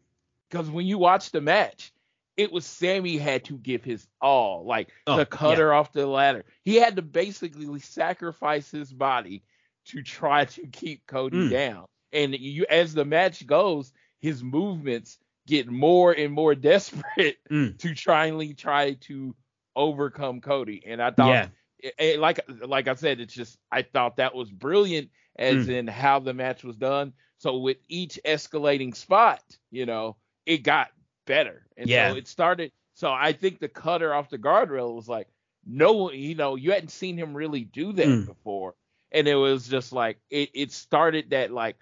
because 0.50 0.70
when 0.70 0.86
you 0.86 0.98
watch 1.00 1.32
the 1.32 1.42
match, 1.42 1.92
it 2.38 2.52
was 2.52 2.64
Sammy 2.66 3.18
had 3.18 3.46
to 3.46 3.58
give 3.58 3.84
his 3.84 4.08
all, 4.22 4.64
like 4.66 4.90
Oh, 5.08 5.18
the 5.18 5.26
cutter 5.26 5.74
off 5.74 5.92
the 5.92 6.06
ladder. 6.06 6.46
He 6.64 6.76
had 6.76 6.96
to 6.98 7.02
basically 7.02 7.80
sacrifice 7.80 8.70
his 8.70 8.94
body 8.94 9.42
to 9.86 10.04
try 10.04 10.46
to 10.46 10.68
keep 10.68 11.08
Cody 11.08 11.38
Mm. 11.48 11.50
down. 11.50 11.86
And 12.14 12.36
you, 12.36 12.66
as 12.70 12.94
the 12.94 13.06
match 13.06 13.46
goes, 13.48 13.92
his 14.20 14.44
movements 14.44 15.18
get 15.48 15.68
more 15.68 16.12
and 16.12 16.32
more 16.32 16.54
desperate 16.72 17.38
Mm. 17.50 17.78
to 17.80 17.96
try 17.96 18.28
and 18.28 18.56
try 18.58 18.94
to 19.08 19.36
overcome 19.76 20.42
Cody. 20.42 20.84
And 20.86 21.02
I 21.02 21.12
thought, 21.12 21.30
Yeah. 21.30 21.48
it- 21.80 21.96
it- 22.00 22.20
like 22.20 22.40
like 22.66 22.88
I 22.88 22.96
said, 22.96 23.20
it's 23.20 23.34
just 23.34 23.58
I 23.72 23.82
thought 23.82 24.18
that 24.18 24.36
was 24.36 24.52
brilliant 24.52 25.10
as 25.38 25.68
Mm. 25.68 25.72
in 25.72 25.88
how 25.88 26.20
the 26.20 26.34
match 26.34 26.64
was 26.64 26.76
done. 26.78 27.14
So 27.38 27.58
with 27.60 27.78
each 27.88 28.20
escalating 28.26 28.96
spot, 28.96 29.42
you 29.72 29.86
know, 29.86 30.18
it 30.46 30.60
got 30.64 30.90
better. 31.26 31.66
And 31.78 31.88
Yeah. 31.90 32.12
so 32.12 32.18
it 32.18 32.28
started. 32.28 32.72
So 32.96 33.12
I 33.12 33.32
think 33.32 33.60
the 33.60 33.70
cutter 33.70 34.14
off 34.14 34.30
the 34.30 34.38
guardrail 34.38 34.94
was 34.96 35.08
like, 35.08 35.28
no 35.66 36.12
you 36.12 36.36
know, 36.36 36.56
you 36.56 36.72
hadn't 36.72 36.90
seen 36.90 37.18
him 37.18 37.34
really 37.36 37.64
do 37.64 37.94
that 37.94 38.08
Mm. 38.08 38.26
before. 38.26 38.76
And 39.12 39.28
it 39.28 39.36
was 39.36 39.68
just 39.68 39.92
like, 39.94 40.20
it, 40.30 40.50
it 40.54 40.72
started 40.72 41.30
that, 41.32 41.52
like, 41.52 41.78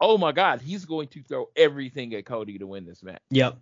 oh 0.00 0.16
my 0.18 0.32
God, 0.32 0.60
he's 0.60 0.84
going 0.84 1.08
to 1.08 1.22
throw 1.22 1.50
everything 1.56 2.14
at 2.14 2.24
Cody 2.26 2.58
to 2.58 2.66
win 2.66 2.84
this 2.84 3.02
match. 3.02 3.20
Yep. 3.30 3.58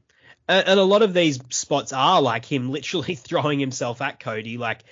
And, 0.49 0.81
a 0.81 0.85
lot 0.85 1.03
of 1.03 1.13
these 1.13 1.39
spots 1.51 1.93
are 1.93 2.23
like 2.23 2.45
him 2.45 2.71
literally 2.71 3.15
throwing 3.17 3.59
himself 3.59 4.01
at 4.01 4.21
Cody. 4.21 4.59
Like 4.59 4.85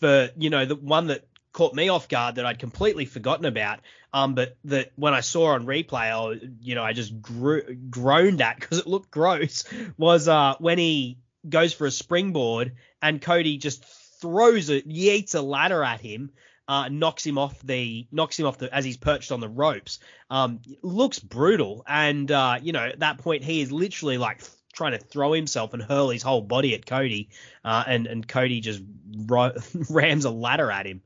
for 0.00 0.30
you 0.36 0.50
know 0.50 0.64
the 0.64 0.76
one 0.76 1.08
that 1.08 1.24
caught 1.52 1.74
me 1.74 1.88
off 1.88 2.08
guard 2.08 2.36
that 2.36 2.46
I'd 2.46 2.58
completely 2.58 3.04
forgotten 3.04 3.44
about. 3.44 3.80
Um, 4.14 4.34
but 4.34 4.56
that 4.64 4.92
when 4.96 5.14
I 5.14 5.20
saw 5.20 5.52
on 5.52 5.66
replay, 5.66 6.10
I 6.10 6.40
you 6.60 6.74
know 6.74 6.82
I 6.82 6.92
just 6.92 7.20
gro- 7.20 7.62
groaned 7.90 8.40
at 8.42 8.56
because 8.60 8.78
it 8.78 8.86
looked 8.86 9.10
gross. 9.10 9.64
Was 9.96 10.28
uh 10.28 10.54
when 10.58 10.78
he 10.78 11.18
goes 11.48 11.72
for 11.72 11.86
a 11.86 11.90
springboard 11.90 12.72
and 13.00 13.20
Cody 13.20 13.58
just 13.58 13.84
throws 14.20 14.70
it, 14.70 14.88
yeets 14.88 15.34
a 15.34 15.40
ladder 15.40 15.82
at 15.82 16.00
him. 16.00 16.30
Uh, 16.68 16.88
knocks 16.88 17.26
him 17.26 17.38
off 17.38 17.60
the 17.62 18.06
knocks 18.12 18.38
him 18.38 18.46
off 18.46 18.56
the 18.56 18.72
as 18.72 18.84
he's 18.84 18.96
perched 18.96 19.32
on 19.32 19.40
the 19.40 19.48
ropes. 19.48 19.98
Um, 20.30 20.60
looks 20.80 21.18
brutal, 21.18 21.84
and 21.86 22.30
uh, 22.30 22.60
you 22.62 22.72
know 22.72 22.84
at 22.84 23.00
that 23.00 23.18
point 23.18 23.42
he 23.42 23.60
is 23.60 23.72
literally 23.72 24.16
like 24.16 24.40
trying 24.72 24.92
to 24.92 24.98
throw 24.98 25.32
himself 25.32 25.74
and 25.74 25.82
hurl 25.82 26.10
his 26.10 26.22
whole 26.22 26.40
body 26.40 26.74
at 26.74 26.86
Cody, 26.86 27.28
uh, 27.64 27.84
and 27.86 28.06
and 28.06 28.26
Cody 28.26 28.60
just 28.60 28.82
ro- 29.26 29.52
rams 29.90 30.24
a 30.24 30.30
ladder 30.30 30.70
at 30.70 30.86
him. 30.86 31.02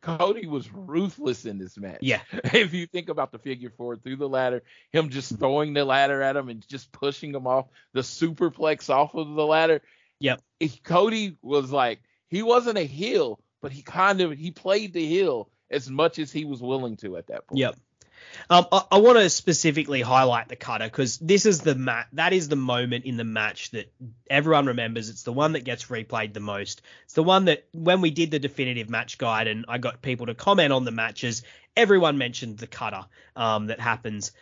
Cody 0.00 0.46
was 0.46 0.72
ruthless 0.72 1.44
in 1.44 1.58
this 1.58 1.76
match. 1.76 1.98
Yeah. 2.00 2.20
If 2.54 2.72
you 2.72 2.86
think 2.86 3.08
about 3.08 3.32
the 3.32 3.38
figure 3.38 3.72
four 3.76 3.96
through 3.96 4.16
the 4.16 4.28
ladder, 4.28 4.62
him 4.92 5.08
just 5.08 5.38
throwing 5.38 5.74
the 5.74 5.84
ladder 5.84 6.22
at 6.22 6.36
him 6.36 6.48
and 6.48 6.66
just 6.68 6.92
pushing 6.92 7.34
him 7.34 7.46
off 7.46 7.66
the 7.92 8.00
superplex 8.00 8.90
off 8.90 9.14
of 9.14 9.34
the 9.34 9.44
ladder. 9.44 9.82
Yep. 10.20 10.40
If 10.60 10.82
Cody 10.82 11.36
was 11.42 11.72
like 11.72 12.00
he 12.28 12.42
wasn't 12.42 12.78
a 12.78 12.84
heel, 12.84 13.40
but 13.60 13.72
he 13.72 13.82
kind 13.82 14.20
of 14.20 14.32
he 14.32 14.50
played 14.50 14.92
the 14.92 15.04
heel 15.04 15.50
as 15.70 15.90
much 15.90 16.18
as 16.18 16.30
he 16.30 16.44
was 16.44 16.62
willing 16.62 16.96
to 16.98 17.16
at 17.16 17.26
that 17.28 17.46
point. 17.46 17.58
Yep. 17.58 17.76
Um, 18.50 18.66
I, 18.72 18.82
I 18.92 18.98
want 18.98 19.18
to 19.18 19.28
specifically 19.28 20.00
highlight 20.00 20.48
the 20.48 20.56
cutter 20.56 20.84
because 20.84 21.18
this 21.18 21.46
is 21.46 21.60
the 21.60 21.74
that 22.14 22.32
is 22.32 22.48
the 22.48 22.56
moment 22.56 23.04
in 23.04 23.16
the 23.16 23.24
match 23.24 23.70
that 23.72 23.92
everyone 24.30 24.66
remembers. 24.66 25.08
It's 25.08 25.22
the 25.22 25.32
one 25.32 25.52
that 25.52 25.64
gets 25.64 25.86
replayed 25.86 26.32
the 26.32 26.40
most. 26.40 26.82
It's 27.04 27.14
the 27.14 27.22
one 27.22 27.46
that 27.46 27.66
when 27.72 28.00
we 28.00 28.10
did 28.10 28.30
the 28.30 28.38
definitive 28.38 28.88
match 28.88 29.18
guide 29.18 29.48
and 29.48 29.64
I 29.68 29.78
got 29.78 30.02
people 30.02 30.26
to 30.26 30.34
comment 30.34 30.72
on 30.72 30.84
the 30.84 30.90
matches, 30.90 31.42
everyone 31.76 32.18
mentioned 32.18 32.58
the 32.58 32.66
cutter 32.66 33.04
um, 33.36 33.66
that 33.66 33.80
happens. 33.80 34.32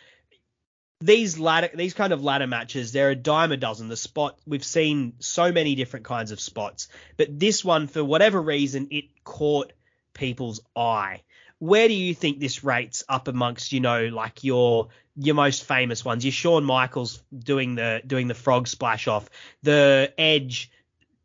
These 0.99 1.37
ladder, 1.37 1.69
these 1.75 1.93
kind 1.93 2.11
of 2.11 2.23
ladder 2.23 2.47
matches, 2.47 2.91
they're 2.91 3.11
a 3.11 3.15
dime 3.15 3.51
a 3.51 3.57
dozen. 3.57 3.87
The 3.87 3.97
spot 3.97 4.39
we've 4.47 4.63
seen 4.63 5.13
so 5.19 5.51
many 5.51 5.75
different 5.75 6.05
kinds 6.05 6.31
of 6.31 6.39
spots, 6.39 6.87
but 7.17 7.39
this 7.39 7.63
one, 7.63 7.87
for 7.87 8.03
whatever 8.03 8.41
reason, 8.41 8.87
it 8.89 9.05
caught 9.23 9.73
people's 10.13 10.59
eye 10.75 11.21
where 11.59 11.87
do 11.87 11.93
you 11.93 12.13
think 12.13 12.39
this 12.39 12.63
rates 12.63 13.03
up 13.09 13.27
amongst 13.27 13.71
you 13.71 13.79
know 13.79 14.05
like 14.07 14.43
your 14.43 14.89
your 15.15 15.35
most 15.35 15.63
famous 15.63 16.05
ones? 16.05 16.23
Your 16.23 16.31
Shawn 16.31 16.63
Michaels 16.63 17.21
doing 17.37 17.75
the 17.75 18.01
doing 18.05 18.27
the 18.27 18.33
frog 18.33 18.67
splash 18.67 19.07
off 19.07 19.29
the 19.63 20.13
Edge 20.17 20.71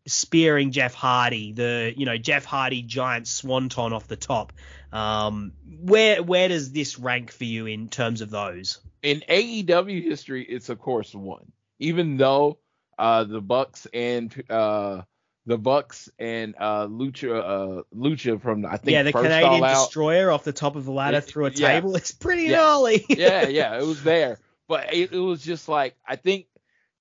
spearing 0.06 0.72
Jeff 0.72 0.94
Hardy 0.94 1.52
the 1.52 1.92
you 1.96 2.06
know 2.06 2.16
Jeff 2.16 2.44
Hardy 2.44 2.82
giant 2.82 3.28
swanton 3.28 3.92
off 3.92 4.08
the 4.08 4.16
top. 4.16 4.52
Um 4.92 5.52
where 5.80 6.22
where 6.22 6.48
does 6.48 6.72
this 6.72 6.98
rank 6.98 7.30
for 7.30 7.44
you 7.44 7.66
in 7.66 7.88
terms 7.88 8.20
of 8.20 8.30
those? 8.30 8.80
In 9.02 9.22
AEW 9.28 10.02
history, 10.02 10.44
it's 10.44 10.68
of 10.68 10.78
course 10.78 11.14
one. 11.14 11.52
Even 11.78 12.16
though 12.16 12.58
uh 12.98 13.24
the 13.24 13.40
Bucks 13.40 13.86
and 13.92 14.42
uh 14.48 15.02
the 15.46 15.58
Bucks 15.58 16.08
and 16.18 16.54
uh 16.58 16.86
Lucha 16.86 17.38
uh 17.78 17.82
Lucha 17.94 18.40
from 18.40 18.64
I 18.64 18.76
think 18.76 18.94
yeah 18.94 19.02
the 19.02 19.12
first 19.12 19.24
Canadian 19.24 19.62
destroyer 19.62 20.30
off 20.30 20.44
the 20.44 20.52
top 20.52 20.76
of 20.76 20.84
the 20.84 20.92
ladder 20.92 21.16
Yeah, 21.16 21.20
through 21.20 21.46
a 21.46 21.50
yeah. 21.50 21.68
table 21.68 21.96
it's 21.96 22.12
pretty 22.12 22.48
Yeah. 22.48 22.56
gnarly 22.56 23.04
yeah, 23.08 23.46
yeah, 23.48 23.78
it 23.78 23.84
was 23.84 24.02
there. 24.02 24.38
But 24.68 24.94
it, 24.94 25.12
it 25.12 25.18
was 25.18 25.42
just 25.42 25.68
like 25.68 25.96
I 26.06 26.16
think 26.16 26.46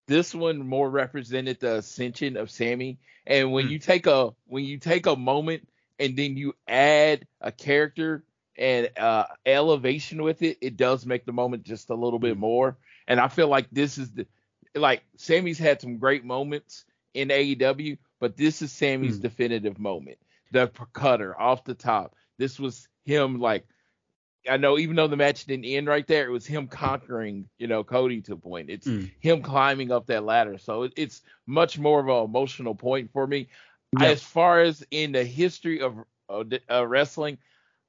this 0.07 0.33
one 0.33 0.59
more 0.67 0.89
represented 0.89 1.59
the 1.59 1.75
ascension 1.75 2.35
of 2.37 2.49
Sammy. 2.51 2.99
And 3.25 3.51
when 3.51 3.67
Hmm. 3.67 3.71
you 3.73 3.79
take 3.79 4.07
a 4.07 4.31
when 4.47 4.63
you 4.63 4.77
take 4.77 5.05
a 5.05 5.15
moment 5.15 5.67
and 5.99 6.17
then 6.17 6.35
you 6.37 6.55
add 6.67 7.27
a 7.39 7.51
character 7.51 8.23
and 8.57 8.89
uh 8.97 9.25
elevation 9.45 10.23
with 10.23 10.41
it, 10.41 10.57
it 10.61 10.75
does 10.77 11.05
make 11.05 11.25
the 11.25 11.31
moment 11.31 11.63
just 11.63 11.89
a 11.91 11.95
little 11.95 12.19
bit 12.19 12.37
more. 12.37 12.77
And 13.07 13.19
I 13.19 13.27
feel 13.27 13.47
like 13.47 13.67
this 13.71 13.97
is 13.97 14.11
the 14.11 14.25
like 14.75 15.03
Sammy's 15.17 15.59
had 15.59 15.81
some 15.81 15.97
great 15.97 16.23
moments 16.25 16.85
in 17.13 17.29
AEW, 17.29 17.97
but 18.21 18.37
this 18.37 18.63
is 18.63 18.71
Sammy's 18.73 19.19
Hmm. 19.19 19.21
definitive 19.21 19.79
moment. 19.79 20.19
The 20.51 20.69
cutter 20.93 21.39
off 21.39 21.65
the 21.65 21.75
top. 21.75 22.15
This 22.39 22.59
was 22.59 22.89
him 23.05 23.39
like 23.41 23.67
I 24.49 24.57
know 24.57 24.77
even 24.79 24.95
though 24.95 25.07
the 25.07 25.17
match 25.17 25.45
didn't 25.45 25.65
end 25.65 25.87
right 25.87 26.07
there, 26.07 26.25
it 26.27 26.31
was 26.31 26.47
him 26.47 26.67
conquering, 26.67 27.49
you 27.59 27.67
know, 27.67 27.83
Cody 27.83 28.21
to 28.23 28.33
a 28.33 28.37
point. 28.37 28.69
It's 28.69 28.91
Mm. 28.91 29.11
him 29.19 29.41
climbing 29.43 29.91
up 29.91 30.07
that 30.07 30.23
ladder. 30.25 30.57
So 30.57 30.83
it, 30.83 30.93
it's 30.97 31.21
much 31.47 31.79
more 31.79 31.99
of 31.99 32.07
an 32.09 32.25
emotional 32.25 32.75
point 32.75 33.11
for 33.11 33.27
me. 33.27 33.49
Yeah. 33.93 34.13
As 34.13 34.23
far 34.23 34.61
as 34.61 34.85
in 34.91 35.13
the 35.13 35.25
history 35.25 35.81
of 35.81 35.97
uh, 36.29 36.43
uh, 36.71 36.87
wrestling, 36.87 37.37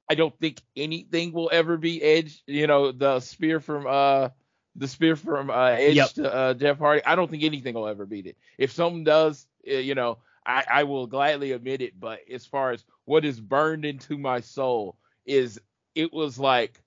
I 0.09 0.15
don't 0.15 0.37
think 0.39 0.61
anything 0.75 1.33
will 1.33 1.49
ever 1.53 1.77
be 1.77 2.01
Edge. 2.01 2.43
You 2.47 2.67
know, 2.67 2.91
the 2.91 3.19
spear 3.19 3.59
from 3.59 3.85
uh 3.87 4.29
the 4.75 4.87
spear 4.87 5.15
from 5.15 5.49
uh, 5.49 5.67
Edge 5.69 5.95
yep. 5.95 6.09
to 6.11 6.33
uh, 6.33 6.53
Jeff 6.53 6.79
Hardy. 6.79 7.05
I 7.05 7.15
don't 7.15 7.29
think 7.29 7.43
anything 7.43 7.75
will 7.75 7.87
ever 7.87 8.05
beat 8.05 8.27
it. 8.27 8.37
If 8.57 8.71
something 8.71 9.03
does, 9.03 9.45
uh, 9.69 9.75
you 9.75 9.95
know, 9.95 10.17
I, 10.45 10.63
I 10.69 10.83
will 10.83 11.07
gladly 11.07 11.51
admit 11.51 11.81
it. 11.81 11.99
But 11.99 12.19
as 12.31 12.45
far 12.45 12.71
as 12.71 12.83
what 13.05 13.25
is 13.25 13.39
burned 13.39 13.85
into 13.85 14.17
my 14.17 14.39
soul 14.39 14.97
is, 15.25 15.59
it 15.95 16.11
was 16.11 16.39
like 16.39 16.81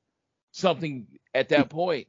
something 0.53 1.07
at 1.35 1.51
that 1.51 1.69
point. 1.69 2.09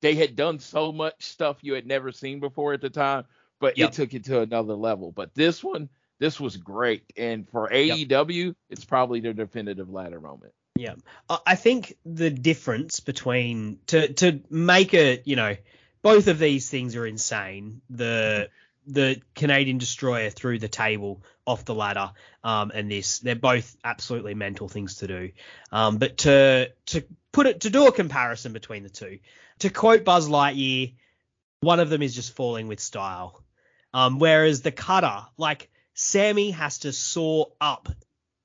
They 0.00 0.14
had 0.14 0.36
done 0.36 0.58
so 0.58 0.92
much 0.92 1.24
stuff 1.24 1.58
you 1.62 1.74
had 1.74 1.86
never 1.86 2.12
seen 2.12 2.40
before 2.40 2.74
at 2.74 2.82
the 2.82 2.90
time, 2.90 3.24
but 3.58 3.78
yep. 3.78 3.90
it 3.90 3.94
took 3.94 4.14
it 4.14 4.24
to 4.24 4.40
another 4.40 4.74
level. 4.74 5.12
But 5.12 5.34
this 5.34 5.64
one, 5.64 5.88
this 6.18 6.38
was 6.38 6.58
great, 6.58 7.04
and 7.16 7.48
for 7.48 7.70
AEW, 7.70 8.46
yep. 8.46 8.56
it's 8.68 8.84
probably 8.84 9.20
their 9.20 9.32
definitive 9.32 9.88
ladder 9.88 10.20
moment. 10.20 10.52
Yeah, 10.76 10.94
I 11.46 11.54
think 11.54 11.96
the 12.04 12.30
difference 12.30 12.98
between 12.98 13.78
to 13.86 14.12
to 14.14 14.40
make 14.50 14.92
a 14.92 15.22
you 15.24 15.36
know 15.36 15.56
both 16.02 16.26
of 16.26 16.40
these 16.40 16.68
things 16.68 16.96
are 16.96 17.06
insane. 17.06 17.80
The 17.90 18.50
the 18.86 19.22
Canadian 19.36 19.78
destroyer 19.78 20.30
through 20.30 20.58
the 20.58 20.68
table 20.68 21.22
off 21.46 21.64
the 21.64 21.76
ladder, 21.76 22.10
um, 22.42 22.72
and 22.74 22.90
this 22.90 23.20
they're 23.20 23.36
both 23.36 23.76
absolutely 23.84 24.34
mental 24.34 24.68
things 24.68 24.96
to 24.96 25.06
do. 25.06 25.30
Um, 25.70 25.98
but 25.98 26.18
to 26.18 26.72
to 26.86 27.04
put 27.30 27.46
it 27.46 27.60
to 27.60 27.70
do 27.70 27.86
a 27.86 27.92
comparison 27.92 28.52
between 28.52 28.82
the 28.82 28.90
two, 28.90 29.20
to 29.60 29.70
quote 29.70 30.04
Buzz 30.04 30.28
Lightyear, 30.28 30.94
one 31.60 31.78
of 31.78 31.88
them 31.88 32.02
is 32.02 32.16
just 32.16 32.34
falling 32.34 32.66
with 32.66 32.80
style, 32.80 33.44
um, 33.92 34.18
whereas 34.18 34.62
the 34.62 34.72
cutter 34.72 35.24
like 35.38 35.70
Sammy 35.94 36.50
has 36.50 36.78
to 36.80 36.92
soar 36.92 37.52
up 37.60 37.88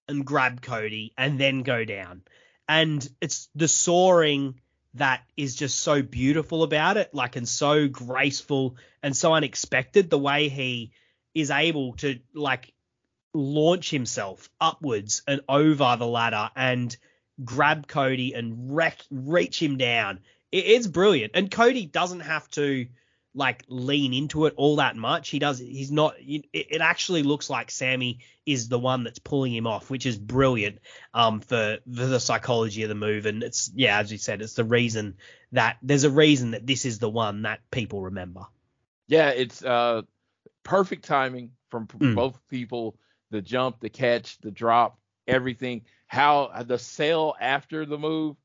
and 0.10 0.26
grab 0.26 0.62
Cody 0.62 1.14
and 1.18 1.40
then 1.40 1.64
go 1.64 1.86
down. 1.86 2.24
And 2.68 3.08
it's 3.22 3.50
the 3.56 3.68
soaring 3.68 4.60
that 4.96 5.22
is 5.38 5.56
just 5.56 5.80
so 5.80 6.02
beautiful 6.02 6.64
about 6.64 6.98
it, 6.98 7.14
like 7.14 7.36
and 7.36 7.48
so 7.48 7.88
graceful 7.88 8.76
and 9.02 9.16
so 9.16 9.34
unexpected. 9.34 10.10
The 10.10 10.20
way 10.20 10.50
he 10.50 10.92
is 11.34 11.52
able 11.52 11.94
to 11.98 12.20
like 12.34 12.74
launch 13.34 13.90
himself 13.90 14.50
upwards 14.60 15.22
and 15.28 15.42
over 15.48 15.96
the 15.98 16.08
ladder 16.08 16.50
and 16.56 16.96
grab 17.46 17.88
Cody 17.88 18.34
and 18.34 18.76
wreck, 18.76 19.00
reach 19.12 19.62
him 19.62 19.78
down. 19.78 20.20
It, 20.52 20.66
it's 20.66 20.88
brilliant. 20.88 21.32
And 21.36 21.52
Cody 21.52 21.86
doesn't 21.86 22.22
have 22.22 22.50
to 22.52 22.88
like 23.36 23.64
lean 23.68 24.14
into 24.14 24.46
it 24.46 24.54
all 24.58 24.78
that 24.78 24.96
much. 24.96 25.30
He 25.30 25.40
does. 25.40 25.60
He's 25.60 25.92
not. 25.92 26.16
It, 26.20 26.46
it, 26.52 26.82
actually 26.82 27.24
looks 27.24 27.50
like 27.50 27.70
Sammy 27.70 28.20
is 28.46 28.70
the 28.70 28.80
one 28.80 29.04
that's 29.04 29.20
pulling 29.20 29.54
him 29.54 29.68
off, 29.68 29.90
which 29.90 30.06
is 30.06 30.18
brilliant 30.18 30.80
um, 31.14 31.40
for, 31.40 31.78
for 31.86 32.06
the 32.06 32.20
psychology 32.20 32.84
of 32.84 32.90
the 32.90 32.96
move. 32.96 33.26
And 33.26 33.44
it's 33.44 33.72
yeah, 33.76 34.00
as 34.00 34.12
you 34.12 34.18
said, 34.18 34.42
it's 34.42 34.56
the 34.56 34.64
reason 34.64 35.16
that 35.52 35.78
there's 35.82 36.04
a 36.04 36.10
reason 36.10 36.52
that 36.52 36.66
this 36.66 36.86
is 36.86 37.00
the 37.00 37.10
one 37.10 37.44
that 37.44 37.60
people 37.72 38.02
remember. 38.02 38.42
Yeah, 39.08 39.30
it's 39.30 39.64
uh, 39.64 40.04
perfect 40.64 41.06
timing 41.06 41.52
from 41.70 41.88
mm. 41.88 42.16
both 42.16 42.40
people. 42.50 42.98
The 43.32 43.42
jump, 43.42 43.80
the 43.80 43.90
catch, 43.90 44.40
the 44.40 44.52
drop, 44.52 44.98
everything. 45.28 45.84
How 46.08 46.64
the 46.66 46.80
sale 46.80 47.36
after 47.40 47.86
the 47.86 48.00
move, 48.00 48.38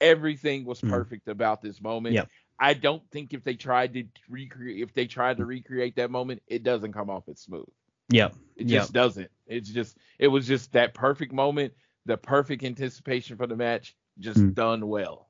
everything 0.00 0.64
was 0.64 0.80
mm. 0.80 0.88
perfect 0.88 1.26
mm. 1.26 1.32
about 1.32 1.60
this 1.60 1.82
moment. 1.82 2.14
Yep. 2.14 2.28
I 2.58 2.74
don't 2.74 3.02
think 3.10 3.32
if 3.32 3.44
they 3.44 3.54
tried 3.54 3.94
to 3.94 4.04
recreate 4.28 4.82
if 4.82 4.94
they 4.94 5.06
tried 5.06 5.38
to 5.38 5.44
recreate 5.44 5.96
that 5.96 6.10
moment, 6.10 6.42
it 6.46 6.62
doesn't 6.62 6.92
come 6.92 7.10
off 7.10 7.28
as 7.28 7.40
smooth. 7.40 7.66
Yeah. 8.08 8.30
It 8.56 8.66
just 8.66 8.90
yep. 8.90 8.92
doesn't. 8.92 9.30
It's 9.46 9.68
just 9.68 9.96
it 10.18 10.28
was 10.28 10.46
just 10.46 10.72
that 10.72 10.94
perfect 10.94 11.32
moment, 11.32 11.72
the 12.06 12.16
perfect 12.16 12.62
anticipation 12.64 13.36
for 13.36 13.46
the 13.46 13.56
match, 13.56 13.96
just 14.18 14.38
mm. 14.38 14.54
done 14.54 14.86
well. 14.86 15.28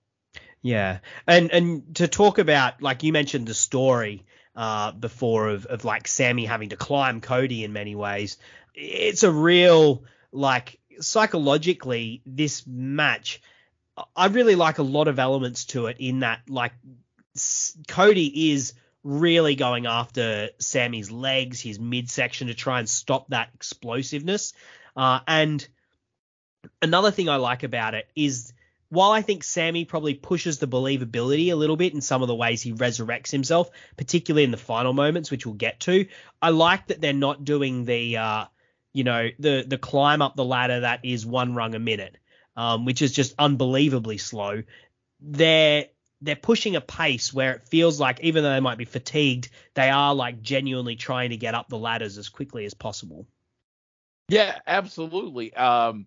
Yeah. 0.60 0.98
And 1.26 1.50
and 1.52 1.96
to 1.96 2.08
talk 2.08 2.38
about 2.38 2.82
like 2.82 3.02
you 3.02 3.12
mentioned 3.12 3.46
the 3.46 3.54
story 3.54 4.24
uh 4.54 4.92
before 4.92 5.48
of 5.48 5.66
of 5.66 5.84
like 5.84 6.08
Sammy 6.08 6.44
having 6.44 6.70
to 6.70 6.76
climb 6.76 7.20
Cody 7.20 7.64
in 7.64 7.72
many 7.72 7.94
ways. 7.94 8.36
It's 8.74 9.22
a 9.22 9.30
real 9.30 10.04
like 10.32 10.78
psychologically 11.00 12.22
this 12.26 12.66
match 12.66 13.40
I 14.16 14.26
really 14.28 14.54
like 14.54 14.78
a 14.78 14.82
lot 14.82 15.08
of 15.08 15.18
elements 15.18 15.66
to 15.66 15.86
it 15.86 15.96
in 15.98 16.20
that 16.20 16.40
like 16.48 16.72
Cody 17.88 18.52
is 18.52 18.74
really 19.04 19.54
going 19.54 19.86
after 19.86 20.50
Sammy's 20.58 21.10
legs, 21.10 21.60
his 21.60 21.78
midsection 21.78 22.48
to 22.48 22.54
try 22.54 22.78
and 22.78 22.88
stop 22.88 23.28
that 23.28 23.50
explosiveness. 23.54 24.52
Uh, 24.96 25.20
and 25.26 25.66
another 26.80 27.10
thing 27.10 27.28
I 27.28 27.36
like 27.36 27.62
about 27.62 27.94
it 27.94 28.08
is 28.14 28.52
while 28.92 29.10
I 29.10 29.22
think 29.22 29.42
Sammy 29.42 29.86
probably 29.86 30.12
pushes 30.12 30.58
the 30.58 30.68
believability 30.68 31.50
a 31.50 31.56
little 31.56 31.78
bit 31.78 31.94
in 31.94 32.02
some 32.02 32.20
of 32.20 32.28
the 32.28 32.34
ways 32.34 32.60
he 32.60 32.74
resurrects 32.74 33.30
himself, 33.30 33.70
particularly 33.96 34.44
in 34.44 34.50
the 34.50 34.58
final 34.58 34.92
moments, 34.92 35.30
which 35.30 35.46
we'll 35.46 35.54
get 35.54 35.80
to, 35.80 36.06
I 36.42 36.50
like 36.50 36.88
that 36.88 37.00
they're 37.00 37.14
not 37.14 37.42
doing 37.42 37.86
the, 37.86 38.18
uh, 38.18 38.44
you 38.92 39.04
know, 39.04 39.30
the 39.38 39.64
the 39.66 39.78
climb 39.78 40.20
up 40.20 40.36
the 40.36 40.44
ladder 40.44 40.80
that 40.80 41.00
is 41.04 41.24
one 41.24 41.54
rung 41.54 41.74
a 41.74 41.78
minute, 41.78 42.18
um, 42.54 42.84
which 42.84 43.00
is 43.00 43.12
just 43.12 43.34
unbelievably 43.38 44.18
slow. 44.18 44.62
They're 45.22 45.86
they're 46.22 46.36
pushing 46.36 46.76
a 46.76 46.80
pace 46.80 47.34
where 47.34 47.54
it 47.54 47.68
feels 47.68 47.98
like 48.00 48.20
even 48.20 48.42
though 48.42 48.52
they 48.52 48.60
might 48.60 48.78
be 48.78 48.84
fatigued, 48.84 49.50
they 49.74 49.90
are 49.90 50.14
like 50.14 50.40
genuinely 50.40 50.96
trying 50.96 51.30
to 51.30 51.36
get 51.36 51.54
up 51.54 51.68
the 51.68 51.78
ladders 51.78 52.16
as 52.16 52.28
quickly 52.28 52.64
as 52.64 52.74
possible. 52.74 53.26
Yeah, 54.28 54.58
absolutely. 54.66 55.52
Um, 55.52 56.06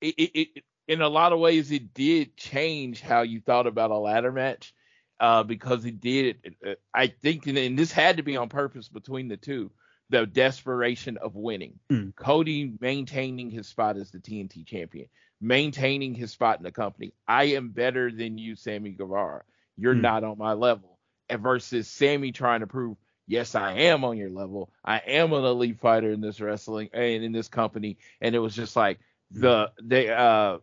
it, 0.00 0.14
it, 0.18 0.40
it, 0.40 0.64
in 0.88 1.00
a 1.00 1.08
lot 1.08 1.32
of 1.32 1.38
ways, 1.38 1.70
it 1.70 1.94
did 1.94 2.36
change 2.36 3.00
how 3.00 3.22
you 3.22 3.40
thought 3.40 3.68
about 3.68 3.92
a 3.92 3.98
ladder 3.98 4.32
match 4.32 4.74
uh, 5.20 5.44
because 5.44 5.84
it 5.84 6.00
did. 6.00 6.56
I 6.92 7.06
think, 7.06 7.46
and 7.46 7.78
this 7.78 7.92
had 7.92 8.16
to 8.16 8.24
be 8.24 8.36
on 8.36 8.48
purpose 8.48 8.88
between 8.88 9.28
the 9.28 9.36
two. 9.36 9.70
The 10.08 10.26
desperation 10.26 11.18
of 11.18 11.36
winning. 11.36 11.78
Mm. 11.88 12.16
Cody 12.16 12.72
maintaining 12.80 13.48
his 13.48 13.68
spot 13.68 13.96
as 13.96 14.10
the 14.10 14.18
TNT 14.18 14.66
champion 14.66 15.06
maintaining 15.40 16.14
his 16.14 16.30
spot 16.30 16.58
in 16.58 16.64
the 16.64 16.72
company. 16.72 17.12
I 17.26 17.44
am 17.44 17.70
better 17.70 18.10
than 18.10 18.38
you, 18.38 18.56
Sammy 18.56 18.90
Guevara. 18.90 19.42
You're 19.76 19.94
mm. 19.94 20.02
not 20.02 20.24
on 20.24 20.38
my 20.38 20.52
level. 20.52 20.98
And 21.28 21.42
versus 21.42 21.88
Sammy 21.88 22.32
trying 22.32 22.60
to 22.60 22.66
prove, 22.66 22.96
yes, 23.26 23.54
I 23.54 23.72
am 23.72 24.04
on 24.04 24.16
your 24.16 24.30
level. 24.30 24.70
I 24.84 24.98
am 24.98 25.32
an 25.32 25.44
elite 25.44 25.80
fighter 25.80 26.10
in 26.12 26.20
this 26.20 26.40
wrestling 26.40 26.90
and 26.92 27.24
in 27.24 27.32
this 27.32 27.48
company. 27.48 27.98
And 28.20 28.34
it 28.34 28.40
was 28.40 28.54
just 28.54 28.76
like 28.76 28.98
hmm. 29.32 29.40
the 29.40 29.72
they 29.82 30.10
uh 30.10 30.58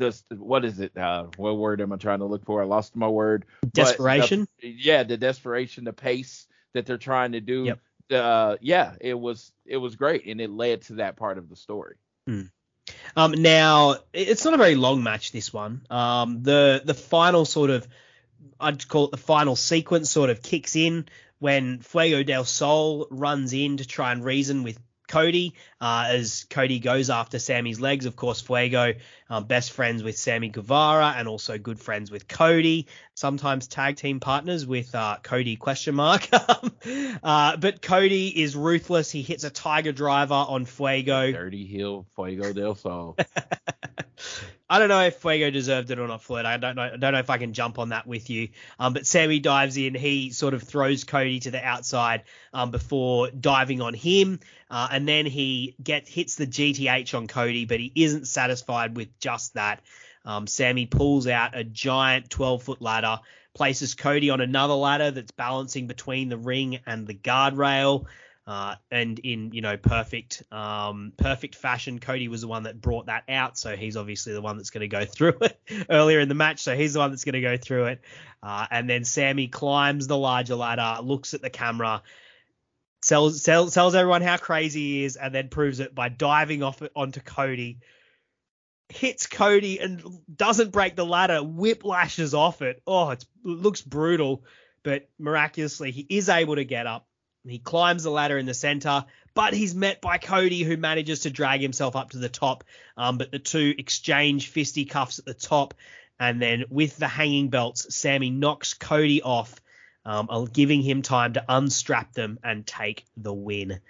the 0.00 0.18
what 0.36 0.64
is 0.64 0.80
it? 0.80 0.96
Uh, 0.96 1.26
what 1.36 1.58
word 1.58 1.80
am 1.80 1.92
I 1.92 1.96
trying 1.96 2.20
to 2.20 2.24
look 2.24 2.44
for? 2.44 2.62
I 2.62 2.64
lost 2.64 2.96
my 2.96 3.06
word. 3.06 3.44
Desperation. 3.70 4.48
The, 4.60 4.68
yeah, 4.68 5.02
the 5.04 5.16
desperation, 5.16 5.84
the 5.84 5.92
pace 5.92 6.46
that 6.74 6.86
they're 6.86 6.98
trying 6.98 7.32
to 7.32 7.40
do. 7.40 7.64
Yep. 7.64 7.80
Uh, 8.10 8.56
yeah, 8.60 8.94
it 9.00 9.14
was 9.14 9.52
it 9.64 9.76
was 9.76 9.94
great, 9.94 10.26
and 10.26 10.40
it 10.40 10.50
led 10.50 10.82
to 10.82 10.94
that 10.94 11.16
part 11.16 11.38
of 11.38 11.48
the 11.48 11.54
story. 11.54 11.96
Mm. 12.28 12.50
Um, 13.16 13.32
now 13.32 13.96
it's 14.12 14.44
not 14.44 14.54
a 14.54 14.58
very 14.58 14.74
long 14.74 15.02
match. 15.02 15.32
This 15.32 15.52
one, 15.52 15.82
um, 15.90 16.42
the 16.42 16.82
the 16.84 16.94
final 16.94 17.44
sort 17.44 17.70
of, 17.70 17.86
I'd 18.58 18.86
call 18.88 19.06
it 19.06 19.10
the 19.10 19.16
final 19.16 19.56
sequence, 19.56 20.10
sort 20.10 20.30
of 20.30 20.42
kicks 20.42 20.76
in 20.76 21.06
when 21.38 21.80
Fuego 21.80 22.22
del 22.22 22.44
Sol 22.44 23.06
runs 23.10 23.52
in 23.52 23.78
to 23.78 23.86
try 23.86 24.12
and 24.12 24.24
reason 24.24 24.62
with 24.62 24.78
Cody 25.10 25.54
uh, 25.80 26.06
as 26.08 26.46
Cody 26.48 26.78
goes 26.78 27.10
after 27.10 27.38
Sammy's 27.38 27.80
legs. 27.80 28.06
Of 28.06 28.14
course, 28.16 28.40
Fuego, 28.40 28.94
um, 29.28 29.44
best 29.44 29.72
friends 29.72 30.02
with 30.02 30.16
Sammy 30.16 30.48
Guevara 30.48 31.14
and 31.16 31.26
also 31.26 31.58
good 31.58 31.80
friends 31.80 32.10
with 32.10 32.28
Cody. 32.28 32.86
Sometimes 33.14 33.66
tag 33.66 33.96
team 33.96 34.20
partners 34.20 34.64
with 34.64 34.94
uh, 34.94 35.16
Cody 35.22 35.56
question 35.56 35.96
mark. 35.96 36.28
uh, 37.22 37.56
but 37.56 37.82
Cody 37.82 38.28
is 38.42 38.54
ruthless. 38.54 39.10
He 39.10 39.22
hits 39.22 39.44
a 39.44 39.50
tiger 39.50 39.92
driver 39.92 40.34
on 40.34 40.64
Fuego. 40.64 41.32
Dirty 41.32 41.66
heel 41.66 42.06
Fuego 42.14 42.52
del 42.52 42.76
Sol. 42.76 43.16
I 44.70 44.78
don't 44.78 44.88
know 44.88 45.02
if 45.02 45.16
Fuego 45.16 45.50
deserved 45.50 45.90
it 45.90 45.98
or 45.98 46.06
not, 46.06 46.22
Floyd. 46.22 46.44
I 46.44 46.56
don't 46.56 46.76
know. 46.76 46.82
I 46.82 46.96
don't 46.96 47.12
know 47.12 47.18
if 47.18 47.28
I 47.28 47.38
can 47.38 47.54
jump 47.54 47.80
on 47.80 47.88
that 47.88 48.06
with 48.06 48.30
you. 48.30 48.50
Um, 48.78 48.92
but 48.92 49.04
Sammy 49.04 49.40
dives 49.40 49.76
in. 49.76 49.96
He 49.96 50.30
sort 50.30 50.54
of 50.54 50.62
throws 50.62 51.02
Cody 51.02 51.40
to 51.40 51.50
the 51.50 51.62
outside 51.62 52.22
um, 52.54 52.70
before 52.70 53.30
diving 53.32 53.80
on 53.82 53.94
him, 53.94 54.38
uh, 54.70 54.86
and 54.92 55.08
then 55.08 55.26
he 55.26 55.74
gets 55.82 56.08
hits 56.08 56.36
the 56.36 56.46
GTH 56.46 57.16
on 57.16 57.26
Cody, 57.26 57.64
but 57.64 57.80
he 57.80 57.90
isn't 57.96 58.28
satisfied 58.28 58.96
with 58.96 59.18
just 59.18 59.54
that. 59.54 59.82
Um, 60.24 60.46
Sammy 60.46 60.86
pulls 60.86 61.26
out 61.26 61.56
a 61.58 61.64
giant 61.64 62.30
12 62.30 62.62
foot 62.62 62.80
ladder, 62.80 63.18
places 63.54 63.94
Cody 63.94 64.30
on 64.30 64.40
another 64.40 64.74
ladder 64.74 65.10
that's 65.10 65.32
balancing 65.32 65.88
between 65.88 66.28
the 66.28 66.38
ring 66.38 66.78
and 66.86 67.08
the 67.08 67.14
guardrail. 67.14 68.06
Uh, 68.50 68.74
and 68.90 69.20
in 69.20 69.52
you 69.52 69.60
know 69.60 69.76
perfect 69.76 70.42
um, 70.50 71.12
perfect 71.16 71.54
fashion, 71.54 72.00
Cody 72.00 72.26
was 72.26 72.40
the 72.40 72.48
one 72.48 72.64
that 72.64 72.80
brought 72.80 73.06
that 73.06 73.22
out, 73.28 73.56
so 73.56 73.76
he's 73.76 73.96
obviously 73.96 74.32
the 74.32 74.42
one 74.42 74.56
that's 74.56 74.70
going 74.70 74.80
to 74.80 74.88
go 74.88 75.04
through 75.04 75.36
it 75.42 75.60
earlier 75.88 76.18
in 76.18 76.28
the 76.28 76.34
match. 76.34 76.58
So 76.58 76.74
he's 76.74 76.94
the 76.94 76.98
one 76.98 77.10
that's 77.10 77.22
going 77.22 77.34
to 77.34 77.40
go 77.40 77.56
through 77.56 77.84
it. 77.84 78.00
Uh, 78.42 78.66
and 78.68 78.90
then 78.90 79.04
Sammy 79.04 79.46
climbs 79.46 80.08
the 80.08 80.16
larger 80.16 80.56
ladder, 80.56 81.00
looks 81.00 81.32
at 81.32 81.42
the 81.42 81.48
camera, 81.48 82.02
sells 83.02 83.40
tells 83.44 83.72
tells 83.72 83.94
everyone 83.94 84.22
how 84.22 84.36
crazy 84.36 84.80
he 84.80 85.04
is, 85.04 85.14
and 85.14 85.32
then 85.32 85.48
proves 85.48 85.78
it 85.78 85.94
by 85.94 86.08
diving 86.08 86.64
off 86.64 86.82
it 86.82 86.90
onto 86.96 87.20
Cody. 87.20 87.78
hits 88.88 89.28
Cody 89.28 89.78
and 89.78 90.02
doesn't 90.34 90.72
break 90.72 90.96
the 90.96 91.06
ladder, 91.06 91.38
whiplashes 91.38 92.34
off 92.34 92.62
it. 92.62 92.82
Oh, 92.84 93.10
it 93.10 93.24
looks 93.44 93.80
brutal, 93.80 94.42
but 94.82 95.08
miraculously 95.20 95.92
he 95.92 96.04
is 96.10 96.28
able 96.28 96.56
to 96.56 96.64
get 96.64 96.88
up. 96.88 97.06
He 97.46 97.58
climbs 97.58 98.02
the 98.02 98.10
ladder 98.10 98.38
in 98.38 98.46
the 98.46 98.54
center, 98.54 99.04
but 99.34 99.54
he's 99.54 99.74
met 99.74 100.00
by 100.00 100.18
Cody, 100.18 100.62
who 100.62 100.76
manages 100.76 101.20
to 101.20 101.30
drag 101.30 101.60
himself 101.60 101.96
up 101.96 102.10
to 102.10 102.18
the 102.18 102.28
top. 102.28 102.64
Um, 102.96 103.18
but 103.18 103.30
the 103.30 103.38
two 103.38 103.74
exchange 103.78 104.48
fisticuffs 104.48 105.18
at 105.18 105.24
the 105.24 105.34
top, 105.34 105.74
and 106.18 106.40
then 106.40 106.64
with 106.68 106.96
the 106.96 107.08
hanging 107.08 107.48
belts, 107.48 107.94
Sammy 107.94 108.30
knocks 108.30 108.74
Cody 108.74 109.22
off, 109.22 109.60
um, 110.04 110.48
giving 110.52 110.82
him 110.82 111.02
time 111.02 111.34
to 111.34 111.44
unstrap 111.48 112.12
them 112.12 112.38
and 112.44 112.66
take 112.66 113.06
the 113.16 113.32
win. 113.32 113.80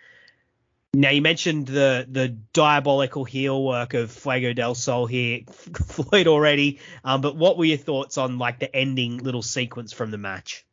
Now 0.93 1.11
you 1.11 1.23
mentioned 1.23 1.69
the 1.69 2.05
the 2.11 2.29
diabolical 2.29 3.25
heel 3.25 3.63
work 3.65 3.95
of 3.95 4.11
Fuego 4.11 4.53
del 4.53 4.75
Sol 4.75 5.07
here, 5.07 5.43
Floyd 5.87 6.27
already. 6.27 6.81
Um, 7.05 7.21
but 7.21 7.37
what 7.37 7.57
were 7.57 7.65
your 7.65 7.79
thoughts 7.79 8.19
on 8.19 8.39
like 8.39 8.59
the 8.59 8.75
ending 8.75 9.19
little 9.19 9.43
sequence 9.43 9.93
from 9.93 10.11
the 10.11 10.19
match? 10.19 10.65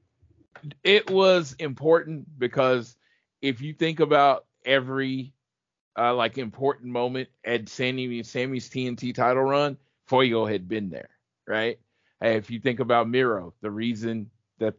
It 0.83 1.09
was 1.09 1.55
important 1.59 2.39
because 2.39 2.95
if 3.41 3.61
you 3.61 3.73
think 3.73 3.99
about 3.99 4.45
every 4.65 5.33
uh, 5.97 6.13
like 6.13 6.37
important 6.37 6.91
moment 6.91 7.29
at 7.43 7.69
Sammy 7.69 8.21
Sammy's 8.23 8.69
TNT 8.69 9.13
title 9.13 9.43
run, 9.43 9.77
Fuego 10.05 10.45
had 10.45 10.67
been 10.67 10.89
there, 10.89 11.09
right? 11.47 11.79
if 12.19 12.49
you 12.49 12.59
think 12.59 12.79
about 12.79 13.07
Miro, 13.07 13.53
the 13.61 13.69
reason 13.69 14.29
that 14.57 14.73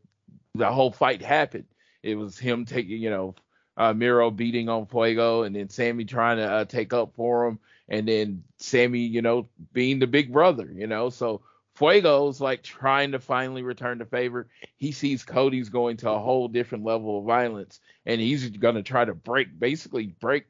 the 0.55 0.67
whole 0.67 0.91
fight 0.91 1.23
happened, 1.23 1.67
it 2.03 2.17
was 2.17 2.37
him 2.37 2.65
taking, 2.65 3.01
you 3.01 3.11
know, 3.11 3.35
uh, 3.77 3.93
Miro 3.93 4.31
beating 4.31 4.69
on 4.69 4.87
Fuego, 4.87 5.43
and 5.43 5.55
then 5.55 5.69
Sammy 5.69 6.05
trying 6.05 6.39
to 6.39 6.51
uh, 6.51 6.65
take 6.65 6.93
up 6.93 7.15
for 7.15 7.47
him, 7.47 7.61
and 7.89 8.09
then 8.09 8.43
Sammy, 8.57 9.01
you 9.01 9.23
know, 9.23 9.49
being 9.73 10.01
the 10.01 10.07
big 10.09 10.33
brother, 10.33 10.69
you 10.75 10.89
know. 10.89 11.11
So 11.11 11.43
Fuego's 11.79 12.41
like 12.41 12.63
trying 12.63 13.13
to 13.13 13.21
finally 13.21 13.63
return 13.63 14.01
to 14.01 14.05
favor. 14.05 14.49
He 14.77 14.91
sees 14.91 15.23
Cody's 15.23 15.69
going 15.69 15.99
to 15.99 16.11
a 16.11 16.19
whole 16.19 16.49
different 16.49 16.85
level 16.85 17.19
of 17.19 17.25
violence, 17.25 17.79
and 18.05 18.21
he's 18.21 18.49
gonna 18.51 18.83
try 18.83 19.05
to 19.05 19.15
break, 19.15 19.59
basically 19.59 20.07
break 20.07 20.47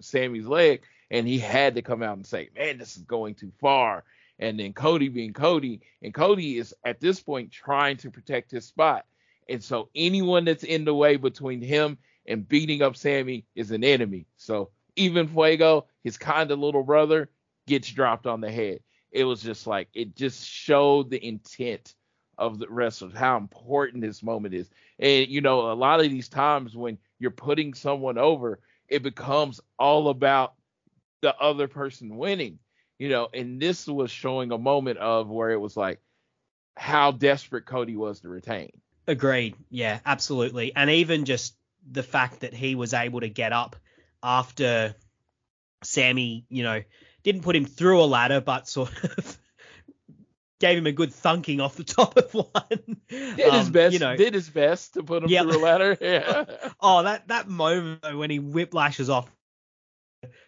Sammy's 0.00 0.46
leg. 0.46 0.82
And 1.10 1.26
he 1.26 1.38
had 1.38 1.74
to 1.74 1.82
come 1.82 2.02
out 2.02 2.16
and 2.16 2.26
say, 2.26 2.50
"Man, 2.54 2.78
this 2.78 2.96
is 2.96 3.02
going 3.02 3.34
too 3.34 3.50
far." 3.60 4.04
And 4.38 4.60
then 4.60 4.72
Cody 4.72 5.08
being 5.08 5.32
Cody, 5.32 5.80
and 6.02 6.14
Cody 6.14 6.58
is 6.58 6.74
at 6.84 7.00
this 7.00 7.20
point 7.20 7.50
trying 7.50 7.96
to 7.98 8.10
protect 8.10 8.50
his 8.50 8.66
spot. 8.66 9.04
And 9.48 9.64
so 9.64 9.88
anyone 9.94 10.44
that's 10.44 10.64
in 10.64 10.84
the 10.84 10.94
way 10.94 11.16
between 11.16 11.60
him 11.60 11.98
and 12.26 12.46
beating 12.46 12.82
up 12.82 12.94
Sammy 12.94 13.46
is 13.54 13.70
an 13.70 13.82
enemy. 13.82 14.26
So 14.36 14.70
even 14.94 15.26
Fuego, 15.26 15.86
his 16.04 16.18
kind 16.18 16.50
of 16.50 16.58
little 16.58 16.82
brother, 16.84 17.30
gets 17.66 17.90
dropped 17.90 18.26
on 18.26 18.40
the 18.40 18.50
head. 18.52 18.80
It 19.10 19.24
was 19.24 19.42
just 19.42 19.66
like 19.66 19.88
it 19.94 20.14
just 20.16 20.46
showed 20.46 21.10
the 21.10 21.24
intent 21.24 21.94
of 22.36 22.58
the 22.58 22.68
wrestlers, 22.68 23.14
how 23.14 23.36
important 23.36 24.02
this 24.02 24.22
moment 24.22 24.54
is. 24.54 24.70
And 24.98 25.28
you 25.28 25.40
know, 25.40 25.72
a 25.72 25.74
lot 25.74 26.00
of 26.00 26.10
these 26.10 26.28
times 26.28 26.76
when 26.76 26.98
you're 27.18 27.30
putting 27.30 27.74
someone 27.74 28.18
over, 28.18 28.60
it 28.88 29.02
becomes 29.02 29.60
all 29.78 30.08
about 30.08 30.54
the 31.20 31.36
other 31.36 31.68
person 31.68 32.16
winning. 32.16 32.58
You 32.98 33.08
know, 33.08 33.28
and 33.32 33.60
this 33.60 33.86
was 33.86 34.10
showing 34.10 34.50
a 34.50 34.58
moment 34.58 34.98
of 34.98 35.28
where 35.28 35.50
it 35.50 35.60
was 35.60 35.76
like 35.76 36.00
how 36.76 37.12
desperate 37.12 37.66
Cody 37.66 37.96
was 37.96 38.20
to 38.20 38.28
retain. 38.28 38.70
Agreed. 39.06 39.56
Yeah, 39.70 40.00
absolutely. 40.04 40.74
And 40.74 40.90
even 40.90 41.24
just 41.24 41.56
the 41.90 42.02
fact 42.02 42.40
that 42.40 42.54
he 42.54 42.74
was 42.74 42.94
able 42.94 43.20
to 43.20 43.28
get 43.28 43.52
up 43.52 43.76
after 44.22 44.94
Sammy, 45.82 46.44
you 46.48 46.62
know, 46.62 46.82
didn't 47.32 47.42
put 47.42 47.56
him 47.56 47.66
through 47.66 48.02
a 48.02 48.06
ladder, 48.06 48.40
but 48.40 48.68
sort 48.68 48.92
of 49.04 49.38
gave 50.60 50.78
him 50.78 50.86
a 50.86 50.92
good 50.92 51.10
thunking 51.10 51.62
off 51.62 51.76
the 51.76 51.84
top 51.84 52.16
of 52.16 52.32
one. 52.32 52.96
Did 53.08 53.40
um, 53.40 53.58
his 53.58 53.70
best. 53.70 53.92
You 53.92 53.98
know, 53.98 54.16
did 54.16 54.34
his 54.34 54.48
best 54.48 54.94
to 54.94 55.02
put 55.02 55.22
him 55.22 55.28
through 55.28 55.58
a 55.58 55.62
ladder. 55.62 55.96
Yeah. 56.00 56.44
oh, 56.80 57.02
that 57.02 57.28
that 57.28 57.48
moment 57.48 58.16
when 58.16 58.30
he 58.30 58.40
whiplashes 58.40 59.10
off 59.10 59.30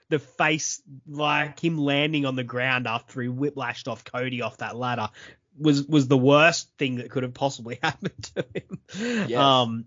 the 0.09 0.19
face, 0.19 0.83
like 1.07 1.61
him 1.61 1.79
landing 1.79 2.25
on 2.25 2.35
the 2.35 2.45
ground 2.45 2.87
after 2.87 3.21
he 3.21 3.29
whiplashed 3.29 3.87
off 3.87 4.05
Cody 4.05 4.43
off 4.43 4.57
that 4.59 4.75
ladder, 4.75 5.11
was 5.59 5.85
was 5.87 6.09
the 6.09 6.19
worst 6.19 6.71
thing 6.79 6.97
that 6.97 7.11
could 7.11 7.25
have 7.25 7.35
possibly 7.35 7.79
happened 7.83 8.31
to 8.35 8.47
him. 8.55 9.29
Yes. 9.29 9.39
Um, 9.39 9.85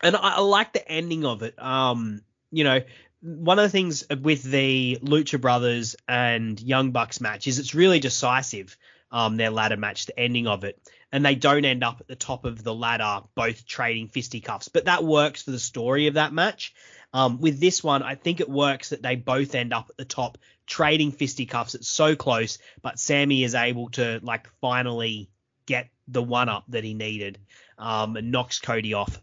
and 0.00 0.16
I, 0.16 0.36
I 0.36 0.40
like 0.40 0.72
the 0.72 0.86
ending 0.88 1.24
of 1.24 1.42
it. 1.42 1.60
Um, 1.60 2.22
you 2.50 2.64
know, 2.64 2.80
one 3.22 3.58
of 3.58 3.62
the 3.62 3.68
things 3.68 4.04
with 4.20 4.42
the 4.42 4.98
Lucha 5.00 5.40
Brothers 5.40 5.94
and 6.08 6.60
Young 6.60 6.90
Bucks 6.90 7.20
match 7.20 7.46
is 7.46 7.58
it's 7.58 7.74
really 7.74 8.00
decisive. 8.00 8.76
Um, 9.12 9.36
their 9.36 9.50
ladder 9.50 9.76
match, 9.76 10.06
the 10.06 10.18
ending 10.18 10.46
of 10.46 10.64
it, 10.64 10.80
and 11.12 11.22
they 11.22 11.34
don't 11.34 11.66
end 11.66 11.84
up 11.84 11.98
at 12.00 12.08
the 12.08 12.16
top 12.16 12.46
of 12.46 12.64
the 12.64 12.74
ladder, 12.74 13.20
both 13.34 13.66
trading 13.66 14.08
fisticuffs. 14.08 14.68
But 14.68 14.86
that 14.86 15.04
works 15.04 15.42
for 15.42 15.50
the 15.50 15.58
story 15.58 16.06
of 16.06 16.14
that 16.14 16.32
match. 16.32 16.72
Um, 17.12 17.38
with 17.38 17.60
this 17.60 17.84
one, 17.84 18.02
I 18.02 18.14
think 18.14 18.40
it 18.40 18.48
works 18.48 18.88
that 18.88 19.02
they 19.02 19.16
both 19.16 19.54
end 19.54 19.74
up 19.74 19.88
at 19.90 19.98
the 19.98 20.06
top, 20.06 20.38
trading 20.66 21.12
fisticuffs. 21.12 21.74
It's 21.74 21.90
so 21.90 22.16
close, 22.16 22.58
but 22.80 22.98
Sammy 22.98 23.44
is 23.44 23.54
able 23.54 23.90
to 23.90 24.18
like 24.22 24.48
finally 24.62 25.28
get 25.66 25.90
the 26.08 26.22
one 26.22 26.48
up 26.48 26.64
that 26.68 26.82
he 26.82 26.94
needed, 26.94 27.38
um, 27.76 28.16
and 28.16 28.32
knocks 28.32 28.60
Cody 28.60 28.94
off. 28.94 29.20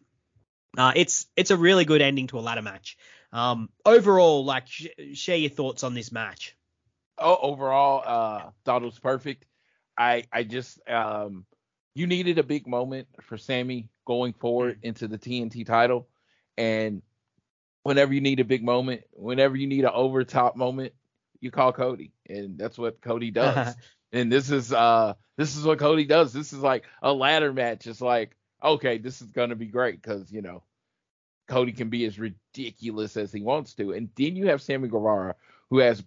Uh, 0.77 0.93
it's 0.95 1.25
it's 1.35 1.49
a 1.49 1.57
really 1.57 1.83
good 1.83 2.03
ending 2.03 2.27
to 2.27 2.37
a 2.37 2.41
ladder 2.41 2.61
match. 2.61 2.95
Um, 3.32 3.69
overall, 3.86 4.43
like, 4.43 4.67
sh- 4.67 4.88
share 5.13 5.38
your 5.38 5.49
thoughts 5.49 5.84
on 5.84 5.93
this 5.93 6.11
match. 6.11 6.55
Oh, 7.17 7.38
overall, 7.41 8.03
uh, 8.05 8.49
thought 8.65 8.82
it 8.82 8.86
was 8.86 8.99
perfect. 8.99 9.45
I 9.97 10.23
I 10.32 10.43
just 10.43 10.80
um, 10.89 11.45
you 11.93 12.07
needed 12.07 12.39
a 12.39 12.43
big 12.43 12.65
moment 12.65 13.07
for 13.21 13.38
Sammy 13.38 13.89
going 14.05 14.34
forward 14.34 14.77
mm. 14.77 14.86
into 14.86 15.07
the 15.07 15.17
TNT 15.17 15.65
title, 15.65 16.07
and 16.57 17.01
whenever 17.84 18.13
you 18.13 18.21
need 18.21 18.39
a 18.39 18.45
big 18.45 18.63
moment, 18.63 19.01
whenever 19.11 19.57
you 19.57 19.67
need 19.67 19.84
an 19.84 19.91
over 19.93 20.23
top 20.23 20.55
moment, 20.55 20.93
you 21.41 21.51
call 21.51 21.73
Cody, 21.73 22.13
and 22.27 22.57
that's 22.57 22.77
what 22.77 23.01
Cody 23.01 23.32
does. 23.32 23.75
and 24.13 24.32
this 24.32 24.49
is 24.49 24.71
uh 24.71 25.13
this 25.38 25.57
is 25.57 25.65
what 25.65 25.80
Cody 25.80 26.05
does. 26.05 26.32
This 26.32 26.53
is 26.53 26.59
like 26.59 26.86
a 27.01 27.11
ladder 27.11 27.51
match. 27.51 27.86
It's 27.86 28.01
like 28.01 28.36
okay, 28.63 28.97
this 28.97 29.21
is 29.21 29.32
gonna 29.32 29.55
be 29.55 29.67
great 29.67 30.01
because 30.01 30.32
you 30.32 30.41
know 30.41 30.63
Cody 31.49 31.73
can 31.73 31.89
be 31.89 32.05
as 32.05 32.17
ridiculous 32.60 33.18
as 33.18 33.32
he 33.32 33.41
wants 33.41 33.74
to, 33.76 33.93
and 33.93 34.10
then 34.16 34.36
you 34.36 34.47
have 34.47 34.62
Sammy 34.62 34.88
Guevara 34.88 35.36
who 35.70 35.80
has 35.80 36.03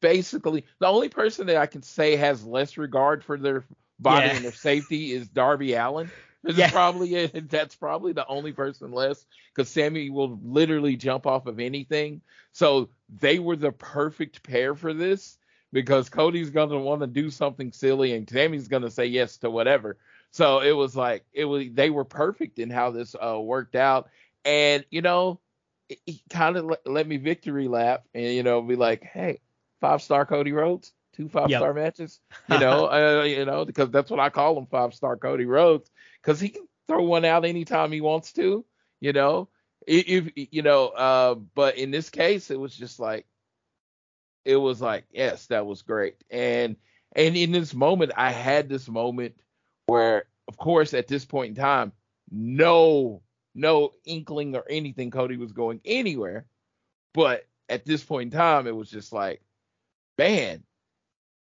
basically 0.00 0.64
the 0.78 0.86
only 0.86 1.08
person 1.08 1.46
that 1.46 1.56
I 1.56 1.66
can 1.66 1.82
say 1.82 2.16
has 2.16 2.44
less 2.44 2.76
regard 2.76 3.24
for 3.24 3.38
their 3.38 3.64
body 3.98 4.26
yeah. 4.26 4.36
and 4.36 4.44
their 4.44 4.52
safety 4.52 5.12
is 5.12 5.28
Darby 5.28 5.74
Allin. 5.74 6.10
This 6.42 6.56
yeah. 6.56 6.66
is 6.66 6.72
probably 6.72 7.26
that's 7.50 7.74
probably 7.74 8.12
the 8.12 8.26
only 8.26 8.52
person 8.52 8.92
less 8.92 9.24
because 9.54 9.68
Sammy 9.68 10.10
will 10.10 10.38
literally 10.42 10.96
jump 10.96 11.26
off 11.26 11.46
of 11.46 11.60
anything. 11.60 12.20
So 12.52 12.90
they 13.08 13.38
were 13.38 13.56
the 13.56 13.72
perfect 13.72 14.42
pair 14.42 14.74
for 14.74 14.92
this 14.92 15.38
because 15.72 16.08
Cody's 16.08 16.50
gonna 16.50 16.78
want 16.78 17.00
to 17.00 17.06
do 17.06 17.30
something 17.30 17.72
silly 17.72 18.14
and 18.14 18.28
Sammy's 18.28 18.68
gonna 18.68 18.90
say 18.90 19.06
yes 19.06 19.38
to 19.38 19.50
whatever. 19.50 19.96
So 20.30 20.60
it 20.60 20.72
was 20.72 20.94
like 20.94 21.24
it 21.32 21.46
was 21.46 21.64
they 21.72 21.90
were 21.90 22.04
perfect 22.04 22.58
in 22.58 22.70
how 22.70 22.90
this 22.90 23.14
uh, 23.14 23.40
worked 23.40 23.74
out, 23.74 24.10
and 24.44 24.84
you 24.90 25.00
know 25.00 25.40
he 25.88 26.22
kind 26.30 26.56
of 26.56 26.76
let, 26.84 27.06
me 27.06 27.16
victory 27.16 27.68
lap 27.68 28.04
and 28.14 28.24
you 28.32 28.42
know 28.42 28.62
be 28.62 28.76
like, 28.76 29.02
hey, 29.02 29.40
five 29.80 30.02
star 30.02 30.26
Cody 30.26 30.52
Rhodes, 30.52 30.92
two 31.14 31.28
five 31.28 31.48
star 31.48 31.68
yep. 31.68 31.76
matches, 31.76 32.20
you 32.48 32.58
know, 32.58 32.86
uh, 32.90 33.22
you 33.24 33.44
know 33.44 33.64
because 33.64 33.90
that's 33.90 34.10
what 34.10 34.20
I 34.20 34.30
call 34.30 34.58
him, 34.58 34.66
five 34.66 34.94
star 34.94 35.16
Cody 35.16 35.46
Rhodes 35.46 35.90
because 36.22 36.40
he 36.40 36.48
can 36.48 36.66
throw 36.88 37.02
one 37.02 37.24
out 37.24 37.44
anytime 37.44 37.92
he 37.92 38.00
wants 38.00 38.32
to, 38.34 38.64
you 39.00 39.12
know. 39.12 39.48
If, 39.86 40.32
if 40.36 40.48
you 40.52 40.62
know, 40.62 40.88
uh, 40.88 41.34
but 41.34 41.76
in 41.78 41.90
this 41.90 42.10
case, 42.10 42.50
it 42.50 42.58
was 42.58 42.74
just 42.74 42.98
like, 42.98 43.26
it 44.44 44.56
was 44.56 44.80
like, 44.80 45.04
yes, 45.12 45.46
that 45.46 45.66
was 45.66 45.82
great, 45.82 46.16
and 46.30 46.76
and 47.14 47.36
in 47.36 47.52
this 47.52 47.72
moment, 47.72 48.12
I 48.16 48.30
had 48.30 48.68
this 48.68 48.88
moment 48.88 49.36
where, 49.86 50.24
of 50.48 50.56
course, 50.56 50.92
at 50.92 51.08
this 51.08 51.24
point 51.24 51.50
in 51.50 51.62
time, 51.62 51.92
no, 52.30 53.22
no 53.56 53.92
inkling 54.04 54.54
or 54.54 54.64
anything 54.68 55.10
Cody 55.10 55.36
was 55.36 55.52
going 55.52 55.80
anywhere, 55.84 56.44
but 57.14 57.46
at 57.68 57.84
this 57.84 58.04
point 58.04 58.32
in 58.32 58.38
time, 58.38 58.66
it 58.66 58.76
was 58.76 58.90
just 58.90 59.12
like, 59.12 59.40
man, 60.18 60.62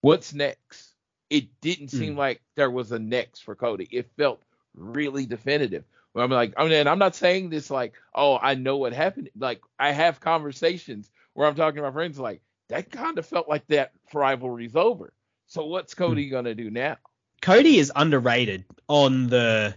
what's 0.00 0.32
next? 0.34 0.94
It 1.30 1.48
didn't 1.60 1.88
seem 1.88 2.14
mm. 2.14 2.18
like 2.18 2.42
there 2.54 2.70
was 2.70 2.92
a 2.92 2.98
next 2.98 3.40
for 3.40 3.54
Cody. 3.54 3.88
It 3.90 4.10
felt 4.16 4.42
really 4.74 5.26
definitive. 5.26 5.84
I'm 6.16 6.30
like, 6.30 6.54
I 6.56 6.68
mean, 6.68 6.86
I'm 6.86 7.00
not 7.00 7.16
saying 7.16 7.50
this 7.50 7.70
like, 7.70 7.94
oh, 8.14 8.38
I 8.40 8.54
know 8.54 8.76
what 8.76 8.92
happened. 8.92 9.30
Like, 9.36 9.60
I 9.80 9.90
have 9.90 10.20
conversations 10.20 11.10
where 11.32 11.48
I'm 11.48 11.56
talking 11.56 11.76
to 11.76 11.82
my 11.82 11.90
friends, 11.90 12.20
like, 12.20 12.40
that 12.68 12.90
kind 12.90 13.18
of 13.18 13.26
felt 13.26 13.48
like 13.48 13.66
that 13.66 13.92
rivalry's 14.12 14.76
over. 14.76 15.12
So 15.46 15.66
what's 15.66 15.94
hmm. 15.94 16.04
Cody 16.04 16.28
gonna 16.28 16.54
do 16.54 16.70
now? 16.70 16.98
Cody 17.42 17.78
is 17.78 17.92
underrated 17.94 18.64
on 18.88 19.26
the 19.26 19.74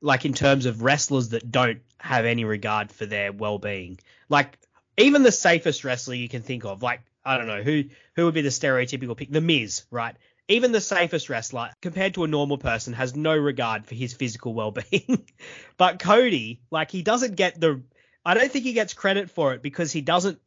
like 0.00 0.24
in 0.24 0.32
terms 0.32 0.66
of 0.66 0.82
wrestlers 0.82 1.30
that 1.30 1.50
don't 1.50 1.80
have 1.98 2.24
any 2.24 2.44
regard 2.44 2.92
for 2.92 3.06
their 3.06 3.32
well-being. 3.32 3.98
Like 4.28 4.58
even 4.96 5.22
the 5.22 5.32
safest 5.32 5.84
wrestler 5.84 6.14
you 6.14 6.28
can 6.28 6.42
think 6.42 6.64
of, 6.64 6.82
like 6.82 7.00
I 7.24 7.36
don't 7.36 7.46
know 7.46 7.62
who 7.62 7.84
who 8.14 8.24
would 8.24 8.34
be 8.34 8.42
the 8.42 8.48
stereotypical 8.48 9.16
pick. 9.16 9.30
The 9.30 9.40
Miz, 9.40 9.84
right? 9.90 10.16
Even 10.48 10.72
the 10.72 10.80
safest 10.80 11.28
wrestler, 11.28 11.70
compared 11.82 12.14
to 12.14 12.24
a 12.24 12.28
normal 12.28 12.56
person, 12.56 12.94
has 12.94 13.14
no 13.14 13.36
regard 13.36 13.84
for 13.84 13.94
his 13.94 14.14
physical 14.14 14.54
well-being. 14.54 15.26
but 15.76 15.98
Cody, 15.98 16.62
like, 16.70 16.90
he 16.90 17.02
doesn't 17.02 17.36
get 17.36 17.60
the. 17.60 17.82
I 18.24 18.32
don't 18.34 18.50
think 18.50 18.64
he 18.64 18.72
gets 18.72 18.94
credit 18.94 19.30
for 19.30 19.52
it 19.52 19.62
because 19.62 19.92
he 19.92 20.00
doesn't 20.00 20.40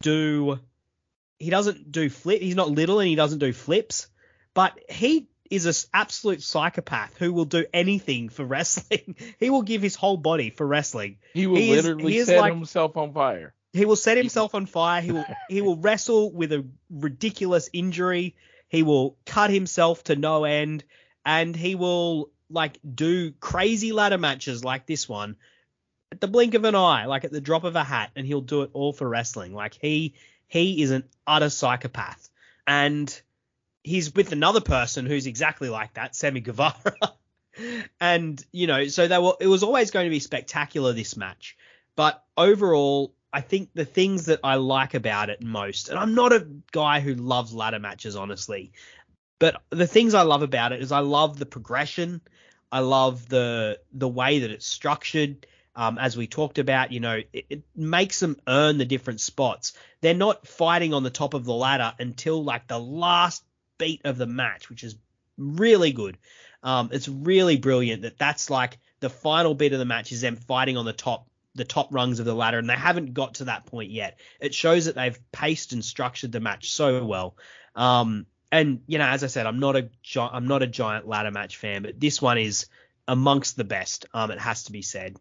do. 0.00 0.58
He 1.38 1.50
doesn't 1.50 1.92
do 1.92 2.08
flip. 2.08 2.40
He's 2.40 2.56
not 2.56 2.70
little 2.70 2.98
and 3.00 3.08
he 3.08 3.14
doesn't 3.14 3.40
do 3.40 3.52
flips. 3.52 4.08
But 4.54 4.78
he 4.88 5.28
is 5.54 5.66
an 5.66 5.88
absolute 5.92 6.42
psychopath 6.42 7.16
who 7.18 7.32
will 7.32 7.44
do 7.44 7.64
anything 7.72 8.28
for 8.28 8.44
wrestling. 8.44 9.16
he 9.38 9.50
will 9.50 9.62
give 9.62 9.82
his 9.82 9.94
whole 9.94 10.16
body 10.16 10.50
for 10.50 10.66
wrestling. 10.66 11.18
He 11.34 11.46
will 11.46 11.56
He 11.56 11.72
is- 11.72 11.84
literally 11.84 12.12
he 12.12 12.24
set 12.24 12.40
like- 12.40 12.52
himself 12.54 12.96
on 12.96 13.12
fire. 13.12 13.54
He 13.74 13.86
will 13.86 13.96
set 13.96 14.18
himself 14.18 14.54
on 14.54 14.66
fire. 14.66 15.00
He 15.00 15.12
will 15.12 15.24
he 15.48 15.62
will 15.62 15.76
wrestle 15.80 16.30
with 16.30 16.52
a 16.52 16.66
ridiculous 16.90 17.70
injury. 17.72 18.36
He 18.68 18.82
will 18.82 19.16
cut 19.24 19.50
himself 19.50 20.04
to 20.04 20.16
no 20.16 20.44
end, 20.44 20.84
and 21.24 21.56
he 21.56 21.74
will 21.74 22.30
like 22.50 22.78
do 22.94 23.32
crazy 23.32 23.92
ladder 23.92 24.18
matches 24.18 24.62
like 24.62 24.84
this 24.86 25.08
one 25.08 25.36
at 26.10 26.20
the 26.20 26.28
blink 26.28 26.52
of 26.52 26.64
an 26.64 26.74
eye, 26.74 27.06
like 27.06 27.24
at 27.24 27.32
the 27.32 27.40
drop 27.40 27.64
of 27.64 27.74
a 27.74 27.82
hat, 27.84 28.10
and 28.14 28.26
he'll 28.26 28.42
do 28.42 28.60
it 28.60 28.70
all 28.74 28.92
for 28.92 29.08
wrestling. 29.08 29.54
Like 29.54 29.78
he 29.80 30.14
he 30.48 30.82
is 30.82 30.90
an 30.90 31.04
utter 31.26 31.48
psychopath, 31.48 32.28
and 32.66 33.22
he's 33.82 34.14
with 34.14 34.32
another 34.32 34.60
person 34.60 35.06
who's 35.06 35.26
exactly 35.26 35.68
like 35.68 35.94
that, 35.94 36.14
Sammy 36.14 36.40
Guevara. 36.40 36.96
and 38.00 38.44
you 38.52 38.66
know, 38.66 38.86
so 38.86 39.08
they 39.08 39.18
were. 39.18 39.34
It 39.40 39.46
was 39.46 39.62
always 39.62 39.90
going 39.90 40.06
to 40.06 40.10
be 40.10 40.20
spectacular 40.20 40.92
this 40.92 41.16
match, 41.16 41.56
but 41.96 42.22
overall, 42.36 43.14
I 43.32 43.40
think 43.40 43.70
the 43.74 43.84
things 43.84 44.26
that 44.26 44.40
I 44.44 44.56
like 44.56 44.94
about 44.94 45.30
it 45.30 45.42
most, 45.42 45.88
and 45.88 45.98
I'm 45.98 46.14
not 46.14 46.32
a 46.32 46.46
guy 46.70 47.00
who 47.00 47.14
loves 47.14 47.54
ladder 47.54 47.78
matches, 47.78 48.16
honestly, 48.16 48.72
but 49.38 49.62
the 49.70 49.86
things 49.86 50.14
I 50.14 50.22
love 50.22 50.42
about 50.42 50.72
it 50.72 50.82
is 50.82 50.92
I 50.92 51.00
love 51.00 51.38
the 51.38 51.46
progression. 51.46 52.20
I 52.70 52.80
love 52.80 53.28
the 53.28 53.80
the 53.92 54.08
way 54.08 54.40
that 54.40 54.50
it's 54.50 54.66
structured. 54.66 55.46
Um, 55.74 55.96
as 55.96 56.18
we 56.18 56.26
talked 56.26 56.58
about, 56.58 56.92
you 56.92 57.00
know, 57.00 57.22
it, 57.32 57.46
it 57.48 57.62
makes 57.74 58.20
them 58.20 58.36
earn 58.46 58.76
the 58.76 58.84
different 58.84 59.22
spots. 59.22 59.72
They're 60.02 60.12
not 60.12 60.46
fighting 60.46 60.92
on 60.92 61.02
the 61.02 61.08
top 61.08 61.32
of 61.32 61.46
the 61.46 61.54
ladder 61.54 61.94
until 61.98 62.44
like 62.44 62.68
the 62.68 62.78
last 62.78 63.42
beat 63.78 64.02
of 64.04 64.16
the 64.18 64.26
match, 64.26 64.70
which 64.70 64.84
is 64.84 64.96
really 65.36 65.92
good. 65.92 66.18
Um, 66.62 66.90
it's 66.92 67.08
really 67.08 67.56
brilliant 67.56 68.02
that 68.02 68.18
that's 68.18 68.50
like 68.50 68.78
the 69.00 69.10
final 69.10 69.54
bit 69.54 69.72
of 69.72 69.78
the 69.78 69.84
match 69.84 70.12
is 70.12 70.20
them 70.20 70.36
fighting 70.36 70.76
on 70.76 70.84
the 70.84 70.92
top 70.92 71.26
the 71.54 71.64
top 71.64 71.88
rungs 71.92 72.18
of 72.18 72.24
the 72.24 72.34
ladder, 72.34 72.58
and 72.58 72.68
they 72.68 72.74
haven't 72.74 73.12
got 73.12 73.34
to 73.34 73.44
that 73.44 73.66
point 73.66 73.90
yet. 73.90 74.18
It 74.40 74.54
shows 74.54 74.86
that 74.86 74.94
they've 74.94 75.18
paced 75.32 75.72
and 75.72 75.84
structured 75.84 76.32
the 76.32 76.40
match 76.40 76.70
so 76.70 77.04
well. 77.04 77.36
Um, 77.74 78.26
and 78.50 78.80
you 78.86 78.98
know, 78.98 79.06
as 79.06 79.24
I 79.24 79.26
said, 79.26 79.46
I'm 79.46 79.60
not 79.60 79.76
a 79.76 79.88
I'm 80.16 80.46
not 80.46 80.62
a 80.62 80.66
giant 80.66 81.06
ladder 81.06 81.30
match 81.30 81.56
fan, 81.56 81.82
but 81.82 82.00
this 82.00 82.22
one 82.22 82.38
is 82.38 82.66
amongst 83.06 83.56
the 83.56 83.64
best. 83.64 84.06
Um, 84.14 84.30
it 84.30 84.40
has 84.40 84.64
to 84.64 84.72
be 84.72 84.82
said. 84.82 85.16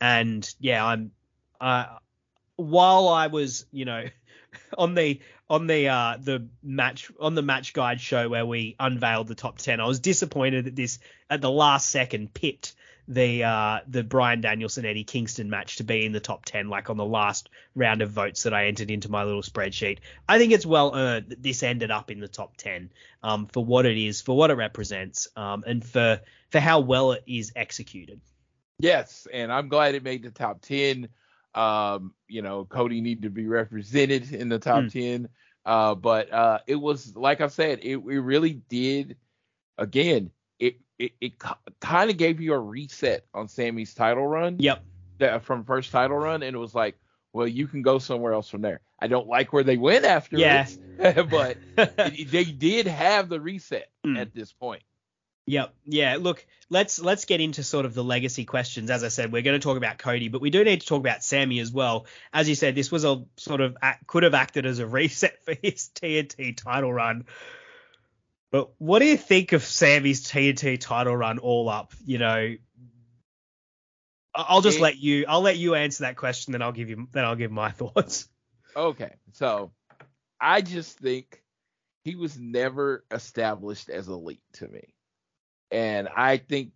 And 0.00 0.48
yeah, 0.58 0.84
I'm. 0.84 1.12
Uh, 1.60 1.86
while 2.56 3.08
I 3.08 3.26
was, 3.26 3.66
you 3.70 3.84
know, 3.84 4.04
on 4.78 4.94
the 4.94 5.20
on 5.48 5.66
the 5.66 5.88
uh 5.88 6.16
the 6.20 6.48
match 6.62 7.10
on 7.20 7.34
the 7.34 7.42
match 7.42 7.72
guide 7.72 8.00
show 8.00 8.28
where 8.28 8.46
we 8.46 8.76
unveiled 8.78 9.28
the 9.28 9.34
top 9.34 9.58
10 9.58 9.80
i 9.80 9.86
was 9.86 10.00
disappointed 10.00 10.66
that 10.66 10.76
this 10.76 10.98
at 11.30 11.40
the 11.40 11.50
last 11.50 11.90
second 11.90 12.32
pipped 12.32 12.74
the 13.08 13.44
uh 13.44 13.78
the 13.86 14.02
bryan 14.02 14.40
danielson 14.40 14.84
eddie 14.84 15.04
kingston 15.04 15.48
match 15.48 15.76
to 15.76 15.84
be 15.84 16.04
in 16.04 16.12
the 16.12 16.20
top 16.20 16.44
10 16.44 16.68
like 16.68 16.90
on 16.90 16.96
the 16.96 17.04
last 17.04 17.48
round 17.74 18.02
of 18.02 18.10
votes 18.10 18.42
that 18.42 18.54
i 18.54 18.66
entered 18.66 18.90
into 18.90 19.08
my 19.08 19.22
little 19.22 19.42
spreadsheet 19.42 19.98
i 20.28 20.38
think 20.38 20.52
it's 20.52 20.66
well 20.66 20.92
earned 20.94 21.28
that 21.28 21.42
this 21.42 21.62
ended 21.62 21.90
up 21.90 22.10
in 22.10 22.18
the 22.18 22.28
top 22.28 22.56
10 22.56 22.90
um 23.22 23.46
for 23.46 23.64
what 23.64 23.86
it 23.86 23.96
is 23.96 24.20
for 24.20 24.36
what 24.36 24.50
it 24.50 24.54
represents 24.54 25.28
um 25.36 25.62
and 25.66 25.84
for 25.84 26.20
for 26.50 26.58
how 26.58 26.80
well 26.80 27.12
it 27.12 27.22
is 27.26 27.52
executed 27.54 28.20
Yes, 28.78 29.26
and 29.32 29.52
I'm 29.52 29.68
glad 29.68 29.94
it 29.94 30.02
made 30.02 30.22
the 30.22 30.30
top 30.30 30.60
ten. 30.60 31.08
Um, 31.56 32.12
you 32.28 32.42
know, 32.42 32.64
Cody 32.66 33.00
needed 33.00 33.22
to 33.22 33.30
be 33.30 33.46
represented 33.46 34.32
in 34.32 34.48
the 34.48 34.58
top 34.58 34.84
Mm. 34.84 34.92
ten. 34.92 35.28
Uh, 35.64 35.94
but 35.96 36.32
uh, 36.32 36.58
it 36.66 36.76
was 36.76 37.16
like 37.16 37.40
I 37.40 37.48
said, 37.48 37.80
it, 37.82 37.96
it 37.96 38.00
really 38.00 38.54
did. 38.68 39.16
Again, 39.78 40.30
it 40.58 40.76
it, 40.98 41.12
it 41.20 41.32
kind 41.80 42.10
of 42.10 42.16
gave 42.16 42.40
you 42.40 42.54
a 42.54 42.58
reset 42.58 43.26
on 43.34 43.48
Sammy's 43.48 43.94
title 43.94 44.26
run. 44.26 44.56
yep 44.60 44.82
that 45.18 45.42
from 45.44 45.64
first 45.64 45.90
title 45.92 46.16
run, 46.18 46.42
and 46.42 46.54
it 46.54 46.58
was 46.58 46.74
like, 46.74 46.94
well, 47.32 47.46
you 47.48 47.66
can 47.66 47.80
go 47.82 47.98
somewhere 47.98 48.32
else 48.34 48.48
from 48.50 48.60
there. 48.62 48.80
I 49.00 49.06
don't 49.06 49.26
like 49.26 49.52
where 49.52 49.64
they 49.64 49.78
went 49.78 50.04
after 50.04 50.36
it, 50.98 51.28
but 51.30 51.56
they 51.96 52.44
did 52.44 52.86
have 52.86 53.28
the 53.28 53.40
reset 53.40 53.88
Mm. 54.06 54.18
at 54.20 54.34
this 54.34 54.52
point. 54.52 54.82
Yep. 55.46 55.74
Yeah. 55.84 56.16
Look, 56.20 56.44
let's 56.70 56.98
let's 57.00 57.24
get 57.24 57.40
into 57.40 57.62
sort 57.62 57.86
of 57.86 57.94
the 57.94 58.02
legacy 58.02 58.44
questions. 58.44 58.90
As 58.90 59.04
I 59.04 59.08
said, 59.08 59.32
we're 59.32 59.42
going 59.42 59.58
to 59.58 59.64
talk 59.64 59.76
about 59.76 59.98
Cody, 59.98 60.28
but 60.28 60.40
we 60.40 60.50
do 60.50 60.64
need 60.64 60.80
to 60.80 60.86
talk 60.86 61.00
about 61.00 61.22
Sammy 61.22 61.60
as 61.60 61.70
well. 61.72 62.06
As 62.32 62.48
you 62.48 62.54
said, 62.56 62.74
this 62.74 62.90
was 62.90 63.04
a 63.04 63.24
sort 63.36 63.60
of 63.60 63.76
act, 63.80 64.06
could 64.06 64.24
have 64.24 64.34
acted 64.34 64.66
as 64.66 64.80
a 64.80 64.86
reset 64.86 65.40
for 65.44 65.54
his 65.62 65.90
TNT 65.94 66.56
title 66.56 66.92
run. 66.92 67.26
But 68.50 68.70
what 68.78 68.98
do 69.00 69.06
you 69.06 69.16
think 69.16 69.52
of 69.52 69.62
Sammy's 69.64 70.26
TNT 70.26 70.78
title 70.80 71.16
run 71.16 71.38
all 71.38 71.68
up? 71.68 71.92
You 72.04 72.18
know, 72.18 72.56
I'll 74.34 74.60
just 74.62 74.78
It- 74.78 74.82
let 74.82 74.96
you. 74.98 75.26
I'll 75.28 75.42
let 75.42 75.56
you 75.58 75.74
answer 75.74 76.04
that 76.04 76.16
question, 76.16 76.52
then 76.52 76.62
I'll 76.62 76.72
give 76.72 76.90
you. 76.90 77.06
Then 77.12 77.24
I'll 77.24 77.36
give 77.36 77.50
my 77.52 77.70
thoughts. 77.72 78.28
Okay, 78.74 79.14
so 79.32 79.72
I 80.40 80.60
just 80.60 80.98
think 80.98 81.42
he 82.04 82.14
was 82.16 82.38
never 82.38 83.04
established 83.10 83.88
as 83.88 84.06
elite 84.08 84.42
to 84.54 84.68
me, 84.68 84.92
and 85.70 86.08
I 86.16 86.38
think 86.38 86.72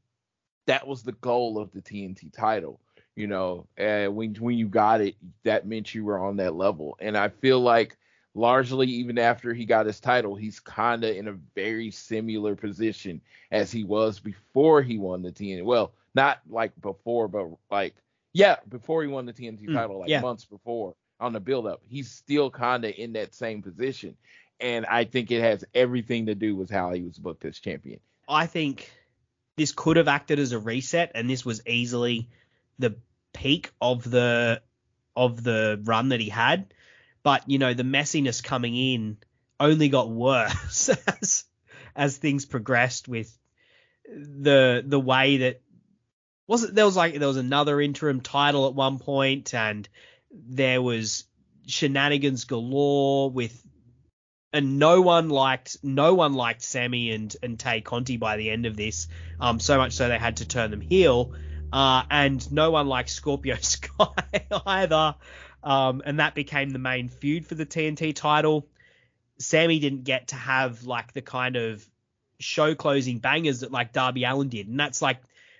that 0.66 0.86
was 0.86 1.02
the 1.02 1.12
goal 1.12 1.58
of 1.58 1.72
the 1.72 1.80
TNT 1.82 2.30
title. 2.30 2.80
You 3.16 3.26
know, 3.26 3.66
and 3.76 4.14
when 4.16 4.34
when 4.36 4.56
you 4.56 4.68
got 4.68 5.00
it, 5.00 5.16
that 5.44 5.66
meant 5.66 5.94
you 5.94 6.04
were 6.04 6.18
on 6.18 6.36
that 6.36 6.54
level, 6.54 6.96
and 7.00 7.16
I 7.16 7.28
feel 7.28 7.60
like 7.60 7.96
largely 8.34 8.86
even 8.86 9.18
after 9.18 9.52
he 9.52 9.64
got 9.66 9.86
his 9.86 10.00
title, 10.00 10.34
he's 10.36 10.60
kind 10.60 11.04
of 11.04 11.16
in 11.16 11.28
a 11.28 11.32
very 11.54 11.90
similar 11.90 12.54
position 12.56 13.20
as 13.50 13.70
he 13.72 13.84
was 13.84 14.18
before 14.20 14.82
he 14.82 14.98
won 14.98 15.22
the 15.22 15.32
TNT. 15.32 15.64
Well, 15.64 15.92
not 16.14 16.40
like 16.48 16.72
before, 16.80 17.28
but 17.28 17.46
like 17.70 17.94
yeah, 18.32 18.56
before 18.68 19.02
he 19.02 19.08
won 19.08 19.26
the 19.26 19.32
TNT 19.32 19.68
Mm, 19.68 19.70
title, 19.70 19.98
like 19.98 20.12
yeah. 20.12 20.20
months 20.20 20.44
before 20.44 20.94
on 21.20 21.32
the 21.32 21.40
build 21.40 21.66
up. 21.66 21.82
He's 21.86 22.10
still 22.10 22.50
kind 22.50 22.84
of 22.84 22.94
in 22.96 23.12
that 23.14 23.34
same 23.34 23.62
position. 23.62 24.16
And 24.60 24.86
I 24.86 25.04
think 25.04 25.30
it 25.30 25.40
has 25.42 25.64
everything 25.74 26.26
to 26.26 26.34
do 26.34 26.54
with 26.56 26.70
how 26.70 26.92
he 26.92 27.02
was 27.02 27.18
booked 27.18 27.44
as 27.44 27.58
champion. 27.58 28.00
I 28.30 28.46
think 28.46 28.90
this 29.56 29.72
could 29.72 29.96
have 29.96 30.08
acted 30.08 30.38
as 30.38 30.52
a 30.52 30.58
reset, 30.58 31.12
and 31.14 31.28
this 31.28 31.44
was 31.44 31.66
easily 31.66 32.30
the 32.78 32.96
peak 33.32 33.70
of 33.80 34.08
the 34.08 34.62
of 35.16 35.42
the 35.42 35.80
run 35.84 36.10
that 36.10 36.20
he 36.20 36.28
had. 36.28 36.72
But 37.22 37.48
you 37.50 37.58
know, 37.58 37.74
the 37.74 37.82
messiness 37.82 38.42
coming 38.42 38.76
in 38.76 39.18
only 39.58 39.88
got 39.88 40.08
worse 40.08 40.88
as 41.20 41.44
as 41.94 42.16
things 42.16 42.46
progressed 42.46 43.08
with 43.08 43.36
the 44.08 44.82
the 44.86 45.00
way 45.00 45.38
that 45.38 45.60
was 46.46 46.64
it 46.64 46.74
there 46.74 46.86
was 46.86 46.96
like 46.96 47.14
there 47.14 47.28
was 47.28 47.36
another 47.36 47.80
interim 47.80 48.20
title 48.20 48.66
at 48.66 48.74
one 48.74 48.98
point 48.98 49.54
and 49.54 49.88
there 50.32 50.82
was 50.82 51.24
shenanigans 51.66 52.44
galore 52.44 53.30
with 53.30 53.64
and 54.52 54.78
no 54.78 55.00
one 55.00 55.28
liked 55.28 55.76
no 55.82 56.14
one 56.14 56.34
liked 56.34 56.62
Sammy 56.62 57.12
and 57.12 57.34
and 57.42 57.58
Tay 57.58 57.80
Conti 57.80 58.16
by 58.16 58.36
the 58.36 58.50
end 58.50 58.66
of 58.66 58.76
this. 58.76 59.08
Um, 59.38 59.60
so 59.60 59.78
much 59.78 59.92
so 59.92 60.08
they 60.08 60.18
had 60.18 60.38
to 60.38 60.48
turn 60.48 60.70
them 60.70 60.80
heel. 60.80 61.32
Uh, 61.72 62.02
and 62.10 62.50
no 62.50 62.72
one 62.72 62.88
liked 62.88 63.10
Scorpio 63.10 63.56
Sky 63.60 64.08
either. 64.66 65.14
Um, 65.62 66.02
and 66.04 66.18
that 66.18 66.34
became 66.34 66.70
the 66.70 66.78
main 66.78 67.08
feud 67.08 67.46
for 67.46 67.54
the 67.54 67.66
TNT 67.66 68.14
title. 68.14 68.66
Sammy 69.38 69.78
didn't 69.78 70.04
get 70.04 70.28
to 70.28 70.36
have 70.36 70.84
like 70.84 71.12
the 71.12 71.22
kind 71.22 71.56
of 71.56 71.86
show 72.40 72.74
closing 72.74 73.18
bangers 73.18 73.60
that 73.60 73.70
like 73.70 73.92
Darby 73.92 74.24
Allin 74.24 74.48
did, 74.48 74.68
and 74.68 74.80
that's 74.80 75.00
like 75.00 75.18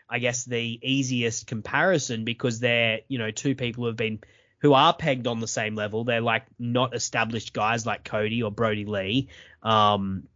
I 0.09 0.19
guess 0.19 0.45
the 0.45 0.81
easiest 0.83 1.47
comparison 1.47 2.25
because 2.25 2.59
they're 2.59 3.01
you 3.09 3.19
know 3.19 3.31
two 3.31 3.55
people 3.55 3.85
who 3.85 3.87
have 3.89 3.97
been 3.97 4.21
who 4.61 4.75
are 4.75 4.95
pegged 4.95 5.27
on 5.27 5.41
the 5.41 5.49
same 5.49 5.75
level. 5.75 6.05
They're 6.05 6.21
like 6.21 6.45
not 6.59 6.95
established 6.95 7.53
guys 7.53 7.87
like 7.87 8.05
Cody 8.05 8.43
or 8.43 8.51
Brodie 8.51 8.85
Lee. 8.85 9.29
Um, 9.63 10.29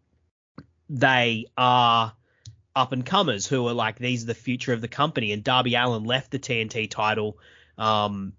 they 0.88 1.46
are 1.56 2.14
up 2.76 2.92
and 2.92 3.06
comers 3.06 3.46
who 3.46 3.66
are 3.68 3.74
like 3.74 3.98
these 3.98 4.24
are 4.24 4.26
the 4.26 4.34
future 4.34 4.72
of 4.72 4.80
the 4.80 4.88
company. 4.88 5.32
And 5.32 5.44
Darby 5.44 5.74
Allin 5.74 6.04
left 6.04 6.30
the 6.30 6.38
TNT 6.38 6.90
title, 6.90 7.38
um, 7.78 8.32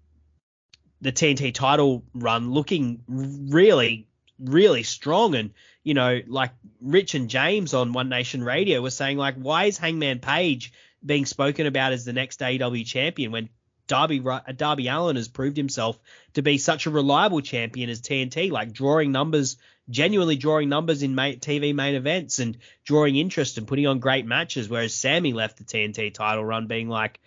the 1.00 1.12
TNT 1.12 1.54
title 1.54 2.04
run 2.14 2.50
looking 2.50 3.02
really, 3.08 4.08
really 4.38 4.82
strong. 4.82 5.34
And 5.34 5.52
you 5.84 5.94
know, 5.94 6.20
like 6.26 6.50
Rich 6.80 7.14
and 7.14 7.30
James 7.30 7.74
on 7.74 7.92
One 7.92 8.08
Nation 8.08 8.42
Radio 8.42 8.82
were 8.82 8.90
saying, 8.90 9.18
like, 9.18 9.36
why 9.36 9.66
is 9.66 9.78
Hangman 9.78 10.18
Page 10.18 10.72
being 11.04 11.26
spoken 11.26 11.66
about 11.66 11.92
as 11.92 12.04
the 12.04 12.12
next 12.12 12.40
AEW 12.40 12.84
champion 12.84 13.30
when 13.30 13.48
Darby 13.86 14.24
Darby 14.56 14.88
Allin 14.88 15.16
has 15.16 15.28
proved 15.28 15.56
himself 15.56 15.98
to 16.34 16.42
be 16.42 16.58
such 16.58 16.86
a 16.86 16.90
reliable 16.90 17.40
champion 17.40 17.90
as 17.90 18.00
TNT, 18.00 18.50
like 18.50 18.72
drawing 18.72 19.12
numbers, 19.12 19.56
genuinely 19.88 20.36
drawing 20.36 20.68
numbers 20.68 21.02
in 21.02 21.14
TV 21.14 21.74
main 21.74 21.94
events 21.94 22.38
and 22.38 22.58
drawing 22.84 23.16
interest 23.16 23.58
and 23.58 23.68
putting 23.68 23.86
on 23.86 24.00
great 24.00 24.26
matches. 24.26 24.68
Whereas 24.68 24.94
Sammy 24.94 25.32
left 25.32 25.58
the 25.58 25.64
TNT 25.64 26.12
title 26.12 26.44
run 26.44 26.66
being 26.66 26.88
like, 26.88 27.20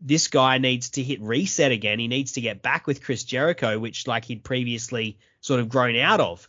this 0.00 0.28
guy 0.28 0.58
needs 0.58 0.90
to 0.90 1.02
hit 1.02 1.20
reset 1.22 1.72
again. 1.72 1.98
He 1.98 2.08
needs 2.08 2.32
to 2.32 2.42
get 2.42 2.60
back 2.60 2.86
with 2.86 3.02
Chris 3.02 3.24
Jericho, 3.24 3.78
which 3.78 4.06
like 4.06 4.26
he'd 4.26 4.44
previously 4.44 5.18
sort 5.40 5.60
of 5.60 5.68
grown 5.68 5.96
out 5.96 6.20
of. 6.20 6.48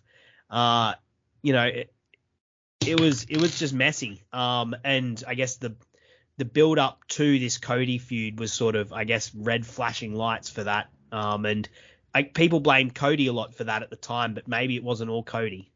Uh, 0.50 0.94
you 1.42 1.54
know, 1.54 1.64
it, 1.64 1.94
it 2.86 3.00
was 3.00 3.24
it 3.26 3.40
was 3.40 3.58
just 3.58 3.74
messy. 3.74 4.24
Um, 4.34 4.76
and 4.84 5.24
I 5.26 5.36
guess 5.36 5.56
the 5.56 5.76
the 6.38 6.46
build 6.46 6.80
up 6.80 7.08
to 7.08 7.40
this 7.40 7.58
Cody 7.58 7.98
feud 7.98 8.40
was 8.40 8.54
sort 8.54 8.76
of, 8.76 8.92
I 8.92 9.04
guess, 9.04 9.34
red 9.34 9.66
flashing 9.66 10.14
lights 10.14 10.50
for 10.50 10.64
that. 10.64 10.90
Um, 11.12 11.46
and 11.46 11.68
like 12.14 12.34
people 12.34 12.60
blamed 12.60 12.96
Cody 12.96 13.28
a 13.28 13.34
lot 13.34 13.56
for 13.56 13.64
that 13.66 13.84
at 13.84 13.90
the 13.90 13.96
time, 13.96 14.34
but 14.34 14.48
maybe 14.48 14.76
it 14.76 14.84
wasn't 14.84 15.10
all 15.10 15.24
Cody. 15.24 15.72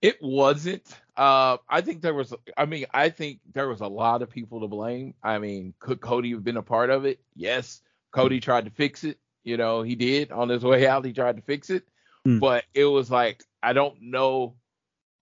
It 0.00 0.18
wasn't. 0.20 0.86
Uh, 1.16 1.58
I 1.68 1.80
think 1.80 2.02
there 2.02 2.14
was. 2.14 2.34
I 2.56 2.66
mean, 2.66 2.86
I 2.92 3.08
think 3.08 3.38
there 3.52 3.68
was 3.68 3.80
a 3.80 3.86
lot 3.86 4.22
of 4.22 4.30
people 4.30 4.60
to 4.60 4.68
blame. 4.68 5.14
I 5.22 5.38
mean, 5.38 5.74
could 5.78 6.00
Cody 6.00 6.32
have 6.32 6.42
been 6.42 6.56
a 6.56 6.62
part 6.62 6.90
of 6.90 7.04
it? 7.04 7.20
Yes. 7.36 7.80
Cody 8.10 8.40
tried 8.40 8.64
to 8.64 8.70
fix 8.70 9.04
it. 9.04 9.18
You 9.44 9.56
know, 9.56 9.82
he 9.82 9.94
did 9.94 10.32
on 10.32 10.48
his 10.48 10.64
way 10.64 10.86
out. 10.86 11.04
He 11.04 11.12
tried 11.12 11.36
to 11.36 11.42
fix 11.42 11.70
it, 11.70 11.84
mm. 12.26 12.40
but 12.40 12.64
it 12.74 12.84
was 12.84 13.10
like 13.10 13.44
I 13.62 13.72
don't 13.72 14.00
know 14.00 14.54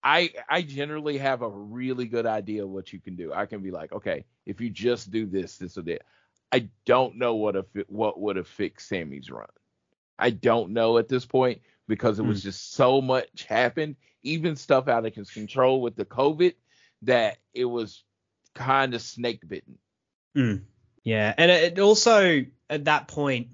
I 0.02 0.30
I 0.48 0.62
generally 0.62 1.18
have 1.18 1.42
a 1.42 1.48
really 1.48 2.06
good 2.06 2.26
idea 2.26 2.64
of 2.64 2.70
what 2.70 2.92
you 2.92 3.00
can 3.00 3.16
do. 3.16 3.32
I 3.32 3.46
can 3.46 3.62
be 3.62 3.70
like, 3.70 3.92
okay, 3.92 4.24
if 4.46 4.60
you 4.60 4.70
just 4.70 5.10
do 5.10 5.26
this, 5.26 5.56
this 5.58 5.76
or 5.76 5.82
that. 5.82 6.02
I 6.52 6.68
don't 6.84 7.16
know 7.16 7.36
what 7.36 7.56
if 7.56 7.66
what 7.88 8.20
would 8.20 8.36
have 8.36 8.48
fixed 8.48 8.88
Sammy's 8.88 9.30
run. 9.30 9.46
I 10.18 10.30
don't 10.30 10.72
know 10.72 10.98
at 10.98 11.08
this 11.08 11.24
point 11.24 11.60
because 11.86 12.18
it 12.18 12.24
was 12.24 12.40
mm. 12.40 12.44
just 12.44 12.74
so 12.74 13.00
much 13.00 13.44
happened, 13.44 13.96
even 14.22 14.56
stuff 14.56 14.88
out 14.88 15.06
of 15.06 15.14
his 15.14 15.30
control 15.30 15.80
with 15.80 15.96
the 15.96 16.04
COVID 16.04 16.54
that 17.02 17.38
it 17.54 17.64
was 17.64 18.04
kind 18.54 18.94
of 18.94 19.02
snake 19.02 19.46
bitten. 19.46 19.78
Mm. 20.36 20.62
Yeah, 21.04 21.34
and 21.36 21.50
it 21.50 21.78
also 21.78 22.44
at 22.68 22.84
that 22.84 23.08
point 23.08 23.48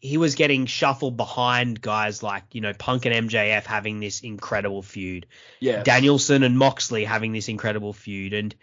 he 0.00 0.16
was 0.16 0.36
getting 0.36 0.66
shuffled 0.66 1.16
behind 1.16 1.80
guys 1.80 2.22
like 2.22 2.44
you 2.52 2.60
know 2.60 2.72
Punk 2.72 3.06
and 3.06 3.28
MJF 3.28 3.64
having 3.64 4.00
this 4.00 4.20
incredible 4.20 4.82
feud. 4.82 5.26
Yeah. 5.60 5.82
Danielson 5.82 6.42
and 6.42 6.56
Moxley 6.56 7.04
having 7.04 7.32
this 7.32 7.48
incredible 7.48 7.92
feud, 7.92 8.32
and 8.32 8.54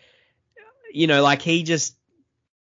you 0.92 1.08
know 1.08 1.22
like 1.22 1.42
he 1.42 1.64
just 1.64 1.98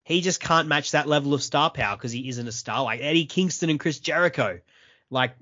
he 0.03 0.21
just 0.21 0.39
can't 0.39 0.67
match 0.67 0.91
that 0.91 1.07
level 1.07 1.33
of 1.33 1.41
star 1.41 1.69
power 1.69 1.95
because 1.95 2.11
he 2.11 2.29
isn't 2.29 2.47
a 2.47 2.51
star 2.51 2.83
like 2.83 3.01
Eddie 3.01 3.25
Kingston 3.25 3.69
and 3.69 3.79
Chris 3.79 3.99
Jericho. 3.99 4.59
Like 5.09 5.35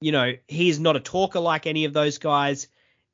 you 0.00 0.12
know 0.12 0.32
he 0.46 0.68
is 0.68 0.78
not 0.78 0.96
a 0.96 1.00
talker 1.00 1.40
like 1.40 1.66
any 1.66 1.86
of 1.86 1.94
those 1.94 2.18
guys. 2.18 2.68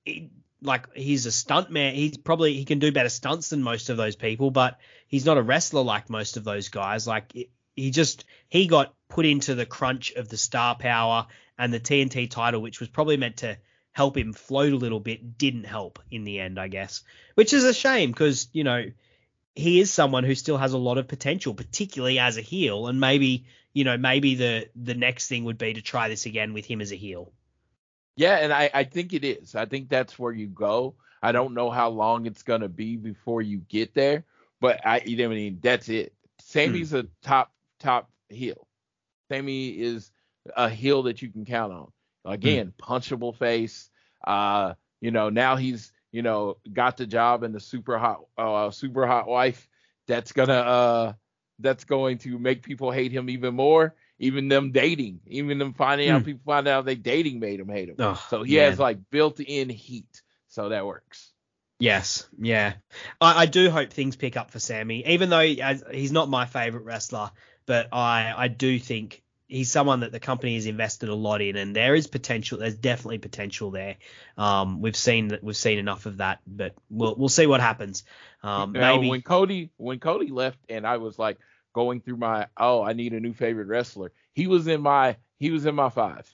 He, 0.05 0.31
like 0.61 0.93
he's 0.95 1.27
a 1.27 1.33
stunt 1.33 1.71
man. 1.71 1.95
He's 1.95 2.17
probably 2.17 2.55
he 2.55 2.65
can 2.65 2.81
do 2.81 2.91
better 2.91 3.09
stunts 3.09 3.51
than 3.51 3.63
most 3.63 3.91
of 3.91 3.97
those 3.97 4.17
people, 4.17 4.51
but 4.51 4.79
he's 5.07 5.25
not 5.25 5.39
a 5.39 5.43
wrestler 5.43 5.83
like 5.83 6.11
most 6.11 6.37
of 6.37 6.45
those 6.45 6.69
guys. 6.69 7.07
Like 7.07 7.33
he 7.75 7.91
just 7.91 8.25
he 8.49 8.67
got 8.67 8.95
put 9.13 9.27
into 9.27 9.55
the 9.55 9.67
crunch 9.67 10.13
of 10.13 10.29
the 10.29 10.39
star 10.39 10.75
power 10.75 11.27
and 11.59 11.73
the 11.73 11.81
TNT 11.81 12.31
title, 12.31 12.63
which 12.63 12.81
was 12.81 12.89
probably 12.89 13.19
meant 13.19 13.39
to 13.39 13.59
help 13.93 14.17
him 14.17 14.33
float 14.33 14.73
a 14.73 14.77
little 14.77 15.01
bit, 15.01 15.37
didn't 15.37 15.65
help 15.65 15.99
in 16.11 16.25
the 16.25 16.41
end, 16.41 16.59
I 16.59 16.69
guess. 16.69 17.03
Which 17.35 17.53
is 17.53 17.65
a 17.65 17.75
shame 17.75 18.11
because 18.11 18.49
you 18.53 18.65
know 18.65 18.91
he 19.55 19.81
is 19.81 19.91
someone 19.93 20.25
who 20.25 20.35
still 20.35 20.57
has 20.57 20.73
a 20.73 20.79
lot 20.79 20.97
of 20.97 21.09
potential, 21.09 21.53
particularly 21.53 22.19
as 22.19 22.39
a 22.39 22.41
heel, 22.41 22.87
and 22.87 22.99
maybe 23.01 23.45
you 23.75 23.85
know 23.85 23.99
maybe 23.99 24.35
the 24.35 24.69
the 24.75 24.95
next 24.95 25.29
thing 25.29 25.45
would 25.45 25.59
be 25.59 25.75
to 25.75 25.83
try 25.83 26.09
this 26.09 26.25
again 26.25 26.55
with 26.55 26.65
him 26.65 26.81
as 26.81 26.91
a 26.91 26.97
heel. 26.97 27.33
Yeah, 28.17 28.37
and 28.37 28.51
I 28.51 28.71
I 28.73 28.85
think 28.85 29.13
it 29.13 29.25
is. 29.25 29.55
I 29.55 29.67
think 29.67 29.91
that's 29.91 30.19
where 30.19 30.33
you 30.33 30.47
go. 30.47 30.95
I 31.23 31.33
don't 31.33 31.53
know 31.53 31.71
how 31.71 31.91
long 31.91 32.25
it's 32.25 32.45
gonna 32.45 32.69
be 32.69 32.97
before 32.97 33.43
you 33.43 33.59
get 33.59 33.93
there, 33.93 34.25
but 34.59 34.87
I, 34.87 35.03
I 35.07 35.27
mean 35.27 35.59
that's 35.63 35.91
it. 35.91 36.15
Sammy's 36.41 36.93
hmm. 36.93 36.97
a 36.97 37.03
top 37.23 37.53
top 37.79 38.11
heel. 38.31 38.67
Sammy 39.33 39.69
is 39.69 40.11
a 40.55 40.69
heel 40.69 41.05
that 41.05 41.23
you 41.23 41.31
can 41.31 41.45
count 41.47 41.73
on. 41.73 41.93
Again, 42.25 42.67
mm. 42.67 42.77
punchable 42.77 43.37
face. 43.37 43.89
Uh, 44.25 44.75
you 45.01 45.11
know, 45.11 45.31
now 45.31 45.57
he's 45.57 45.93
you 46.13 46.23
know 46.23 46.59
got 46.71 46.99
the 46.99 47.07
job 47.07 47.43
and 47.43 47.55
the 47.55 47.61
super 47.61 47.99
hot 47.99 48.21
uh 48.37 48.71
super 48.71 49.07
hot 49.07 49.27
wife. 49.27 49.67
That's 50.07 50.33
gonna 50.33 50.53
uh 50.53 51.13
that's 51.59 51.85
going 51.85 52.19
to 52.19 52.39
make 52.39 52.63
people 52.63 52.91
hate 52.91 53.13
him 53.13 53.31
even 53.31 53.55
more. 53.55 53.95
Even 54.19 54.49
them 54.49 54.71
dating, 54.71 55.21
even 55.27 55.59
them 55.59 55.73
finding 55.73 56.09
mm. 56.09 56.13
out 56.13 56.25
people 56.25 56.43
find 56.45 56.69
out 56.69 56.85
they 56.85 56.95
dating 56.95 57.41
made 57.41 57.59
him 57.59 57.69
hate 57.69 57.89
him. 57.89 57.97
Oh, 57.99 58.23
so 58.31 58.43
he 58.43 58.57
man. 58.57 58.71
has 58.71 58.79
like 58.79 58.99
built-in 59.11 59.69
heat. 59.69 60.23
So 60.49 60.69
that 60.69 60.87
works. 60.87 61.33
Yes, 61.81 62.29
yeah. 62.39 62.75
I, 63.21 63.43
I, 63.43 63.47
do 63.47 63.69
hope 63.69 63.93
things 63.93 64.15
pick 64.15 64.37
up 64.37 64.53
for 64.53 64.61
Sammy, 64.61 65.05
even 65.09 65.31
though 65.31 65.41
he's 65.41 66.13
not 66.13 66.29
my 66.29 66.47
favorite 66.47 66.85
wrestler 66.85 67.33
but 67.67 67.89
I 67.93 68.35
I 68.37 68.49
do 68.49 68.79
think 68.79 69.22
he's 69.53 69.71
someone 69.71 70.01
that 70.01 70.13
the 70.13 70.21
company 70.21 70.55
has 70.55 70.67
invested 70.67 71.11
a 71.11 71.15
lot 71.15 71.43
in, 71.43 71.57
and 71.57 71.77
there 71.77 71.95
is 71.95 72.07
potential. 72.07 72.59
There's 72.59 72.75
definitely 72.75 73.19
potential 73.19 73.71
there. 73.71 73.97
Um, 74.39 74.81
we've 74.81 74.97
seen 74.97 75.29
that 75.29 75.45
we've 75.45 75.57
seen 75.57 75.79
enough 75.79 76.07
of 76.07 76.17
that, 76.19 76.41
but 76.47 76.75
we'll 76.91 77.15
we'll 77.17 77.29
see 77.29 77.47
what 77.47 77.61
happens. 77.61 78.05
Um, 78.43 78.73
now, 78.73 78.97
maybe 78.97 79.11
when 79.11 79.23
Cody 79.23 79.71
when 79.77 79.99
Cody 80.01 80.29
left, 80.29 80.59
and 80.69 80.87
I 80.87 80.97
was 80.97 81.19
like 81.19 81.39
going 81.75 82.01
through 82.01 82.17
my 82.17 82.47
oh 82.57 82.83
I 82.83 82.95
need 82.95 83.13
a 83.13 83.21
new 83.21 83.35
favorite 83.35 83.69
wrestler. 83.69 84.13
He 84.33 84.47
was 84.47 84.67
in 84.67 84.81
my 84.81 85.17
he 85.39 85.51
was 85.51 85.67
in 85.67 85.75
my 85.75 85.91
five. 85.91 86.33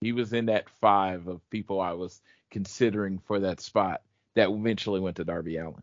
He 0.00 0.12
was 0.12 0.32
in 0.32 0.46
that 0.46 0.68
five 0.80 1.26
of 1.26 1.40
people 1.50 1.80
I 1.80 1.92
was 1.92 2.20
considering 2.50 3.18
for 3.26 3.40
that 3.40 3.60
spot 3.60 4.02
that 4.36 4.50
eventually 4.50 5.00
went 5.00 5.16
to 5.16 5.24
Darby 5.24 5.56
Allin. 5.56 5.82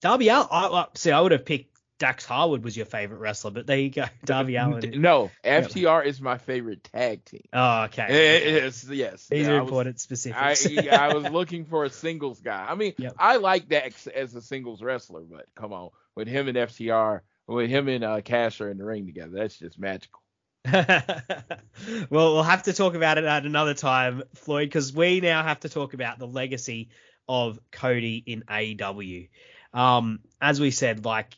Darby 0.00 0.28
Allin, 0.28 0.48
I, 0.50 0.66
I, 0.66 0.86
see, 0.94 1.10
I 1.10 1.20
would 1.20 1.32
have 1.32 1.44
picked 1.44 1.75
Dax 1.98 2.26
Harwood 2.26 2.62
was 2.62 2.76
your 2.76 2.86
favorite 2.86 3.18
wrestler, 3.18 3.50
but 3.50 3.66
there 3.66 3.78
you 3.78 3.90
go, 3.90 4.04
Darby 4.24 4.56
Allin. 4.56 5.00
No, 5.00 5.30
FTR 5.44 6.04
is 6.04 6.20
my 6.20 6.38
favorite 6.38 6.84
tag 6.84 7.24
team. 7.24 7.44
Oh, 7.52 7.84
okay. 7.84 8.36
It, 8.36 8.64
it's, 8.64 8.84
yes. 8.84 9.26
These 9.28 9.48
are 9.48 9.58
important 9.58 9.98
specifics. 10.00 10.66
I, 10.66 10.88
I, 10.92 11.14
was 11.14 11.30
looking 11.30 11.64
for 11.64 11.84
a 11.84 11.90
singles 11.90 12.40
guy. 12.40 12.66
I 12.68 12.74
mean, 12.74 12.94
yep. 12.98 13.14
I 13.18 13.36
like 13.36 13.68
Dax 13.68 14.06
as 14.06 14.34
a 14.34 14.42
singles 14.42 14.82
wrestler, 14.82 15.22
but 15.22 15.46
come 15.54 15.72
on, 15.72 15.90
with 16.14 16.28
him 16.28 16.48
and 16.48 16.56
FTR, 16.56 17.20
with 17.46 17.70
him 17.70 17.88
and 17.88 18.04
uh, 18.04 18.20
Cash 18.20 18.60
are 18.60 18.70
in 18.70 18.78
the 18.78 18.84
ring 18.84 19.06
together, 19.06 19.32
that's 19.32 19.58
just 19.58 19.78
magical. 19.78 20.20
well, 20.66 22.34
we'll 22.34 22.42
have 22.42 22.64
to 22.64 22.72
talk 22.72 22.94
about 22.94 23.18
it 23.18 23.24
at 23.24 23.46
another 23.46 23.74
time, 23.74 24.24
Floyd, 24.34 24.68
because 24.68 24.92
we 24.92 25.20
now 25.20 25.44
have 25.44 25.60
to 25.60 25.68
talk 25.68 25.94
about 25.94 26.18
the 26.18 26.26
legacy 26.26 26.88
of 27.28 27.58
Cody 27.70 28.22
in 28.26 28.42
AEW. 28.42 29.28
Um, 29.72 30.20
as 30.40 30.60
we 30.60 30.70
said, 30.70 31.04
like 31.04 31.36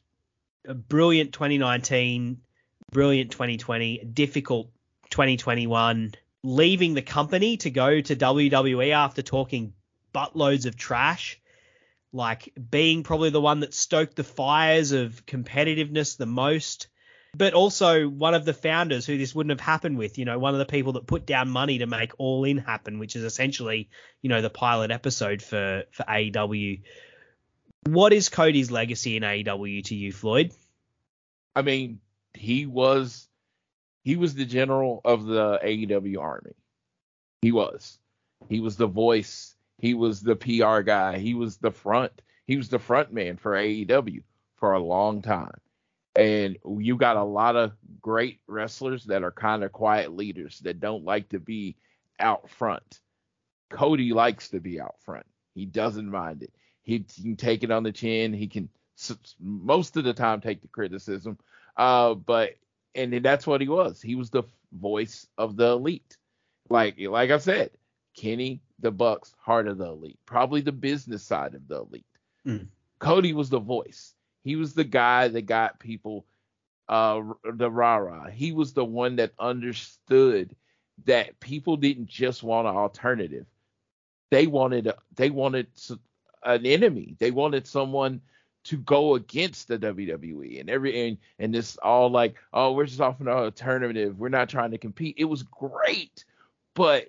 a 0.66 0.74
brilliant 0.74 1.32
2019, 1.32 2.38
brilliant 2.92 3.30
2020, 3.30 4.04
difficult 4.12 4.70
2021, 5.10 6.12
leaving 6.42 6.94
the 6.94 7.02
company 7.02 7.56
to 7.58 7.70
go 7.70 8.00
to 8.00 8.16
WWE 8.16 8.92
after 8.92 9.22
talking 9.22 9.72
buttloads 10.14 10.66
of 10.66 10.76
trash, 10.76 11.40
like 12.12 12.52
being 12.70 13.02
probably 13.02 13.30
the 13.30 13.40
one 13.40 13.60
that 13.60 13.74
stoked 13.74 14.16
the 14.16 14.24
fires 14.24 14.92
of 14.92 15.24
competitiveness 15.26 16.16
the 16.16 16.26
most, 16.26 16.88
but 17.36 17.54
also 17.54 18.08
one 18.08 18.34
of 18.34 18.44
the 18.44 18.54
founders 18.54 19.04
who 19.06 19.18
this 19.18 19.34
wouldn't 19.34 19.50
have 19.50 19.64
happened 19.64 19.98
with, 19.98 20.18
you 20.18 20.24
know, 20.24 20.38
one 20.38 20.54
of 20.54 20.58
the 20.58 20.66
people 20.66 20.94
that 20.94 21.06
put 21.06 21.26
down 21.26 21.48
money 21.48 21.78
to 21.78 21.86
make 21.86 22.12
All 22.18 22.44
In 22.44 22.58
happen, 22.58 22.98
which 22.98 23.16
is 23.16 23.24
essentially, 23.24 23.90
you 24.22 24.28
know, 24.28 24.40
the 24.40 24.50
pilot 24.50 24.90
episode 24.90 25.42
for 25.42 25.84
for 25.90 26.04
AEW. 26.04 26.82
What 27.84 28.12
is 28.12 28.28
Cody's 28.28 28.70
legacy 28.70 29.16
in 29.16 29.22
AEW 29.22 29.84
to 29.84 29.94
you, 29.94 30.12
Floyd? 30.12 30.52
I 31.56 31.62
mean, 31.62 32.00
he 32.34 32.66
was 32.66 33.28
he 34.04 34.16
was 34.16 34.34
the 34.34 34.44
general 34.44 35.00
of 35.04 35.26
the 35.26 35.58
AEW 35.62 36.18
army. 36.18 36.54
He 37.42 37.52
was. 37.52 37.98
He 38.48 38.60
was 38.60 38.76
the 38.76 38.86
voice. 38.86 39.54
He 39.78 39.94
was 39.94 40.20
the 40.20 40.36
PR 40.36 40.80
guy. 40.80 41.18
He 41.18 41.34
was 41.34 41.58
the 41.58 41.70
front. 41.70 42.12
He 42.46 42.56
was 42.56 42.68
the 42.68 42.78
front 42.78 43.12
man 43.12 43.36
for 43.36 43.52
AEW 43.52 44.22
for 44.56 44.72
a 44.72 44.82
long 44.82 45.22
time. 45.22 45.60
And 46.16 46.56
you 46.78 46.96
got 46.96 47.16
a 47.16 47.22
lot 47.22 47.56
of 47.56 47.72
great 48.00 48.40
wrestlers 48.46 49.04
that 49.04 49.22
are 49.22 49.30
kind 49.30 49.62
of 49.62 49.72
quiet 49.72 50.16
leaders 50.16 50.58
that 50.60 50.80
don't 50.80 51.04
like 51.04 51.28
to 51.30 51.38
be 51.38 51.76
out 52.18 52.50
front. 52.50 53.00
Cody 53.70 54.12
likes 54.12 54.48
to 54.50 54.60
be 54.60 54.80
out 54.80 54.96
front. 55.04 55.26
He 55.54 55.66
doesn't 55.66 56.10
mind 56.10 56.42
it 56.42 56.52
he 56.88 57.00
can 57.00 57.36
take 57.36 57.62
it 57.62 57.70
on 57.70 57.82
the 57.82 57.92
chin. 57.92 58.32
He 58.32 58.46
can 58.46 58.70
most 59.38 59.98
of 59.98 60.04
the 60.04 60.14
time 60.14 60.40
take 60.40 60.62
the 60.62 60.68
criticism. 60.68 61.38
Uh, 61.76 62.14
but 62.14 62.54
and 62.94 63.12
that's 63.22 63.46
what 63.46 63.60
he 63.60 63.68
was. 63.68 64.00
He 64.00 64.14
was 64.14 64.30
the 64.30 64.44
voice 64.72 65.26
of 65.36 65.56
the 65.56 65.66
elite. 65.72 66.16
Like 66.70 66.98
like 66.98 67.30
I 67.30 67.36
said, 67.36 67.72
Kenny 68.16 68.62
the 68.78 68.90
Bucks, 68.90 69.34
heart 69.38 69.68
of 69.68 69.76
the 69.76 69.84
elite, 69.84 70.18
probably 70.24 70.62
the 70.62 70.72
business 70.72 71.22
side 71.22 71.54
of 71.54 71.68
the 71.68 71.82
elite. 71.82 72.06
Mm. 72.46 72.68
Cody 73.00 73.34
was 73.34 73.50
the 73.50 73.60
voice. 73.60 74.14
He 74.42 74.56
was 74.56 74.72
the 74.72 74.84
guy 74.84 75.28
that 75.28 75.42
got 75.42 75.78
people 75.78 76.24
uh, 76.88 77.20
the 77.52 77.70
Rara. 77.70 78.30
He 78.32 78.52
was 78.52 78.72
the 78.72 78.84
one 78.84 79.16
that 79.16 79.32
understood 79.38 80.56
that 81.04 81.38
people 81.38 81.76
didn't 81.76 82.06
just 82.06 82.42
want 82.42 82.66
an 82.66 82.76
alternative. 82.76 83.44
They 84.30 84.46
wanted 84.46 84.86
a, 84.86 84.96
they 85.16 85.28
wanted 85.28 85.66
an 86.42 86.66
enemy. 86.66 87.16
They 87.18 87.30
wanted 87.30 87.66
someone 87.66 88.20
to 88.64 88.76
go 88.76 89.14
against 89.14 89.68
the 89.68 89.78
WWE 89.78 90.60
and 90.60 90.68
every 90.68 91.08
and, 91.08 91.18
and 91.38 91.54
this 91.54 91.76
all 91.78 92.10
like, 92.10 92.34
oh, 92.52 92.72
we're 92.72 92.86
just 92.86 93.00
offering 93.00 93.28
an 93.28 93.34
alternative. 93.34 94.18
We're 94.18 94.28
not 94.28 94.48
trying 94.48 94.72
to 94.72 94.78
compete. 94.78 95.16
It 95.18 95.24
was 95.24 95.42
great, 95.42 96.24
but 96.74 97.08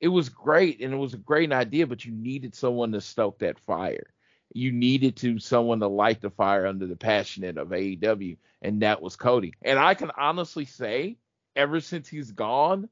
it 0.00 0.08
was 0.08 0.28
great 0.28 0.80
and 0.80 0.92
it 0.92 0.96
was 0.98 1.14
a 1.14 1.18
great 1.18 1.52
idea, 1.52 1.86
but 1.86 2.04
you 2.04 2.12
needed 2.12 2.54
someone 2.54 2.92
to 2.92 3.00
stoke 3.00 3.38
that 3.38 3.58
fire. 3.60 4.12
You 4.54 4.72
needed 4.72 5.16
to 5.16 5.38
someone 5.38 5.80
to 5.80 5.88
light 5.88 6.20
the 6.20 6.30
fire 6.30 6.66
under 6.66 6.86
the 6.86 6.96
passionate 6.96 7.58
of 7.58 7.68
AEW, 7.68 8.38
and 8.62 8.82
that 8.82 9.02
was 9.02 9.16
Cody. 9.16 9.54
And 9.62 9.78
I 9.78 9.94
can 9.94 10.10
honestly 10.16 10.64
say, 10.64 11.18
ever 11.54 11.80
since 11.80 12.08
he's 12.08 12.32
gone, 12.32 12.88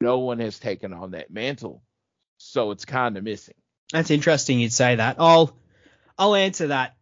no 0.00 0.18
one 0.20 0.38
has 0.38 0.58
taken 0.58 0.92
on 0.92 1.12
that 1.12 1.32
mantle. 1.32 1.82
So 2.36 2.70
it's 2.70 2.84
kind 2.84 3.16
of 3.16 3.24
missing. 3.24 3.56
That's 3.92 4.10
interesting 4.10 4.60
you'd 4.60 4.72
say 4.72 4.96
that. 4.96 5.16
I'll 5.18 5.56
I'll 6.18 6.34
answer 6.34 6.68
that 6.68 6.96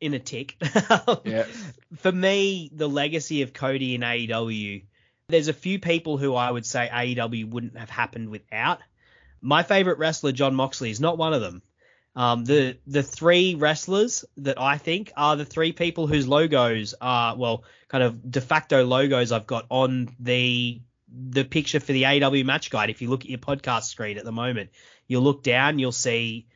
in 0.00 0.14
a 0.14 0.18
tick. 0.18 0.56
yes. 1.24 1.48
For 1.96 2.12
me, 2.12 2.70
the 2.74 2.88
legacy 2.88 3.42
of 3.42 3.52
Cody 3.52 3.94
in 3.94 4.02
AEW, 4.02 4.84
there's 5.28 5.48
a 5.48 5.52
few 5.52 5.78
people 5.78 6.16
who 6.16 6.34
I 6.34 6.50
would 6.50 6.66
say 6.66 6.88
AEW 6.92 7.50
wouldn't 7.50 7.76
have 7.76 7.90
happened 7.90 8.28
without. 8.30 8.80
My 9.40 9.62
favorite 9.62 9.98
wrestler, 9.98 10.32
Jon 10.32 10.54
Moxley, 10.54 10.90
is 10.90 11.00
not 11.00 11.18
one 11.18 11.32
of 11.32 11.40
them. 11.40 11.62
Um, 12.14 12.46
the 12.46 12.78
the 12.86 13.02
three 13.02 13.54
wrestlers 13.54 14.24
that 14.38 14.58
I 14.58 14.78
think 14.78 15.12
are 15.16 15.36
the 15.36 15.44
three 15.44 15.72
people 15.72 16.06
whose 16.06 16.26
logos 16.26 16.94
are 16.98 17.36
well, 17.36 17.64
kind 17.88 18.02
of 18.02 18.30
de 18.30 18.40
facto 18.40 18.84
logos 18.86 19.32
I've 19.32 19.46
got 19.46 19.66
on 19.68 20.08
the 20.18 20.80
the 21.08 21.44
picture 21.44 21.80
for 21.80 21.92
the 21.92 22.06
AW 22.06 22.44
match 22.44 22.70
guide. 22.70 22.90
If 22.90 23.02
you 23.02 23.10
look 23.10 23.22
at 23.22 23.30
your 23.30 23.38
podcast 23.38 23.84
screen 23.84 24.18
at 24.18 24.24
the 24.24 24.32
moment, 24.32 24.70
you'll 25.06 25.22
look 25.22 25.42
down, 25.42 25.78
you'll 25.78 25.92
see 25.92 26.46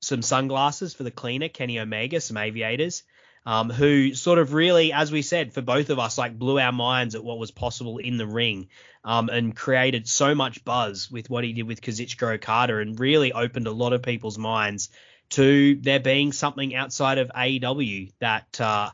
some 0.00 0.22
sunglasses 0.22 0.94
for 0.94 1.02
the 1.02 1.10
cleaner, 1.10 1.48
Kenny 1.48 1.78
Omega, 1.78 2.20
some 2.20 2.36
aviators, 2.36 3.02
um, 3.44 3.70
who 3.70 4.14
sort 4.14 4.38
of 4.38 4.52
really, 4.52 4.92
as 4.92 5.10
we 5.10 5.22
said, 5.22 5.52
for 5.52 5.62
both 5.62 5.90
of 5.90 5.98
us, 5.98 6.18
like 6.18 6.38
blew 6.38 6.58
our 6.58 6.72
minds 6.72 7.14
at 7.14 7.24
what 7.24 7.38
was 7.38 7.50
possible 7.50 7.98
in 7.98 8.16
the 8.16 8.26
ring 8.26 8.68
um, 9.04 9.28
and 9.28 9.56
created 9.56 10.08
so 10.08 10.34
much 10.34 10.64
buzz 10.64 11.10
with 11.10 11.30
what 11.30 11.44
he 11.44 11.52
did 11.52 11.66
with 11.66 11.80
Kazuchika 11.80 12.34
Okada 12.34 12.78
and 12.78 12.98
really 12.98 13.32
opened 13.32 13.66
a 13.66 13.72
lot 13.72 13.92
of 13.92 14.02
people's 14.02 14.38
minds 14.38 14.90
to 15.30 15.76
there 15.76 16.00
being 16.00 16.32
something 16.32 16.74
outside 16.74 17.18
of 17.18 17.30
AEW 17.34 18.12
that, 18.20 18.60
uh, 18.60 18.90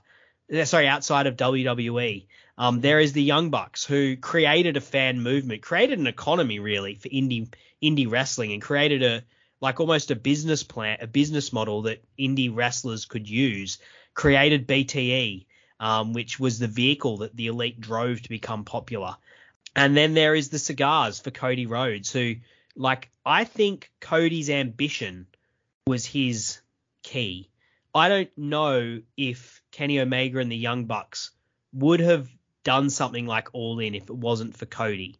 sorry, 0.65 0.89
outside 0.89 1.27
of 1.27 1.37
WWE. 1.37 2.27
Um, 2.57 2.81
there 2.81 3.01
is 3.01 3.13
the 3.13 3.23
Young 3.23 3.51
Bucks 3.51 3.85
who 3.85 4.17
created 4.17 4.77
a 4.77 4.81
fan 4.81 5.21
movement, 5.21 5.63
created 5.63 5.99
an 5.99 6.07
economy 6.07 6.61
really 6.61 6.95
for 6.95 7.09
indie 7.09 7.53
indie 7.83 8.11
wrestling, 8.11 8.53
and 8.53 8.63
created 8.63 9.03
a 9.03 9.25
like 9.61 9.81
almost 9.81 10.11
a 10.11 10.17
business 10.17 10.63
plan, 10.63 10.99
a 11.01 11.07
business 11.07 11.53
model 11.53 11.83
that 11.83 12.05
indie 12.19 12.55
wrestlers 12.55 13.07
could 13.07 13.29
use. 13.29 13.79
Created 14.15 14.69
BTE, 14.69 15.47
um, 15.81 16.13
which 16.13 16.39
was 16.39 16.59
the 16.59 16.69
vehicle 16.69 17.19
that 17.19 17.35
the 17.35 17.49
elite 17.49 17.81
drove 17.81 18.23
to 18.23 18.29
become 18.29 18.65
popular. 18.65 19.17
And 19.75 19.97
then 19.97 20.15
there 20.15 20.37
is 20.37 20.51
the 20.51 20.59
cigars 20.61 21.19
for 21.19 21.33
Cody 21.33 21.67
Rhodes, 21.67 22.13
who 22.13 22.37
like 22.77 23.11
I 23.27 23.45
think 23.45 23.91
Cody's 24.01 24.51
ambition 24.51 25.27
was 25.87 26.07
his 26.07 26.59
key. 27.03 27.49
I 27.95 28.09
don't 28.09 28.31
know 28.37 29.03
if 29.17 29.63
Kenny 29.71 30.01
Omega 30.01 30.39
and 30.39 30.51
the 30.51 30.57
Young 30.57 30.85
Bucks 30.87 31.31
would 31.73 32.01
have 32.01 32.29
done 32.65 32.91
something 32.91 33.27
like 33.27 33.49
All 33.53 33.79
In 33.79 33.95
if 33.95 34.05
it 34.05 34.17
wasn't 34.17 34.57
for 34.57 34.67
Cody. 34.67 35.17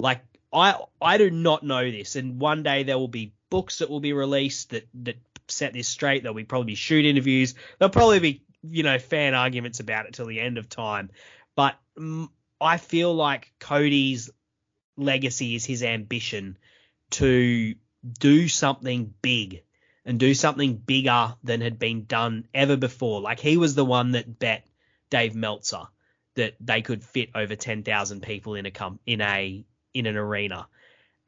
Like 0.00 0.22
I 0.52 0.76
I 1.00 1.18
do 1.18 1.30
not 1.30 1.62
know 1.62 1.90
this, 1.90 2.16
and 2.16 2.40
one 2.40 2.62
day 2.62 2.82
there 2.82 2.98
will 2.98 3.08
be 3.08 3.32
books 3.50 3.78
that 3.78 3.90
will 3.90 4.00
be 4.00 4.12
released 4.12 4.70
that 4.70 4.88
that 5.02 5.16
set 5.48 5.72
this 5.72 5.88
straight. 5.88 6.22
There'll 6.22 6.34
be 6.34 6.44
probably 6.44 6.74
shoot 6.74 7.04
interviews. 7.04 7.54
There'll 7.78 7.92
probably 7.92 8.18
be 8.18 8.42
you 8.62 8.82
know 8.82 8.98
fan 8.98 9.34
arguments 9.34 9.80
about 9.80 10.06
it 10.06 10.14
till 10.14 10.26
the 10.26 10.40
end 10.40 10.58
of 10.58 10.68
time. 10.68 11.10
But 11.54 11.76
mm, 11.96 12.28
I 12.60 12.76
feel 12.78 13.14
like 13.14 13.52
Cody's 13.58 14.30
legacy 14.96 15.54
is 15.54 15.64
his 15.64 15.82
ambition 15.82 16.58
to 17.10 17.74
do 18.18 18.48
something 18.48 19.14
big 19.22 19.62
and 20.04 20.18
do 20.18 20.34
something 20.34 20.76
bigger 20.76 21.34
than 21.44 21.60
had 21.60 21.78
been 21.78 22.04
done 22.04 22.46
ever 22.54 22.76
before. 22.76 23.20
Like 23.20 23.40
he 23.40 23.56
was 23.56 23.74
the 23.74 23.84
one 23.84 24.12
that 24.12 24.38
bet 24.38 24.66
Dave 25.10 25.34
Meltzer 25.34 25.88
that 26.38 26.54
they 26.60 26.82
could 26.82 27.02
fit 27.02 27.30
over 27.34 27.56
10,000 27.56 28.22
people 28.22 28.54
in 28.54 28.64
a 28.64 28.70
com- 28.70 29.00
in 29.06 29.20
a 29.20 29.64
in 29.92 30.06
an 30.06 30.16
arena. 30.16 30.68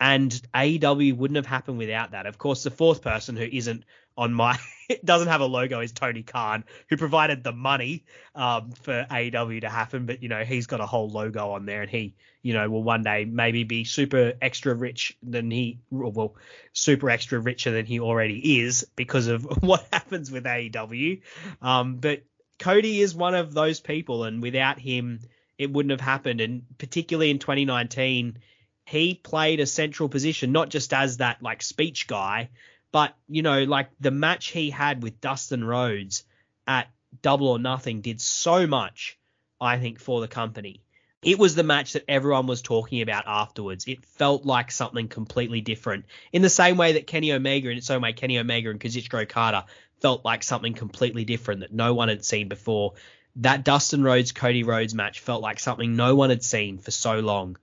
And 0.01 0.31
AEW 0.55 1.17
wouldn't 1.17 1.37
have 1.37 1.47
happened 1.47 1.77
without 1.77 2.13
that. 2.13 2.27
Of 2.27 2.39
course, 2.39 2.63
the 2.63 2.71
fourth 2.71 3.03
person 3.03 3.37
who 3.37 3.45
isn't 3.45 3.85
on 4.17 4.33
my 4.33 4.57
doesn't 5.05 5.29
have 5.29 5.41
a 5.41 5.47
logo 5.47 5.81
is 5.81 5.93
Tony 5.93 6.23
Khan, 6.23 6.65
who 6.89 6.97
provided 6.97 7.43
the 7.43 7.53
money 7.53 8.05
um, 8.35 8.71
for 8.71 9.05
AEW 9.11 9.63
to 9.63 9.69
happen. 9.69 10.07
But 10.07 10.23
you 10.23 10.29
know, 10.29 10.45
he's 10.45 10.67
got 10.67 10.81
a 10.81 10.87
whole 10.87 11.11
logo 11.11 11.51
on 11.51 11.67
there, 11.67 11.83
and 11.83 11.91
he, 11.91 12.15
you 12.43 12.55
know, 12.55 12.71
will 12.71 12.85
one 12.85 13.03
day 13.03 13.25
maybe 13.25 13.65
be 13.65 13.85
super 13.85 14.35
extra 14.41 14.75
rich 14.75 15.19
than 15.23 15.51
he, 15.51 15.81
well, 15.91 16.37
super 16.73 17.11
extra 17.11 17.41
richer 17.41 17.73
than 17.73 17.85
he 17.85 17.99
already 17.99 18.61
is 18.61 18.87
because 18.95 19.27
of 19.27 19.43
what 19.63 19.87
happens 19.93 20.31
with 20.31 20.45
AEW. 20.45 21.21
Um, 21.61 21.97
but 21.97 22.23
Cody 22.61 23.01
is 23.01 23.15
one 23.15 23.35
of 23.35 23.53
those 23.53 23.81
people, 23.81 24.25
and 24.25 24.43
without 24.43 24.79
him, 24.79 25.21
it 25.59 25.73
wouldn't 25.73 25.91
have 25.91 26.01
happened. 26.01 26.41
And 26.41 26.63
particularly 26.79 27.31
in 27.31 27.39
2019, 27.39 28.39
he 28.85 29.15
played 29.15 29.61
a 29.61 29.67
central 29.67 30.09
position, 30.09 30.53
not 30.53 30.69
just 30.69 30.93
as 30.93 31.17
that 31.17 31.43
like 31.43 31.63
speech 31.63 32.07
guy, 32.07 32.51
but 32.93 33.17
you 33.29 33.43
know, 33.43 33.65
like 33.65 33.89
the 33.99 34.11
match 34.11 34.49
he 34.49 34.71
had 34.71 35.03
with 35.03 35.21
Dustin 35.21 35.65
Rhodes 35.65 36.25
at 36.67 36.91
Double 37.23 37.49
or 37.49 37.59
Nothing 37.59 38.03
did 38.03 38.21
so 38.21 38.67
much, 38.67 39.19
I 39.61 39.79
think, 39.79 39.99
for 39.99 40.21
the 40.21 40.29
company. 40.29 40.83
It 41.23 41.39
was 41.39 41.55
the 41.55 41.63
match 41.63 41.93
that 41.93 42.05
everyone 42.09 42.47
was 42.47 42.63
talking 42.63 43.03
about 43.03 43.25
afterwards. 43.27 43.87
It 43.87 44.05
felt 44.05 44.47
like 44.47 44.71
something 44.71 45.09
completely 45.09 45.61
different. 45.61 46.07
In 46.33 46.41
the 46.41 46.49
same 46.49 46.79
way 46.79 46.93
that 46.93 47.07
Kenny 47.07 47.33
Omega, 47.33 47.69
in 47.69 47.77
its 47.77 47.91
own 47.91 48.01
way, 48.01 48.15
Kenny 48.15 48.39
Omega 48.39 48.71
and 48.71 48.81
Kazuchika 48.81 49.23
Okada 49.23 49.67
felt 50.01 50.25
like 50.25 50.43
something 50.43 50.75
completely 50.75 51.25
different 51.25 51.61
that 51.61 51.73
no 51.73 51.95
one 51.95 52.09
had 52.09 52.25
seen 52.25 52.49
before. 52.49 52.95
That 53.37 53.65
Dustin 53.65 54.03
Rhodes 54.03 54.33
Cody 54.33 54.65
Rhodes 54.65 54.95
match 54.95 55.21
felt 55.21 55.43
like 55.43 55.61
something 55.61 55.97
no 55.97 56.15
one 56.15 56.31
had 56.31 56.43
seen 56.43 56.79
for 56.79 56.91
so 56.91 57.21
long, 57.21 57.57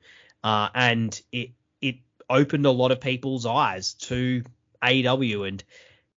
uh, 0.44 0.70
and 0.74 1.20
it 1.32 1.52
it 1.82 1.98
opened 2.30 2.66
a 2.66 2.72
lot 2.72 2.92
of 2.92 3.02
people's 3.02 3.46
eyes 3.46 3.94
to 3.96 4.44
AEW, 4.82 5.48
and 5.48 5.64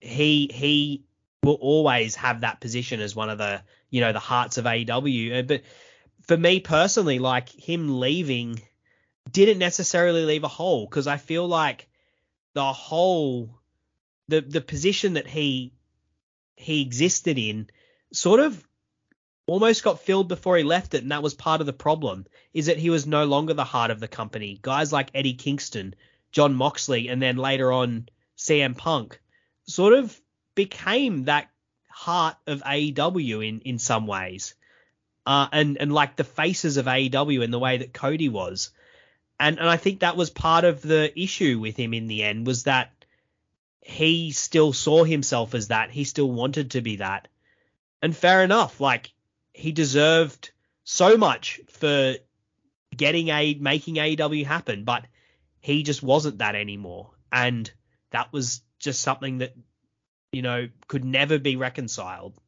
he 0.01 0.51
he 0.53 1.05
will 1.43 1.55
always 1.55 2.15
have 2.17 2.43
that 2.43 2.61
position 2.61 3.01
as 3.01 3.17
one 3.17 3.31
of 3.31 3.39
the 3.39 3.63
you 3.91 4.01
know 4.01 4.13
the 4.13 4.19
hearts 4.19 4.59
of 4.59 4.67
AEW. 4.67 5.39
Uh, 5.39 5.43
but 5.43 5.63
for 6.27 6.37
me 6.37 6.61
personally, 6.61 7.19
like 7.19 7.49
him 7.49 8.01
leaving 8.01 8.61
didn't 9.33 9.59
necessarily 9.59 10.25
leave 10.25 10.45
a 10.45 10.49
hole 10.49 10.87
because 10.87 11.07
I 11.07 11.17
feel 11.17 11.47
like 11.47 11.89
the 12.55 12.73
whole 12.73 13.59
the 14.29 14.43
the 14.43 14.61
position 14.61 15.15
that 15.15 15.27
he 15.27 15.73
he 16.59 16.83
existed 16.83 17.39
in 17.39 17.71
sort 18.13 18.41
of 18.41 18.63
almost 19.47 19.83
got 19.83 20.01
filled 20.01 20.29
before 20.29 20.57
he 20.57 20.63
left 20.63 20.95
it, 20.95 21.03
and 21.03 21.13
that 21.13 21.23
was 21.23 21.35
part 21.35 21.61
of 21.61 21.67
the 21.67 21.73
problem. 21.73 22.27
Is 22.53 22.67
that 22.67 22.79
he 22.79 22.91
was 22.91 23.07
no 23.07 23.25
longer 23.25 23.55
the 23.55 23.65
heart 23.65 23.91
of 23.91 24.01
the 24.01 24.09
company. 24.09 24.59
Guys 24.61 24.93
like 24.93 25.11
Eddie 25.15 25.35
Kingston, 25.35 25.95
Jon 26.33 26.55
Moxley, 26.55 27.09
and 27.09 27.23
then 27.23 27.37
later 27.37 27.73
on 27.73 28.09
CM 28.37 28.77
Punk 28.77 29.21
sort 29.67 29.95
of 29.95 30.21
became 30.55 31.25
that 31.25 31.51
heart 31.89 32.37
of 32.47 32.63
AEW 32.63 33.47
in 33.47 33.61
in 33.61 33.79
some 33.79 34.07
ways, 34.07 34.55
uh, 35.27 35.49
and 35.53 35.79
and 35.79 35.93
like 35.93 36.17
the 36.17 36.25
faces 36.25 36.77
of 36.77 36.87
AEW 36.87 37.43
in 37.43 37.51
the 37.51 37.59
way 37.59 37.79
that 37.79 37.95
Cody 37.95 38.29
was, 38.29 38.71
and 39.41 39.59
and 39.59 39.69
I 39.69 39.77
think 39.77 40.01
that 40.01 40.17
was 40.17 40.31
part 40.31 40.65
of 40.65 40.83
the 40.83 41.19
issue 41.19 41.59
with 41.59 41.77
him 41.77 41.95
in 41.95 42.07
the 42.07 42.23
end 42.23 42.47
was 42.47 42.65
that 42.65 42.93
he 43.89 44.33
still 44.33 44.75
saw 44.75 45.03
himself 45.03 45.55
as 45.55 45.69
that. 45.69 45.91
He 45.91 46.05
still 46.05 46.31
wanted 46.31 46.73
to 46.73 46.83
be 46.83 46.97
that. 46.97 47.27
And 48.03 48.15
fair 48.15 48.45
enough. 48.45 48.83
Like 48.83 49.11
he 49.55 49.73
deserved 49.73 50.51
so 50.85 51.17
much 51.17 51.63
for 51.71 52.17
getting 52.95 53.29
a 53.29 53.55
making 53.55 53.95
AEW 53.95 54.45
happen, 54.45 54.85
but 54.85 55.07
he 55.61 55.85
just 55.85 56.03
wasn't 56.03 56.39
that 56.39 56.55
anymore. 56.55 57.13
And 57.33 57.71
that 58.11 58.31
was 58.31 58.61
just 58.79 59.01
something 59.01 59.39
that 59.39 59.55
you 60.33 60.43
know 60.43 60.69
could 60.87 61.07
never 61.07 61.39
be 61.39 61.57
reconciled. 61.57 62.39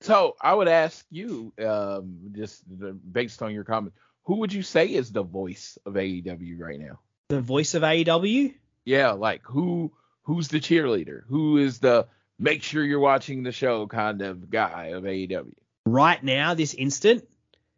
So 0.00 0.34
I 0.40 0.52
would 0.52 0.66
ask 0.66 1.06
you, 1.12 1.52
um, 1.64 2.32
just 2.32 2.64
based 3.12 3.40
on 3.40 3.54
your 3.54 3.62
comment, 3.62 3.94
who 4.24 4.38
would 4.38 4.52
you 4.52 4.64
say 4.64 4.86
is 4.86 5.12
the 5.12 5.22
voice 5.22 5.78
of 5.86 5.94
AEW 5.94 6.58
right 6.58 6.80
now? 6.80 6.98
The 7.28 7.40
voice 7.40 7.74
of 7.74 7.82
AEW? 7.84 8.52
Yeah, 8.84 9.12
like 9.12 9.42
who 9.44 9.92
who's 10.22 10.48
the 10.48 10.60
cheerleader? 10.60 11.22
Who 11.28 11.58
is 11.58 11.78
the 11.78 12.06
make 12.38 12.62
sure 12.62 12.82
you're 12.84 13.00
watching 13.00 13.42
the 13.42 13.52
show 13.52 13.86
kind 13.86 14.22
of 14.22 14.50
guy 14.50 14.86
of 14.94 15.04
AEW? 15.04 15.52
Right 15.86 16.22
now, 16.22 16.54
this 16.54 16.74
instant? 16.74 17.28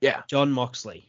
Yeah, 0.00 0.22
Jon 0.28 0.52
Moxley. 0.52 1.08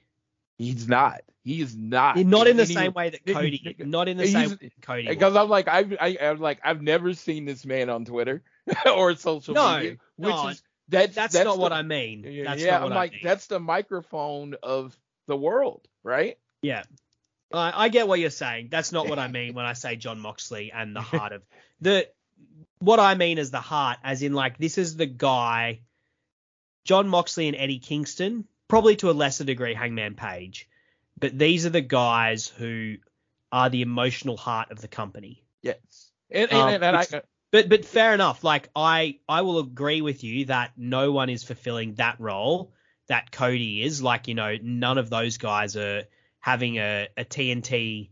he's 0.58 0.88
not. 0.88 1.22
He's 1.44 1.72
is 1.72 1.76
not. 1.78 2.18
Not 2.18 2.48
in 2.48 2.58
the 2.58 2.66
he- 2.66 2.74
same 2.74 2.94
way 2.94 3.12
that 3.12 3.26
Cody. 3.26 3.76
Not 3.80 4.08
in 4.08 4.18
the 4.18 4.28
same 4.28 4.50
way 4.52 4.72
Cody. 4.82 5.08
Because 5.08 5.36
I'm 5.36 5.50
like 5.50 5.68
I've 5.68 5.94
I, 6.00 6.18
I'm 6.22 6.40
like 6.40 6.60
I've 6.64 6.82
never 6.82 7.14
seen 7.14 7.46
this 7.46 7.66
man 7.66 7.90
on 7.90 8.04
Twitter 8.06 8.42
or 8.92 9.16
social 9.16 9.54
No, 9.54 9.78
media, 9.78 9.98
which 10.16 10.30
no, 10.30 10.48
is 10.48 10.64
that's 10.88 11.14
That's, 11.16 11.34
that's 11.34 11.46
not 11.46 11.56
the- 11.56 11.62
what 11.62 11.74
I 11.74 11.82
mean. 11.84 12.24
Yeah, 12.28 12.46
That's 12.46 12.62
yeah, 12.64 12.72
not 12.72 12.84
what 12.84 12.92
I'm 12.94 12.98
I 12.98 13.02
like 13.02 13.12
mean. 13.12 13.22
that's 13.24 13.48
the 13.48 13.60
microphone 13.60 14.56
of 14.64 14.98
the 15.28 15.36
world, 15.38 15.88
right? 16.04 16.38
Yeah. 16.62 16.84
I 17.54 17.86
I 17.86 17.90
get 17.90 18.08
what 18.08 18.20
you're 18.20 18.30
saying. 18.30 18.70
That's 18.72 18.92
not 18.92 19.08
what 19.10 19.20
I 19.20 19.28
mean 19.40 19.54
when 19.54 19.66
I 19.66 19.74
say 19.74 19.96
Jon 19.96 20.20
Moxley 20.20 20.72
and 20.72 20.96
the 20.96 21.02
heart 21.14 21.32
of 21.32 21.44
the 21.82 22.08
what 22.80 23.00
I 23.00 23.16
mean 23.16 23.38
is 23.38 23.52
the 23.52 23.62
heart, 23.62 23.98
as 24.04 24.22
in 24.22 24.34
like 24.34 24.58
this 24.58 24.78
is 24.78 24.96
the 24.96 25.06
guy 25.06 25.82
Jon 26.84 27.08
Moxley 27.08 27.48
and 27.48 27.58
Eddie 27.58 27.80
Kingston, 27.80 28.46
probably 28.68 28.96
to 28.98 29.10
a 29.10 29.14
lesser 29.14 29.44
degree 29.44 29.74
Hangman 29.74 30.16
Page, 30.16 30.70
but 31.20 31.38
these 31.38 31.66
are 31.66 31.70
the 31.72 31.82
guys 31.82 32.48
who 32.48 32.96
are 33.52 33.70
the 33.70 33.82
emotional 33.82 34.38
heart 34.38 34.72
of 34.72 34.82
the 34.82 34.88
company. 34.88 35.44
Yes. 35.62 36.12
And 36.30 36.52
Um, 36.52 36.70
and, 36.70 36.84
and 36.84 36.96
I 36.98 37.00
which- 37.02 37.24
But 37.52 37.70
but 37.70 37.86
fair 37.86 38.14
enough. 38.14 38.44
Like 38.44 38.70
I 38.76 39.20
I 39.30 39.42
will 39.42 39.60
agree 39.60 40.02
with 40.02 40.24
you 40.24 40.46
that 40.46 40.74
no 40.78 41.12
one 41.12 41.30
is 41.30 41.44
fulfilling 41.44 41.96
that 41.96 42.20
role 42.20 42.74
that 43.08 43.32
Cody 43.32 43.82
is. 43.82 44.02
Like 44.02 44.28
you 44.28 44.34
know 44.36 44.58
none 44.62 44.98
of 44.98 45.10
those 45.10 45.38
guys 45.38 45.76
are 45.78 46.04
having 46.46 46.78
a, 46.78 47.08
a 47.18 47.26
TNT 47.26 48.10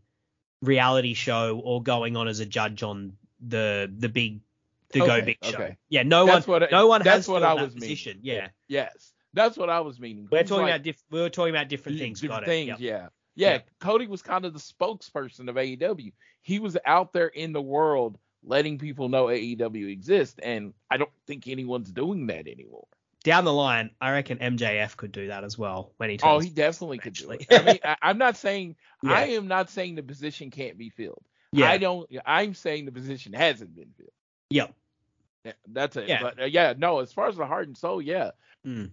reality 0.63 1.13
show 1.13 1.61
or 1.63 1.83
going 1.83 2.17
on 2.17 2.27
as 2.27 2.39
a 2.39 2.47
judge 2.47 2.81
on 2.81 3.13
the 3.47 3.93
the 3.95 4.09
big 4.09 4.39
the 4.89 5.01
Go 5.01 5.21
Big 5.21 5.37
show. 5.43 5.53
okay. 5.55 5.77
Yeah, 5.89 6.01
no 6.01 6.25
That's 6.25 6.47
one 6.47 6.61
what 6.61 6.71
no 6.71 6.87
one 6.87 7.03
that's 7.03 7.27
has 7.27 7.27
what 7.27 7.43
I 7.43 7.53
that 7.55 7.61
was 7.61 7.75
meaning. 7.75 7.89
position. 7.89 8.19
Yeah. 8.23 8.47
yes, 8.67 9.13
that's 9.33 9.55
what 9.55 9.69
I 9.69 9.81
was 9.81 9.99
meaning. 9.99 10.27
We're 10.31 10.41
talking 10.41 10.63
like- 10.63 10.71
about 10.73 10.83
diff- 10.83 11.03
we 11.11 11.21
were 11.21 11.29
talking 11.29 11.53
about 11.53 11.67
different 11.67 11.99
things. 11.99 12.21
different 12.21 12.41
Got 12.45 12.49
it. 12.49 12.51
things. 12.51 12.67
Yep. 12.69 12.79
Yeah. 12.79 13.07
yeah, 13.35 13.51
Yep. 13.53 13.69
Cody 13.79 14.07
was 14.07 14.23
kind 14.23 14.45
of 14.45 14.53
the 14.53 14.59
spokesperson 14.59 15.47
of 15.47 15.55
AEW. 15.55 16.11
He 16.41 16.57
was 16.57 16.75
out 16.87 17.13
there 17.13 17.27
in 17.27 17.53
the 17.53 17.61
world 17.61 18.17
letting 18.43 18.79
people 18.79 19.09
know 19.09 19.25
AEW 19.27 19.91
exists, 19.91 20.39
and 20.41 20.73
I 20.89 20.97
don't 20.97 21.09
think 21.27 21.47
anyone's 21.47 21.91
doing 21.91 22.25
that 22.27 22.47
anymore. 22.47 22.87
Down 23.23 23.45
the 23.45 23.53
line, 23.53 23.91
I 24.01 24.11
reckon 24.11 24.37
MJF 24.39 24.97
could 24.97 25.13
do 25.13 25.27
that 25.27 25.43
as 25.45 25.57
well 25.57 25.93
when 25.97 26.09
he 26.09 26.17
turns. 26.17 26.29
Oh, 26.29 26.39
he 26.39 26.49
definitely 26.49 26.97
could 26.97 27.13
do 27.13 27.31
it. 27.31 27.45
I 27.49 27.61
mean, 27.63 27.79
I, 27.83 27.95
I'm 28.01 28.17
not 28.17 28.35
saying 28.35 28.75
Yeah. 29.03 29.13
I 29.13 29.21
am 29.27 29.47
not 29.47 29.69
saying 29.69 29.95
the 29.95 30.03
position 30.03 30.51
can't 30.51 30.77
be 30.77 30.89
filled. 30.89 31.23
yeah. 31.51 31.69
I 31.69 31.77
don't. 31.77 32.09
I'm 32.25 32.53
saying 32.53 32.85
the 32.85 32.91
position 32.91 33.31
hasn't 33.33 33.75
been 33.75 33.91
filled. 33.97 34.09
Yep. 34.49 34.73
Yeah, 35.45 35.51
That's 35.67 35.95
it. 35.97 36.07
Yeah. 36.09 36.21
But 36.21 36.41
uh, 36.41 36.45
yeah, 36.45 36.73
no. 36.77 36.99
As 36.99 37.11
far 37.13 37.27
as 37.27 37.35
the 37.37 37.45
heart 37.45 37.67
and 37.67 37.77
soul, 37.77 38.01
yeah. 38.01 38.31
Mm. 38.67 38.91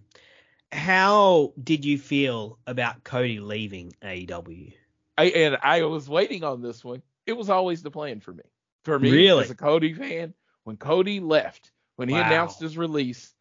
How 0.71 1.53
did 1.61 1.83
you 1.83 1.97
feel 1.97 2.57
about 2.65 3.03
Cody 3.03 3.39
leaving 3.39 3.93
AEW? 4.01 4.73
I 5.17 5.25
and 5.25 5.57
I 5.61 5.83
was 5.83 6.09
waiting 6.09 6.43
on 6.43 6.61
this 6.61 6.83
one. 6.83 7.01
It 7.25 7.33
was 7.33 7.49
always 7.49 7.83
the 7.83 7.91
plan 7.91 8.21
for 8.21 8.33
me. 8.33 8.43
For 8.85 8.97
me, 8.97 9.11
Really? 9.11 9.43
as 9.43 9.49
a 9.51 9.55
Cody 9.55 9.93
fan, 9.93 10.33
when 10.63 10.77
Cody 10.77 11.19
left, 11.19 11.71
when 11.97 12.07
he 12.09 12.15
Wow. 12.15 12.25
announced 12.25 12.59
his 12.61 12.77
release, 12.77 13.33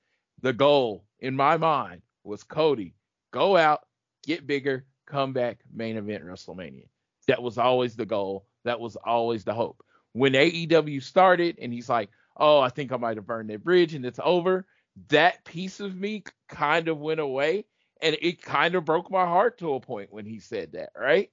the 0.43 0.53
goal 0.53 1.05
in 1.21 1.37
my 1.37 1.57
mind 1.57 2.03
was 2.25 2.43
Cody 2.43 2.95
go 3.33 3.57
out, 3.57 3.83
get 4.25 4.47
bigger, 4.47 4.85
come 5.07 5.33
back, 5.33 5.59
main 5.73 5.97
event 5.97 6.25
WrestleMania. 6.25 6.87
That 7.27 7.43
was 7.43 7.59
always 7.59 7.97
the 7.97 8.07
goal. 8.07 8.47
That 8.65 8.81
was 8.81 8.97
always 8.97 9.45
the 9.45 9.55
hope. 9.55 9.85
When 10.13 10.33
AEW 10.33 11.03
started, 11.03 11.59
and 11.61 11.73
he's 11.73 11.89
like, 11.89 12.11
"Oh, 12.37 12.61
I 12.61 12.69
think 12.69 12.93
I 12.93 12.97
might 12.97 13.17
have 13.17 13.27
burned 13.27 13.51
that 13.51 13.65
bridge, 13.65 13.95
and 13.95 14.05
it's 14.05 14.21
over." 14.23 14.67
That 15.09 15.45
piece 15.45 15.81
of 15.81 15.95
me 15.95 16.25
kind 16.49 16.89
of 16.89 16.99
went 16.99 17.21
away, 17.21 17.65
and 18.03 18.17
it 18.21 18.43
kind 18.43 18.75
of 18.75 18.85
broke 18.85 19.11
my 19.11 19.25
heart 19.25 19.59
to 19.59 19.75
a 19.75 19.81
point 19.81 20.13
when 20.13 20.27
he 20.27 20.41
said 20.41 20.73
that, 20.73 20.91
right? 20.97 21.31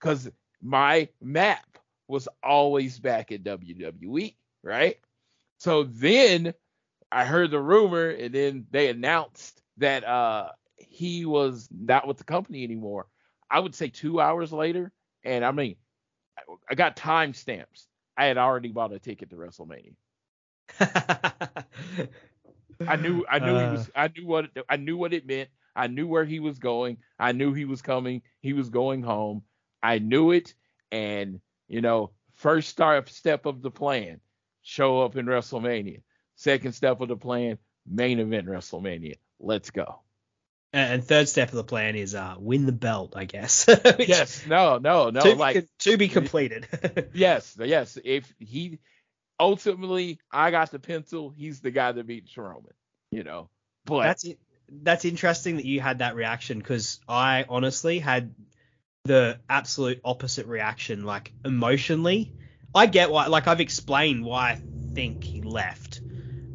Because 0.00 0.30
my 0.62 1.08
map 1.20 1.78
was 2.08 2.28
always 2.42 2.98
back 2.98 3.30
at 3.30 3.44
WWE, 3.44 4.34
right? 4.62 4.98
So 5.58 5.84
then 5.84 6.54
I 7.14 7.24
heard 7.26 7.50
the 7.52 7.60
rumor, 7.60 8.10
and 8.10 8.34
then 8.34 8.66
they 8.70 8.90
announced 8.90 9.62
that 9.78 10.04
uh 10.04 10.50
he 10.78 11.26
was 11.26 11.68
not 11.72 12.06
with 12.08 12.18
the 12.18 12.24
company 12.24 12.64
anymore. 12.64 13.08
I 13.50 13.60
would 13.60 13.74
say 13.74 13.88
two 13.88 14.20
hours 14.20 14.52
later, 14.52 14.92
and 15.24 15.44
I 15.44 15.52
mean, 15.52 15.76
I- 16.70 16.74
got 16.74 16.96
timestamps. 16.96 17.86
I 18.16 18.26
had 18.26 18.38
already 18.38 18.70
bought 18.70 18.92
a 18.92 19.00
ticket 19.00 19.30
to 19.30 19.36
WrestleMania. 19.36 19.94
I 22.86 22.96
knew 22.96 23.24
I 23.28 23.38
knew 23.40 23.58
he 23.58 23.68
was 23.68 23.90
I 23.94 24.08
knew 24.08 24.26
what 24.26 24.46
it, 24.46 24.64
I 24.68 24.76
knew 24.76 24.96
what 24.96 25.14
it 25.14 25.26
meant. 25.26 25.50
I 25.76 25.88
knew 25.88 26.06
where 26.06 26.24
he 26.24 26.40
was 26.40 26.58
going. 26.58 26.98
I 27.18 27.32
knew 27.32 27.52
he 27.52 27.64
was 27.64 27.82
coming. 27.82 28.22
He 28.40 28.52
was 28.52 28.70
going 28.70 29.02
home. 29.02 29.42
I 29.82 29.98
knew 29.98 30.32
it 30.32 30.54
and 30.92 31.40
you 31.68 31.80
know, 31.82 32.12
first 32.34 32.68
start 32.70 33.08
step 33.08 33.46
of 33.46 33.62
the 33.62 33.70
plan, 33.70 34.20
show 34.62 35.02
up 35.02 35.16
in 35.16 35.26
WrestleMania. 35.26 36.02
Second 36.44 36.72
step 36.72 37.00
of 37.00 37.08
the 37.08 37.16
plan, 37.16 37.56
main 37.86 38.18
event 38.20 38.46
WrestleMania. 38.46 39.14
Let's 39.40 39.70
go. 39.70 40.00
and 40.74 41.02
third 41.02 41.26
step 41.28 41.48
of 41.48 41.54
the 41.54 41.64
plan 41.64 41.96
is 41.96 42.14
uh, 42.14 42.34
win 42.38 42.66
the 42.66 42.72
belt, 42.72 43.14
I 43.16 43.24
guess. 43.24 43.66
Which- 43.66 44.08
Yes, 44.08 44.46
no, 44.46 44.76
no, 44.78 45.08
no. 45.08 45.20
to, 45.20 45.34
like 45.36 45.54
con- 45.56 45.68
to 45.80 45.96
be 45.96 46.08
completed. 46.08 46.66
yes, 47.14 47.56
yes. 47.58 47.96
If 48.04 48.30
he 48.38 48.78
ultimately 49.40 50.18
I 50.30 50.50
got 50.50 50.70
the 50.70 50.78
pencil, 50.78 51.30
he's 51.30 51.60
the 51.60 51.70
guy 51.70 51.92
that 51.92 52.06
beats 52.06 52.36
Roman. 52.36 52.72
You 53.10 53.24
know. 53.24 53.48
But 53.86 54.02
that's 54.02 54.24
it. 54.24 54.38
That's 54.70 55.04
interesting 55.04 55.56
that 55.56 55.64
you 55.64 55.80
had 55.80 55.98
that 56.00 56.14
reaction 56.14 56.58
because 56.58 57.00
I 57.08 57.44
honestly 57.48 57.98
had 58.00 58.34
the 59.04 59.38
absolute 59.48 60.00
opposite 60.04 60.46
reaction. 60.46 61.04
Like 61.04 61.32
emotionally, 61.44 62.32
I 62.74 62.86
get 62.86 63.10
why. 63.10 63.28
Like 63.28 63.46
I've 63.48 63.60
explained 63.60 64.24
why 64.24 64.50
I 64.52 64.60
think 64.94 65.22
he 65.24 65.42
left. 65.42 66.00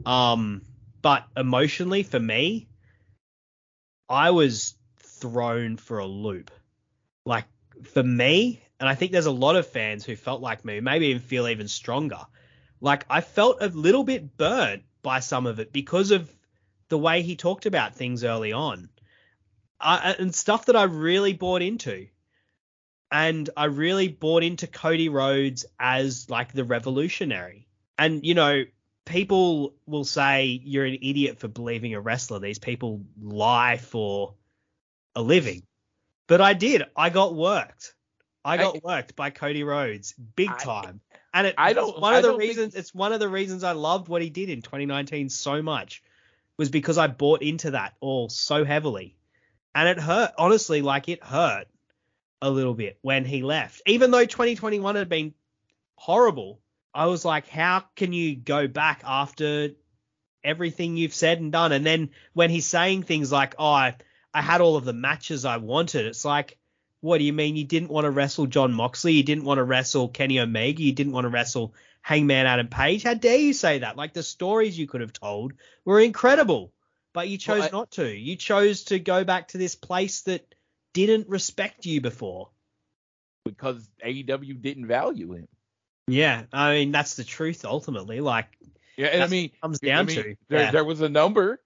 Um, 0.10 0.64
but 1.04 1.28
emotionally, 1.38 2.02
for 2.02 2.20
me, 2.20 2.68
I 4.10 4.32
was 4.32 4.74
thrown 5.04 5.78
for 5.78 6.00
a 6.00 6.06
loop. 6.08 6.50
Like 7.26 7.46
for 7.84 8.02
me, 8.02 8.60
and 8.80 8.90
I 8.90 8.96
think 8.96 9.12
there's 9.12 9.28
a 9.28 9.32
lot 9.32 9.56
of 9.56 9.68
fans 9.68 10.04
who 10.04 10.16
felt 10.16 10.42
like 10.42 10.66
me, 10.66 10.80
maybe 10.80 11.08
even 11.08 11.22
feel 11.22 11.48
even 11.48 11.68
stronger. 11.68 12.26
Like 12.82 13.06
I 13.08 13.22
felt 13.22 13.62
a 13.62 13.68
little 13.68 14.04
bit 14.04 14.36
burnt 14.36 14.82
by 15.04 15.20
some 15.20 15.46
of 15.46 15.60
it 15.60 15.72
because 15.72 16.10
of 16.10 16.28
the 16.88 16.98
way 16.98 17.22
he 17.22 17.36
talked 17.36 17.68
about 17.68 17.94
things 17.94 18.24
early 18.24 18.52
on, 18.52 18.90
I, 19.80 20.16
and 20.18 20.34
stuff 20.34 20.66
that 20.66 20.76
I 20.76 20.84
really 20.84 21.34
bought 21.34 21.62
into. 21.62 22.08
And 23.12 23.48
I 23.56 23.66
really 23.66 24.08
bought 24.08 24.44
into 24.44 24.66
Cody 24.66 25.10
Rhodes 25.10 25.68
as 25.80 26.32
like 26.32 26.52
the 26.52 26.64
revolutionary. 26.64 27.68
And 27.96 28.26
you 28.26 28.34
know, 28.34 28.64
people 29.10 29.74
will 29.88 30.06
say 30.06 30.46
you're 30.64 30.86
an 30.86 30.94
idiot 31.02 31.40
for 31.40 31.48
believing 31.48 31.94
a 31.96 32.00
wrestler. 32.00 32.40
These 32.40 32.60
people 32.60 33.02
lie 33.22 33.78
for 33.78 34.36
a 35.16 35.22
living. 35.22 35.64
But 36.28 36.42
I 36.42 36.54
did. 36.54 36.84
I 36.96 37.10
got 37.10 37.36
worked. 37.36 37.96
I 38.46 38.58
got 38.58 38.76
I- 38.78 38.82
worked 38.84 39.16
by 39.16 39.32
Cody 39.32 39.64
Rhodes 39.64 40.14
big 40.14 40.50
I- 40.50 40.58
time. 40.58 41.02
And 41.34 41.48
it, 41.48 41.56
I 41.58 41.72
it's 41.72 41.76
don't- 41.76 42.00
one 42.00 42.16
of 42.16 42.22
the 42.22 42.30
don't 42.30 42.40
think- 42.40 42.50
reasons 42.50 42.76
it's 42.76 42.94
one 42.94 43.12
of 43.12 43.20
the 43.20 43.28
reasons 43.30 43.64
I 43.64 43.74
loved 43.74 44.08
what 44.08 44.22
he 44.22 44.30
did 44.30 44.50
in 44.50 44.62
2019 44.62 45.30
so 45.30 45.62
much 45.62 46.02
was 46.58 46.70
because 46.70 46.98
I 46.98 47.08
bought 47.08 47.42
into 47.42 47.72
that 47.72 47.96
all 48.00 48.30
so 48.30 48.64
heavily. 48.64 49.16
And 49.76 49.88
it 49.90 50.00
hurt, 50.00 50.32
honestly, 50.38 50.82
like 50.82 51.10
it 51.10 51.24
hurt 51.24 51.68
a 52.42 52.50
little 52.50 52.74
bit 52.74 52.98
when 53.02 53.26
he 53.26 53.42
left. 53.44 53.82
Even 53.86 54.12
though 54.12 54.26
2021 54.26 54.96
had 54.96 55.10
been 55.10 55.34
horrible, 55.96 56.60
I 56.94 57.06
was 57.06 57.24
like, 57.26 57.48
how 57.48 57.84
can 57.96 58.14
you 58.14 58.36
go 58.36 58.68
back 58.68 59.02
after 59.06 59.70
everything 60.44 60.98
you've 60.98 61.14
said 61.14 61.40
and 61.40 61.52
done? 61.52 61.72
And 61.72 61.86
then 61.86 62.10
when 62.34 62.50
he's 62.50 62.66
saying 62.66 63.04
things 63.04 63.32
like, 63.32 63.56
oh, 63.60 63.66
I, 63.72 63.96
I 64.34 64.42
had 64.42 64.62
all 64.62 64.76
of 64.76 64.86
the 64.86 64.94
matches 64.94 65.46
I 65.46 65.58
wanted, 65.58 66.06
it's 66.06 66.26
like, 66.26 66.58
what 67.02 67.20
do 67.20 67.24
you 67.24 67.34
mean 67.34 67.56
you 67.56 67.64
didn't 67.66 67.90
want 67.90 68.06
to 68.06 68.12
wrestle 68.12 68.46
Jon 68.48 68.74
Moxley? 68.74 69.14
You 69.14 69.24
didn't 69.24 69.46
want 69.46 69.60
to 69.60 69.64
wrestle 69.64 70.10
Kenny 70.10 70.40
Omega? 70.40 70.82
You 70.84 70.92
didn't 70.92 71.14
want 71.14 71.26
to 71.26 71.30
wrestle 71.30 71.74
Hangman 72.02 72.46
Adam 72.46 72.68
Page? 72.68 73.04
How 73.04 73.14
dare 73.14 73.38
you 73.38 73.54
say 73.54 73.80
that? 73.80 73.96
Like 73.96 74.14
the 74.14 74.24
stories 74.24 74.78
you 74.78 74.88
could 74.88 75.02
have 75.02 75.14
told 75.14 75.54
were 75.86 76.00
incredible, 76.00 76.74
but 77.14 77.30
you 77.30 77.38
chose 77.38 77.60
Well, 77.60 77.68
I- 77.68 77.78
not 77.78 77.92
to. 77.92 78.06
You 78.10 78.36
chose 78.36 78.84
to 78.86 79.00
go 79.00 79.24
back 79.24 79.50
to 79.50 79.58
this 79.58 79.76
place 79.76 80.22
that 80.24 80.46
didn't 80.94 81.30
respect 81.30 81.86
you 81.86 82.02
before. 82.02 82.50
because 83.46 83.88
AEW 84.06 84.62
didn't 84.62 84.86
value 84.88 85.34
him. 85.34 85.48
Yeah, 86.12 86.44
I 86.54 86.74
mean 86.74 86.92
that's 86.92 87.16
the 87.16 87.24
truth 87.24 87.66
ultimately. 87.66 88.20
Like 88.22 88.48
Yeah, 88.98 89.08
and 89.08 89.24
I 89.24 89.28
mean, 89.28 89.52
comes 89.62 89.80
I 89.84 89.88
down 89.88 90.06
mean, 90.08 90.16
to. 90.18 90.36
there, 90.50 90.60
yeah. 90.62 90.72
there 90.72 90.86
was 90.86 91.02
a 91.02 91.10
number 91.10 91.62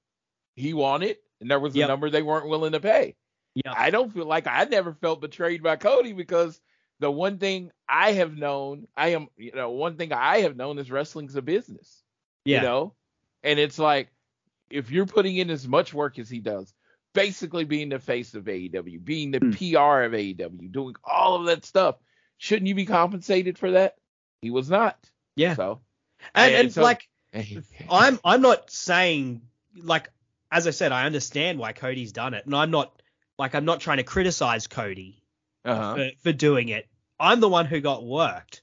he 0.56 0.74
wanted, 0.74 1.18
and 1.42 1.50
there 1.50 1.60
was 1.60 1.74
a 1.76 1.80
Yep. 1.80 1.88
number 1.90 2.10
they 2.10 2.22
weren't 2.22 2.48
willing 2.48 2.74
to 2.74 2.80
pay. 2.80 3.16
yeah. 3.56 3.74
I 3.76 3.90
don't 3.90 4.12
feel 4.14 4.26
like 4.26 4.48
I 4.48 4.64
never 4.66 4.94
felt 4.94 5.22
betrayed 5.22 5.62
by 5.64 5.76
Cody 5.76 6.14
because 6.14 6.60
the 7.00 7.10
one 7.12 7.38
thing 7.38 7.72
I 7.90 8.14
have 8.14 8.38
known, 8.38 8.88
I 8.96 9.10
am, 9.10 9.28
you 9.38 9.52
know, 9.54 9.72
one 9.72 9.98
thing 9.98 10.14
I 10.14 10.40
have 10.40 10.56
known 10.56 10.78
is 10.80 10.90
wrestling's 10.92 11.36
a 11.36 11.42
business. 11.42 12.02
yeah. 12.46 12.58
You 12.58 12.64
know, 12.64 12.94
and 13.44 13.60
it's 13.60 13.78
like 13.80 14.10
if 14.70 14.90
you're 14.92 15.06
putting 15.06 15.38
in 15.38 15.50
as 15.50 15.68
much 15.68 15.94
work 15.94 16.18
as 16.20 16.30
he 16.30 16.40
does, 16.40 16.74
basically 17.14 17.64
being 17.66 17.90
the 17.90 18.00
face 18.00 18.34
of 18.34 18.46
AEW, 18.46 19.04
being 19.04 19.32
the 19.32 19.40
Hmm. 19.40 19.52
PR 19.52 20.04
of 20.04 20.14
AEW, 20.14 20.72
doing 20.72 20.96
all 21.04 21.36
of 21.36 21.46
that 21.46 21.64
stuff. 21.66 21.96
Shouldn't 22.38 22.68
you 22.68 22.76
be 22.76 22.86
compensated 22.86 23.58
for 23.58 23.72
that? 23.72 23.96
He 24.44 24.52
was 24.52 24.70
not. 24.70 24.98
Yeah. 25.36 25.56
So 25.56 25.80
And, 26.36 26.54
and 26.54 26.62
and 26.66 26.74
so- 26.74 26.84
like 26.84 27.08
I'm 27.90 28.20
I'm 28.24 28.42
not 28.42 28.70
saying 28.70 29.42
like 29.76 30.10
as 30.52 30.68
I 30.68 30.72
said, 30.72 30.92
I 30.92 31.06
understand 31.06 31.58
why 31.58 31.74
Cody's 31.74 32.12
done 32.12 32.36
it, 32.36 32.46
and 32.46 32.56
I'm 32.56 32.70
not 32.70 33.02
like 33.40 33.56
I'm 33.56 33.66
not 33.66 33.80
trying 33.80 33.98
to 33.98 34.04
criticize 34.04 34.68
Cody 34.68 35.24
uh-huh. 35.66 35.96
for, 35.96 36.12
for 36.22 36.32
doing 36.32 36.70
it. 36.70 36.88
I'm 37.20 37.40
the 37.40 37.50
one 37.50 37.66
who 37.66 37.80
got 37.80 38.06
worked. 38.06 38.62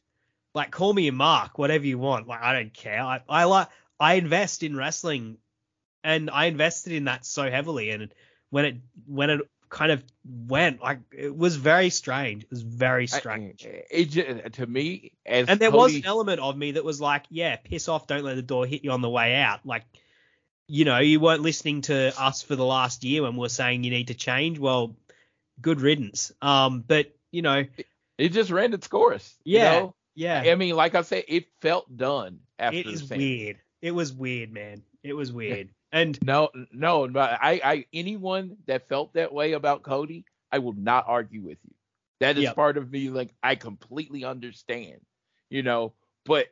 Like 0.54 0.70
call 0.70 0.92
me 0.92 1.08
a 1.08 1.12
mark, 1.12 1.58
whatever 1.58 1.86
you 1.86 1.98
want. 1.98 2.28
Like 2.28 2.42
I 2.42 2.52
don't 2.52 2.72
care. 2.72 3.00
I 3.00 3.20
I 3.28 3.44
like 3.44 3.68
I 3.98 4.14
invest 4.14 4.62
in 4.62 4.76
wrestling, 4.76 5.38
and 6.04 6.30
I 6.30 6.46
invested 6.46 6.92
in 6.92 7.04
that 7.04 7.24
so 7.24 7.50
heavily. 7.50 7.90
And 7.90 8.12
when 8.50 8.64
it 8.64 8.76
when 9.06 9.30
it 9.30 9.40
kind 9.70 9.92
of 9.92 10.02
went, 10.24 10.82
like 10.82 10.98
it 11.12 11.34
was 11.34 11.56
very 11.56 11.88
strange. 11.90 12.42
It 12.42 12.50
was 12.50 12.62
very 12.62 13.06
strange. 13.06 13.64
I- 13.64 13.84
it 13.90 14.52
to 14.54 14.66
me 14.66 15.12
as 15.24 15.48
and 15.48 15.58
there 15.60 15.70
was 15.70 15.94
an 15.94 16.04
element 16.04 16.40
of 16.40 16.56
me 16.56 16.72
that 16.72 16.84
was 16.84 17.00
like, 17.00 17.24
yeah, 17.30 17.56
piss 17.56 17.88
off, 17.88 18.06
don't 18.06 18.24
let 18.24 18.34
the 18.36 18.42
door 18.42 18.66
hit 18.66 18.84
you 18.84 18.90
on 18.90 19.00
the 19.00 19.08
way 19.08 19.36
out. 19.36 19.64
Like, 19.64 19.84
you 20.66 20.84
know, 20.84 20.98
you 20.98 21.20
weren't 21.20 21.42
listening 21.42 21.82
to 21.82 22.12
us 22.20 22.42
for 22.42 22.56
the 22.56 22.64
last 22.64 23.04
year 23.04 23.22
when 23.22 23.36
we 23.36 23.46
are 23.46 23.48
saying 23.48 23.84
you 23.84 23.90
need 23.90 24.08
to 24.08 24.14
change. 24.14 24.58
Well, 24.58 24.96
good 25.60 25.80
riddance. 25.80 26.32
Um, 26.42 26.84
but 26.86 27.14
you 27.30 27.42
know, 27.42 27.64
it 28.18 28.28
just 28.30 28.50
ran 28.50 28.74
its 28.74 28.88
course. 28.88 29.34
you 29.44 29.58
Yeah, 29.58 29.72
know? 29.80 29.94
yeah, 30.14 30.42
I 30.46 30.54
mean, 30.56 30.74
like 30.74 30.94
I 30.96 31.02
said, 31.02 31.24
it 31.28 31.46
felt 31.60 31.96
done 31.96 32.40
after 32.58 32.78
it 32.78 32.86
the 32.86 33.16
weird. 33.16 33.58
It 33.80 33.92
was 33.92 34.12
weird, 34.12 34.52
man. 34.52 34.82
It 35.02 35.14
was 35.14 35.32
weird. 35.32 35.70
And 35.92 36.18
No, 36.22 36.50
no, 36.72 37.08
but 37.08 37.38
I, 37.42 37.60
I, 37.64 37.84
anyone 37.92 38.56
that 38.66 38.88
felt 38.88 39.14
that 39.14 39.32
way 39.32 39.52
about 39.52 39.82
Cody, 39.82 40.24
I 40.52 40.58
will 40.58 40.72
not 40.74 41.04
argue 41.08 41.42
with 41.42 41.58
you. 41.64 41.74
That 42.20 42.36
is 42.36 42.44
Yep. 42.44 42.54
part 42.54 42.76
of 42.76 42.90
me. 42.90 43.10
Like 43.10 43.34
I 43.42 43.54
completely 43.54 44.24
understand, 44.24 45.00
you 45.48 45.62
know. 45.62 45.94
But 46.26 46.48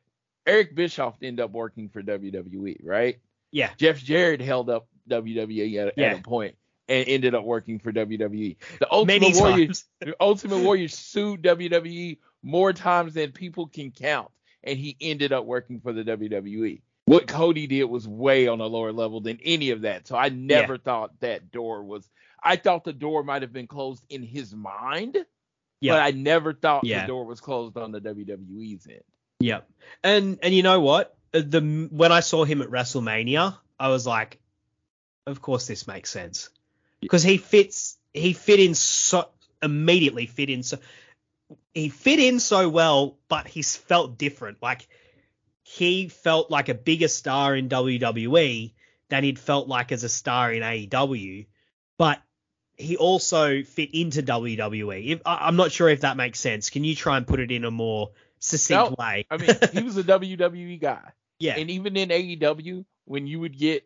Eric 0.47 0.75
Bischoff 0.75 1.17
ended 1.23 1.45
up 1.45 1.51
working 1.53 1.89
for 1.89 2.03
WWE, 2.03 2.81
right? 2.83 3.19
yeah, 3.51 3.71
Jeff 3.79 3.99
Jarrett 4.03 4.41
held 4.43 4.69
up 4.71 4.89
WWE 5.09 5.87
at, 5.87 5.95
Yeah. 5.97 6.07
at 6.07 6.19
a 6.19 6.23
point 6.23 6.55
and 6.89 7.07
ended 7.09 7.35
up 7.35 7.45
working 7.45 7.79
for 7.79 7.93
WWE. 7.93 8.57
The 8.79 8.93
Ultimate 8.93 9.21
many 9.21 9.39
Warrior, 9.39 9.69
the 10.01 10.17
Ultimate 10.21 10.59
Warrior 10.59 10.89
sued 10.89 11.43
WWE 11.43 12.19
more 12.43 12.73
times 12.73 13.15
than 13.15 13.33
people 13.33 13.67
can 13.67 13.91
count, 13.91 14.31
and 14.65 14.79
he 14.79 14.97
ended 15.01 15.33
up 15.33 15.45
working 15.45 15.81
for 15.81 15.93
the 15.93 16.03
WWE. 16.03 16.81
What 17.09 17.27
Cody 17.27 17.67
did 17.67 17.85
was 17.85 18.07
way 18.07 18.49
on 18.49 18.61
a 18.61 18.67
lower 18.67 18.93
level 18.93 19.21
than 19.21 19.39
any 19.43 19.71
of 19.71 19.83
that. 19.83 20.07
So 20.07 20.17
I 20.17 20.29
never 20.29 20.79
thought 20.79 21.19
that 21.21 21.51
door 21.51 21.83
was. 21.83 22.09
I 22.43 22.57
thought 22.57 22.85
the 22.85 22.93
door 22.93 23.23
might 23.23 23.43
have 23.43 23.53
been 23.53 23.67
closed 23.67 24.05
in 24.09 24.23
his 24.23 24.55
mind, 24.55 25.17
Yeah. 25.81 25.95
but 25.95 26.03
I 26.03 26.11
never 26.13 26.53
thought 26.53 26.85
Yeah. 26.85 27.03
the 27.03 27.07
door 27.09 27.25
was 27.25 27.41
closed 27.41 27.77
on 27.77 27.93
the 27.93 28.01
WWE's 28.01 28.87
end. 28.87 29.03
Yep. 29.41 29.69
And 30.05 30.39
and 30.43 30.55
you 30.55 30.63
know 30.63 30.81
what? 30.81 31.17
Uh, 31.33 31.43
The 31.47 31.89
when 31.91 32.13
I 32.13 32.21
saw 32.21 32.45
him 32.45 32.63
at 32.63 32.69
WrestleMania, 32.69 33.57
I 33.79 33.89
was 33.89 34.07
like, 34.07 34.39
of 35.27 35.41
course 35.43 35.67
this 35.67 35.87
makes 35.87 36.11
sense 36.11 36.51
because 37.01 37.23
he 37.23 37.37
fits. 37.39 37.97
He 38.15 38.33
fit 38.33 38.61
in 38.61 38.75
so 38.75 39.29
immediately. 39.63 40.27
Fit 40.27 40.51
in 40.51 40.63
so 40.63 40.79
he 41.73 41.89
fit 41.89 42.19
in 42.19 42.41
so 42.41 42.69
well, 42.69 43.17
but 43.29 43.47
he's 43.47 43.77
felt 43.77 44.19
different. 44.19 44.59
Like 44.63 44.89
he 45.71 46.09
felt 46.09 46.51
like 46.51 46.71
a 46.71 46.75
bigger 46.75 47.09
star 47.09 47.55
in 47.55 47.69
WWE 47.69 48.73
than 49.11 49.23
he'd 49.23 49.39
felt 49.39 49.69
like 49.69 49.93
as 49.93 50.03
a 50.03 50.09
star 50.09 50.51
in 50.51 50.63
AEW, 50.63 51.47
but 51.99 52.23
he 52.77 52.97
also 52.97 53.63
fit 53.65 53.91
into 53.93 54.23
WWE. 54.23 55.09
If, 55.09 55.21
I, 55.27 55.47
I'm 55.47 55.57
not 55.57 55.71
sure 55.71 55.91
if 55.91 56.01
that 56.01 56.17
makes 56.17 56.41
sense. 56.41 56.71
Can 56.71 56.85
you 56.85 56.95
try 56.95 57.19
and 57.19 57.27
put 57.27 57.39
it 57.41 57.51
in 57.51 57.65
a 57.67 57.71
more 57.71 58.13
succinct 58.39 58.91
No, 58.91 58.95
way? 58.99 59.27
I 59.31 59.37
mean, 59.37 59.51
he 59.73 59.83
was 59.83 59.99
a 59.99 60.05
WWE 60.15 60.81
guy. 60.81 61.13
yeah, 61.39 61.57
And 61.59 61.71
even 61.71 61.97
in 61.99 62.09
AEW, 62.09 62.87
when 63.05 63.27
you 63.27 63.41
would 63.41 63.59
get 63.59 63.85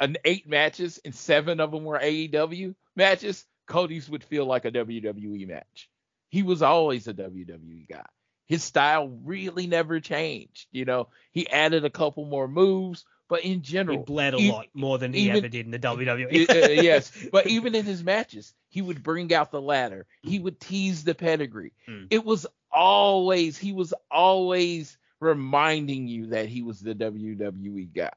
an 0.00 0.18
eight 0.26 0.46
matches 0.46 1.00
and 1.06 1.14
seven 1.14 1.58
of 1.58 1.70
them 1.70 1.84
were 1.84 1.98
AEW 1.98 2.74
matches, 2.96 3.46
Cody's 3.66 4.10
would 4.10 4.24
feel 4.24 4.44
like 4.44 4.66
a 4.66 4.70
WWE 4.70 5.48
match. 5.48 5.88
He 6.28 6.42
was 6.42 6.60
always 6.60 7.08
a 7.08 7.14
WWE 7.14 7.88
guy. 7.88 8.04
His 8.46 8.62
style 8.62 9.08
really 9.24 9.66
never 9.66 10.00
changed. 10.00 10.66
You 10.70 10.84
know, 10.84 11.08
he 11.32 11.48
added 11.48 11.84
a 11.84 11.90
couple 11.90 12.24
more 12.26 12.46
moves, 12.46 13.04
but 13.28 13.44
in 13.44 13.62
general, 13.62 13.98
he 13.98 14.04
bled 14.04 14.34
a 14.34 14.38
lot 14.52 14.66
more 14.74 14.98
than 14.98 15.12
he 15.12 15.20
even- 15.24 15.36
ever 15.38 15.48
did 15.48 15.64
in 15.64 15.70
the 15.72 15.78
WWE. 15.78 16.50
uh, 16.50 16.82
yes, 16.82 17.10
but 17.32 17.46
even 17.46 17.74
in 17.74 17.84
his 17.84 18.04
matches, 18.04 18.52
he 18.68 18.82
would 18.82 19.02
bring 19.02 19.32
out 19.32 19.50
the 19.50 19.62
ladder. 19.62 20.06
He 20.22 20.38
would 20.38 20.60
tease 20.60 21.04
the 21.04 21.14
pedigree. 21.14 21.72
Mm. 21.88 22.08
It 22.10 22.24
was 22.24 22.46
always 22.70 23.56
he 23.56 23.72
was 23.72 23.94
always 24.10 24.98
reminding 25.20 26.06
you 26.06 26.26
that 26.28 26.48
he 26.48 26.62
was 26.62 26.80
the 26.80 26.94
WWE 26.94 27.92
guy. 27.94 28.10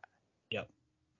Yep. 0.51 0.69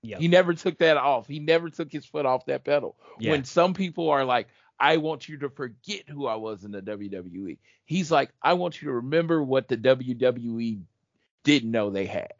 Yep. 0.04 0.20
He 0.20 0.28
never 0.28 0.54
took 0.54 0.80
that 0.80 0.98
off. 0.98 1.28
He 1.28 1.40
never 1.40 1.70
took 1.70 1.92
his 1.92 2.06
foot 2.06 2.26
off 2.26 2.46
that 2.48 2.64
pedal. 2.66 2.98
Yeah. 3.20 3.32
When 3.32 3.46
some 3.46 3.74
people 3.74 4.10
are 4.10 4.26
like, 4.26 4.48
I 4.80 4.98
want 4.98 5.28
you 5.28 5.38
to 5.40 5.50
forget 5.50 6.04
who 6.08 6.28
I 6.28 6.36
was 6.36 6.64
in 6.64 6.72
the 6.72 6.82
WWE. 6.82 7.58
He's 7.86 8.12
like, 8.12 8.30
I 8.42 8.54
want 8.54 8.82
you 8.82 8.90
to 8.90 8.94
remember 8.96 9.42
what 9.42 9.68
the 9.68 9.78
WWE 9.78 10.82
didn't 11.44 11.72
know 11.72 11.90
they 11.90 12.06
had. 12.06 12.34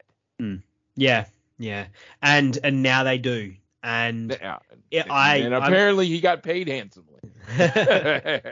yeah, 0.94 1.24
yeah, 1.58 1.86
and 2.22 2.56
and 2.62 2.82
now 2.82 3.02
they 3.04 3.18
do, 3.18 3.54
and 3.82 4.36
Yeah, 4.40 4.58
Yeah, 4.90 5.04
I- 5.10 5.36
and 5.38 5.54
I'm- 5.54 5.64
apparently 5.64 6.06
he 6.06 6.20
got 6.20 6.42
paid 6.42 6.68
handsomely. 6.68 7.20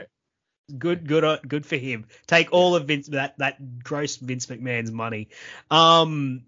good, 0.77 1.07
good, 1.07 1.39
good 1.47 1.65
for 1.65 1.77
him. 1.77 2.07
Take 2.25 2.49
all 2.51 2.75
of 2.75 2.85
Vince 2.87 3.07
that 3.07 3.37
that 3.37 3.83
gross 3.83 4.17
Vince 4.17 4.47
McMahon's 4.47 4.91
money. 4.91 5.29
Um, 5.71 6.43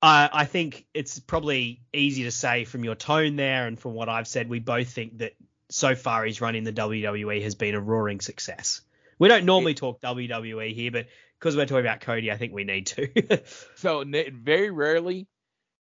I 0.00 0.28
I 0.32 0.44
think 0.44 0.86
it's 0.94 1.18
probably 1.18 1.80
easy 1.92 2.24
to 2.24 2.30
say 2.30 2.64
from 2.64 2.84
your 2.84 2.94
tone 2.94 3.36
there 3.36 3.66
and 3.66 3.78
from 3.78 3.94
what 3.94 4.08
I've 4.08 4.28
said, 4.28 4.48
we 4.48 4.58
both 4.60 4.88
think 4.88 5.18
that 5.18 5.32
so 5.72 5.94
far 5.94 6.24
his 6.24 6.40
run 6.40 6.54
in 6.54 6.64
the 6.64 6.72
WWE 6.72 7.42
has 7.42 7.54
been 7.54 7.74
a 7.74 7.80
roaring 7.80 8.20
success. 8.20 8.82
We 9.18 9.28
don't 9.28 9.46
normally 9.46 9.74
talk 9.74 10.00
WWE 10.02 10.74
here, 10.74 10.90
but 10.90 11.06
because 11.38 11.56
we're 11.56 11.66
talking 11.66 11.86
about 11.86 12.00
Cody, 12.00 12.30
I 12.30 12.36
think 12.36 12.52
we 12.52 12.64
need 12.64 12.86
to. 12.88 13.42
so 13.76 14.04
very 14.04 14.70
rarely 14.70 15.26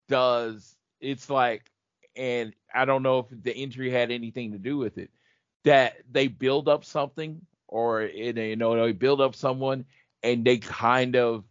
does 0.08 0.76
it's 1.00 1.30
like, 1.30 1.64
and 2.16 2.54
I 2.74 2.86
don't 2.86 3.04
know 3.04 3.20
if 3.20 3.44
the 3.44 3.56
injury 3.56 3.90
had 3.90 4.12
anything 4.12 4.52
to 4.52 4.58
do 4.58 4.78
with 4.78 4.98
it, 4.98 5.10
that 5.64 5.98
they 6.12 6.28
build 6.28 6.68
up 6.68 6.86
something 6.86 7.42
or 7.68 8.02
it, 8.02 8.38
you 8.38 8.56
know 8.56 8.76
they 8.76 8.92
build 8.92 9.22
up 9.22 9.36
someone 9.36 9.86
and 10.22 10.46
they 10.46 10.58
kind 10.58 11.16
of 11.16 11.46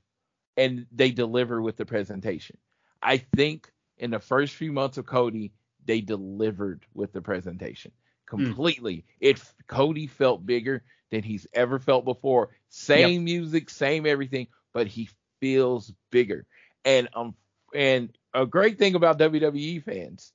and 0.57 0.87
they 0.93 1.11
deliver 1.11 1.61
with 1.61 1.77
the 1.77 1.87
presentation. 1.87 2.59
I 3.03 3.19
think 3.19 3.71
in 3.97 4.11
the 4.11 4.19
first 4.19 4.55
few 4.55 4.73
months 4.73 4.99
of 4.99 5.07
Cody, 5.07 5.53
they 5.85 6.01
delivered 6.01 6.85
with 6.95 7.13
the 7.13 7.23
presentation 7.23 7.93
completely. 8.29 9.05
It 9.21 9.41
Cody 9.67 10.07
felt 10.07 10.47
bigger 10.47 10.83
than 11.11 11.23
he's 11.23 11.47
ever 11.53 11.79
felt 11.79 12.05
before. 12.05 12.51
Same 12.69 13.25
music, 13.25 13.71
same 13.71 14.07
everything, 14.07 14.49
but 14.73 14.87
he 14.87 15.09
feels 15.41 15.93
bigger. 16.11 16.47
And 16.85 17.09
um 17.15 17.35
and 17.75 18.11
a 18.35 18.47
great 18.47 18.79
thing 18.79 18.95
about 18.95 19.19
WWE 19.19 19.81
fans, 19.81 20.33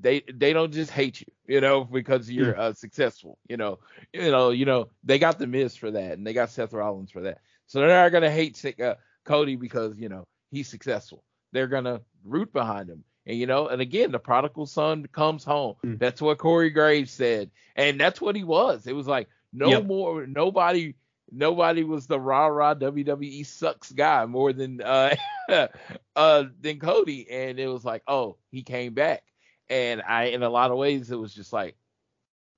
they 0.00 0.22
they 0.32 0.52
don't 0.52 0.72
just 0.72 0.90
hate 0.90 1.20
you, 1.20 1.26
you 1.46 1.60
know, 1.60 1.84
because 1.84 2.30
you're 2.30 2.58
uh, 2.58 2.72
successful. 2.72 3.38
You 3.48 3.56
know, 3.56 3.78
you 4.12 4.30
know, 4.30 4.50
you 4.50 4.66
know, 4.66 4.88
they 5.04 5.18
got 5.18 5.38
the 5.38 5.46
Miz 5.46 5.76
for 5.76 5.90
that, 5.90 6.12
and 6.12 6.26
they 6.26 6.32
got 6.32 6.50
Seth 6.50 6.72
Rollins 6.72 7.10
for 7.10 7.22
that. 7.22 7.38
So 7.66 7.80
they're 7.80 7.88
not 7.88 8.12
gonna 8.12 8.30
hate 8.30 8.62
uh, 8.80 8.94
Cody 9.24 9.56
because 9.56 9.96
you 9.98 10.08
know 10.08 10.26
he's 10.50 10.68
successful. 10.68 11.24
They're 11.52 11.68
gonna 11.68 12.00
root 12.24 12.52
behind 12.52 12.88
him. 12.88 13.04
And 13.26 13.36
you 13.38 13.46
know, 13.46 13.68
and 13.68 13.80
again, 13.80 14.12
the 14.12 14.18
prodigal 14.18 14.66
son 14.66 15.06
comes 15.12 15.44
home. 15.44 15.76
Mm. 15.84 15.98
That's 15.98 16.20
what 16.22 16.38
Corey 16.38 16.70
Graves 16.70 17.10
said, 17.12 17.50
and 17.76 18.00
that's 18.00 18.20
what 18.20 18.36
he 18.36 18.44
was. 18.44 18.86
It 18.86 18.94
was 18.94 19.06
like 19.06 19.28
no 19.52 19.70
Yep. 19.70 19.84
more, 19.84 20.26
nobody, 20.26 20.94
nobody 21.30 21.84
was 21.84 22.06
the 22.06 22.18
rah 22.20 22.46
rah 22.46 22.74
WWE 22.74 23.44
sucks 23.44 23.92
guy 23.92 24.24
more 24.26 24.52
than 24.52 24.80
uh 24.80 25.14
uh 26.16 26.44
than 26.60 26.78
Cody, 26.80 27.28
and 27.30 27.58
it 27.58 27.68
was 27.68 27.84
like, 27.84 28.02
oh, 28.06 28.36
he 28.50 28.62
came 28.62 28.94
back, 28.94 29.22
and 29.68 30.02
I, 30.02 30.24
in 30.24 30.42
a 30.42 30.50
lot 30.50 30.70
of 30.70 30.78
ways, 30.78 31.10
it 31.10 31.16
was 31.18 31.34
just 31.34 31.52
like, 31.52 31.76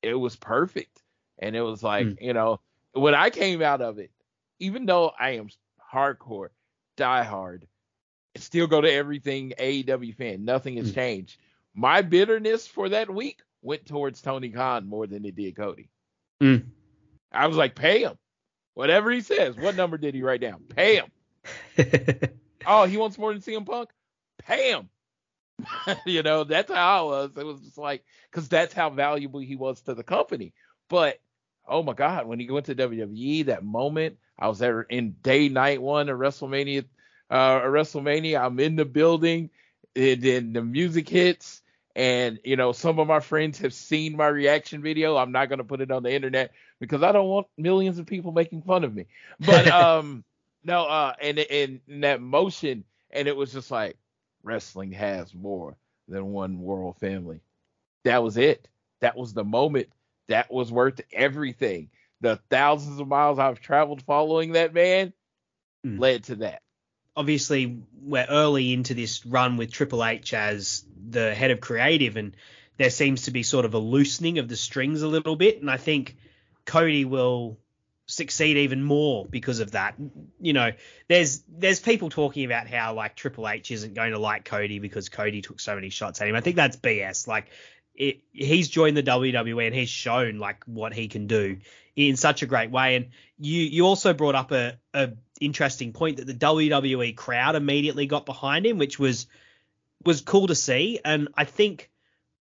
it 0.03 0.15
was 0.15 0.37
perfect, 0.37 1.03
and 1.39 1.57
it 1.57 1.63
was 1.63 1.83
like, 1.83 2.07
Mm. 2.09 2.17
you 2.21 2.33
know, 2.33 2.61
when 2.93 3.15
I 3.15 3.31
came 3.31 3.63
out 3.63 3.81
of 3.83 3.99
it, 3.99 4.11
even 4.59 4.87
though 4.87 5.13
I 5.19 5.31
am 5.31 5.49
hardcore, 5.93 6.49
diehard, 6.97 7.63
still 8.37 8.67
go 8.67 8.81
to 8.81 8.91
everything 8.93 9.53
AEW 9.59 10.15
fan. 10.17 10.45
Nothing 10.45 10.77
has 10.77 10.93
Mm. 10.93 10.95
changed. 10.95 11.39
My 11.75 12.03
bitterness 12.03 12.67
for 12.67 12.89
that 12.91 13.13
week 13.13 13.41
went 13.63 13.87
towards 13.87 14.21
Tony 14.23 14.51
Khan 14.51 14.87
more 14.87 15.07
than 15.07 15.25
it 15.25 15.35
did 15.37 15.57
Cody. 15.57 15.89
Mm. 16.41 16.67
I 17.31 17.47
was 17.47 17.57
like, 17.57 17.75
pay 17.75 18.03
him. 18.03 18.19
Whatever 18.75 19.11
he 19.11 19.21
says. 19.21 19.57
What 19.57 19.77
number 19.77 19.99
did 19.99 20.15
he 20.15 20.23
write 20.23 20.41
down? 20.41 20.65
Pay 20.69 20.97
him. 20.97 21.11
Oh, 22.65 22.85
he 22.85 22.97
wants 22.97 23.19
more 23.19 23.33
than 23.33 23.43
CM 23.43 23.67
Punk? 23.67 23.91
Pay 24.39 24.71
him. 24.71 24.89
you 26.07 26.23
know, 26.23 26.45
that's 26.45 26.71
how 26.71 26.99
I 26.99 27.03
was. 27.03 27.31
It 27.37 27.45
was 27.45 27.61
just 27.61 27.77
like, 27.77 28.05
because 28.31 28.49
that's 28.49 28.73
how 28.73 28.91
valuable 28.91 29.41
he 29.41 29.57
was 29.57 29.81
to 29.83 29.95
the 29.95 30.05
company. 30.05 30.55
But 30.89 31.19
oh 31.67 31.83
my 31.83 31.93
God, 31.95 32.27
when 32.27 32.39
he 32.39 32.49
went 32.51 32.67
to 32.67 32.75
WWE, 32.77 33.47
that 33.47 33.65
moment, 33.65 34.19
I 34.39 34.49
was 34.49 34.59
there 34.61 34.83
in 34.83 35.17
day 35.23 35.49
night 35.49 35.83
one 35.83 36.09
of 36.09 36.19
WrestleMania. 36.19 36.85
Uh, 37.33 37.63
WrestleMania, 37.63 38.45
I'm 38.45 38.61
in 38.61 38.77
the 38.77 38.85
building, 38.85 39.49
and 39.97 40.21
then 40.21 40.53
the 40.53 40.63
music 40.63 41.09
hits, 41.09 41.63
and 41.97 42.39
you 42.45 42.57
know, 42.57 42.73
some 42.73 42.99
of 42.99 43.09
my 43.09 43.21
friends 43.21 43.59
have 43.61 43.73
seen 43.73 44.19
my 44.19 44.27
reaction 44.27 44.83
video. 44.83 45.17
I'm 45.17 45.33
not 45.33 45.49
gonna 45.49 45.65
put 45.65 45.81
it 45.81 45.91
on 45.91 46.03
the 46.03 46.13
internet 46.13 46.53
because 46.79 47.03
I 47.03 47.11
don't 47.11 47.29
want 47.29 47.47
millions 47.57 47.99
of 47.99 48.05
people 48.05 48.33
making 48.33 48.61
fun 48.61 48.85
of 48.85 48.95
me. 48.95 49.07
But 49.41 49.67
um, 49.71 50.25
no, 50.63 50.85
uh, 50.85 51.15
and 51.23 51.39
in 51.39 51.81
that 52.03 52.21
motion, 52.21 52.85
and 53.11 53.27
it 53.27 53.35
was 53.35 53.51
just 53.51 53.71
like 53.71 53.97
wrestling 54.43 54.93
has 54.93 55.35
more 55.35 55.75
than 56.09 56.33
one 56.33 56.61
world 56.61 56.99
family. 56.99 57.41
That 58.05 58.23
was 58.23 58.37
it. 58.37 58.69
That 59.01 59.17
was 59.17 59.33
the 59.33 59.45
moment. 59.45 59.89
That 60.29 60.53
was 60.53 60.71
worth 60.71 61.01
everything. 61.13 61.89
The 62.21 62.39
thousands 62.51 63.01
of 63.01 63.09
miles 63.09 63.39
I've 63.39 63.61
traveled 63.61 64.03
following 64.03 64.53
that 64.53 64.75
man 64.75 65.15
mm. 65.87 65.99
led 65.99 66.25
to 66.25 66.37
that. 66.37 66.62
Obviously, 67.17 67.79
we're 68.01 68.27
early 68.29 68.73
into 68.73 68.95
this 68.95 69.25
run 69.27 69.57
with 69.57 69.71
Triple 69.71 70.05
H 70.05 70.33
as 70.35 70.85
the 71.09 71.35
head 71.35 71.51
of 71.51 71.61
creative, 71.61 72.17
and 72.17 72.37
there 72.79 72.91
seems 72.91 73.23
to 73.23 73.31
be 73.31 73.43
sort 73.43 73.65
of 73.65 73.75
a 73.75 73.79
loosening 73.79 74.39
of 74.39 74.49
the 74.49 74.57
strings 74.57 75.03
a 75.03 75.09
little 75.09 75.37
bit. 75.37 75.61
And 75.61 75.71
I 75.71 75.77
think 75.77 76.17
Cody 76.65 77.05
will 77.05 77.59
succeed 78.07 78.57
even 78.59 78.83
more 78.83 79.27
because 79.27 79.61
of 79.61 79.73
that. 79.73 79.95
You 80.41 80.53
know, 80.53 80.73
there's 81.09 81.43
there's 81.49 81.81
people 81.81 82.11
talking 82.11 82.45
about 82.45 82.69
how 82.69 82.95
like 82.95 83.17
Triple 83.17 83.49
H 83.49 83.71
isn't 83.71 83.95
going 83.95 84.13
to 84.13 84.19
like 84.19 84.45
Cody 84.45 84.79
because 84.79 85.09
Cody 85.09 85.43
took 85.43 85.61
so 85.61 85.75
many 85.75 85.91
shots 85.91 86.21
at 86.21 86.29
him. 86.29 86.35
I 86.35 86.41
think 86.41 86.57
that's 86.57 86.77
BS. 86.77 87.27
Like 87.27 87.49
it, 87.95 88.21
he's 88.33 88.69
joined 88.69 88.97
the 88.97 89.03
WWE 89.03 89.67
and 89.67 89.75
he's 89.75 89.89
shown 89.89 90.39
like 90.39 90.65
what 90.65 90.93
he 90.93 91.09
can 91.09 91.27
do 91.27 91.59
in 91.97 92.17
such 92.17 92.43
a 92.43 92.47
great 92.47 92.71
way. 92.71 92.97
And 92.97 93.09
you 93.39 93.63
you 93.63 93.87
also 93.87 94.13
brought 94.13 94.35
up 94.35 94.53
a, 94.53 94.79
a 94.95 95.11
interesting 95.45 95.93
point 95.93 96.19
that 96.19 96.27
the 96.27 96.35
WWE 96.35 97.17
crowd 97.17 97.57
immediately 97.57 98.07
got 98.07 98.27
behind 98.27 98.67
him, 98.67 98.79
which 98.79 98.99
was 98.99 99.27
was 100.05 100.21
cool 100.21 100.49
to 100.49 100.55
see. 100.55 101.01
And 101.05 101.29
I 101.37 101.45
think 101.45 101.91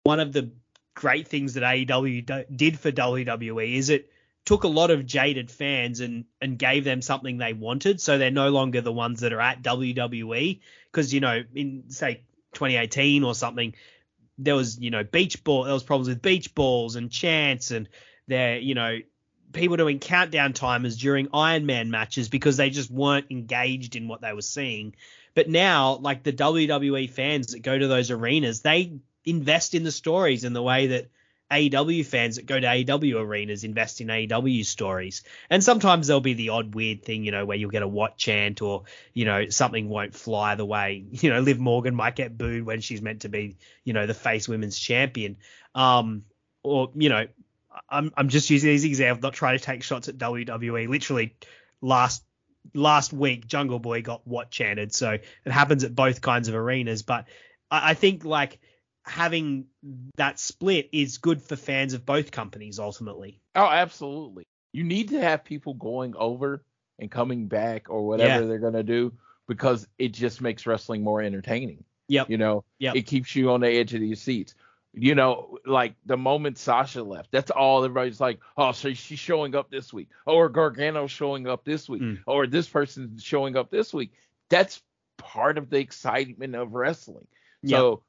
one 0.03 0.19
of 0.19 0.31
the 0.31 0.51
great 0.93 1.27
things 1.27 1.53
that 1.53 1.63
AEW 1.63 2.45
did 2.55 2.79
for 2.79 2.91
WWE 2.91 3.75
is 3.75 3.89
it 3.89 4.09
took 4.45 4.63
a 4.63 4.67
lot 4.67 4.91
of 4.91 5.05
jaded 5.05 5.51
fans 5.51 5.99
and 5.99 6.25
and 6.41 6.57
gave 6.57 6.83
them 6.83 7.01
something 7.01 7.37
they 7.37 7.53
wanted, 7.53 8.01
so 8.01 8.17
they're 8.17 8.31
no 8.31 8.49
longer 8.49 8.81
the 8.81 8.91
ones 8.91 9.21
that 9.21 9.33
are 9.33 9.41
at 9.41 9.61
WWE. 9.61 10.59
Because 10.91 11.13
you 11.13 11.19
know, 11.19 11.43
in 11.53 11.83
say 11.89 12.23
2018 12.53 13.23
or 13.23 13.35
something, 13.35 13.75
there 14.37 14.55
was 14.55 14.79
you 14.79 14.89
know 14.89 15.03
beach 15.03 15.43
ball, 15.43 15.65
there 15.65 15.73
was 15.73 15.83
problems 15.83 16.09
with 16.09 16.21
beach 16.21 16.55
balls 16.55 16.95
and 16.95 17.11
chants, 17.11 17.71
and 17.71 17.89
there 18.27 18.57
you 18.57 18.75
know 18.75 18.99
people 19.53 19.77
doing 19.77 19.99
countdown 19.99 20.53
timers 20.53 20.97
during 20.97 21.29
Iron 21.33 21.65
Man 21.65 21.91
matches 21.91 22.29
because 22.29 22.57
they 22.57 22.69
just 22.69 22.91
weren't 22.91 23.27
engaged 23.29 23.95
in 23.95 24.07
what 24.07 24.21
they 24.21 24.33
were 24.33 24.41
seeing. 24.41 24.95
But 25.35 25.49
now, 25.49 25.95
like 25.95 26.23
the 26.23 26.33
WWE 26.33 27.09
fans 27.09 27.53
that 27.53 27.61
go 27.61 27.77
to 27.77 27.87
those 27.87 28.11
arenas, 28.11 28.61
they 28.61 28.99
invest 29.25 29.75
in 29.75 29.83
the 29.83 29.91
stories 29.91 30.43
in 30.43 30.53
the 30.53 30.63
way 30.63 30.87
that 30.87 31.09
AEW 31.51 32.05
fans 32.05 32.35
that 32.35 32.45
go 32.45 32.59
to 32.59 32.67
AEW 32.67 33.15
arenas 33.15 33.63
invest 33.63 34.01
in 34.01 34.07
AEW 34.07 34.65
stories. 34.65 35.23
And 35.49 35.63
sometimes 35.63 36.07
there'll 36.07 36.21
be 36.21 36.35
the 36.35 36.49
odd 36.49 36.75
weird 36.75 37.03
thing, 37.03 37.23
you 37.23 37.31
know, 37.31 37.45
where 37.45 37.57
you'll 37.57 37.71
get 37.71 37.81
a 37.81 37.87
what 37.87 38.17
chant 38.17 38.61
or, 38.61 38.83
you 39.13 39.25
know, 39.25 39.49
something 39.49 39.89
won't 39.89 40.13
fly 40.13 40.55
the 40.55 40.65
way, 40.65 41.05
you 41.11 41.29
know, 41.29 41.39
Liv 41.39 41.59
Morgan 41.59 41.95
might 41.95 42.15
get 42.15 42.37
booed 42.37 42.65
when 42.65 42.81
she's 42.81 43.01
meant 43.01 43.21
to 43.21 43.29
be, 43.29 43.57
you 43.83 43.93
know, 43.93 44.05
the 44.05 44.13
face 44.13 44.47
women's 44.47 44.77
champion. 44.77 45.37
Um, 45.73 46.25
or, 46.61 46.91
you 46.95 47.09
know, 47.09 47.27
I'm, 47.89 48.11
I'm 48.15 48.29
just 48.29 48.49
using 48.49 48.69
these 48.69 48.85
examples, 48.85 49.23
not 49.23 49.33
trying 49.33 49.57
to 49.57 49.63
take 49.63 49.83
shots 49.83 50.07
at 50.07 50.17
WWE. 50.17 50.87
Literally 50.87 51.35
last 51.81 52.23
last 52.73 53.13
week 53.13 53.47
Jungle 53.47 53.79
Boy 53.79 54.01
got 54.01 54.25
what 54.27 54.51
chanted. 54.51 54.93
So 54.93 55.11
it 55.11 55.51
happens 55.51 55.83
at 55.83 55.95
both 55.95 56.21
kinds 56.21 56.47
of 56.47 56.55
arenas. 56.55 57.03
But 57.03 57.25
I, 57.71 57.91
I 57.91 57.93
think 57.93 58.25
like 58.25 58.59
having 59.03 59.65
that 60.17 60.39
split 60.39 60.89
is 60.91 61.17
good 61.17 61.41
for 61.41 61.55
fans 61.55 61.93
of 61.93 62.05
both 62.05 62.31
companies 62.31 62.79
ultimately. 62.79 63.41
Oh, 63.55 63.67
absolutely. 63.67 64.45
You 64.71 64.83
need 64.83 65.09
to 65.09 65.19
have 65.19 65.43
people 65.43 65.73
going 65.73 66.15
over 66.15 66.63
and 66.99 67.09
coming 67.09 67.47
back 67.47 67.89
or 67.89 68.05
whatever 68.05 68.41
yeah. 68.41 68.47
they're 68.47 68.59
going 68.59 68.73
to 68.73 68.83
do 68.83 69.13
because 69.47 69.87
it 69.97 70.09
just 70.09 70.41
makes 70.41 70.67
wrestling 70.67 71.03
more 71.03 71.21
entertaining. 71.21 71.83
Yep. 72.07 72.29
You 72.29 72.37
know, 72.37 72.63
yep. 72.77 72.95
it 72.95 73.03
keeps 73.03 73.35
you 73.35 73.51
on 73.51 73.61
the 73.61 73.69
edge 73.69 73.93
of 73.93 74.01
your 74.01 74.15
seats. 74.15 74.53
You 74.93 75.13
know, 75.13 75.57
like 75.65 75.95
the 76.05 76.17
moment 76.17 76.57
Sasha 76.57 77.03
left, 77.03 77.31
that's 77.31 77.51
all 77.51 77.83
everybody's 77.83 78.19
like, 78.19 78.39
oh, 78.57 78.71
so 78.71 78.93
she's 78.93 79.19
showing 79.19 79.55
up 79.55 79.69
this 79.69 79.93
week, 79.93 80.09
or 80.25 80.49
Gargano's 80.49 81.11
showing 81.11 81.47
up 81.47 81.63
this 81.63 81.87
week, 81.87 82.01
mm. 82.01 82.19
or 82.25 82.47
this 82.47 82.67
person's 82.67 83.23
showing 83.23 83.55
up 83.55 83.69
this 83.69 83.93
week. 83.93 84.13
That's 84.49 84.81
part 85.17 85.59
of 85.59 85.69
the 85.69 85.77
excitement 85.77 86.55
of 86.55 86.73
wrestling. 86.73 87.27
Yep. 87.61 87.77
So 87.77 88.03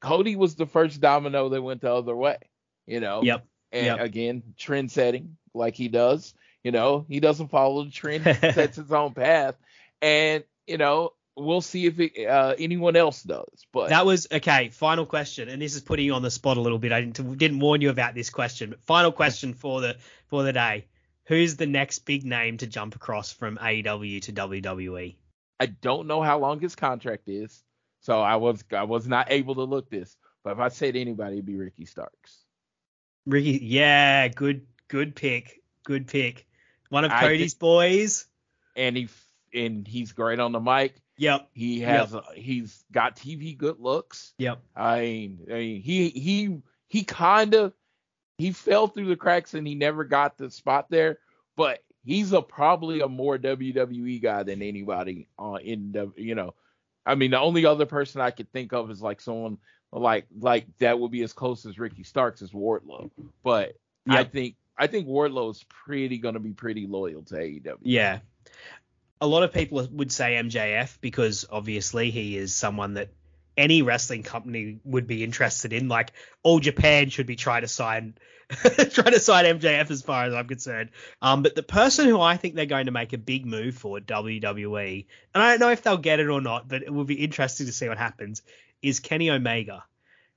Cody 0.00 0.36
was 0.36 0.54
the 0.54 0.66
first 0.66 1.00
domino 1.00 1.50
that 1.50 1.62
went 1.62 1.82
the 1.82 1.92
other 1.92 2.16
way, 2.16 2.38
you 2.86 3.00
know. 3.00 3.22
Yep. 3.22 3.46
And 3.72 3.86
yep. 3.86 4.00
again, 4.00 4.42
trend 4.56 4.90
setting 4.90 5.36
like 5.54 5.74
he 5.74 5.88
does. 5.88 6.34
You 6.64 6.70
know, 6.70 7.04
he 7.08 7.20
doesn't 7.20 7.48
follow 7.48 7.84
the 7.84 7.90
trend, 7.90 8.24
sets 8.40 8.76
his 8.76 8.92
own 8.92 9.14
path. 9.14 9.56
And, 10.00 10.44
you 10.66 10.78
know, 10.78 11.12
we'll 11.36 11.60
see 11.60 11.86
if 11.86 11.98
it, 12.00 12.26
uh, 12.26 12.54
anyone 12.58 12.96
else 12.96 13.22
does. 13.22 13.66
But 13.72 13.90
that 13.90 14.06
was 14.06 14.26
okay. 14.30 14.68
Final 14.68 15.06
question, 15.06 15.48
and 15.48 15.60
this 15.60 15.74
is 15.74 15.82
putting 15.82 16.06
you 16.06 16.14
on 16.14 16.22
the 16.22 16.30
spot 16.30 16.56
a 16.56 16.60
little 16.60 16.78
bit. 16.78 16.92
I 16.92 17.00
didn't, 17.00 17.38
didn't 17.38 17.60
warn 17.60 17.80
you 17.80 17.90
about 17.90 18.14
this 18.14 18.30
question, 18.30 18.70
but 18.70 18.82
final 18.82 19.12
question 19.12 19.54
for 19.54 19.80
the 19.80 19.96
for 20.28 20.42
the 20.42 20.52
day: 20.52 20.86
Who's 21.26 21.56
the 21.56 21.66
next 21.66 22.00
big 22.00 22.24
name 22.24 22.58
to 22.58 22.66
jump 22.66 22.94
across 22.94 23.32
from 23.32 23.58
AEW 23.58 24.22
to 24.22 24.32
WWE? 24.32 25.16
I 25.60 25.66
don't 25.66 26.06
know 26.06 26.22
how 26.22 26.38
long 26.38 26.60
his 26.60 26.74
contract 26.74 27.28
is. 27.28 27.62
So 28.00 28.20
I 28.20 28.36
was 28.36 28.64
I 28.72 28.82
was 28.82 29.06
not 29.06 29.30
able 29.30 29.54
to 29.56 29.62
look 29.62 29.88
this, 29.88 30.16
but 30.42 30.52
if 30.52 30.58
I 30.58 30.68
said 30.68 30.96
anybody, 30.96 31.36
it'd 31.36 31.46
be 31.46 31.56
Ricky 31.56 31.84
Starks. 31.84 32.44
Ricky, 33.26 33.60
yeah, 33.62 34.28
good 34.28 34.66
good 34.88 35.14
pick, 35.14 35.60
good 35.84 36.08
pick. 36.08 36.46
One 36.88 37.04
of 37.04 37.12
Cody's 37.12 37.54
boys. 37.54 38.26
And 38.76 38.96
he 38.96 39.08
and 39.54 39.86
he's 39.86 40.12
great 40.12 40.40
on 40.40 40.52
the 40.52 40.60
mic. 40.60 40.96
Yep. 41.22 41.48
He 41.52 41.80
has 41.80 42.12
yep. 42.12 42.24
he's 42.34 42.84
got 42.90 43.16
TV 43.16 43.56
good 43.56 43.78
looks. 43.78 44.34
Yep. 44.38 44.60
I 44.74 45.00
mean, 45.00 45.38
I 45.48 45.54
mean 45.54 45.82
he 45.82 46.08
he 46.08 46.62
he 46.88 47.04
kind 47.04 47.54
of 47.54 47.72
he 48.38 48.50
fell 48.50 48.88
through 48.88 49.06
the 49.06 49.16
cracks 49.16 49.54
and 49.54 49.66
he 49.66 49.76
never 49.76 50.02
got 50.02 50.36
the 50.36 50.50
spot 50.50 50.90
there, 50.90 51.18
but 51.56 51.84
he's 52.04 52.32
a 52.32 52.42
probably 52.42 53.00
a 53.02 53.08
more 53.08 53.38
WWE 53.38 54.20
guy 54.20 54.42
than 54.42 54.62
anybody 54.62 55.28
uh, 55.38 55.58
in 55.62 55.92
the 55.92 56.12
you 56.16 56.34
know 56.34 56.54
I 57.04 57.14
mean, 57.14 57.32
the 57.32 57.40
only 57.40 57.66
other 57.66 57.86
person 57.86 58.20
I 58.20 58.30
could 58.30 58.50
think 58.52 58.72
of 58.72 58.90
is 58.90 59.02
like 59.02 59.20
someone 59.20 59.58
like 59.92 60.26
like 60.38 60.66
that 60.78 60.98
would 60.98 61.10
be 61.10 61.22
as 61.22 61.32
close 61.32 61.66
as 61.66 61.78
Ricky 61.78 62.02
Starks 62.02 62.42
as 62.42 62.50
Wardlow. 62.50 63.10
But 63.42 63.76
yep. 64.06 64.18
I 64.18 64.24
think 64.24 64.56
I 64.78 64.86
think 64.86 65.06
Wardlow 65.06 65.50
is 65.50 65.64
pretty 65.68 66.18
going 66.18 66.34
to 66.34 66.40
be 66.40 66.52
pretty 66.52 66.86
loyal 66.86 67.22
to 67.24 67.34
AEW. 67.34 67.78
Yeah. 67.82 68.20
A 69.22 69.26
lot 69.26 69.42
of 69.42 69.52
people 69.52 69.88
would 69.92 70.12
say 70.12 70.34
MJF 70.34 70.98
because 71.00 71.46
obviously 71.50 72.10
he 72.10 72.36
is 72.36 72.54
someone 72.54 72.94
that 72.94 73.08
any 73.56 73.82
wrestling 73.82 74.22
company 74.22 74.80
would 74.84 75.06
be 75.06 75.24
interested 75.24 75.72
in. 75.72 75.88
Like 75.88 76.12
all 76.42 76.58
Japan 76.58 77.08
should 77.08 77.26
be 77.26 77.36
trying 77.36 77.62
to 77.62 77.68
sign 77.68 78.14
trying 78.52 79.12
to 79.12 79.20
sign 79.20 79.44
MJF 79.44 79.90
as 79.90 80.02
far 80.02 80.24
as 80.24 80.34
I'm 80.34 80.46
concerned. 80.46 80.90
Um, 81.22 81.42
but 81.42 81.54
the 81.54 81.62
person 81.62 82.06
who 82.06 82.20
I 82.20 82.36
think 82.36 82.54
they're 82.54 82.66
going 82.66 82.86
to 82.86 82.92
make 82.92 83.12
a 83.12 83.18
big 83.18 83.46
move 83.46 83.76
for 83.76 83.98
WWE, 83.98 85.06
and 85.34 85.42
I 85.42 85.50
don't 85.50 85.60
know 85.60 85.70
if 85.70 85.82
they'll 85.82 85.96
get 85.96 86.20
it 86.20 86.28
or 86.28 86.40
not, 86.40 86.68
but 86.68 86.82
it 86.82 86.92
will 86.92 87.04
be 87.04 87.14
interesting 87.14 87.66
to 87.66 87.72
see 87.72 87.88
what 87.88 87.98
happens, 87.98 88.42
is 88.82 89.00
Kenny 89.00 89.30
Omega. 89.30 89.84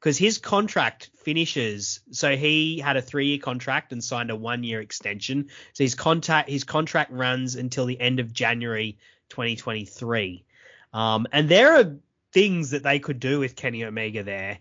Because 0.06 0.20
his 0.20 0.38
contract 0.38 1.10
finishes, 1.24 2.02
so 2.12 2.38
he 2.38 2.78
had 2.78 2.96
a 2.96 3.02
three-year 3.02 3.40
contract 3.40 3.92
and 3.92 4.04
signed 4.04 4.30
a 4.30 4.36
one-year 4.36 4.80
extension. 4.80 5.50
So 5.74 5.84
his 5.84 5.96
contact, 5.96 6.48
his 6.48 6.64
contract 6.64 7.12
runs 7.12 7.56
until 7.56 7.88
the 7.88 8.00
end 8.00 8.20
of 8.20 8.32
January 8.32 9.00
2023. 9.30 10.46
Um, 10.94 11.26
and 11.32 11.50
there 11.50 11.78
are 11.78 11.96
things 12.32 12.70
that 12.70 12.84
they 12.84 13.00
could 13.00 13.20
do 13.20 13.40
with 13.40 13.56
Kenny 13.56 13.84
Omega 13.84 14.22
there, 14.22 14.60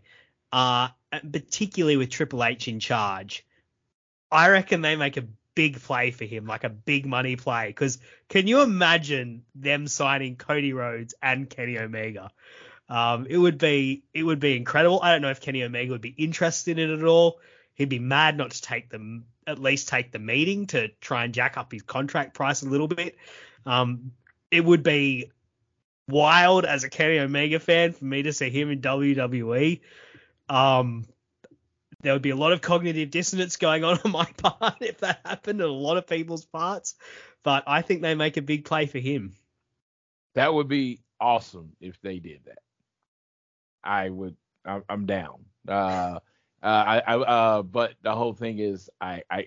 uh, 0.51 0.89
particularly 1.31 1.99
with 1.99 2.09
Triple 2.09 2.43
H 2.43 2.67
in 2.67 2.81
charge. 2.81 3.45
I 4.33 4.49
reckon 4.49 4.81
they 4.81 4.97
make 4.97 5.19
a 5.19 5.27
big 5.55 5.79
play 5.79 6.11
for 6.11 6.25
him, 6.25 6.47
like 6.47 6.65
a 6.65 6.71
big 6.71 7.05
money 7.05 7.37
play. 7.37 7.67
Because 7.67 7.99
can 8.31 8.47
you 8.47 8.63
imagine 8.63 9.45
them 9.55 9.89
signing 9.89 10.37
Cody 10.37 10.73
Rhodes 10.73 11.15
and 11.23 11.51
Kenny 11.51 11.79
Omega? 11.79 12.31
Um, 12.89 13.27
it 13.29 13.39
would 13.39 13.59
be 13.59 14.05
it 14.13 14.23
would 14.23 14.41
be 14.41 14.57
incredible. 14.57 15.01
I 15.03 15.13
don't 15.13 15.23
know 15.23 15.31
if 15.31 15.41
Kenny 15.41 15.63
Omega 15.63 15.93
would 15.93 16.01
be 16.01 16.15
interested 16.17 16.79
in 16.79 16.91
it 16.91 16.99
at 16.99 17.05
all. 17.05 17.41
He'd 17.75 17.89
be 17.89 17.99
mad 17.99 18.37
not 18.37 18.53
to 18.53 18.63
take 18.63 18.91
them 18.91 19.25
at 19.47 19.59
least 19.59 19.89
take 19.89 20.13
the 20.13 20.19
meeting 20.19 20.67
to 20.69 20.89
try 21.01 21.25
and 21.25 21.35
jack 21.35 21.57
up 21.57 21.73
his 21.73 21.83
contract 21.83 22.35
price 22.35 22.63
a 22.63 22.69
little 22.69 22.89
bit. 22.89 23.17
Um, 23.67 24.13
it 24.51 24.65
would 24.65 24.83
be 24.83 25.33
wild 26.09 26.65
as 26.65 26.85
a 26.85 26.89
Kenny 26.89 27.19
Omega 27.19 27.59
fan 27.59 27.93
for 27.93 28.05
me 28.05 28.23
to 28.23 28.33
see 28.33 28.51
him 28.51 28.71
in 28.71 28.81
WWE. 28.81 29.81
Um, 30.49 31.07
there 32.03 32.13
would 32.13 32.23
be 32.23 32.31
a 32.31 32.37
lot 32.37 32.53
of 32.53 32.61
cognitive 32.61 33.11
dissonance 33.11 33.57
going 33.57 33.85
on 33.85 33.99
on 34.05 34.11
my 34.11 34.27
part 34.37 34.77
if 34.81 34.99
that 34.99 35.21
happened, 35.25 35.61
and 35.61 35.71
a 35.71 35.73
lot 35.73 35.97
of 35.97 36.07
people's 36.07 36.45
parts. 36.45 36.95
But 37.43 37.65
I 37.67 37.83
think 37.83 38.03
they 38.03 38.15
make 38.15 38.37
a 38.37 38.43
big 38.43 38.65
play 38.65 38.87
for 38.87 38.99
him. 38.99 39.35
That 40.35 40.53
would 40.53 40.69
be 40.69 41.01
awesome 41.21 41.73
if 41.81 42.01
they 42.01 42.19
did 42.19 42.45
that. 42.47 42.59
I 43.85 44.09
would. 44.09 44.37
I'm 44.89 45.07
down. 45.07 45.45
Uh, 45.69 46.19
uh, 46.63 46.67
I, 46.67 47.03
I, 47.07 47.17
uh, 47.17 47.63
but 47.63 47.93
the 48.03 48.15
whole 48.15 48.33
thing 48.33 48.59
is, 48.59 48.89
I, 48.99 49.23
I, 49.31 49.47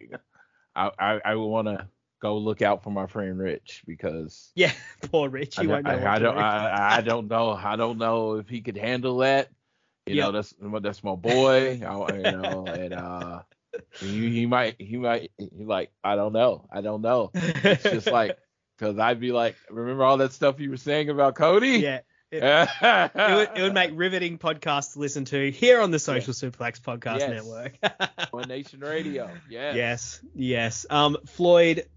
I, 0.75 1.19
I 1.25 1.35
want 1.35 1.67
to 1.67 1.87
go 2.21 2.37
look 2.37 2.61
out 2.61 2.83
for 2.83 2.91
my 2.91 3.07
friend 3.07 3.39
Rich 3.39 3.83
because 3.87 4.51
yeah, 4.55 4.71
poor 5.11 5.29
Rich. 5.29 5.57
I, 5.57 5.63
don't, 5.63 5.87
I, 5.87 6.15
I 6.15 6.19
don't, 6.19 6.37
I, 6.37 6.97
I, 6.97 7.01
don't 7.01 7.27
know. 7.27 7.51
I 7.51 7.75
don't 7.75 7.97
know 7.97 8.35
if 8.35 8.47
he 8.47 8.61
could 8.61 8.77
handle 8.77 9.17
that. 9.17 9.49
You 10.05 10.15
yep. 10.15 10.25
know, 10.25 10.31
that's 10.31 10.53
that's 10.81 11.03
my 11.03 11.15
boy. 11.15 11.81
I, 11.83 12.15
you 12.15 12.21
know, 12.21 12.65
and 12.67 12.93
uh, 12.93 13.41
he, 13.99 14.29
he 14.29 14.45
might, 14.45 14.75
he 14.79 14.97
might, 14.97 15.31
he 15.37 15.65
like, 15.65 15.91
I 16.03 16.15
don't 16.15 16.33
know, 16.33 16.67
I 16.71 16.81
don't 16.81 17.01
know. 17.01 17.31
It's 17.33 17.83
just 17.83 18.07
like, 18.07 18.37
cause 18.77 18.99
I'd 18.99 19.19
be 19.19 19.31
like, 19.31 19.55
remember 19.69 20.03
all 20.03 20.17
that 20.17 20.31
stuff 20.33 20.59
you 20.59 20.69
were 20.69 20.77
saying 20.77 21.09
about 21.09 21.35
Cody? 21.35 21.79
Yeah. 21.79 22.01
It, 22.29 22.43
it, 22.43 23.15
would, 23.15 23.49
it, 23.55 23.61
would, 23.61 23.73
make 23.73 23.91
riveting 23.95 24.37
podcasts 24.37 24.93
to 24.93 24.99
listen 24.99 25.25
to 25.25 25.49
here 25.49 25.79
on 25.79 25.91
the 25.91 25.99
Social 25.99 26.33
yeah. 26.33 26.49
Suplex 26.49 26.81
Podcast 26.81 27.19
yes. 27.19 27.29
Network. 27.29 27.77
One 28.31 28.49
Nation 28.49 28.81
Radio. 28.81 29.29
Yes. 29.49 29.75
Yes. 29.75 30.21
Yes. 30.35 30.85
Um, 30.89 31.17
Floyd, 31.25 31.87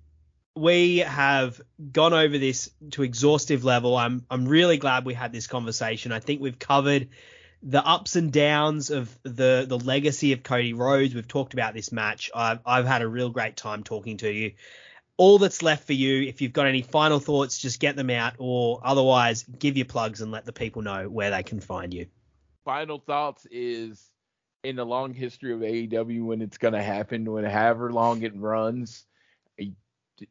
we 0.55 0.99
have 0.99 1.61
gone 1.91 2.13
over 2.13 2.39
this 2.39 2.71
to 2.93 3.03
exhaustive 3.03 3.65
level. 3.65 3.97
I'm 3.97 4.25
I'm 4.31 4.47
really 4.47 4.77
glad 4.77 5.05
we 5.05 5.15
had 5.15 5.33
this 5.33 5.47
conversation. 5.47 6.13
I 6.13 6.21
think 6.21 6.41
we've 6.41 6.59
covered 6.59 7.09
the 7.63 7.85
ups 7.85 8.17
and 8.17 8.33
downs 8.33 8.91
of 8.91 9.17
the 9.25 9.65
the 9.69 9.79
legacy 9.79 10.33
of 10.33 10.43
Cody 10.43 10.75
Rhodes. 10.75 11.15
We've 11.15 11.27
talked 11.27 11.55
about 11.55 11.75
this 11.75 11.91
match. 11.91 12.31
I've 12.35 12.61
I've 12.65 12.87
had 12.87 13.03
a 13.03 13.09
real 13.09 13.31
great 13.31 13.57
time 13.57 13.83
talking 13.83 14.19
to 14.19 14.33
you 14.33 14.53
all 15.21 15.37
that's 15.37 15.63
left 15.63 15.87
for 15.87 15.93
you, 15.93 16.23
if 16.23 16.41
you've 16.41 16.55
got 16.55 16.67
any 16.67 16.81
final 16.81 17.21
thoughts, 17.21 17.59
just 17.59 17.79
get 17.79 17.95
them 17.95 18.09
out, 18.09 18.37
or 18.39 18.81
otherwise, 18.83 19.43
give 19.59 19.77
your 19.77 19.85
plugs 19.85 20.23
and 20.23 20.33
let 20.33 20.47
the 20.47 20.53
people 20.53 20.81
know 20.81 21.11
where 21.11 21.31
they 21.31 21.43
can 21.43 21.61
find 21.61 21.93
you. 21.93 22.07
Final 22.65 22.99
thoughts 22.99 23.47
is 23.51 24.11
in 24.65 24.77
the 24.77 24.87
long 24.87 25.13
history 25.13 25.53
of 25.53 25.61
AEW 25.61 26.25
when 26.25 26.41
it's 26.41 26.57
going 26.57 26.73
to 26.73 26.83
happen, 26.83 27.31
when 27.31 27.45
however 27.45 27.93
long 27.93 28.23
it 28.23 28.35
runs, 28.35 29.05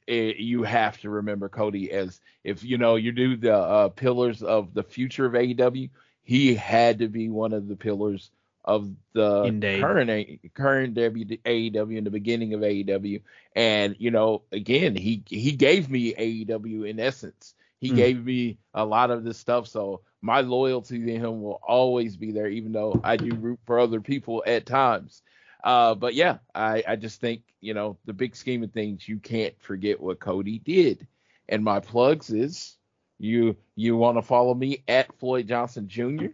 you 0.07 0.63
have 0.63 0.99
to 1.01 1.11
remember 1.11 1.49
Cody 1.49 1.91
as 1.91 2.19
if 2.43 2.63
you 2.63 2.79
know 2.79 2.95
you 2.95 3.11
do 3.11 3.37
the 3.37 3.55
uh, 3.55 3.89
pillars 3.89 4.41
of 4.41 4.73
the 4.73 4.83
future 4.83 5.27
of 5.27 5.33
AEW. 5.33 5.91
He 6.23 6.55
had 6.55 6.97
to 6.97 7.07
be 7.07 7.29
one 7.29 7.53
of 7.53 7.67
the 7.67 7.75
pillars 7.75 8.31
of 8.65 8.91
the 9.13 9.43
Indeed. 9.43 9.81
current 9.81 10.53
current 10.53 10.95
AEW 10.95 11.97
in 11.97 12.03
the 12.03 12.11
beginning 12.11 12.53
of 12.53 12.61
AEW. 12.61 13.21
And 13.55 13.95
you 13.99 14.11
know, 14.11 14.43
again, 14.51 14.95
he 14.95 15.23
he 15.27 15.53
gave 15.53 15.89
me 15.89 16.13
AEW 16.13 16.89
in 16.89 16.99
essence. 16.99 17.55
He 17.79 17.91
mm. 17.91 17.95
gave 17.95 18.25
me 18.25 18.57
a 18.73 18.85
lot 18.85 19.11
of 19.11 19.23
this 19.23 19.37
stuff, 19.37 19.67
so 19.67 20.01
my 20.21 20.41
loyalty 20.41 20.99
to 20.99 21.11
him 21.13 21.41
will 21.41 21.61
always 21.65 22.17
be 22.17 22.31
there, 22.31 22.49
even 22.49 22.73
though 22.73 22.99
I 23.03 23.15
do 23.15 23.33
root 23.35 23.59
for 23.65 23.79
other 23.79 24.01
people 24.01 24.43
at 24.45 24.65
times. 24.65 25.21
Uh, 25.63 25.95
but 25.95 26.13
yeah, 26.13 26.39
I, 26.53 26.83
I 26.87 26.95
just 26.97 27.21
think 27.21 27.43
you 27.61 27.73
know 27.73 27.97
the 28.05 28.13
big 28.13 28.35
scheme 28.35 28.63
of 28.63 28.71
things, 28.71 29.07
you 29.07 29.19
can't 29.19 29.59
forget 29.61 29.99
what 29.99 30.19
Cody 30.19 30.59
did. 30.59 31.07
And 31.47 31.63
my 31.63 31.79
plugs 31.79 32.29
is 32.29 32.75
you 33.17 33.55
you 33.75 33.95
want 33.95 34.17
to 34.17 34.21
follow 34.21 34.53
me 34.53 34.83
at 34.87 35.17
Floyd 35.17 35.47
Johnson 35.47 35.87
Jr 35.87 36.27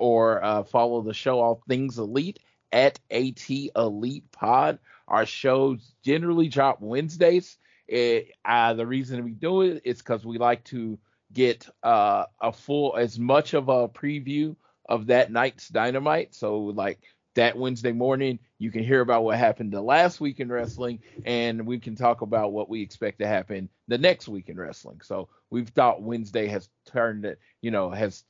or 0.00 0.42
uh, 0.42 0.64
follow 0.64 1.02
the 1.02 1.12
show 1.12 1.40
All 1.40 1.62
Things 1.68 1.98
Elite 1.98 2.40
at 2.72 2.98
AT 3.10 3.50
Elite 3.76 4.32
Pod. 4.32 4.78
Our 5.06 5.26
shows 5.26 5.92
generally 6.02 6.48
drop 6.48 6.80
Wednesdays. 6.80 7.58
It, 7.86 8.32
uh, 8.44 8.72
the 8.72 8.86
reason 8.86 9.24
we 9.24 9.32
do 9.32 9.60
it 9.60 9.82
is 9.84 9.98
because 9.98 10.24
we 10.24 10.38
like 10.38 10.64
to 10.64 10.98
get 11.32 11.68
uh, 11.82 12.24
a 12.40 12.50
full, 12.50 12.96
as 12.96 13.18
much 13.18 13.52
of 13.52 13.68
a 13.68 13.88
preview 13.88 14.56
of 14.88 15.08
that 15.08 15.30
night's 15.30 15.68
Dynamite. 15.68 16.34
So, 16.34 16.58
like 16.60 17.00
that 17.34 17.58
Wednesday 17.58 17.92
morning, 17.92 18.38
you 18.58 18.70
can 18.70 18.82
hear 18.82 19.02
about 19.02 19.24
what 19.24 19.36
happened 19.38 19.70
the 19.70 19.82
last 19.82 20.18
week 20.18 20.40
in 20.40 20.50
wrestling, 20.50 21.00
and 21.26 21.66
we 21.66 21.78
can 21.78 21.94
talk 21.94 22.22
about 22.22 22.52
what 22.52 22.70
we 22.70 22.80
expect 22.80 23.18
to 23.18 23.26
happen 23.26 23.68
the 23.86 23.98
next 23.98 24.28
week 24.28 24.48
in 24.48 24.56
wrestling. 24.56 25.02
So, 25.02 25.28
we've 25.50 25.68
thought 25.68 26.00
Wednesday 26.00 26.46
has 26.46 26.70
turned 26.86 27.26
it, 27.26 27.38
you 27.60 27.70
know, 27.70 27.90
has 27.90 28.24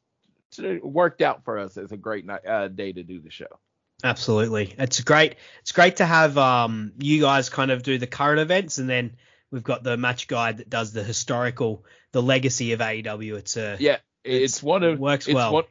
it 0.59 0.85
worked 0.85 1.23
out 1.23 1.45
for 1.45 1.59
us 1.59 1.77
as 1.77 1.93
a 1.93 1.97
great 1.97 2.27
night, 2.27 2.47
uh, 2.47 2.69
day 2.69 2.93
to 2.93 3.03
do 3.03 3.21
the 3.21 3.31
show. 3.31 3.59
Absolutely, 4.03 4.75
it's 4.79 5.01
great. 5.01 5.37
It's 5.61 5.73
great 5.73 5.97
to 5.97 6.07
have 6.07 6.39
um, 6.39 6.93
you 6.99 7.21
guys 7.21 7.49
kind 7.51 7.71
of 7.71 7.83
do 7.83 7.99
the 7.99 8.07
current 8.07 8.41
events, 8.41 8.79
and 8.79 8.89
then 8.89 9.17
we've 9.51 9.65
got 9.65 9.83
the 9.83 9.97
match 9.97 10.27
guide 10.27 10.59
that 10.59 10.71
does 10.71 10.93
the 10.93 11.05
historical, 11.05 11.85
the 12.13 12.23
legacy 12.23 12.73
of 12.73 12.81
AEW. 12.81 13.37
It's 13.37 13.57
a 13.57 13.77
yeah, 13.79 13.99
it's, 14.25 14.55
it's 14.55 14.63
one 14.63 14.83
of 14.83 14.99
works 14.99 15.27
it's 15.27 15.35
well. 15.35 15.53
One, 15.53 15.65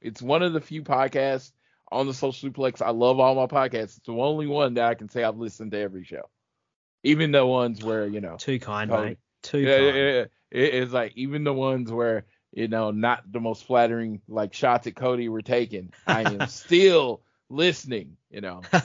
it's 0.00 0.20
one 0.20 0.42
of 0.42 0.52
the 0.52 0.60
few 0.60 0.82
podcasts 0.82 1.52
on 1.90 2.06
the 2.06 2.14
Social 2.14 2.50
Suplex. 2.50 2.82
I 2.82 2.90
love 2.90 3.20
all 3.20 3.34
my 3.34 3.46
podcasts. 3.46 3.96
It's 3.96 4.00
the 4.06 4.12
only 4.12 4.46
one 4.46 4.74
that 4.74 4.84
I 4.84 4.94
can 4.94 5.08
say 5.08 5.22
I've 5.22 5.38
listened 5.38 5.70
to 5.70 5.78
every 5.78 6.04
show, 6.04 6.28
even 7.04 7.30
the 7.30 7.46
ones 7.46 7.84
where 7.84 8.06
you 8.06 8.20
know 8.20 8.36
too 8.36 8.58
kind, 8.58 8.90
mate. 8.90 9.18
Too 9.42 9.58
yeah, 9.58 9.78
kind. 9.78 9.96
Yeah, 9.96 10.24
it's 10.50 10.92
like 10.92 11.12
even 11.16 11.44
the 11.44 11.52
ones 11.52 11.92
where 11.92 12.24
you 12.56 12.68
know, 12.68 12.90
not 12.90 13.30
the 13.30 13.38
most 13.38 13.66
flattering 13.66 14.22
like 14.28 14.54
shots 14.54 14.86
at 14.86 14.96
Cody 14.96 15.28
were 15.28 15.42
taken. 15.42 15.92
I 16.06 16.22
am 16.22 16.46
still 16.48 17.20
listening, 17.50 18.16
you 18.30 18.40
know. 18.40 18.62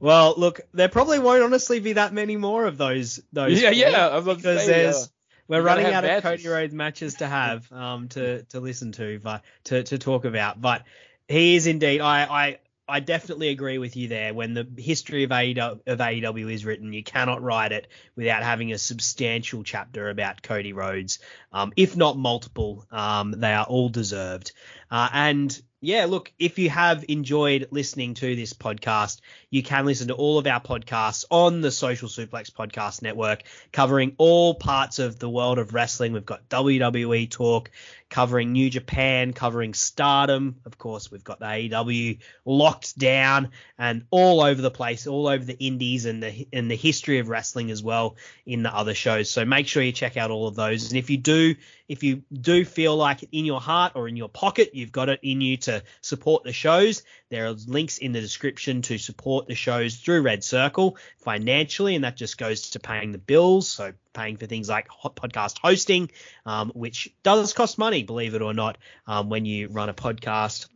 well, 0.00 0.34
look, 0.36 0.60
there 0.74 0.88
probably 0.88 1.20
won't 1.20 1.44
honestly 1.44 1.78
be 1.78 1.92
that 1.92 2.12
many 2.12 2.36
more 2.36 2.66
of 2.66 2.78
those 2.78 3.20
those. 3.32 3.62
Yeah, 3.62 3.70
yeah, 3.70 4.18
because 4.18 4.62
say, 4.62 4.66
there's 4.66 5.04
uh, 5.04 5.06
we're 5.46 5.62
running 5.62 5.86
out 5.86 6.02
matches. 6.02 6.16
of 6.16 6.22
Cody 6.24 6.48
Rhodes 6.48 6.74
matches 6.74 7.14
to 7.14 7.28
have 7.28 7.72
um 7.72 8.08
to 8.08 8.42
to 8.46 8.58
listen 8.58 8.90
to 8.92 9.20
but 9.22 9.44
to 9.64 9.84
to 9.84 9.98
talk 9.98 10.24
about. 10.24 10.60
But 10.60 10.82
he 11.28 11.54
is 11.54 11.68
indeed 11.68 12.00
I 12.00 12.24
I 12.24 12.58
I 12.88 13.00
definitely 13.00 13.50
agree 13.50 13.76
with 13.76 13.96
you 13.96 14.08
there. 14.08 14.32
When 14.32 14.54
the 14.54 14.66
history 14.78 15.24
of 15.24 15.30
AEW, 15.30 15.80
of 15.86 15.98
AEW, 15.98 16.52
is 16.52 16.64
written, 16.64 16.94
you 16.94 17.04
cannot 17.04 17.42
write 17.42 17.70
it 17.72 17.86
without 18.16 18.42
having 18.42 18.72
a 18.72 18.78
substantial 18.78 19.62
chapter 19.62 20.08
about 20.08 20.42
Cody 20.42 20.72
Rhodes, 20.72 21.18
um, 21.52 21.72
if 21.76 21.96
not 21.96 22.16
multiple. 22.16 22.86
Um, 22.90 23.32
they 23.32 23.52
are 23.52 23.66
all 23.66 23.90
deserved. 23.90 24.52
Uh, 24.90 25.08
and 25.12 25.62
yeah, 25.80 26.06
look, 26.06 26.32
if 26.40 26.58
you 26.58 26.70
have 26.70 27.04
enjoyed 27.06 27.68
listening 27.70 28.14
to 28.14 28.34
this 28.34 28.52
podcast, 28.52 29.20
you 29.48 29.62
can 29.62 29.86
listen 29.86 30.08
to 30.08 30.14
all 30.14 30.38
of 30.38 30.46
our 30.48 30.60
podcasts 30.60 31.24
on 31.30 31.60
the 31.60 31.70
Social 31.70 32.08
Suplex 32.08 32.50
Podcast 32.50 33.00
Network, 33.00 33.44
covering 33.70 34.14
all 34.18 34.54
parts 34.54 34.98
of 34.98 35.20
the 35.20 35.28
world 35.28 35.58
of 35.60 35.74
wrestling. 35.74 36.12
We've 36.12 36.26
got 36.26 36.48
WWE 36.48 37.30
talk, 37.30 37.70
covering 38.10 38.50
New 38.50 38.70
Japan, 38.70 39.32
covering 39.32 39.72
Stardom. 39.72 40.56
Of 40.64 40.78
course, 40.78 41.12
we've 41.12 41.22
got 41.22 41.38
the 41.38 41.46
AEW 41.46 42.18
locked 42.44 42.98
down 42.98 43.50
and 43.78 44.04
all 44.10 44.40
over 44.40 44.60
the 44.60 44.72
place, 44.72 45.06
all 45.06 45.28
over 45.28 45.44
the 45.44 45.64
indies 45.64 46.06
and 46.06 46.20
the 46.20 46.48
and 46.52 46.68
the 46.68 46.76
history 46.76 47.20
of 47.20 47.28
wrestling 47.28 47.70
as 47.70 47.84
well 47.84 48.16
in 48.44 48.64
the 48.64 48.74
other 48.74 48.94
shows. 48.94 49.30
So 49.30 49.44
make 49.44 49.68
sure 49.68 49.84
you 49.84 49.92
check 49.92 50.16
out 50.16 50.32
all 50.32 50.48
of 50.48 50.56
those. 50.56 50.90
And 50.90 50.98
if 50.98 51.08
you 51.08 51.18
do, 51.18 51.54
if 51.88 52.02
you 52.02 52.22
do 52.32 52.64
feel 52.64 52.96
like 52.96 53.24
in 53.32 53.44
your 53.44 53.60
heart 53.60 53.92
or 53.94 54.08
in 54.08 54.16
your 54.16 54.28
pocket 54.28 54.70
you've 54.74 54.92
got 54.92 55.08
it 55.08 55.20
in 55.22 55.40
you 55.40 55.56
to 55.56 55.82
support 56.02 56.44
the 56.44 56.52
shows, 56.52 57.02
there 57.30 57.46
are 57.46 57.54
links 57.66 57.98
in 57.98 58.12
the 58.12 58.20
description 58.20 58.82
to 58.82 58.98
support 58.98 59.46
the 59.46 59.54
shows 59.54 59.96
through 59.96 60.22
Red 60.22 60.44
Circle 60.44 60.98
financially, 61.18 61.94
and 61.94 62.04
that 62.04 62.16
just 62.16 62.38
goes 62.38 62.70
to 62.70 62.80
paying 62.80 63.12
the 63.12 63.18
bills. 63.18 63.70
So 63.70 63.92
paying 64.12 64.36
for 64.36 64.46
things 64.46 64.68
like 64.68 64.88
podcast 64.88 65.58
hosting, 65.62 66.10
um, 66.44 66.70
which 66.74 67.14
does 67.22 67.52
cost 67.52 67.78
money, 67.78 68.02
believe 68.02 68.34
it 68.34 68.42
or 68.42 68.54
not, 68.54 68.78
um, 69.06 69.28
when 69.28 69.44
you 69.44 69.68
run 69.68 69.88
a 69.88 69.94
podcast. 69.94 70.68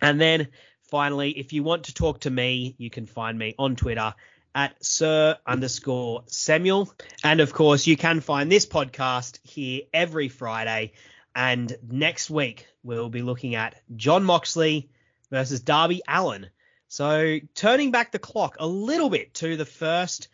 And 0.00 0.20
then 0.20 0.48
finally, 0.90 1.30
if 1.30 1.52
you 1.52 1.62
want 1.62 1.84
to 1.84 1.94
talk 1.94 2.20
to 2.20 2.30
me, 2.30 2.74
you 2.78 2.90
can 2.90 3.06
find 3.06 3.38
me 3.38 3.54
on 3.58 3.76
Twitter 3.76 4.14
at 4.58 4.84
Sir 4.84 5.38
underscore 5.46 6.24
Samuel. 6.26 6.92
And 7.22 7.38
of 7.38 7.52
course, 7.52 7.86
you 7.86 7.96
can 7.96 8.18
find 8.18 8.50
this 8.50 8.66
podcast 8.66 9.38
here 9.44 9.82
every 9.94 10.28
Friday. 10.28 10.94
And 11.32 11.76
next 11.88 12.28
week, 12.28 12.66
we'll 12.82 13.08
be 13.08 13.22
looking 13.22 13.54
at 13.54 13.80
Jon 13.94 14.24
Moxley 14.24 14.90
versus 15.30 15.60
Darby 15.60 16.02
Allin. 16.08 16.48
So 16.88 17.38
turning 17.54 17.92
back 17.92 18.10
the 18.10 18.18
clock 18.18 18.56
a 18.58 18.66
little 18.66 19.10
bit 19.10 19.32
to 19.34 19.56
the 19.56 19.64
first 19.64 20.26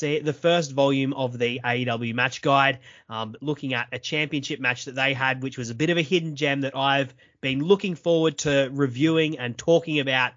the 0.00 0.36
first 0.38 0.72
volume 0.72 1.12
of 1.14 1.38
the 1.38 1.60
AEW 1.64 2.14
match 2.14 2.42
guide, 2.42 2.80
um, 3.08 3.36
looking 3.40 3.74
at 3.74 3.86
a 3.92 3.98
championship 3.98 4.58
match 4.58 4.86
that 4.86 4.96
they 4.96 5.14
had, 5.14 5.40
which 5.40 5.56
was 5.56 5.70
a 5.70 5.74
bit 5.74 5.88
of 5.88 5.96
a 5.96 6.02
hidden 6.02 6.34
gem 6.34 6.62
that 6.62 6.76
I've 6.76 7.14
been 7.40 7.60
looking 7.60 7.94
forward 7.94 8.38
to 8.38 8.70
reviewing 8.72 9.38
and 9.38 9.56
talking 9.56 10.00
about 10.00 10.32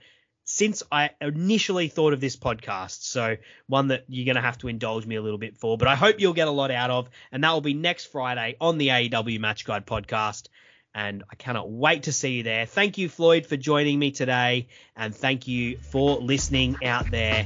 since 0.51 0.83
I 0.91 1.11
initially 1.21 1.87
thought 1.87 2.11
of 2.11 2.19
this 2.19 2.35
podcast. 2.35 3.03
So 3.03 3.37
one 3.67 3.87
that 3.87 4.03
you're 4.09 4.25
going 4.25 4.35
to 4.35 4.41
have 4.41 4.57
to 4.59 4.67
indulge 4.67 5.05
me 5.05 5.15
a 5.15 5.21
little 5.21 5.37
bit 5.37 5.55
for, 5.57 5.77
but 5.77 5.87
I 5.87 5.95
hope 5.95 6.19
you'll 6.19 6.33
get 6.33 6.49
a 6.49 6.51
lot 6.51 6.71
out 6.71 6.91
of. 6.91 7.09
And 7.31 7.43
that 7.43 7.51
will 7.51 7.61
be 7.61 7.73
next 7.73 8.05
Friday 8.05 8.57
on 8.59 8.77
the 8.77 8.89
AEW 8.89 9.39
Match 9.39 9.63
Guide 9.65 9.85
podcast. 9.85 10.47
And 10.93 11.23
I 11.31 11.35
cannot 11.35 11.69
wait 11.69 12.03
to 12.03 12.11
see 12.11 12.31
you 12.31 12.43
there. 12.43 12.65
Thank 12.65 12.97
you, 12.97 13.07
Floyd, 13.07 13.45
for 13.45 13.55
joining 13.55 13.97
me 13.97 14.11
today. 14.11 14.67
And 14.97 15.15
thank 15.15 15.47
you 15.47 15.77
for 15.77 16.17
listening 16.17 16.83
out 16.83 17.09
there. 17.09 17.45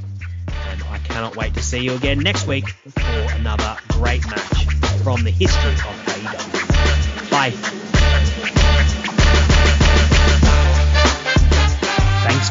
And 0.69 0.83
I 0.89 0.97
cannot 0.97 1.35
wait 1.35 1.53
to 1.53 1.61
see 1.61 1.83
you 1.83 1.93
again 1.93 2.19
next 2.19 2.47
week 2.47 2.67
for 2.69 3.35
another 3.35 3.77
great 3.89 4.25
match 4.25 4.65
from 5.03 5.23
the 5.23 5.31
history 5.31 5.73
of 5.73 6.05
AEW. 6.07 7.29
Bye. 7.29 7.84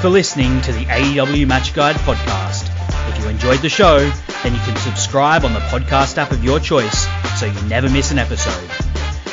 For 0.05 0.10
listening 0.10 0.60
to 0.60 0.70
the 0.70 0.85
AEW 0.85 1.48
Match 1.48 1.72
Guide 1.72 1.97
podcast. 1.97 2.68
If 3.09 3.18
you 3.22 3.31
enjoyed 3.31 3.60
the 3.60 3.70
show, 3.70 4.01
then 4.43 4.52
you 4.52 4.60
can 4.60 4.76
subscribe 4.76 5.47
on 5.47 5.55
the 5.55 5.60
podcast 5.60 6.18
app 6.18 6.31
of 6.31 6.44
your 6.44 6.60
choice 6.60 7.06
so 7.40 7.47
you 7.47 7.59
never 7.68 7.89
miss 7.89 8.10
an 8.10 8.18
episode. 8.18 8.70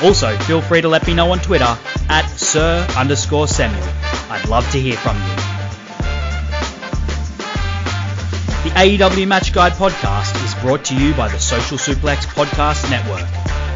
Also, 0.01 0.33
feel 0.37 0.61
free 0.61 0.79
to 0.79 0.87
let 0.87 1.05
me 1.05 1.13
know 1.13 1.29
on 1.29 1.39
Twitter 1.39 1.77
at 2.07 2.25
Sir 2.37 2.87
underscore 2.97 3.49
Samuel. 3.49 3.83
I'd 4.29 4.47
love 4.47 4.63
to 4.71 4.79
hear 4.79 4.95
from 4.95 5.17
you. 5.17 5.35
The 8.63 8.69
AEW 8.79 9.27
Match 9.27 9.51
Guide 9.51 9.73
podcast 9.73 10.41
is 10.45 10.55
brought 10.63 10.85
to 10.85 10.95
you 10.95 11.13
by 11.15 11.27
the 11.27 11.37
Social 11.37 11.77
Suplex 11.77 12.23
Podcast 12.27 12.89
Network, 12.89 13.27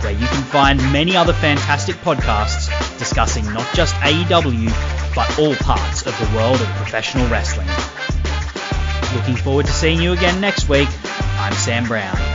where 0.01 0.13
you 0.13 0.27
can 0.27 0.43
find 0.43 0.79
many 0.93 1.17
other 1.17 1.33
fantastic 1.33 1.97
podcasts 1.97 2.69
discussing 2.97 3.43
not 3.53 3.67
just 3.73 3.93
AEW, 3.95 5.04
but 5.15 5.39
all 5.39 5.55
parts 5.55 6.05
of 6.05 6.17
the 6.19 6.35
world 6.35 6.59
of 6.59 6.67
professional 6.75 7.25
wrestling. 7.29 7.67
Looking 9.15 9.37
forward 9.37 9.65
to 9.65 9.71
seeing 9.71 10.01
you 10.01 10.11
again 10.11 10.41
next 10.41 10.67
week. 10.67 10.89
I'm 11.39 11.53
Sam 11.53 11.85
Brown. 11.85 12.34